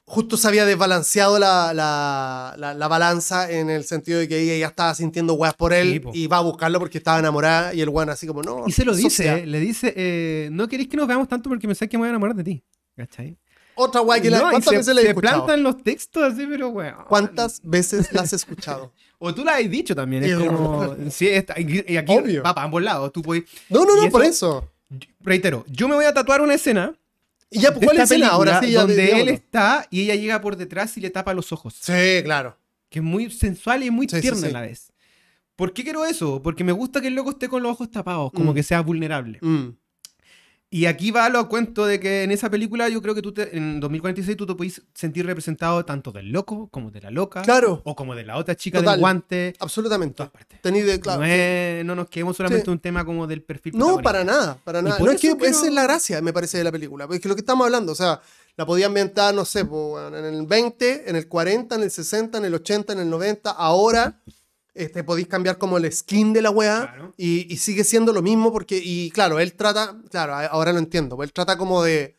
justo 0.05 0.37
se 0.37 0.47
había 0.47 0.65
desbalanceado 0.65 1.39
la, 1.39 1.73
la, 1.73 2.55
la- 2.57 2.73
la 2.73 2.87
balanza 2.87 3.49
en 3.51 3.69
el 3.69 3.83
sentido 3.85 4.19
de 4.19 4.27
que 4.27 4.39
ella 4.41 4.57
ya 4.57 4.67
estaba 4.67 4.93
sintiendo 4.95 5.33
weas 5.35 5.53
por 5.53 5.73
él 5.73 5.93
Sí, 5.93 5.99
po. 5.99 6.11
y 6.13 6.27
va 6.27 6.37
a 6.37 6.41
buscarlo 6.41 6.79
porque 6.79 6.97
estaba 6.97 7.19
enamorada 7.19 7.73
y 7.73 7.81
el 7.81 7.89
weón 7.89 8.09
así 8.09 8.27
como, 8.27 8.41
no. 8.41 8.63
Y 8.67 8.71
se 8.71 8.83
lo 8.83 8.95
dice, 8.95 9.09
socia". 9.09 9.37
eh, 9.37 9.45
le 9.45 9.59
dice, 9.59 9.93
eh, 9.95 10.49
no 10.51 10.67
queréis 10.67 10.89
que 10.89 10.97
nos 10.97 11.07
veamos 11.07 11.27
tanto 11.27 11.49
porque 11.49 11.67
pensé 11.67 11.87
que 11.87 11.97
me 11.97 12.01
voy 12.01 12.07
a 12.07 12.09
enamorar 12.11 12.35
de 12.35 12.43
ti. 12.43 12.63
¿Cachai? 12.95 13.37
Otra 13.81 14.01
wea 14.01 14.21
que 14.21 14.29
la, 14.29 14.39
No, 14.39 14.47
y 14.47 14.51
¿Cuántas 14.51 14.69
se, 14.71 14.77
veces 14.77 14.95
le 14.95 15.01
he 15.01 15.03
se 15.05 15.09
escuchado? 15.11 15.45
plantan 15.45 15.63
los 15.63 15.83
textos 15.83 16.23
así, 16.33 16.45
pero 16.47 16.69
weón. 16.69 16.95
¿Cuántas 17.07 17.61
veces 17.63 18.11
la 18.13 18.21
has 18.21 18.33
escuchado? 18.33 18.91
O 19.23 19.35
tú 19.35 19.45
la 19.45 19.57
has 19.57 19.69
dicho 19.69 19.93
también. 19.95 20.23
Es 20.23 20.35
como. 20.35 20.95
sí, 21.11 21.27
está- 21.27 21.53
y 21.59 21.95
aquí 21.95 22.11
Obvio. 22.17 22.41
va 22.41 22.55
para 22.55 22.65
ambos 22.65 22.81
lados. 22.81 23.11
Tú 23.13 23.21
puedes. 23.21 23.43
No, 23.69 23.85
no, 23.85 23.95
no, 23.95 24.09
por 24.09 24.23
eso- 24.23 24.67
eso. 24.89 25.03
Reitero, 25.19 25.63
yo 25.67 25.87
me 25.87 25.93
voy 25.93 26.05
a 26.05 26.13
tatuar 26.13 26.41
una 26.41 26.55
escena. 26.55 26.95
Y 27.51 27.59
ya, 27.59 27.71
¿cuál 27.71 27.97
esta 27.99 28.15
es 28.15 28.19
la 28.19 28.29
ahora 28.29 28.59
sí? 28.61 28.71
Ya, 28.71 28.81
donde 28.81 29.21
él 29.21 29.29
está 29.29 29.85
y 29.91 30.01
ella 30.01 30.15
llega 30.15 30.41
por 30.41 30.55
detrás 30.55 30.97
y 30.97 31.01
le 31.01 31.11
tapa 31.11 31.35
los 31.35 31.51
ojos. 31.51 31.75
Sí, 31.79 32.23
claro. 32.23 32.57
Que 32.89 32.97
es 32.97 33.05
muy 33.05 33.29
sensual 33.29 33.83
y 33.83 33.91
muy 33.91 34.07
sí, 34.09 34.21
tierna 34.21 34.39
sí. 34.41 34.47
a 34.47 34.51
la 34.53 34.61
vez. 34.61 34.91
¿Por 35.55 35.71
qué 35.71 35.83
quiero 35.83 36.03
eso? 36.03 36.41
Porque 36.41 36.63
me 36.63 36.71
gusta 36.71 36.99
que 36.99 37.07
el 37.09 37.13
loco 37.13 37.29
esté 37.29 37.47
con 37.47 37.61
los 37.61 37.73
ojos 37.73 37.91
tapados, 37.91 38.31
como 38.31 38.53
Mm. 38.53 38.55
que 38.55 38.63
sea 38.63 38.81
vulnerable. 38.81 39.37
Mm. 39.41 39.67
Y 40.73 40.85
aquí 40.85 41.11
va 41.11 41.27
lo 41.27 41.49
cuento 41.49 41.85
de 41.85 41.99
que 41.99 42.23
en 42.23 42.31
esa 42.31 42.49
película 42.49 42.87
yo 42.87 43.01
creo 43.01 43.13
que 43.13 43.21
tú 43.21 43.33
te- 43.33 43.57
en 43.57 43.81
2046 43.81 44.37
tú 44.37 44.45
te 44.47 44.55
puedes 44.55 44.81
sentir 44.93 45.25
representado 45.25 45.83
tanto 45.83 46.13
del 46.13 46.31
loco 46.31 46.69
como 46.71 46.91
de 46.91 47.01
la 47.01 47.11
loca. 47.11 47.41
Claro. 47.41 47.81
O 47.83 47.93
como 47.93 48.15
de 48.15 48.23
la 48.23 48.37
otra 48.37 48.55
chica 48.55 48.79
Total. 48.79 48.93
del 48.93 48.99
guante. 49.01 49.47
En 49.49 49.55
Absolutamente. 49.59 50.29
Tení 50.61 50.79
de, 50.79 51.01
claro. 51.01 51.19
no, 51.19 51.25
es- 51.27 51.83
no 51.83 51.93
nos 51.93 52.07
quedemos 52.07 52.37
solamente 52.37 52.63
Sí. 52.63 52.69
en 52.69 52.73
un 52.73 52.79
tema 52.79 53.03
como 53.03 53.27
del 53.27 53.41
perfil. 53.43 53.73
No, 53.77 53.97
para 54.01 54.23
nada, 54.23 54.57
para 54.63 54.81
nada. 54.81 54.97
No, 54.97 55.11
es 55.11 55.19
que 55.19 55.35
esa 55.41 55.65
es 55.67 55.73
la 55.73 55.83
gracia, 55.83 56.21
me 56.21 56.31
parece, 56.31 56.57
de 56.59 56.63
la 56.63 56.71
película. 56.71 57.05
Porque 57.05 57.27
lo 57.27 57.35
que 57.35 57.41
estamos 57.41 57.65
hablando, 57.65 57.91
o 57.91 57.95
sea, 57.95 58.21
la 58.55 58.65
podía 58.65 58.85
ambientar, 58.85 59.33
no 59.35 59.43
sé, 59.43 59.61
en 59.61 60.15
el 60.15 60.45
20, 60.45 61.09
en 61.09 61.17
el 61.17 61.27
40, 61.27 61.75
en 61.75 61.83
el 61.83 61.91
60, 61.91 62.37
en 62.37 62.45
el 62.45 62.53
80, 62.53 62.93
en 62.93 62.99
el 62.99 63.09
90. 63.09 63.51
Ahora, 63.51 64.21
este, 64.73 65.03
podéis 65.03 65.27
cambiar 65.27 65.57
como 65.57 65.77
el 65.77 65.91
skin 65.91 66.33
de 66.33 66.41
la 66.41 66.49
weá 66.49 66.81
Claro. 66.93 67.13
y, 67.17 67.51
y 67.53 67.57
sigue 67.57 67.83
siendo 67.83 68.13
lo 68.13 68.21
mismo 68.21 68.51
porque, 68.51 68.81
y 68.83 69.11
claro, 69.11 69.39
él 69.39 69.53
trata, 69.53 69.97
claro, 70.09 70.33
ahora 70.35 70.71
lo 70.73 70.79
entiendo, 70.79 71.21
él 71.23 71.33
trata 71.33 71.57
como 71.57 71.83
de, 71.83 72.17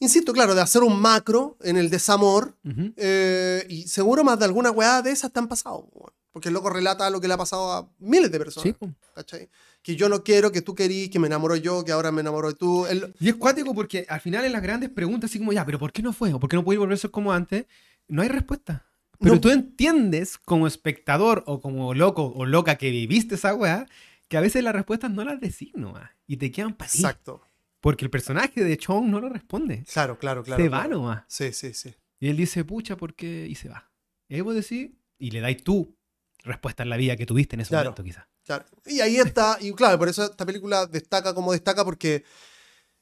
insisto, 0.00 0.32
claro, 0.32 0.54
de 0.54 0.62
hacer 0.62 0.82
un 0.82 1.00
macro 1.00 1.56
en 1.62 1.76
el 1.76 1.88
desamor 1.90 2.56
eh, 2.96 3.64
y 3.68 3.86
seguro 3.88 4.24
más 4.24 4.38
de 4.38 4.44
alguna 4.46 4.70
weá 4.70 5.02
de 5.02 5.10
esas 5.10 5.32
te 5.32 5.38
han 5.38 5.48
pasado, 5.48 5.88
porque 6.32 6.48
el 6.48 6.54
loco 6.54 6.68
relata 6.70 7.08
lo 7.08 7.20
que 7.20 7.28
le 7.28 7.34
ha 7.34 7.38
pasado 7.38 7.72
a 7.72 7.88
miles 7.98 8.30
de 8.30 8.38
personas. 8.38 8.64
Sí, 8.64 8.72
po. 8.72 8.92
¿cachai? 9.14 9.48
Que 9.82 9.96
yo 9.96 10.08
no 10.08 10.22
quiero, 10.24 10.50
que 10.52 10.60
tú 10.62 10.74
querís, 10.74 11.08
que 11.08 11.18
me 11.18 11.28
enamoro 11.28 11.56
yo, 11.56 11.84
que 11.84 11.92
ahora 11.92 12.10
me 12.12 12.20
enamoro 12.20 12.48
de 12.48 12.54
tú. 12.54 12.86
Y 13.20 13.28
es 13.28 13.36
cuático 13.36 13.72
porque 13.74 14.04
al 14.08 14.20
final 14.20 14.44
en 14.44 14.52
las 14.52 14.60
grandes 14.62 14.90
preguntas, 14.90 15.30
así 15.30 15.38
como 15.38 15.52
ya, 15.52 15.64
pero 15.64 15.78
¿por 15.78 15.92
qué 15.92 16.02
no 16.02 16.12
fue? 16.12 16.32
¿O 16.34 16.40
por 16.40 16.50
qué 16.50 16.56
no 16.56 16.64
puede 16.64 16.78
volver 16.78 16.94
a 16.94 16.98
ser 16.98 17.10
como 17.12 17.32
antes? 17.32 17.64
No 18.08 18.20
hay 18.22 18.28
respuesta. 18.28 18.85
Pero 19.20 19.34
No. 19.36 19.40
tú 19.40 19.50
entiendes 19.50 20.38
como 20.38 20.66
espectador 20.66 21.42
o 21.46 21.60
como 21.60 21.94
loco 21.94 22.26
o 22.34 22.44
loca 22.46 22.76
que 22.76 22.90
viviste 22.90 23.34
esa 23.36 23.54
weá, 23.54 23.86
que 24.28 24.36
a 24.36 24.40
veces 24.40 24.62
las 24.64 24.74
respuestas 24.74 25.10
no 25.10 25.24
las 25.24 25.40
decís 25.40 25.72
nomás 25.74 26.10
y 26.26 26.36
te 26.36 26.50
quedan 26.50 26.74
para. 26.74 26.90
Exacto. 26.90 27.42
Porque 27.80 28.04
el 28.04 28.10
personaje 28.10 28.64
de 28.64 28.76
Chong 28.76 29.06
no 29.06 29.20
lo 29.20 29.28
responde. 29.28 29.84
Claro, 29.92 30.18
claro, 30.18 30.42
claro. 30.42 30.62
se 30.62 30.68
va 30.68 30.80
claro. 30.80 30.96
nomás. 30.96 31.24
Sí, 31.28 31.52
sí, 31.52 31.72
sí. 31.74 31.94
Y 32.18 32.28
él 32.28 32.36
dice, 32.36 32.64
pucha, 32.64 32.96
¿por 32.96 33.14
qué? 33.14 33.46
Y 33.48 33.54
se 33.54 33.68
va. 33.68 33.90
Y 34.28 34.34
ahí 34.36 34.40
vos 34.40 34.54
decís, 34.54 34.90
y 35.18 35.30
le 35.30 35.40
dais 35.40 35.62
tú 35.62 35.96
respuesta 36.42 36.82
en 36.82 36.88
la 36.90 36.96
vida 36.96 37.16
que 37.16 37.26
tuviste 37.26 37.54
en 37.56 37.60
ese 37.60 37.68
Claro. 37.70 37.90
momento, 37.90 38.02
quizás. 38.04 38.26
Claro. 38.44 38.64
Y 38.86 39.00
ahí 39.00 39.16
está, 39.16 39.58
y 39.60 39.72
claro, 39.72 39.98
por 39.98 40.08
eso 40.08 40.24
esta 40.24 40.46
película 40.46 40.86
destaca 40.86 41.34
como 41.34 41.52
destaca, 41.52 41.84
porque 41.84 42.24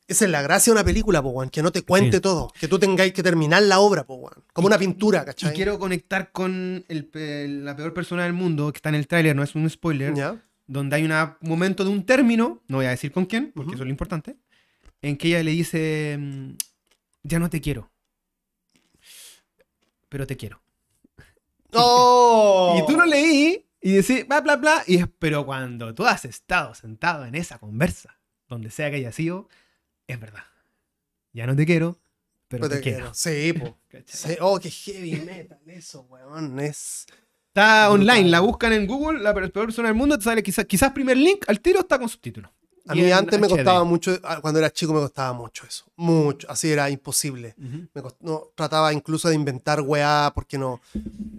esa 0.06 0.24
es 0.26 0.30
la 0.30 0.42
gracia 0.42 0.70
de 0.72 0.78
una 0.80 0.84
película, 0.84 1.22
po, 1.22 1.48
que 1.50 1.62
no 1.62 1.72
te 1.72 1.82
cuente 1.82 2.18
Sí. 2.18 2.20
todo, 2.22 2.52
que 2.58 2.68
tú 2.68 2.78
tengáis 2.78 3.12
que 3.12 3.22
terminar 3.22 3.62
la 3.62 3.78
obra, 3.80 4.04
po, 4.04 4.30
como 4.52 4.66
una 4.66 4.78
pintura, 4.78 5.22
Y 5.22 5.26
¿cachai? 5.26 5.54
quiero 5.54 5.78
conectar 5.78 6.30
con 6.32 6.84
el 6.88 7.64
la 7.64 7.74
peor 7.76 7.94
persona 7.94 8.24
del 8.24 8.32
mundo, 8.34 8.72
que 8.72 8.78
está 8.78 8.90
en 8.90 8.96
el 8.96 9.06
tráiler, 9.06 9.34
no 9.34 9.42
es 9.42 9.54
un 9.54 9.68
spoiler, 9.70 10.14
¿Ya? 10.14 10.42
donde 10.66 10.96
hay 10.96 11.04
un 11.04 11.12
momento 11.40 11.84
de 11.84 11.90
un 11.90 12.04
término, 12.04 12.62
no 12.68 12.78
voy 12.78 12.86
a 12.86 12.90
decir 12.90 13.12
con 13.12 13.26
quién, 13.26 13.52
porque 13.54 13.72
eso 13.74 13.82
es 13.82 13.86
lo 13.86 13.90
importante, 13.90 14.36
en 15.02 15.16
que 15.16 15.28
ella 15.28 15.42
le 15.42 15.50
dice, 15.52 16.16
mm, 16.18 16.50
ya 17.22 17.38
no 17.38 17.48
te 17.50 17.60
quiero, 17.60 17.90
pero 20.08 20.26
te 20.26 20.36
quiero. 20.36 20.60
¡Oh! 21.72 22.76
Y 22.78 22.86
tú 22.90 22.96
lo 22.96 23.04
leí 23.04 23.66
y 23.80 23.92
decís, 23.92 24.26
bla, 24.26 24.40
bla, 24.40 24.56
bla, 24.56 24.82
y 24.86 24.96
es, 24.96 25.06
pero 25.18 25.44
cuando 25.44 25.94
tú 25.94 26.06
has 26.06 26.24
estado 26.24 26.74
sentado 26.74 27.24
en 27.26 27.34
esa 27.34 27.58
conversa, 27.58 28.18
donde 28.48 28.70
sea 28.70 28.90
que 28.90 28.96
haya 28.96 29.12
sido, 29.12 29.48
es 30.06 30.20
verdad. 30.20 30.44
Ya 31.32 31.46
no 31.46 31.56
te 31.56 31.66
quiero, 31.66 31.98
pero 32.48 32.66
Pues 32.68 32.72
te, 32.72 32.80
quiero. 32.80 33.12
quiero. 33.12 33.14
Sí, 33.14 33.52
po. 33.58 33.78
Sí, 34.06 34.36
Oh, 34.40 34.58
qué 34.60 34.70
heavy 34.70 35.16
metal 35.16 35.60
eso, 35.66 36.02
weón. 36.02 36.58
Es. 36.60 37.06
Está 37.48 37.90
online, 37.90 38.28
la 38.30 38.40
buscan 38.40 38.72
en 38.72 38.84
Google, 38.86 39.20
la 39.20 39.32
peor 39.32 39.50
persona 39.52 39.88
del 39.88 39.96
mundo, 39.96 40.18
te 40.18 40.24
sale 40.24 40.42
quizás, 40.42 40.64
quizás 40.64 40.90
primer 40.92 41.16
link, 41.16 41.44
al 41.46 41.60
tiro 41.60 41.80
está 41.80 41.98
con 42.00 42.08
subtítulos. 42.08 42.50
A 42.86 42.94
mí 42.94 43.10
antes 43.12 43.40
me 43.40 43.46
HD. 43.46 43.50
costaba 43.50 43.84
mucho, 43.84 44.20
cuando 44.42 44.58
era 44.58 44.70
chico 44.70 44.92
me 44.92 45.00
costaba 45.00 45.32
mucho 45.32 45.64
eso. 45.66 45.86
Mucho. 45.96 46.50
Así 46.50 46.70
era 46.70 46.90
imposible. 46.90 47.54
Ujú. 47.56 47.86
Me 47.94 48.02
cost- 48.02 48.16
no, 48.20 48.50
trataba 48.54 48.92
incluso 48.92 49.28
de 49.28 49.36
inventar 49.36 49.80
weá, 49.80 50.32
porque 50.34 50.58
no. 50.58 50.82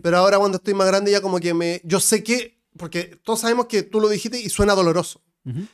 Pero 0.01 0.17
ahora 0.17 0.39
cuando 0.39 0.55
estoy 0.57 0.73
más 0.73 0.87
grande 0.87 1.11
ya 1.11 1.21
como 1.21 1.39
que 1.39 1.53
me... 1.53 1.81
Yo 1.83 1.99
sé 1.99 2.23
que... 2.23 2.57
Porque 2.77 3.19
todos 3.23 3.41
sabemos 3.41 3.67
que 3.67 3.83
tú 3.83 3.99
lo 3.99 4.09
dijiste 4.09 4.39
y 4.39 4.49
suena 4.49 4.73
doloroso. 4.73 5.21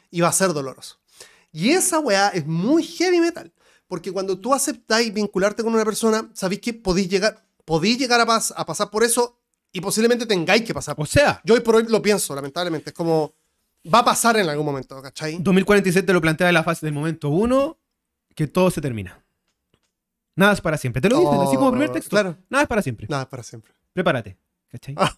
Y 0.09 0.19
va 0.21 0.27
a 0.27 0.33
ser 0.33 0.51
doloroso. 0.53 0.99
Y 1.51 1.71
esa 1.71 1.99
weá 1.99 2.29
es 2.29 2.45
muy 2.45 2.83
heavy 2.83 3.19
metal. 3.19 3.51
Porque 3.87 4.11
cuando 4.11 4.37
tú 4.39 4.53
aceptáis 4.53 5.13
vincularte 5.13 5.63
con 5.63 5.73
una 5.73 5.83
persona, 5.83 6.29
sabéis 6.33 6.61
que 6.61 6.73
podéis 6.73 7.09
llegar, 7.09 7.43
podéis 7.65 7.97
llegar 7.97 8.21
a, 8.21 8.25
pas- 8.25 8.53
a 8.55 8.65
pasar 8.65 8.89
por 8.89 9.03
eso 9.03 9.37
y 9.73 9.81
posiblemente 9.81 10.25
tengáis 10.25 10.63
que 10.63 10.73
pasar 10.73 10.95
por 10.95 11.03
O 11.03 11.05
sea, 11.07 11.41
Yo 11.43 11.53
hoy 11.55 11.59
por 11.59 11.75
hoy 11.75 11.85
lo 11.87 12.01
pienso, 12.01 12.33
lamentablemente. 12.35 12.91
Es 12.91 12.93
como... 12.95 13.33
Va 13.93 13.99
a 13.99 14.05
pasar 14.05 14.37
en 14.37 14.47
algún 14.47 14.65
momento, 14.65 15.01
¿cachai? 15.01 15.37
2047 15.41 16.05
te 16.05 16.13
lo 16.13 16.21
plantea 16.21 16.47
en 16.47 16.53
la 16.53 16.63
fase 16.63 16.85
del 16.85 16.93
momento 16.93 17.29
uno, 17.29 17.79
que 18.35 18.47
todo 18.47 18.69
se 18.69 18.79
termina. 18.79 19.21
Nada 20.35 20.53
es 20.53 20.61
para 20.61 20.77
siempre. 20.77 21.01
Te 21.01 21.09
lo 21.09 21.19
dicen, 21.19 21.41
así 21.41 21.55
como 21.57 21.71
primer 21.71 21.89
texto. 21.91 22.09
claro. 22.11 22.37
Nada 22.49 22.63
es 22.63 22.67
para 22.69 22.81
siempre. 22.81 23.07
Nada, 23.09 23.27
para 23.27 23.43
siempre. 23.43 23.73
Prepárate. 23.91 24.37
¿Cachai? 24.69 24.95
Ah. 24.97 25.17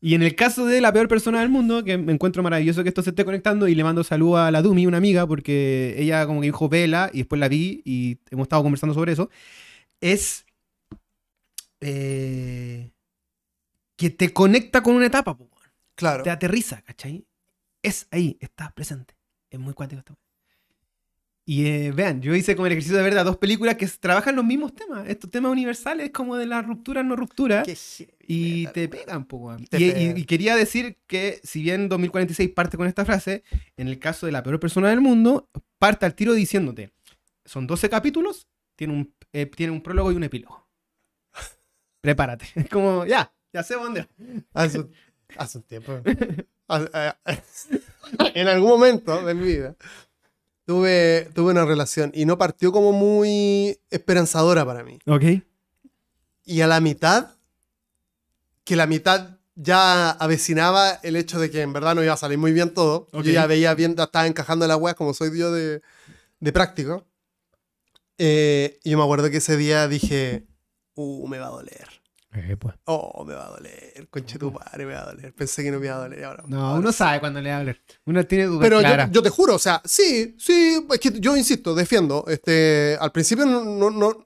Y 0.00 0.14
en 0.14 0.22
el 0.22 0.36
caso 0.36 0.64
de 0.64 0.80
la 0.80 0.92
peor 0.92 1.08
persona 1.08 1.40
del 1.40 1.48
mundo, 1.48 1.82
que 1.82 1.98
me 1.98 2.12
encuentro 2.12 2.42
maravilloso 2.42 2.82
que 2.82 2.88
esto 2.88 3.02
se 3.02 3.10
esté 3.10 3.24
conectando 3.24 3.66
y 3.66 3.74
le 3.74 3.82
mando 3.82 4.04
salud 4.04 4.36
a 4.36 4.50
la 4.50 4.62
Dumi, 4.62 4.86
una 4.86 4.98
amiga, 4.98 5.26
porque 5.26 5.96
ella 5.98 6.24
como 6.26 6.40
que 6.40 6.46
dijo 6.46 6.68
vela 6.68 7.10
y 7.12 7.18
después 7.18 7.40
la 7.40 7.48
vi 7.48 7.82
y 7.84 8.18
hemos 8.30 8.44
estado 8.44 8.62
conversando 8.62 8.94
sobre 8.94 9.12
eso, 9.12 9.28
es 10.00 10.46
eh, 11.80 12.90
que 13.96 14.10
te 14.10 14.32
conecta 14.32 14.82
con 14.82 14.94
una 14.94 15.06
etapa, 15.06 15.36
po. 15.36 15.48
Claro. 15.96 16.22
te 16.22 16.30
aterriza, 16.30 16.80
¿cachai? 16.82 17.26
Es 17.82 18.06
ahí, 18.12 18.36
está 18.40 18.70
presente. 18.70 19.16
Es 19.50 19.58
muy 19.58 19.74
cuático 19.74 19.98
esto. 19.98 20.16
Y 21.50 21.64
eh, 21.66 21.92
vean, 21.92 22.20
yo 22.20 22.34
hice 22.34 22.54
como 22.54 22.66
el 22.66 22.72
ejercicio 22.72 22.98
de 22.98 23.02
ver 23.02 23.14
las 23.14 23.24
dos 23.24 23.38
películas 23.38 23.76
que 23.76 23.86
trabajan 23.86 24.36
los 24.36 24.44
mismos 24.44 24.74
temas, 24.74 25.08
estos 25.08 25.30
temas 25.30 25.50
universales 25.50 26.10
como 26.10 26.36
de 26.36 26.44
la 26.44 26.60
ruptura, 26.60 27.02
no 27.02 27.16
ruptura. 27.16 27.62
Qué 27.62 27.74
Y 28.26 28.66
te 28.66 28.86
pegan, 28.86 29.24
po, 29.24 29.38
weón. 29.38 29.64
Te 29.64 29.80
y, 29.80 29.84
y- 29.86 29.92
pegan. 29.92 30.18
y 30.18 30.24
quería 30.26 30.56
decir 30.56 30.98
que, 31.06 31.40
si 31.42 31.62
bien 31.62 31.88
2046 31.88 32.50
parte 32.50 32.76
con 32.76 32.86
esta 32.86 33.06
frase, 33.06 33.44
en 33.78 33.88
el 33.88 33.98
caso 33.98 34.26
de 34.26 34.32
la 34.32 34.42
peor 34.42 34.60
persona 34.60 34.90
del 34.90 35.00
mundo, 35.00 35.48
parte 35.78 36.04
al 36.04 36.14
tiro 36.14 36.34
diciéndote: 36.34 36.90
son 37.46 37.66
12 37.66 37.88
capítulos, 37.88 38.46
tiene 38.76 38.92
un, 38.92 39.14
eh, 39.32 39.46
tiene 39.46 39.72
un 39.72 39.80
prólogo 39.80 40.12
y 40.12 40.16
un 40.16 40.24
epílogo. 40.24 40.68
Prepárate. 42.02 42.44
Es 42.56 42.68
como, 42.68 43.06
ya, 43.06 43.32
ya 43.54 43.62
sé 43.62 43.72
dónde. 43.72 44.06
Hace, 44.52 44.80
un- 44.80 44.92
hace 45.38 45.56
un 45.56 45.64
tiempo. 45.64 45.92
Eh, 46.04 47.12
en 48.34 48.48
algún 48.48 48.68
momento 48.68 49.24
de 49.24 49.32
mi 49.34 49.46
vida 49.46 49.74
tuve, 50.68 51.30
tuve 51.34 51.52
una 51.52 51.64
relación 51.64 52.12
y 52.14 52.26
no 52.26 52.36
partió 52.36 52.72
como 52.72 52.92
muy 52.92 53.80
esperanzadora 53.88 54.66
para 54.66 54.84
mí. 54.84 54.98
Ok. 55.06 55.24
Y 56.44 56.60
a 56.60 56.66
la 56.66 56.78
mitad, 56.82 57.30
que 58.64 58.76
la 58.76 58.86
mitad 58.86 59.38
ya 59.54 60.10
avecinaba 60.10 61.00
el 61.02 61.16
hecho 61.16 61.40
de 61.40 61.50
que 61.50 61.62
en 61.62 61.72
verdad 61.72 61.94
no 61.94 62.04
iba 62.04 62.12
a 62.12 62.18
salir 62.18 62.36
muy 62.36 62.52
bien 62.52 62.74
todo. 62.74 63.08
Yo 63.14 63.22
ya 63.22 63.46
veía 63.46 63.72
bien, 63.72 63.96
ya 63.96 64.04
estaba 64.04 64.26
encajando 64.26 64.66
las 64.66 64.76
weas 64.76 64.94
como 64.94 65.14
soy 65.14 65.36
yo 65.38 65.50
de, 65.52 65.80
de 66.38 66.52
práctico. 66.52 67.06
Eh, 68.18 68.78
y 68.84 68.90
yo 68.90 68.98
me 68.98 69.04
acuerdo 69.04 69.30
que 69.30 69.38
ese 69.38 69.56
día 69.56 69.88
dije, 69.88 70.44
uh, 70.96 71.26
me 71.28 71.38
va 71.38 71.46
a 71.46 71.50
doler. 71.50 71.97
Pues. 72.58 72.74
Oh, 72.84 73.24
me 73.24 73.34
va 73.34 73.46
a 73.46 73.50
doler, 73.50 74.08
conche 74.10 74.38
tu 74.38 74.52
padre, 74.52 74.86
me 74.86 74.94
va 74.94 75.02
a 75.02 75.06
doler. 75.12 75.34
Pensé 75.34 75.62
que 75.62 75.70
no 75.70 75.78
me 75.80 75.86
iba 75.86 75.96
a 75.96 76.00
doler 76.00 76.24
ahora. 76.24 76.44
No, 76.46 76.60
ahora 76.66 76.78
uno 76.80 76.92
sabe 76.92 77.20
cuando 77.20 77.40
le 77.40 77.50
habla. 77.52 77.76
Uno 78.06 78.26
tiene 78.26 78.44
dudas 78.46 78.60
Pero 78.62 78.76
yo, 78.76 78.86
claras. 78.86 79.10
yo 79.10 79.22
te 79.22 79.30
juro, 79.30 79.54
o 79.54 79.58
sea, 79.58 79.80
sí, 79.84 80.34
sí, 80.38 80.86
es 80.90 80.98
que 81.00 81.12
yo 81.20 81.36
insisto, 81.36 81.74
defiendo. 81.74 82.24
Este, 82.28 82.96
al 83.00 83.12
principio 83.12 83.46
no. 83.46 83.64
no, 83.64 83.90
no- 83.90 84.24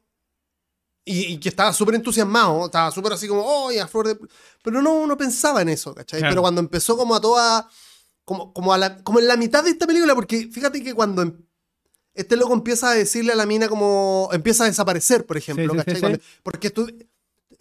y, 1.05 1.33
y 1.33 1.39
que 1.39 1.49
estaba 1.49 1.73
súper 1.73 1.97
entusiasmado, 1.97 2.67
estaba 2.67 2.91
súper 2.93 3.13
así 3.15 3.27
como, 3.27 3.43
oh, 3.45 3.71
a 3.71 3.89
flor 3.89 4.07
de. 4.07 4.19
Pero 4.63 4.81
no, 4.81 5.05
no 5.07 5.17
pensaba 5.17 5.61
en 5.63 5.69
eso, 5.69 5.93
¿cachai? 5.95 6.21
Claro. 6.21 6.33
Pero 6.33 6.43
cuando 6.43 6.61
empezó 6.61 6.97
como 6.97 7.15
a 7.17 7.21
toda. 7.21 7.69
Como, 8.25 8.53
como, 8.53 8.73
a 8.73 8.79
la, 8.79 9.03
como 9.03 9.19
en 9.19 9.27
la 9.27 9.37
mitad 9.37 9.65
de 9.65 9.71
esta 9.71 9.85
película, 9.85 10.15
porque 10.15 10.47
fíjate 10.53 10.81
que 10.81 10.95
cuando 10.95 11.23
em- 11.23 11.45
este 12.15 12.37
loco 12.37 12.53
empieza 12.55 12.91
a 12.91 12.95
decirle 12.95 13.33
a 13.33 13.35
la 13.37 13.47
mina 13.47 13.69
como. 13.69 14.29
Empieza 14.33 14.63
a 14.63 14.69
desaparecer, 14.69 15.27
por 15.27 15.37
ejemplo, 15.37 15.65
Sí, 15.65 15.71
sí, 15.71 15.79
sí, 15.79 15.85
¿cachai? 15.85 15.95
sí. 15.97 16.01
Cuando- 16.01 16.19
porque 16.45 16.73
estu- 16.73 17.07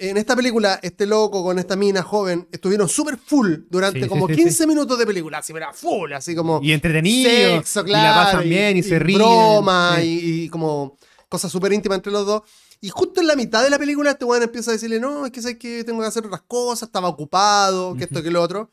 en 0.10 0.18
esta 0.18 0.36
película, 0.36 0.80
este 0.82 1.06
loco 1.06 1.44
con 1.44 1.60
esta 1.60 1.76
mina 1.76 2.02
joven 2.04 2.48
estuvieron 2.52 2.90
súper 2.90 3.18
full 3.18 3.54
durante 3.70 4.02
Sí, 4.04 4.08
como 4.08 4.28
sí, 4.28 4.36
15 4.36 4.68
minutos 4.68 4.98
de 5.00 5.06
película, 5.06 5.38
así, 5.40 5.54
era 5.54 5.72
full, 5.74 6.12
así 6.14 6.36
como 6.36 6.60
Y 6.64 6.72
entretenido. 6.74 7.30
sexo, 7.30 7.82
Y 7.82 7.86
claro. 7.86 8.04
la 8.20 8.26
pasan 8.26 8.50
bien 8.50 8.78
y, 8.78 8.84
se 8.84 9.00
ríen. 9.00 9.20
Broma 9.20 9.98
y, 10.02 10.44
y 10.44 10.50
como 10.50 10.98
cosas 11.30 11.52
súper 11.52 11.72
íntimas 11.74 11.98
entre 11.98 12.12
los 12.12 12.26
dos. 12.26 12.42
Y 12.82 12.90
justo 12.90 13.22
en 13.22 13.28
la 13.28 13.36
mitad 13.36 13.64
de 13.64 13.70
la 13.70 13.78
película 13.78 14.12
este 14.12 14.26
weón 14.26 14.42
empieza 14.44 14.72
a 14.72 14.74
decirle, 14.74 15.00
no, 15.00 15.26
es 15.28 15.32
que 15.32 15.42
sé 15.42 15.58
que 15.58 15.84
tengo 15.84 16.02
que 16.02 16.08
hacer 16.08 16.26
otras 16.26 16.42
cosas, 16.48 16.88
estaba 16.90 17.08
ocupado, 17.08 17.96
que 17.96 18.06
esto, 18.06 18.24
que 18.24 18.32
lo 18.32 18.42
otro. 18.42 18.70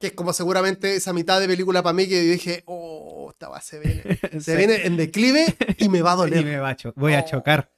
Que 0.00 0.06
es 0.08 0.12
como 0.14 0.32
seguramente 0.32 0.94
esa 0.96 1.12
mitad 1.12 1.38
de 1.40 1.46
película 1.46 1.82
para 1.82 1.92
mí 1.92 2.08
que 2.08 2.20
dije, 2.22 2.62
oh, 2.66 3.28
esta 3.32 3.48
va, 3.48 3.60
se 3.60 3.80
viene. 3.80 4.18
Se 4.40 4.56
viene 4.56 4.86
en 4.86 4.96
declive 4.96 5.56
y 5.78 5.88
me 5.88 6.00
va 6.02 6.12
a 6.12 6.14
Y 6.14 6.18
doler. 6.18 6.44
me 6.44 6.58
va 6.58 6.70
a 6.70 6.76
voy 6.96 7.14
a 7.14 7.20
Oh. 7.20 7.28
chocar. 7.28 7.70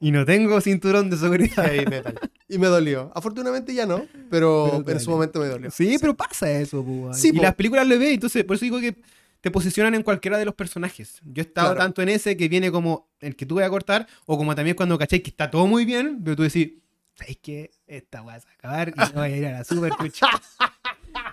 Y 0.00 0.10
no 0.12 0.24
tengo 0.24 0.60
cinturón 0.60 1.10
de 1.10 1.16
seguridad. 1.18 1.64
Heavy 1.66 1.86
metal. 1.86 2.18
Y 2.48 2.58
me 2.58 2.66
dolió. 2.66 3.12
Afortunadamente 3.14 3.72
ya 3.72 3.86
no, 3.86 4.04
pero, 4.28 4.82
en 4.84 4.98
su 4.98 5.08
momento 5.08 5.38
me 5.38 5.46
dolió. 5.46 5.70
Sí, 5.70 5.96
pero 6.00 6.16
pasa 6.16 6.50
eso, 6.50 6.80
weón. 6.80 7.14
Sí, 7.14 7.28
y 7.28 7.32
po. 7.34 7.42
las 7.42 7.54
películas 7.54 7.86
lo 7.86 7.96
ves, 7.96 8.14
entonces 8.14 8.42
por 8.42 8.56
eso 8.56 8.64
digo 8.64 8.80
que 8.80 8.96
te 9.40 9.52
posicionan 9.52 9.94
en 9.94 10.02
cualquiera 10.02 10.36
de 10.36 10.44
los 10.44 10.54
personajes. 10.56 11.20
Yo 11.22 11.42
he 11.42 11.46
estado 11.46 11.68
Claro. 11.68 11.78
tanto 11.80 12.02
en 12.02 12.08
ese 12.08 12.36
que 12.36 12.48
viene 12.48 12.72
como 12.72 13.08
el 13.20 13.36
que 13.36 13.46
tú 13.46 13.54
vas 13.54 13.66
a 13.66 13.70
cortar, 13.70 14.08
o 14.26 14.36
como 14.36 14.56
también 14.56 14.74
cuando 14.76 14.98
caché 14.98 15.22
que 15.22 15.30
está 15.30 15.48
todo 15.48 15.68
muy 15.68 15.84
bien, 15.84 16.22
pero 16.24 16.34
tú 16.34 16.42
decís, 16.42 16.72
¿sabes 17.14 17.38
qué? 17.40 17.70
Esta 17.86 18.20
weá 18.22 18.40
se 18.40 18.46
va 18.46 18.50
a 18.50 18.54
acabar 18.54 18.88
y 18.88 18.92
no 18.98 19.20
voy 19.20 19.32
a 19.32 19.36
ir 19.36 19.46
a 19.46 19.52
la 19.52 19.64
super 19.64 19.92
chucha". 20.00 20.26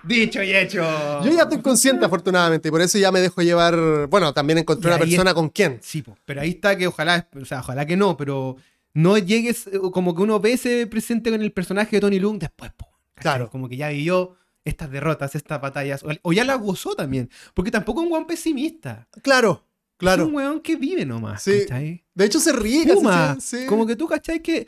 Dicho 0.04 0.42
y 0.42 0.54
hecho. 0.54 0.82
Yo 1.24 1.30
ya 1.30 1.42
estoy 1.42 1.60
consciente, 1.60 2.04
afortunadamente, 2.04 2.68
y 2.68 2.70
por 2.70 2.80
eso 2.80 2.98
ya 2.98 3.12
me 3.12 3.20
dejo 3.20 3.42
llevar. 3.42 4.06
Bueno, 4.08 4.32
también 4.32 4.58
encontré 4.58 4.90
una 4.90 4.98
persona 4.98 5.34
con 5.34 5.48
quien. 5.48 5.78
Sí, 5.82 6.02
po, 6.02 6.16
pero 6.24 6.40
ahí 6.40 6.50
está 6.50 6.76
que 6.76 6.86
ojalá, 6.86 7.28
o 7.40 7.44
sea, 7.44 7.60
ojalá 7.60 7.84
que 7.86 7.96
no, 7.96 8.16
pero 8.16 8.56
no 8.94 9.18
llegues, 9.18 9.66
eh, 9.66 9.78
como 9.92 10.14
que 10.14 10.22
uno 10.22 10.40
ve 10.40 10.52
ese 10.52 10.86
presente 10.86 11.30
con 11.30 11.42
el 11.42 11.52
personaje 11.52 11.96
de 11.96 12.00
Tony 12.00 12.18
Lung 12.18 12.38
después, 12.38 12.72
po. 12.76 12.86
Claro. 13.14 13.50
Como 13.50 13.68
que 13.68 13.76
ya 13.76 13.88
vivió 13.88 14.36
estas 14.64 14.90
derrotas, 14.90 15.34
estas 15.34 15.60
batallas, 15.60 16.04
o, 16.22 16.32
ya 16.32 16.44
las 16.44 16.58
gozó 16.60 16.94
también, 16.94 17.30
porque 17.54 17.70
tampoco 17.70 18.00
es 18.00 18.06
un 18.06 18.12
weón 18.12 18.26
pesimista. 18.26 19.08
Claro, 19.22 19.64
claro. 19.96 20.22
Es 20.24 20.28
un 20.28 20.34
weón 20.34 20.60
que 20.60 20.76
vive 20.76 21.04
nomás, 21.04 21.42
Sí. 21.42 21.60
¿cachai? 21.66 22.04
De 22.14 22.24
hecho, 22.24 22.38
se 22.40 22.52
ríe. 22.52 22.86
Fuma. 22.92 23.36
sí. 23.40 23.66
Como 23.66 23.86
que 23.86 23.96
tú, 23.96 24.06
¿cachai? 24.06 24.40
Que 24.42 24.66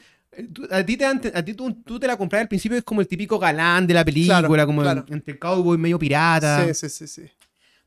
a 0.70 0.84
ti, 0.86 0.96
te, 0.96 1.04
a 1.04 1.44
ti 1.44 1.54
tú, 1.54 1.72
tú 1.82 1.98
te 1.98 2.06
la 2.06 2.16
compras 2.16 2.42
al 2.42 2.48
principio, 2.48 2.78
es 2.78 2.84
como 2.84 3.00
el 3.00 3.08
típico 3.08 3.38
galán 3.38 3.86
de 3.86 3.94
la 3.94 4.04
película, 4.04 4.40
Claro, 4.46 4.66
como 4.66 4.82
claro. 4.82 5.04
entre 5.08 5.38
cowboy 5.38 5.76
medio 5.78 5.98
pirata. 5.98 6.66
Sí, 6.66 6.74
sí, 6.74 6.88
sí, 6.88 7.06
sí. 7.06 7.30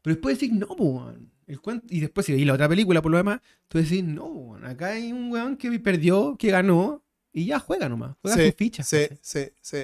Pero 0.02 0.16
después 0.16 0.40
decís, 0.40 0.54
no, 0.54 0.68
weón. 0.68 1.32
El 1.46 1.60
cuento, 1.60 1.86
y 1.90 2.00
después, 2.00 2.26
si 2.26 2.32
veis 2.32 2.46
la 2.48 2.54
otra 2.54 2.70
película 2.70 3.02
por 3.02 3.12
lo 3.12 3.18
demás, 3.18 3.40
tú 3.68 3.78
decís, 3.78 4.04
no, 4.04 4.26
weón, 4.26 4.66
acá 4.66 4.88
hay 4.88 5.12
un 5.12 5.30
weón 5.32 5.58
que 5.58 5.78
perdió, 5.80 6.36
que 6.38 6.50
ganó, 6.52 7.04
y 7.34 7.46
ya 7.46 7.60
juega 7.60 7.90
nomás. 7.90 8.16
Juega 8.22 8.38
Sí, 8.38 8.46
sus 8.46 8.56
fichas. 8.56 8.88
Sí, 8.88 9.08
sí, 9.22 9.40
sí. 9.62 9.78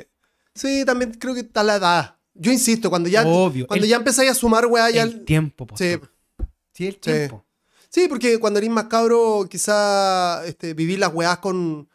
Sí, 0.55 0.83
también 0.85 1.11
creo 1.13 1.33
que 1.33 1.41
está 1.41 1.63
la 1.63 1.75
edad. 1.75 2.15
Yo 2.33 2.51
insisto, 2.51 2.89
cuando 2.89 3.09
ya, 3.09 3.25
Obvio. 3.25 3.67
cuando 3.67 3.83
el, 3.85 3.89
ya 3.89 3.97
empezáis 3.97 4.31
a 4.31 4.33
sumar, 4.33 4.65
weá, 4.67 4.89
ya. 4.89 5.03
el 5.03 5.25
tiempo, 5.25 5.67
po, 5.67 5.77
Sí, 5.77 5.95
Sí, 6.73 6.87
el 6.87 6.93
Sí. 6.93 6.99
tiempo. 7.01 7.45
Sí, 7.89 8.05
porque 8.07 8.37
cuando 8.39 8.59
eres 8.59 8.69
más 8.69 8.85
cabro, 8.85 9.47
quizá 9.49 10.45
este, 10.45 10.73
vivir 10.73 10.99
las 10.99 11.13
weás 11.13 11.39
con, 11.39 11.89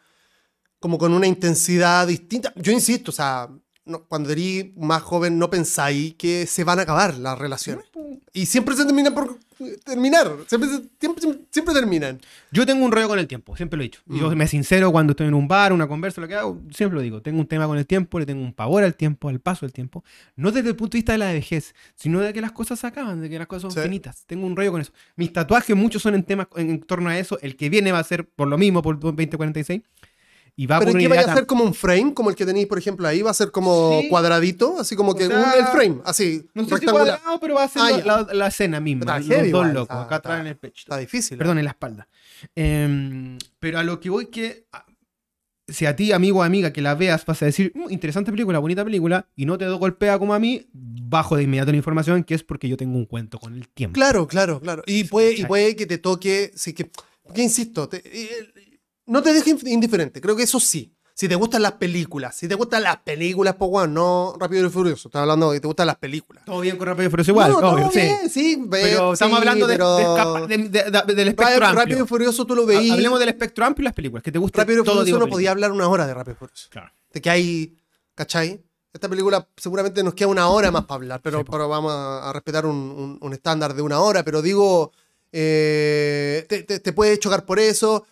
como 0.85 0.99
con 0.99 1.13
una 1.13 1.25
intensidad 1.25 2.05
distinta. 2.05 2.53
Yo 2.57 2.71
insisto, 2.71 3.09
o 3.09 3.11
sea, 3.11 3.49
no- 3.85 4.03
cuando 4.03 4.29
eres 4.29 4.67
más 4.77 5.01
joven 5.01 5.39
no 5.39 5.49
pensáis 5.49 6.13
que 6.13 6.45
se 6.45 6.63
van 6.63 6.77
a 6.77 6.83
acabar 6.83 7.17
las 7.17 7.39
relaciones. 7.39 7.85
Y 8.33 8.45
siempre 8.45 8.75
se 8.75 8.85
terminan 8.85 9.11
por 9.15 9.39
terminar. 9.83 10.31
Siempre, 10.45 10.69
siempre, 10.99 11.21
siempre, 11.21 11.41
siempre 11.49 11.73
terminan. 11.73 12.21
Yo 12.51 12.67
tengo 12.67 12.85
un 12.85 12.91
rollo 12.91 13.07
con 13.07 13.17
el 13.17 13.25
tiempo, 13.27 13.55
siempre 13.57 13.77
lo 13.77 13.83
he 13.83 13.85
dicho. 13.87 14.01
Yo 14.05 14.29
Mm. 14.29 14.35
me 14.35 14.47
sincero 14.47 14.91
cuando 14.91 15.11
estoy 15.11 15.25
en 15.25 15.33
un 15.33 15.47
bar, 15.47 15.73
una 15.73 15.87
conversa, 15.87 16.21
lo 16.21 16.27
que 16.27 16.35
hago, 16.35 16.61
siempre 16.71 16.97
lo 16.97 17.01
digo. 17.01 17.21
Tengo 17.23 17.39
un 17.39 17.47
tema 17.47 17.65
con 17.65 17.79
el 17.79 17.87
tiempo, 17.87 18.19
le 18.19 18.27
tengo 18.27 18.43
un 18.43 18.53
pavor 18.53 18.83
al 18.83 18.93
tiempo, 18.93 19.29
al 19.29 19.39
paso 19.39 19.65
del 19.65 19.73
tiempo. 19.73 20.03
No 20.35 20.51
desde 20.51 20.69
el 20.69 20.75
punto 20.75 20.91
de 20.91 20.97
vista 20.99 21.13
de 21.13 21.17
la 21.17 21.33
vejez, 21.33 21.73
sino 21.95 22.19
de 22.19 22.31
que 22.31 22.41
las 22.41 22.51
cosas 22.51 22.77
se 22.79 22.85
acaban, 22.85 23.21
de 23.21 23.29
que 23.29 23.39
las 23.39 23.47
cosas 23.47 23.73
son 23.73 23.81
Sí. 23.81 23.87
finitas. 23.89 24.23
Tengo 24.27 24.45
un 24.45 24.55
rollo 24.55 24.71
con 24.71 24.81
eso. 24.81 24.91
Mis 25.15 25.33
tatuajes, 25.33 25.75
muchos 25.75 26.03
son 26.03 26.13
en 26.13 26.23
temas 26.23 26.47
en, 26.57 26.69
en 26.69 26.81
torno 26.81 27.09
a 27.09 27.17
eso. 27.17 27.39
El 27.41 27.55
que 27.55 27.69
viene 27.69 27.91
va 27.91 27.99
a 27.99 28.03
ser 28.03 28.27
por 28.29 28.47
lo 28.47 28.57
mismo, 28.59 28.81
por 28.83 28.99
2046. 28.99 29.81
Y 30.57 30.67
va 30.67 30.79
Pero 30.79 30.91
por 30.93 31.01
¿y 31.01 31.05
una 31.05 31.13
qué 31.15 31.19
vaya 31.21 31.31
a 31.31 31.35
ser 31.35 31.45
como 31.45 31.63
un 31.65 31.73
frame, 31.73 32.13
como 32.13 32.29
el 32.29 32.35
que 32.37 32.45
tenéis, 32.45 32.67
por 32.67 32.77
ejemplo, 32.77 33.05
ahí? 33.07 33.21
¿Va 33.21 33.31
a 33.31 33.33
ser 33.33 33.51
como 33.51 33.99
Sí. 34.01 34.07
cuadradito? 34.09 34.79
Así 34.79 34.95
como 34.95 35.13
que 35.13 35.25
O 35.25 35.27
sea, 35.27 35.37
un- 35.37 35.59
el 35.59 35.65
frame, 35.65 36.01
así, 36.05 36.45
No 36.53 36.63
sé 36.63 36.69
si 36.69 36.75
rectangular. 36.75 37.19
cuadrado, 37.19 37.39
pero 37.41 37.55
va 37.55 37.63
a 37.63 37.67
ser 37.67 37.81
Ah, 37.81 37.91
la, 37.91 38.21
la- 38.21 38.33
la 38.33 38.47
escena 38.47 38.79
misma. 38.79 39.01
Está 39.01 39.19
los 39.19 39.27
heavy 39.27 39.49
dos 39.51 39.59
igual, 39.65 39.73
locos, 39.73 39.95
está- 39.95 40.01
acá 40.03 40.15
atrás 40.15 40.33
está- 40.35 40.41
en 40.41 40.47
el 40.47 40.55
pecho. 40.57 40.79
Está 40.79 40.97
difícil. 40.97 41.35
¿eh? 41.35 41.37
Perdón, 41.39 41.57
en 41.57 41.65
la 41.65 41.71
espalda. 41.71 42.07
Em, 42.55 43.37
pero 43.59 43.79
a 43.79 43.83
lo 43.83 43.99
que 43.99 44.09
voy 44.09 44.27
que 44.27 44.65
si 45.67 45.85
a 45.87 45.95
ti, 45.95 46.11
amigo 46.11 46.39
o 46.39 46.43
amiga, 46.43 46.71
que 46.71 46.81
la 46.81 46.93
veas, 46.95 47.25
vas 47.25 47.41
a 47.41 47.45
decir, 47.45 47.71
"Mm, 47.75 47.89
interesante 47.91 48.31
película, 48.31 48.59
bonita 48.59 48.85
película, 48.85 49.27
y 49.35 49.45
no 49.45 49.57
te 49.57 49.67
golpea 49.67 50.19
como 50.19 50.33
a 50.35 50.39
mí, 50.39 50.67
bajo 50.73 51.35
de 51.35 51.43
inmediato 51.43 51.71
la 51.71 51.77
información 51.77 52.23
que 52.23 52.35
es 52.35 52.43
porque 52.43 52.69
yo 52.69 52.77
tengo 52.77 52.95
un 52.97 53.05
cuento 53.05 53.39
con 53.39 53.55
el 53.55 53.67
tiempo. 53.69 53.95
Claro, 53.95 54.27
claro, 54.27 54.61
claro. 54.61 54.83
Y 54.85 55.05
puede, 55.05 55.33
y 55.33 55.43
puede 55.45 55.75
que 55.75 55.85
te 55.87 55.97
toque, 55.97 56.51
sí 56.55 56.73
que, 56.73 56.89
porque 57.23 57.41
insisto, 57.41 57.89
te- 57.89 58.03
eh, 58.05 58.47
no 59.07 59.21
te 59.23 59.33
deje 59.33 59.55
indiferente, 59.65 60.21
creo 60.21 60.35
que 60.35 60.43
eso 60.43 60.59
sí. 60.59 60.91
Si 61.17 61.29
te 61.29 61.35
gustan 61.35 61.61
las 61.61 61.71
películas, 61.73 62.35
si 62.35 62.45
te 62.45 62.55
gustan 62.55 62.83
las 62.83 62.97
películas, 62.97 63.55
pues 63.57 63.71
bueno, 63.71 63.93
no 63.93 64.35
Rápido 64.37 64.67
y 64.67 64.69
Furioso, 64.69 65.07
estás 65.07 65.21
hablando 65.21 65.49
de 65.49 65.55
que 65.57 65.61
te 65.61 65.67
gustan 65.67 65.87
las 65.87 65.95
películas. 65.95 66.43
Todo 66.43 66.59
bien 66.59 66.75
con 66.77 66.87
Rápido 66.87 67.07
y 67.07 67.09
Furioso 67.09 67.31
igual, 67.31 67.51
no, 67.53 67.59
todo 67.61 67.71
obvio, 67.71 67.89
sí. 67.89 67.99
bien, 68.01 68.29
sí, 68.29 68.55
ve- 68.67 68.81
Pero 68.83 69.13
estamos 69.13 69.37
sí, 69.37 69.39
hablando 69.39 69.65
de, 69.65 69.73
pero 69.75 69.95
de 69.95 70.03
escapa- 70.03 70.45
de- 70.47 70.57
de- 70.57 70.67
de- 70.91 71.13
del 71.15 71.27
espectro 71.29 71.45
Rápido, 71.45 71.65
amplio. 71.67 71.83
Rápido 71.85 72.03
y 72.03 72.07
Furioso 72.09 72.45
tú 72.45 72.53
lo 72.53 72.65
veías. 72.65 72.91
Hablemos 72.91 73.17
del 73.21 73.29
espectro 73.29 73.65
amplio 73.65 73.83
y 73.83 73.85
las 73.85 73.93
películas, 73.93 74.23
que 74.23 74.31
te 74.33 74.39
gusta 74.39 74.61
Rápido 74.63 74.81
y 74.81 74.85
todo 74.85 74.97
Furioso 74.99 75.19
no 75.19 75.27
podía 75.29 75.51
hablar 75.51 75.71
una 75.71 75.87
hora 75.87 76.05
de 76.05 76.13
Rápido 76.13 76.33
y 76.33 76.37
Furioso. 76.37 76.67
Claro. 76.69 76.91
De 77.13 77.21
que 77.21 77.29
hay, 77.29 77.77
¿cachai? 78.13 78.61
Esta 78.91 79.07
película 79.07 79.47
seguramente 79.55 80.03
nos 80.03 80.15
queda 80.15 80.27
una 80.27 80.49
hora 80.49 80.69
más 80.69 80.83
para 80.83 80.95
hablar, 80.95 81.21
pero, 81.23 81.39
Sí, 81.39 81.45
vamos 81.49 81.93
a, 81.93 82.29
a 82.29 82.33
respetar 82.33 82.65
un, 82.65 82.75
un- 82.75 83.17
un 83.21 83.33
estándar 83.33 83.73
de 83.73 83.81
una 83.81 84.01
hora. 84.01 84.23
Pero 84.25 84.41
digo, 84.41 84.91
eh, 85.31 86.45
te, 86.49 86.63
te- 86.63 86.79
te 86.79 86.93
puede 86.93 87.17
chocar 87.19 87.45
por 87.45 87.59
eso, 87.59 88.05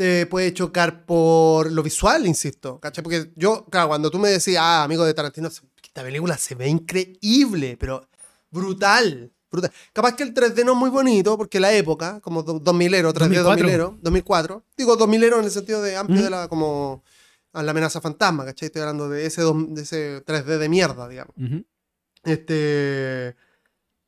te 0.00 0.24
puede 0.24 0.54
chocar 0.54 1.04
por 1.04 1.70
lo 1.70 1.82
visual, 1.82 2.26
insisto, 2.26 2.80
¿cachai? 2.80 3.04
Porque 3.04 3.32
yo, 3.36 3.66
claro, 3.66 3.88
cuando 3.88 4.10
tú 4.10 4.18
me 4.18 4.30
decías, 4.30 4.62
ah, 4.64 4.82
amigo 4.84 5.04
de 5.04 5.12
Tarantino, 5.12 5.48
esta 5.48 6.02
película 6.02 6.38
se 6.38 6.54
ve 6.54 6.68
increíble, 6.68 7.76
pero 7.78 8.08
brutal. 8.50 9.30
Brutal. 9.52 9.70
Capaz 9.92 10.16
que 10.16 10.22
el 10.22 10.32
3D 10.32 10.64
no 10.64 10.72
es 10.72 10.78
muy 10.78 10.88
bonito, 10.88 11.36
porque 11.36 11.60
la 11.60 11.70
época, 11.74 12.18
como 12.22 12.42
do- 12.42 12.58
2000ero, 12.62 13.12
3D 13.12 13.42
2004. 13.42 13.66
2000ero, 13.68 13.98
2004, 14.00 14.64
digo 14.74 14.96
2000ero 14.96 15.38
en 15.40 15.44
el 15.44 15.50
sentido 15.50 15.82
de 15.82 15.94
amplio 15.98 16.22
de 16.22 16.30
la, 16.30 16.48
como 16.48 17.04
a 17.52 17.62
la 17.62 17.72
amenaza 17.72 18.00
fantasma, 18.00 18.46
¿cachai? 18.46 18.68
Estoy 18.68 18.80
hablando 18.80 19.06
de 19.10 19.26
ese, 19.26 19.42
de 19.42 19.82
ese 19.82 20.24
3D 20.24 20.56
de 20.56 20.68
mierda, 20.70 21.08
digamos. 21.08 21.34
Este, 22.24 23.36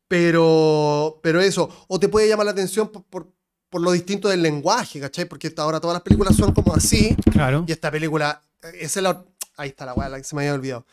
pero, 0.08 1.20
pero 1.22 1.40
eso, 1.42 1.68
o 1.88 2.00
te 2.00 2.08
puede 2.08 2.28
llamar 2.28 2.46
la 2.46 2.52
atención 2.52 2.88
por, 2.90 3.02
por, 3.04 3.30
por 3.72 3.80
lo 3.80 3.92
distinto 3.92 4.28
del 4.28 4.42
lenguaje, 4.42 5.00
¿cachai? 5.00 5.24
Porque 5.24 5.50
ahora 5.56 5.80
todas 5.80 5.94
las 5.94 6.02
películas 6.02 6.36
son 6.36 6.52
como 6.52 6.74
así, 6.74 7.16
Claro. 7.32 7.64
y 7.66 7.72
esta 7.72 7.90
película, 7.90 8.42
eh, 8.62 8.80
esa 8.80 9.00
es 9.00 9.04
la, 9.04 9.24
ahí 9.56 9.70
está 9.70 9.86
la 9.86 10.16
que 10.18 10.24
se 10.24 10.36
me 10.36 10.42
había 10.42 10.52
olvidado. 10.52 10.84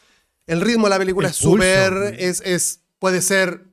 El 0.48 0.62
ritmo 0.62 0.86
de 0.86 0.92
la 0.92 0.98
película 0.98 1.28
El 1.28 1.32
es 1.34 1.38
súper, 1.38 2.16
es, 2.18 2.42
es, 2.46 2.80
puede 2.98 3.22
ser, 3.22 3.66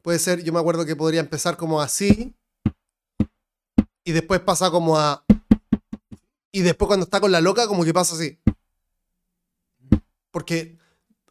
puede 0.00 0.18
ser, 0.18 0.42
yo 0.42 0.50
me 0.54 0.60
acuerdo 0.60 0.86
que 0.86 0.96
podría 0.96 1.20
empezar 1.20 1.58
como 1.58 1.82
así, 1.82 2.34
y 4.02 4.12
después 4.12 4.40
pasa 4.40 4.70
como 4.70 4.98
a, 4.98 5.22
y 6.50 6.62
después 6.62 6.86
cuando 6.86 7.04
está 7.04 7.20
con 7.20 7.32
la 7.32 7.42
loca 7.42 7.66
como 7.66 7.84
que 7.84 7.92
pasa 7.92 8.14
así. 8.14 8.38
Porque 10.30 10.78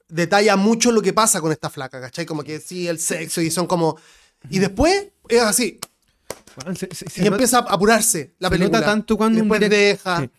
detalla 0.07 0.55
mucho 0.55 0.91
lo 0.91 1.01
que 1.01 1.13
pasa 1.13 1.41
con 1.41 1.51
esta 1.51 1.71
flaca, 1.71 1.99
¿cachai? 1.99 2.27
Como 2.27 2.43
que 2.43 2.59
sí, 2.59 2.87
el 2.87 2.99
sexo 2.99 3.41
y 3.41 3.49
son 3.49 3.65
como... 3.65 3.97
Y 4.51 4.59
después 4.59 5.07
es 5.29 5.41
así, 5.41 5.79
Bueno, 6.55 6.75
se- 6.75 6.93
se- 6.93 7.09
se 7.09 7.21
y 7.21 7.23
nota- 7.25 7.35
empieza 7.35 7.57
a 7.59 7.61
apurarse 7.73 8.35
la 8.39 8.49
se 8.49 8.55
nota 8.55 8.59
película. 8.71 8.85
tanto 8.85 9.17
cuando 9.17 9.39
y 9.39 9.41
un 9.41 9.49
después 9.49 9.61
direct- 9.61 9.75
deja... 9.75 10.19
Sí. 10.21 10.29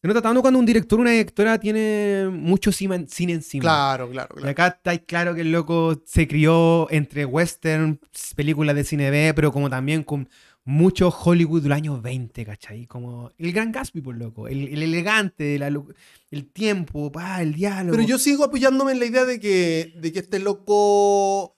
Se 0.00 0.08
nota 0.08 0.20
tanto 0.20 0.40
cuando 0.42 0.58
un 0.58 0.66
director 0.66 0.98
o 0.98 1.02
una 1.02 1.12
directora 1.12 1.58
tiene 1.60 2.28
mucho 2.28 2.72
cine 2.72 3.06
cine 3.08 3.34
encima. 3.34 3.62
Claro, 3.62 4.10
claro, 4.10 4.34
Y 4.36 4.40
claro. 4.40 4.50
acá 4.50 4.66
está 4.66 4.98
claro 4.98 5.32
que 5.32 5.42
el 5.42 5.52
loco 5.52 6.02
se 6.04 6.26
crió 6.26 6.90
entre 6.90 7.24
western, 7.24 8.00
películas 8.34 8.74
de 8.74 8.82
cine 8.82 9.10
B, 9.12 9.32
pero 9.32 9.52
como 9.52 9.70
también 9.70 10.02
con 10.02 10.28
mucho 10.64 11.08
Hollywood 11.08 11.62
del 11.62 11.70
año 11.72 12.00
20, 12.02 12.44
¿cachai? 12.44 12.86
Como 12.88 13.30
el 13.38 13.52
Gran 13.52 13.70
Gatsby, 13.70 14.00
por 14.00 14.16
loco. 14.16 14.48
El, 14.48 14.66
el 14.68 14.82
elegante, 14.82 15.56
la 15.56 15.68
el 15.68 16.46
tiempo, 16.52 17.12
pa, 17.12 17.40
el 17.40 17.54
diálogo. 17.54 17.96
Pero 17.96 18.08
yo 18.08 18.18
sigo 18.18 18.42
apoyándome 18.42 18.90
en 18.92 18.98
la 18.98 19.04
idea 19.06 19.24
de 19.24 19.38
que, 19.38 19.92
de 19.96 20.12
que 20.12 20.18
este 20.18 20.40
loco 20.40 21.56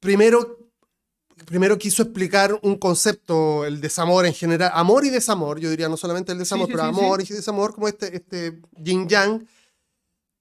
primero, 0.00 0.61
primero 1.44 1.78
quiso 1.78 2.02
explicar 2.02 2.58
un 2.62 2.76
concepto, 2.76 3.64
el 3.64 3.80
desamor 3.80 4.26
en 4.26 4.34
general, 4.34 4.70
amor 4.74 5.04
y 5.04 5.10
desamor, 5.10 5.58
yo 5.60 5.70
diría 5.70 5.88
no 5.88 5.96
solamente 5.96 6.32
el 6.32 6.38
desamor, 6.38 6.66
sí, 6.66 6.72
pero 6.72 6.84
sí, 6.84 6.88
amor 6.88 7.20
y 7.22 7.24
desamor, 7.26 7.74
como 7.74 7.88
este, 7.88 8.14
este 8.16 8.60
yin 8.76 9.08
yang, 9.08 9.46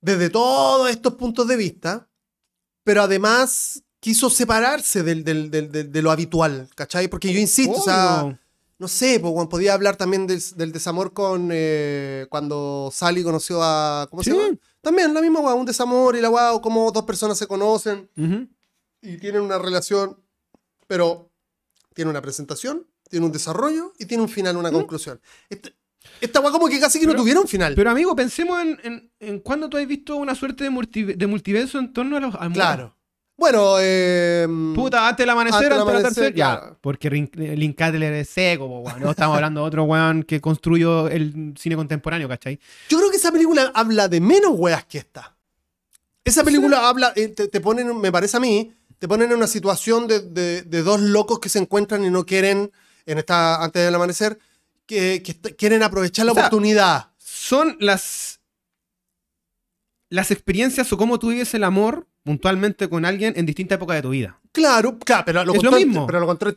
desde 0.02 0.30
todos 0.30 0.90
estos 0.90 1.14
puntos 1.16 1.48
de 1.48 1.56
vista, 1.58 2.08
pero 2.84 3.04
además 3.04 3.84
quiso 4.00 4.30
separarse 4.30 5.04
del, 5.04 5.24
del- 5.24 5.52
del- 5.52 5.72
del- 5.72 5.92
de 5.92 6.02
lo 6.02 6.10
habitual, 6.12 6.68
¿cachai? 6.76 7.08
Porque 7.08 7.32
yo 7.32 7.40
insisto, 7.40 7.78
o 7.80 7.84
sea, 7.84 8.40
no 8.80 8.88
sé, 8.88 9.20
pues, 9.20 9.48
podía 9.48 9.76
hablar 9.76 9.96
también 9.96 10.26
del, 10.26 10.72
desamor 10.72 11.14
con 11.14 11.50
eh, 11.52 12.26
cuando 12.32 12.90
Sally 12.92 13.22
conoció 13.24 13.62
a. 13.62 14.08
¿Cómo 14.10 14.24
se 14.24 14.32
Sí. 14.32 14.38
llama? 14.38 14.58
También 14.82 15.14
la 15.14 15.22
misma, 15.22 15.54
un 15.54 15.68
desamor 15.68 16.16
y 16.16 16.22
la 16.22 16.32
o 16.56 16.62
cómo 16.64 16.92
dos 16.92 17.04
personas 17.04 17.38
se 17.38 17.46
conocen 17.46 18.10
Ujú. 18.18 18.48
y 19.04 19.18
tienen 19.20 19.44
una 19.44 19.60
relación, 19.60 20.18
pero 20.92 21.32
tiene 21.94 22.12
una 22.12 22.22
presentación, 22.22 22.86
tiene 23.10 23.26
un 23.26 23.32
desarrollo 23.32 23.94
y 23.98 24.06
tiene 24.08 24.24
un 24.24 24.28
final, 24.28 24.58
una 24.58 24.70
conclusión. 24.74 25.22
Este- 25.50 25.74
esta 26.20 26.42
weá 26.42 26.52
como 26.52 26.68
que 26.68 26.82
casi 26.82 27.00
que 27.00 27.06
no 27.08 27.16
tuviera 27.16 27.40
un 27.40 27.48
final. 27.48 27.76
Pero 27.76 27.90
amigo, 27.90 28.14
pensemos 28.14 28.60
en, 28.62 28.78
en, 28.84 29.12
en 29.22 29.40
cuándo 29.40 29.70
tú 29.70 29.78
has 29.78 29.88
visto 29.88 30.18
una 30.18 30.36
suerte 30.36 30.66
de, 30.66 30.70
multi- 30.70 31.14
de 31.16 31.28
multiverso 31.28 31.80
en 31.80 31.94
torno 31.94 32.18
a 32.18 32.20
los 32.20 32.36
claro. 32.54 32.94
Bueno, 33.38 33.76
eh, 33.80 34.46
Puta, 34.76 35.08
antes 35.08 35.24
del 35.24 35.30
amanecer, 35.30 35.72
Antes 35.72 35.78
del 35.78 35.82
amanecer. 35.82 36.34
Ya, 36.36 36.78
porque 36.82 37.10
Link 37.10 37.82
Adler 37.82 38.12
es 38.14 38.28
seco, 38.30 38.68
po, 38.68 38.80
weón. 38.82 39.00
No 39.00 39.12
estamos 39.12 39.36
hablando 39.36 39.62
de 39.62 39.68
otro 39.68 39.84
weón 39.86 40.24
que 40.24 40.42
construyó 40.42 41.08
el 41.08 41.54
cine 41.58 41.78
contemporáneo, 41.78 42.28
¿cachai? 42.28 42.60
Yo 42.90 42.98
creo 42.98 43.10
que 43.10 43.16
esa 43.18 43.32
película 43.32 43.72
habla 43.74 44.10
de 44.10 44.20
menos 44.20 44.52
weas 44.56 44.84
que 44.86 44.98
esta. 44.98 45.38
Esa 46.26 46.44
película 46.44 46.90
habla, 46.90 47.14
eh, 47.16 47.30
te, 47.30 47.48
te 47.48 47.62
ponen, 47.62 47.98
me 48.00 48.12
parece 48.12 48.38
a 48.38 48.40
mí, 48.40 48.74
te 49.02 49.08
ponen 49.08 49.32
en 49.32 49.38
una 49.38 49.48
situación 49.48 50.06
de, 50.06 50.20
de- 50.20 50.62
de 50.62 50.84
dos 50.84 51.02
locos 51.02 51.40
que 51.40 51.50
se 51.50 51.58
encuentran 51.58 52.06
y 52.06 52.12
no 52.12 52.24
quieren, 52.24 52.72
en 53.08 53.18
esta, 53.18 53.64
antes 53.64 53.84
del 53.84 53.96
amanecer, 53.96 54.38
que, 54.86 55.24
que 55.24 55.56
quieren 55.56 55.82
aprovechar 55.82 56.28
la 56.28 56.34
O 56.34 56.36
sea, 56.36 56.44
oportunidad. 56.44 57.08
Son 57.18 57.78
las. 57.80 58.40
Las 60.10 60.30
experiencias 60.30 60.94
o 60.94 60.98
cómo 60.98 61.18
tú 61.18 61.30
vives 61.30 61.52
el 61.56 61.64
amor 61.64 62.06
puntualmente 62.22 62.88
con 62.90 63.04
alguien 63.06 63.34
en 63.38 63.48
distintas 63.48 63.78
épocas 63.78 63.96
de 63.96 64.02
tu 64.04 64.10
vida. 64.12 64.40
Claro, 64.52 65.00
claro, 65.00 65.24
pero 65.26 65.44
lo 65.46 65.56
Es 65.56 65.64
lo 65.64 65.72
mismo. 65.72 66.06
Pero 66.06 66.20
lo 66.20 66.32
en 66.32 66.38
tres 66.38 66.56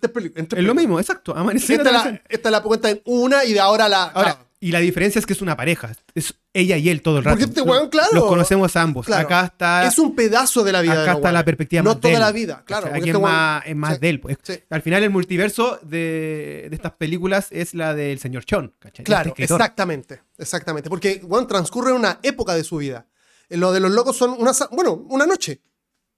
Es 0.58 0.64
lo 0.64 0.74
mismo, 0.74 1.00
exacto. 1.00 1.34
Amanecer. 1.34 1.78
Esta 1.78 1.92
la, 1.92 2.22
esta 2.28 2.50
la 2.50 2.62
cuenta 2.62 2.90
en 2.90 3.00
una 3.06 3.42
y 3.46 3.54
de 3.54 3.60
ahora 3.60 3.88
la. 3.88 4.02
Ahora, 4.02 4.34
claro. 4.34 4.43
Y 4.66 4.72
la 4.72 4.78
diferencia 4.80 5.18
es 5.18 5.26
que 5.26 5.32
es 5.34 5.42
una 5.42 5.56
pareja. 5.56 5.92
Es 6.14 6.34
ella 6.52 6.76
y 6.78 6.88
él 6.88 7.02
todo 7.02 7.18
el 7.18 7.24
rato. 7.24 7.36
Porque 7.38 7.44
este 7.50 7.60
weón, 7.60 7.88
claro. 7.90 8.08
Los 8.12 8.24
conocemos 8.24 8.74
a 8.76 8.82
ambos. 8.82 9.06
Claro. 9.06 9.26
Acá 9.26 9.44
está. 9.44 9.86
es 9.86 9.98
un 9.98 10.14
pedazo 10.14 10.64
de 10.64 10.72
la 10.72 10.80
vida 10.80 10.94
de 10.94 11.02
acá 11.02 11.12
está 11.14 11.32
la 11.32 11.44
perspectiva 11.44 11.82
No 11.82 11.90
más 11.90 11.96
de 11.96 12.00
toda 12.00 12.14
él, 12.14 12.20
la 12.20 12.32
vida, 12.32 12.62
claro. 12.64 12.86
Aquí 12.86 12.96
este 12.98 13.10
es 13.10 13.16
weón- 13.16 13.22
más, 13.22 13.66
es 13.66 13.76
más 13.76 13.94
sí, 13.94 14.00
de 14.00 14.08
él. 14.08 14.20
pues. 14.20 14.38
sí. 14.42 14.54
Al 14.70 14.80
final 14.82 15.02
el 15.02 15.10
multiverso 15.10 15.78
de, 15.82 16.66
de 16.70 16.74
estas 16.76 16.92
películas 16.92 17.48
es 17.50 17.74
la 17.74 17.94
del 17.94 18.18
señor 18.18 18.44
Chon. 18.46 18.72
¿cachai? 18.78 19.04
Claro, 19.04 19.28
Este 19.28 19.42
escritor. 19.42 19.60
exactamente, 19.60 20.22
exactamente. 20.38 20.88
Porque 20.88 21.20
bueno, 21.24 21.46
transcurre 21.46 21.92
una 21.92 22.18
época 22.22 22.54
de 22.54 22.64
su 22.64 22.78
vida. 22.78 23.06
Eh, 23.50 23.56
Lo 23.58 23.70
de 23.72 23.80
los 23.80 23.90
locos 23.92 24.16
son 24.16 24.30
una, 24.38 24.52
bueno, 24.70 24.94
una 25.10 25.26
noche. 25.26 25.60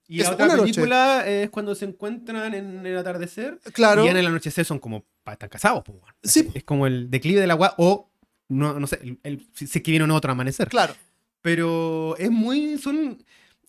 Y 0.07 0.21
Es 0.21 0.27
la 0.27 0.33
otra 0.35 0.47
noche. 0.47 0.61
película 0.61 1.27
es 1.27 1.49
cuando 1.49 1.75
se 1.75 1.83
encuentran 1.83 2.53
en 2.53 2.85
el 2.85 2.97
atardecer. 2.97 3.59
Claro. 3.73 4.05
Y 4.05 4.07
en 4.07 4.15
el 4.15 4.25
anochecer 4.27 4.63
son 4.63 4.79
como 4.79 5.03
están 5.29 5.49
casados. 5.49 5.83
pues, 5.85 5.97
weón. 6.01 6.15
Sí. 6.23 6.49
Es 6.53 6.63
como 6.63 6.87
el 6.87 7.09
declive 7.11 7.41
de 7.41 7.47
la 7.47 7.53
agua 7.55 7.75
o 7.77 8.09
no, 8.49 8.79
no 8.79 8.87
sé, 8.87 8.99
el, 9.03 9.19
el- 9.23 9.47
si 9.53 9.67
si 9.67 9.79
es 9.79 9.83
que 9.83 9.91
viene 9.91 10.05
un 10.05 10.11
otro 10.11 10.31
amanecer. 10.31 10.69
Claro. 10.69 10.95
Pero 11.41 12.15
es 12.17 12.29
muy. 12.31 12.77
Son. 12.77 13.23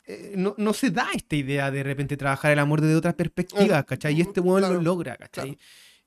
eh, 0.07 0.33
no, 0.37 0.55
no 0.59 0.73
se 0.73 0.91
da 0.91 1.09
esta 1.15 1.37
idea 1.37 1.71
de 1.71 1.83
repente 1.83 2.17
trabajar 2.17 2.53
el 2.53 2.59
amor 2.59 2.81
desde 2.81 2.97
otras 2.97 3.15
perspectivas, 3.15 3.85
¿cachai? 3.85 4.15
Y 4.17 4.21
este 4.23 4.41
weón 4.41 4.61
claro, 4.61 4.75
lo 4.75 4.83
logra, 4.83 5.17
¿cachai? 5.17 5.51
claro. 5.57 5.59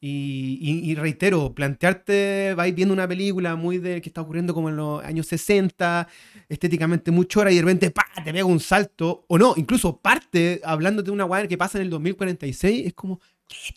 Y, 0.04 0.58
y- 0.60 0.90
y 0.92 0.96
reitero, 0.96 1.54
plantearte, 1.54 2.56
vais 2.56 2.74
viendo 2.74 2.92
una 2.92 3.08
película 3.08 3.56
muy 3.56 3.78
de 3.78 4.02
que 4.02 4.10
está 4.10 4.22
ocurriendo 4.22 4.52
como 4.56 4.70
en 4.70 4.76
los 4.76 5.04
años 5.04 5.28
60, 5.28 6.08
estéticamente 6.50 7.12
muy 7.12 7.28
chora, 7.28 7.52
y 7.52 7.56
de 7.58 7.62
repente 7.62 7.92
¡pa! 7.92 8.08
te 8.16 8.34
pega 8.34 8.44
un 8.46 8.60
salto, 8.60 9.26
o 9.28 9.38
no, 9.38 9.54
incluso 9.58 9.98
parte 9.98 10.60
hablándote 10.64 11.06
de 11.08 11.12
una 11.12 11.26
weá 11.26 11.48
que 11.48 11.56
pasa 11.56 11.78
en 11.78 11.84
el 11.84 11.92
2046, 11.92 12.88
es 12.88 12.94
como, 12.96 13.20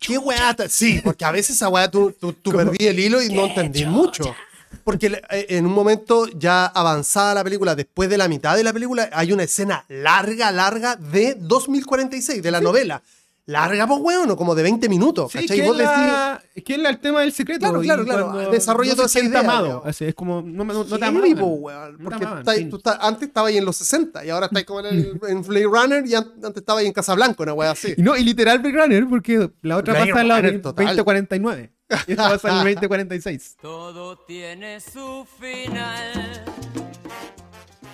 ¿Qué 0.01 0.17
weá? 0.17 0.55
ta- 0.55 0.69
Sí, 0.71 1.01
porque 1.05 1.27
a 1.27 1.31
veces 1.33 1.57
esa 1.57 1.69
weá 1.69 1.91
tú, 1.91 2.15
tú, 2.19 2.33
tú 2.33 2.51
perdí 2.57 2.87
el 2.87 2.99
hilo 2.99 3.23
y 3.23 3.29
no 3.29 3.45
entendí 3.45 3.85
mucho. 3.85 4.35
Porque 4.83 5.07
eh, 5.31 5.47
en 5.51 5.67
un 5.67 5.73
momento 5.73 6.27
ya 6.37 6.67
avanzada 6.67 7.35
la 7.35 7.45
película, 7.45 7.75
después 7.75 8.09
de 8.09 8.19
la 8.19 8.29
mitad 8.29 8.57
de 8.57 8.65
la 8.65 8.73
película, 8.73 9.09
hay 9.13 9.33
una 9.33 9.43
escena 9.45 9.85
larga, 9.89 10.51
larga 10.51 10.97
de 10.97 11.37
2046, 11.39 12.43
de 12.43 12.51
la 12.51 12.61
novela. 12.61 13.03
Larga, 13.47 13.87
pues 13.87 14.01
weón, 14.01 14.27
¿no? 14.27 14.37
como 14.39 14.55
de 14.55 14.63
20 14.63 14.89
minutos. 14.89 15.31
Sí, 15.31 15.41
¿cachai? 15.41 15.59
Que, 15.59 15.67
es 15.67 15.73
decís, 15.73 15.87
la, 15.87 16.43
que 16.65 16.73
es 16.73 16.79
la- 16.79 16.89
el 16.89 16.99
tema 16.99 17.21
del 17.21 17.31
secreto. 17.31 17.61
Claro, 17.61 17.83
claro, 17.83 18.05
claro, 18.07 18.51
desarrolla 18.51 18.93
no 18.93 18.97
toda 18.97 19.09
se 19.09 19.19
esa 19.19 19.21
siente 19.29 19.39
idea, 19.39 19.51
amado. 19.51 19.83
Así, 19.85 20.07
es 20.07 20.15
como, 20.15 20.41
no, 20.41 20.65
no, 20.65 20.73
no 20.73 20.99
te 20.99 21.05
amaban. 21.05 21.37
po, 21.37 21.47
weón, 21.49 21.93
No 21.99 22.09
porque 22.09 22.25
amaban, 22.25 22.39
estáis- 22.43 22.59
fin. 22.61 22.71
tú 22.71 22.77
estás- 22.79 22.97
antes 23.03 23.29
estaba 23.29 23.49
ahí 23.49 23.59
en 23.59 23.67
los 23.67 23.77
60 23.77 24.25
y 24.25 24.31
ahora 24.31 24.47
estáis 24.47 24.65
como 24.65 24.81
en, 24.81 24.87
el, 24.87 25.21
en 25.29 25.43
Blade 25.43 25.67
Runner 25.67 26.07
y 26.07 26.15
an- 26.15 26.33
antes 26.43 26.57
estaba 26.57 26.81
ahí 26.81 26.87
en 26.87 26.95
Casablanca, 26.95 27.43
una 27.43 27.53
weá 27.53 27.73
así. 27.73 27.93
Y 27.99 28.01
no, 28.03 28.17
y 28.17 28.25
literal 28.25 28.61
Blade 28.61 28.79
Runner, 28.79 29.07
porque 29.11 29.51
la 29.61 29.77
otra 29.77 29.93
Blade 29.93 30.09
pasa 30.11 30.23
en 30.23 30.29
la 30.29 30.37
Runner, 30.41 30.63
total. 30.63 30.87
2049. 30.87 31.71
Y 32.07 32.13
esta 32.13 32.29
pasa 32.31 32.49
en 32.63 32.67
el 32.69 32.75
2046. 32.75 33.57
Todo 33.61 34.17
tiene 34.19 34.81
su 34.81 35.27
final. 35.41 36.45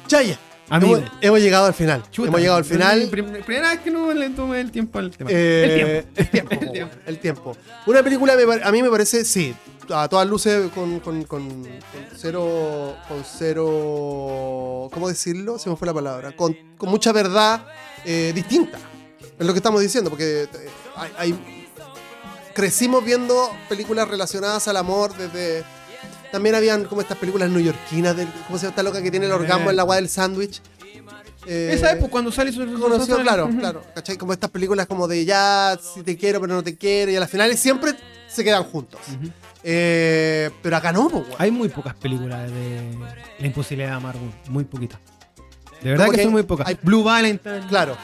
Chaya, 0.07 0.39
Amigo. 0.69 0.97
hemos, 0.99 1.11
hemos 1.21 1.41
llegado 1.41 1.67
al 1.67 1.75
final. 1.75 2.03
Chuta, 2.11 2.29
hemos 2.29 2.41
llegado 2.41 2.59
al 2.59 2.65
final. 2.65 3.09
prim- 3.11 3.43
Primera 3.45 3.71
vez 3.71 3.81
que 3.81 3.91
no 3.91 4.13
le 4.13 4.31
tomé 4.31 4.61
el 4.61 4.71
tiempo 4.71 4.99
al 4.99 5.11
tema. 5.11 5.31
Eh, 5.33 6.05
el 6.17 6.29
tiempo. 6.31 6.55
El 6.55 6.71
tiempo. 6.73 6.95
el 7.07 7.19
tiempo. 7.19 7.57
Una 7.87 8.03
película 8.03 8.35
a 8.65 8.73
mí 8.73 8.83
me 8.83 8.91
parece, 8.91 9.25
sí, 9.25 9.55
a 9.93 10.09
todas 10.09 10.27
luces 10.29 10.71
con, 10.73 11.01
con, 11.01 11.25
con- 11.25 11.47
con 11.63 11.67
cero. 12.17 12.97
Con 13.09 13.25
cero. 13.25 14.89
¿Cómo 14.93 15.09
decirlo? 15.09 15.59
Se 15.59 15.69
me 15.71 15.77
fue 15.77 15.87
la 15.87 15.95
palabra. 15.95 16.33
Con, 16.37 16.57
con 16.77 16.89
mucha 16.91 17.13
verdad 17.13 17.67
eh, 18.05 18.33
distinta. 18.35 18.79
Es 19.39 19.47
lo 19.47 19.53
que 19.53 19.59
estamos 19.59 19.81
diciendo, 19.81 20.11
porque 20.11 20.43
eh, 20.43 20.49
hay, 20.97 21.13
hay- 21.19 21.60
crecimos 22.61 23.03
viendo 23.05 23.51
películas 23.69 24.07
relacionadas 24.09 24.69
al 24.69 24.77
amor 24.77 25.17
desde. 25.17 25.65
También 26.31 26.55
habían 26.55 26.85
como 26.85 27.01
estas 27.01 27.17
películas 27.19 27.51
neoyorquinas, 27.51 28.17
del, 28.17 28.29
¿cómo 28.47 28.59
se 28.59 28.63
llama 28.67 28.71
esta 28.71 28.83
loca 28.85 29.03
que 29.03 29.11
tiene 29.11 29.27
el 29.27 29.33
orgasmo 29.33 29.71
en 29.71 29.77
la 29.77 29.83
agua 29.83 29.97
del 29.97 30.09
sándwich? 30.09 30.61
Eh, 31.47 31.71
Esa 31.73 31.93
época 31.93 32.11
cuando 32.11 32.31
sale 32.31 32.53
su 32.53 32.61
conoció, 32.79 33.17
su- 33.17 33.23
claro, 33.23 33.49
claro. 33.59 33.83
¿Cachai? 33.95 34.17
Como 34.19 34.33
estas 34.35 34.51
películas 34.51 34.87
como 34.87 35.09
de 35.09 35.25
ya, 35.25 35.77
si 35.95 36.03
te 36.03 36.17
quiero, 36.17 36.41
pero 36.41 36.55
no 36.55 36.63
te 36.63 36.77
quiero. 36.77 37.11
Y 37.11 37.17
a 37.17 37.21
las 37.21 37.31
finales 37.31 37.59
siempre 37.59 37.95
se 38.29 38.45
quedan 38.45 38.63
juntos. 38.65 39.01
Ujú. 39.09 39.31
Eh, 39.65 40.51
pero 40.63 40.77
acá 40.77 40.93
no, 40.93 41.09
pues. 41.09 41.25
Hay 41.39 41.51
muy 41.51 41.69
pocas 41.71 41.95
películas 41.95 42.49
de 42.51 42.95
La 43.41 43.47
imposibilidad 43.47 43.91
de 43.91 43.97
amar, 43.97 44.15
muy 44.49 44.65
poquitas. 44.65 45.01
De 45.83 45.91
verdad 45.91 46.11
que, 46.11 46.17
que 46.19 46.23
son 46.25 46.33
muy 46.33 46.43
pocas. 46.43 46.67
hay- 46.69 46.79
Blue 46.83 47.03
Valentine, 47.03 47.67
Claro. 47.69 47.97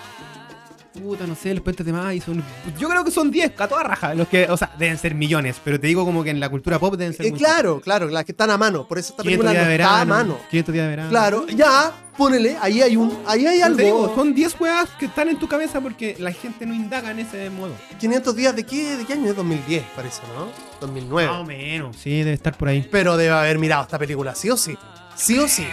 Puta, 0.97 1.27
no 1.27 1.35
sé, 1.35 1.55
los 1.55 1.63
puentes 1.63 1.85
de 1.87 1.93
Mayo 1.93 2.23
son... 2.25 2.43
Yo 2.79 2.89
creo 2.89 3.05
que 3.05 3.11
son 3.11 3.31
10, 3.31 3.53
a 3.61 3.69
toda 3.69 3.83
raja. 3.83 4.15
Los 4.15 4.29
que, 4.29 4.47
o 4.51 4.57
sea, 4.57 4.73
deben 4.79 4.99
ser 4.99 5.15
millones, 5.15 5.61
pero 5.63 5.79
te 5.79 5.87
digo 5.87 6.05
como 6.05 6.25
que 6.25 6.31
en 6.31 6.41
la 6.41 6.49
cultura 6.49 6.79
pop 6.79 6.95
deben 6.97 7.15
ser 7.15 7.27
Eh, 7.27 7.33
claro, 7.33 7.81
claro, 7.81 8.09
las 8.09 8.25
que 8.25 8.33
están 8.33 8.51
a 8.51 8.59
mano. 8.59 8.87
Por 8.89 8.99
eso 8.99 9.11
esta 9.13 9.23
500 9.23 9.45
película 9.47 9.63
no 9.63 9.69
de 9.69 9.75
está 9.77 9.87
verano. 9.89 10.01
a 10.01 10.05
mano. 10.17 10.39
500 10.51 10.73
días 10.73 10.85
de 10.85 10.91
verano. 10.91 11.11
Claro, 11.11 11.47
ya, 11.49 11.93
ponele, 12.17 12.57
ahí 12.61 12.81
hay 12.83 12.97
un, 12.97 13.17
ahí 13.27 13.47
hay 13.47 13.61
algo. 13.61 13.79
digo, 13.79 14.15
son 14.15 14.35
10 14.35 14.55
juegas 14.55 14.89
que 14.99 15.07
están 15.07 15.29
en 15.29 15.39
tu 15.39 15.47
cabeza 15.49 15.81
porque 15.81 16.17
la 16.19 16.33
gente 16.33 16.67
no 16.67 16.75
indaga 16.75 17.11
en 17.11 17.21
ese 17.21 17.51
modo. 17.51 17.75
500 18.01 18.35
días 18.35 18.57
de 18.57 18.65
qué, 18.65 18.97
de 18.97 19.05
qué 19.05 19.13
año 19.13 19.31
es 19.31 19.37
2010, 19.37 19.85
parece, 19.95 20.23
¿no? 20.37 20.49
2009. 20.81 21.31
Más 21.31 21.41
o 21.41 21.45
menos. 21.45 21.97
Sí, 21.97 22.19
debe 22.19 22.33
estar 22.33 22.57
por 22.57 22.69
ahí. 22.69 22.87
Pero 22.91 23.17
debe 23.17 23.31
haber 23.33 23.59
mirado 23.59 23.83
esta 23.83 23.99
película, 23.99 24.35
sí 24.35 24.51
o 24.51 24.57
sí. 24.57 24.77
Sí 25.15 25.39
o 25.39 25.49
sí. 25.49 25.67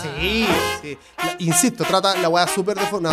Sí, 0.00 0.46
sí. 0.82 0.98
La- 1.18 1.34
insisto, 1.40 1.82
trata 1.84 2.16
la 2.20 2.28
weá 2.28 2.46
súper 2.46 2.76
de 2.78 2.86
forma. 2.86 3.10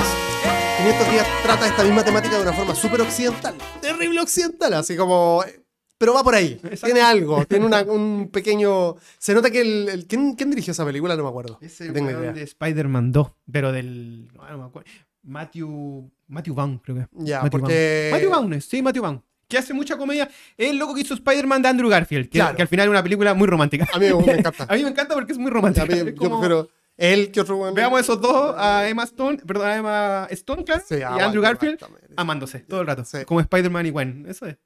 500 0.84 1.12
días 1.12 1.28
trata 1.44 1.68
esta 1.68 1.84
misma 1.84 2.04
temática 2.04 2.36
de 2.36 2.42
una 2.42 2.52
forma 2.54 2.76
súper 2.76 3.02
occidental. 3.02 3.56
Terrible 3.82 4.20
occidental, 4.20 4.74
así 4.74 4.98
como. 4.98 5.44
Pero 5.98 6.14
va 6.14 6.24
por 6.24 6.36
ahí. 6.36 6.60
Exacto. 6.64 6.86
Tiene 6.88 7.02
algo. 7.02 7.46
Tiene 7.46 7.66
una- 7.66 7.84
un 7.84 8.30
pequeño. 8.32 8.96
Se 9.18 9.34
nota 9.34 9.50
que 9.50 9.62
el. 9.62 9.88
el- 9.90 10.08
¿quién, 10.08 10.36
quién 10.36 10.50
dirigió 10.50 10.72
esa 10.72 10.84
película? 10.86 11.16
No 11.16 11.24
me 11.24 11.30
acuerdo. 11.30 11.58
Ese 11.62 11.88
No 11.88 11.94
tengo 11.94 12.12
idea. 12.12 12.34
de 12.34 12.44
Spider-Man 12.44 13.12
2, 13.14 13.28
pero 13.50 13.72
del. 13.72 14.28
No, 14.34 14.50
no 14.50 14.58
me 14.58 14.64
acuerdo. 14.66 14.90
Matthew. 15.24 16.12
Matthew 16.28 16.54
Vaughn, 16.54 16.78
creo 16.80 16.98
que. 16.98 17.08
Ya, 17.14 17.42
Matthew 17.44 17.60
porque- 17.62 18.10
Vaughn. 18.12 18.22
Matthew 18.22 18.30
Vaughn, 18.42 18.54
es, 18.54 18.66
sí, 18.66 18.82
Matthew 18.82 19.04
Vaughn. 19.04 19.24
Que 19.48 19.58
hace 19.60 19.74
mucha 19.74 19.96
comedia. 19.98 20.30
Es 20.58 20.70
el 20.70 20.78
loco 20.78 20.94
que 20.96 21.02
hizo 21.02 21.14
Spider-Man 21.14 21.62
de 21.62 21.70
Andrew 21.70 21.90
Garfield. 21.90 22.26
Que, 22.26 22.40
Claro. 22.40 22.56
que 22.58 22.62
al 22.64 22.68
final 22.68 22.88
es 22.88 22.90
una 22.92 23.04
película 23.04 23.34
muy 23.34 23.48
romántica. 23.48 23.88
A 23.94 24.00
mí 24.00 24.08
me, 24.08 24.34
encanta. 24.34 24.66
A 24.70 24.76
mí 24.76 24.84
me 24.84 24.90
encanta 24.90 25.14
porque 25.14 25.32
es 25.32 25.38
muy 25.38 25.50
A 25.50 25.54
romántica. 25.54 25.86
mí- 25.86 25.94
Es 26.00 26.06
yo 26.06 26.16
como- 26.16 26.40
prefiero 26.42 26.70
él 26.98 27.32
que 27.32 27.42
otro 27.42 27.58
weón. 27.58 27.74
Veamos 27.74 28.00
esos 28.00 28.22
dos, 28.22 28.56
a 28.58 28.88
Emma 28.88 29.04
Stone, 29.04 29.38
perdón, 29.46 29.68
a 29.68 29.76
Emma 29.76 30.28
Stone, 30.32 30.64
claro, 30.64 30.84
Sí, 30.88 30.96
y 30.96 31.02
a 31.02 31.16
Andrew 31.16 31.42
Garfield, 31.42 31.80
amándose 32.16 32.60
todo 32.60 32.82
el 32.82 32.88
rato. 32.88 33.04
Como 33.26 33.40
Spider-Man 33.40 33.86
y 33.86 33.90
Gwen. 33.90 34.26
Eso 34.28 34.46
es. 34.46 34.58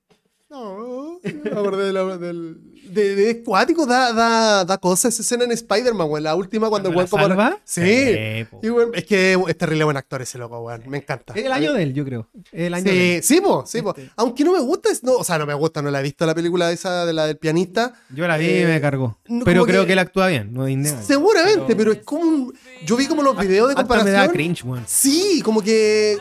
No, 0.49 1.19
me 1.23 1.51
acordé 1.51 1.85
de 1.87 1.93
la- 1.93 2.17
del. 2.17 2.57
De, 2.87 3.15
de 3.17 3.43
cuático 3.43 3.85
da, 3.85 4.13
da, 4.13 4.63
da 4.63 4.77
cosa 4.77 5.09
esa 5.09 5.21
escena 5.21 5.43
en 5.43 5.51
Spider-Man, 5.51 6.07
weón. 6.09 6.23
La 6.23 6.35
última 6.35 6.69
cuando 6.69 6.87
el 6.87 6.95
¿Cuando 6.95 7.17
weón 7.17 7.27
como. 7.27 7.41
salva? 7.43 7.59
Sí. 7.65 7.81
Sí, 7.81 8.45
po. 8.49 8.61
Y, 8.63 8.69
weón, 8.69 8.91
es 8.93 9.03
que 9.03 9.33
es 9.45 9.57
terrible 9.57 9.83
buen 9.83 9.97
actor 9.97 10.21
ese 10.21 10.37
loco, 10.37 10.61
weón. 10.61 10.83
Me 10.87 10.99
encanta. 10.99 11.33
Es 11.35 11.43
el 11.43 11.51
año 11.51 11.73
de 11.73 11.83
él, 11.83 11.93
yo 11.93 12.05
creo. 12.05 12.29
El 12.53 12.73
año 12.73 12.85
de 12.85 12.91
Sí, 12.91 13.11
él. 13.17 13.23
sí, 13.23 13.41
po, 13.41 13.65
sí, 13.67 13.81
po. 13.81 13.89
Este. 13.89 14.09
Aunque 14.15 14.45
no 14.45 14.53
me 14.53 14.59
gusta, 14.61 14.89
es- 14.89 15.03
no, 15.03 15.15
o 15.15 15.23
sea, 15.25 15.37
no 15.37 15.45
me 15.45 15.53
gusta, 15.53 15.81
no 15.81 15.91
la 15.91 15.99
he 15.99 16.03
visto 16.03 16.25
la 16.25 16.33
película 16.33 16.71
esa 16.71 17.05
de 17.05 17.11
la 17.11 17.27
del 17.27 17.35
pianista. 17.37 17.93
Yo 18.09 18.25
la 18.25 18.37
vi 18.37 18.45
y 18.45 18.49
Eh, 18.61 18.65
me 18.67 18.79
cargó. 18.79 19.17
no, 19.27 19.43
Pero 19.43 19.65
creo 19.65 19.81
que- 19.81 19.87
que, 19.87 19.93
él 19.93 19.99
actúa 19.99 20.27
bien, 20.27 20.53
no 20.53 20.69
innegable. 20.69 21.03
Seguramente, 21.05 21.75
pero, 21.75 21.91
es 21.91 22.03
como 22.03 22.21
un- 22.23 22.53
Yo 22.85 22.95
vi 22.95 23.07
como 23.07 23.21
los 23.21 23.37
videos 23.37 23.67
de 23.67 23.73
Hasta 23.73 23.81
comparación. 23.83 24.13
me 24.13 24.17
da 24.17 24.31
cringe, 24.31 24.63
weón. 24.63 24.85
Sí, 24.87 25.41
como 25.43 25.61
que. 25.61 26.17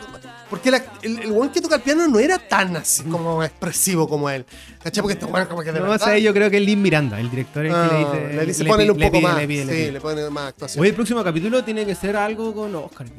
Porque 0.48 0.70
la- 0.70 0.84
el, 1.02 1.18
el 1.20 1.50
que 1.50 1.60
toca 1.60 1.74
el 1.76 1.82
piano 1.82 2.06
no 2.06 2.18
era 2.20 2.38
tan 2.38 2.76
así 2.76 3.02
como 3.04 3.42
expresivo 3.42 4.08
como 4.08 4.30
él. 4.30 4.46
¿Cachai? 4.82 5.02
Porque 5.02 5.14
este 5.14 5.24
weón 5.26 5.46
como 5.48 5.62
que 5.62 5.72
de 5.72 5.80
No 5.80 5.88
verdad. 5.90 6.06
sé, 6.06 6.22
yo 6.22 6.32
creo 6.32 6.48
que 6.50 6.58
es 6.58 6.62
Lin 6.62 6.80
Miranda, 6.80 7.18
el 7.18 7.28
director, 7.30 7.66
el 7.66 7.72
Ah, 7.74 7.88
que 7.88 7.94
le 7.94 7.98
dice. 7.98 8.36
le 8.36 8.46
dice, 8.46 8.64
le 8.64 8.70
ponele 8.70 8.90
un 8.92 8.98
poco 8.98 9.10
pide, 9.12 9.22
más. 9.22 9.36
le 9.38 9.48
pide, 9.48 9.64
le 9.64 9.72
sí, 9.72 9.78
pide. 9.78 9.92
le 9.92 10.00
pone 10.00 10.30
más 10.30 10.48
actuación. 10.50 10.82
Hoy 10.82 10.88
el 10.88 10.94
próximo 10.94 11.24
capítulo 11.24 11.64
tiene 11.64 11.84
que 11.84 11.94
ser 11.96 12.16
algo 12.16 12.54
con 12.54 12.70
los 12.70 12.84
Oscars. 12.84 13.10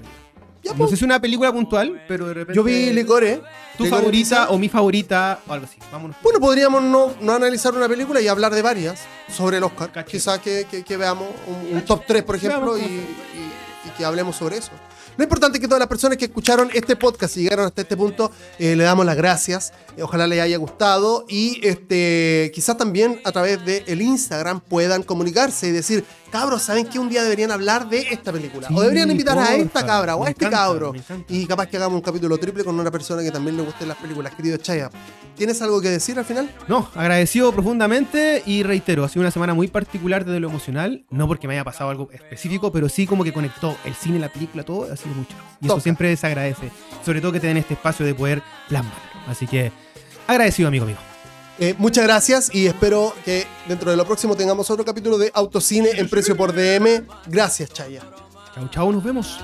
Ya, 0.64 0.72
No 0.72 0.78
po. 0.78 0.84
sé 0.86 0.90
si 0.92 0.96
es 0.96 1.02
una 1.04 1.20
película 1.20 1.52
puntual, 1.52 2.02
pero 2.08 2.28
de 2.28 2.34
repente. 2.34 2.56
Yo 2.56 2.64
vi 2.64 2.92
Licore. 2.92 3.42
Tu 3.78 3.84
Licorice 3.84 3.90
favorita 3.90 4.12
Pizza. 4.40 4.50
o 4.50 4.58
mi 4.58 4.70
favorita 4.70 5.40
o 5.48 5.54
algo 5.54 5.66
así. 5.68 5.78
Vámonos. 5.92 6.18
Bueno, 6.24 6.40
podríamos 6.40 6.82
no, 6.82 7.14
no 7.22 7.34
analizar 7.34 7.74
una 7.76 7.88
película 7.88 8.20
y 8.22 8.28
hablar 8.28 8.54
de 8.56 8.62
varias 8.64 9.02
sobre 9.32 9.58
el 9.58 9.64
Oscar. 9.64 9.92
Caché. 9.92 10.12
Quizás 10.14 10.40
que, 10.40 10.66
que- 10.72 10.84
que 10.84 10.98
veamos 10.98 11.28
un, 11.46 11.76
un 11.78 11.82
top 11.84 12.04
3, 12.08 12.24
por 12.24 12.36
ejemplo, 12.38 12.74
Veamos 12.74 12.80
y, 12.80 12.84
cómo 12.84 12.96
y- 13.36 13.88
y 13.90 13.92
que 13.98 14.04
hablemos 14.06 14.36
sobre 14.36 14.58
eso. 14.58 14.72
Lo 15.18 15.24
importante 15.24 15.58
es 15.58 15.62
que 15.62 15.68
todas 15.68 15.80
las 15.80 15.88
personas 15.88 16.18
que 16.18 16.26
escucharon 16.26 16.70
este 16.74 16.96
podcast 16.96 17.36
y 17.38 17.42
llegaron 17.44 17.66
hasta 17.66 17.82
este 17.82 17.98
punto, 17.98 18.32
eh, 18.60 18.76
le 18.76 18.84
damos 18.84 19.06
las 19.06 19.18
gracias. 19.18 19.74
Eh, 19.98 20.04
ojalá 20.04 20.28
les 20.28 20.40
haya 20.40 20.58
gustado. 20.58 21.26
Y 21.28 21.60
este, 21.64 22.52
quizás 22.54 22.78
también 22.78 23.20
a 23.26 23.32
través 23.32 23.64
del 23.66 24.02
Instagram 24.02 24.62
puedan 24.62 25.04
comunicarse 25.04 25.68
y 25.68 25.72
decir, 25.72 26.06
cabros, 26.32 26.62
¿saben 26.62 26.86
que 26.86 27.00
un 27.00 27.10
día 27.10 27.24
deberían 27.24 27.52
hablar 27.52 27.90
de 27.90 28.00
esta 28.12 28.32
película? 28.32 28.68
Sí, 28.68 28.74
o 28.76 28.82
deberían 28.82 29.10
invitar 29.10 29.38
a 29.38 29.56
esta 29.56 29.86
cabra 29.86 30.16
o 30.16 30.24
a 30.24 30.30
este 30.30 30.46
encanta, 30.46 30.66
cabro. 30.66 30.94
Y 31.28 31.46
capaz 31.48 31.68
que 31.68 31.78
hagamos 31.78 31.96
un 31.96 32.02
capítulo 32.02 32.38
triple 32.38 32.64
con 32.64 32.80
una 32.80 32.92
persona 32.92 33.24
que 33.24 33.32
también 33.32 33.58
le 33.58 33.64
gusten 33.64 33.88
las 33.88 33.98
películas. 33.98 34.36
Querido 34.36 34.58
Chaya, 34.58 34.92
¿tienes 35.36 35.62
algo 35.62 35.82
que 35.82 35.90
decir 35.90 36.18
al 36.20 36.26
final? 36.26 36.54
No, 36.68 36.90
agradecido 36.94 37.52
profundamente 37.52 38.44
y 38.46 38.62
reitero, 38.64 39.04
ha 39.04 39.10
sido 39.10 39.22
una 39.22 39.32
semana 39.32 39.56
muy 39.56 39.68
particular 39.68 40.26
desde 40.26 40.40
lo 40.40 40.50
emocional, 40.50 41.06
no 41.10 41.28
porque 41.28 41.48
me 41.48 41.56
haya 41.56 41.64
pasado 41.64 41.90
algo 41.90 42.10
específico, 42.12 42.72
pero 42.72 42.88
sí 42.88 43.08
como 43.08 43.24
que 43.24 43.34
conectó 43.34 43.76
el 43.84 43.96
cine, 43.96 44.20
la 44.20 44.32
película, 44.32 44.64
todo, 44.64 44.92
ha 44.92 44.96
sido 44.96 45.16
mucho. 45.16 45.36
Y 45.60 45.66
eso 45.66 45.80
siempre 45.80 46.16
se 46.16 46.28
agradece, 46.28 46.72
sobre 47.04 47.20
todo 47.20 47.32
que 47.32 47.40
te 47.40 47.48
den 47.48 47.58
este 47.58 47.74
espacio 47.74 48.06
de 48.06 48.14
poder 48.14 48.44
plasmarlo. 48.68 49.17
Así 49.28 49.48
que 49.48 49.72
agradecido, 50.28 50.68
amigo 50.68 50.86
mío. 50.86 50.98
Eh, 51.60 51.74
muchas 51.78 52.04
gracias 52.04 52.54
y 52.54 52.68
espero 52.68 53.14
que 53.26 53.48
dentro 53.68 53.90
de 53.90 53.98
lo 53.98 54.06
próximo 54.06 54.36
tengamos 54.36 54.70
otro 54.70 54.86
capítulo 54.86 55.18
de 55.18 55.32
Autocine 55.34 55.90
en 55.96 56.08
precio 56.08 56.38
por 56.38 56.54
DM. 56.54 57.06
Gracias, 57.26 57.72
Chaya. 57.74 58.02
Chau, 58.54 58.68
chau, 58.70 58.92
nos 58.92 59.04
vemos. 59.04 59.40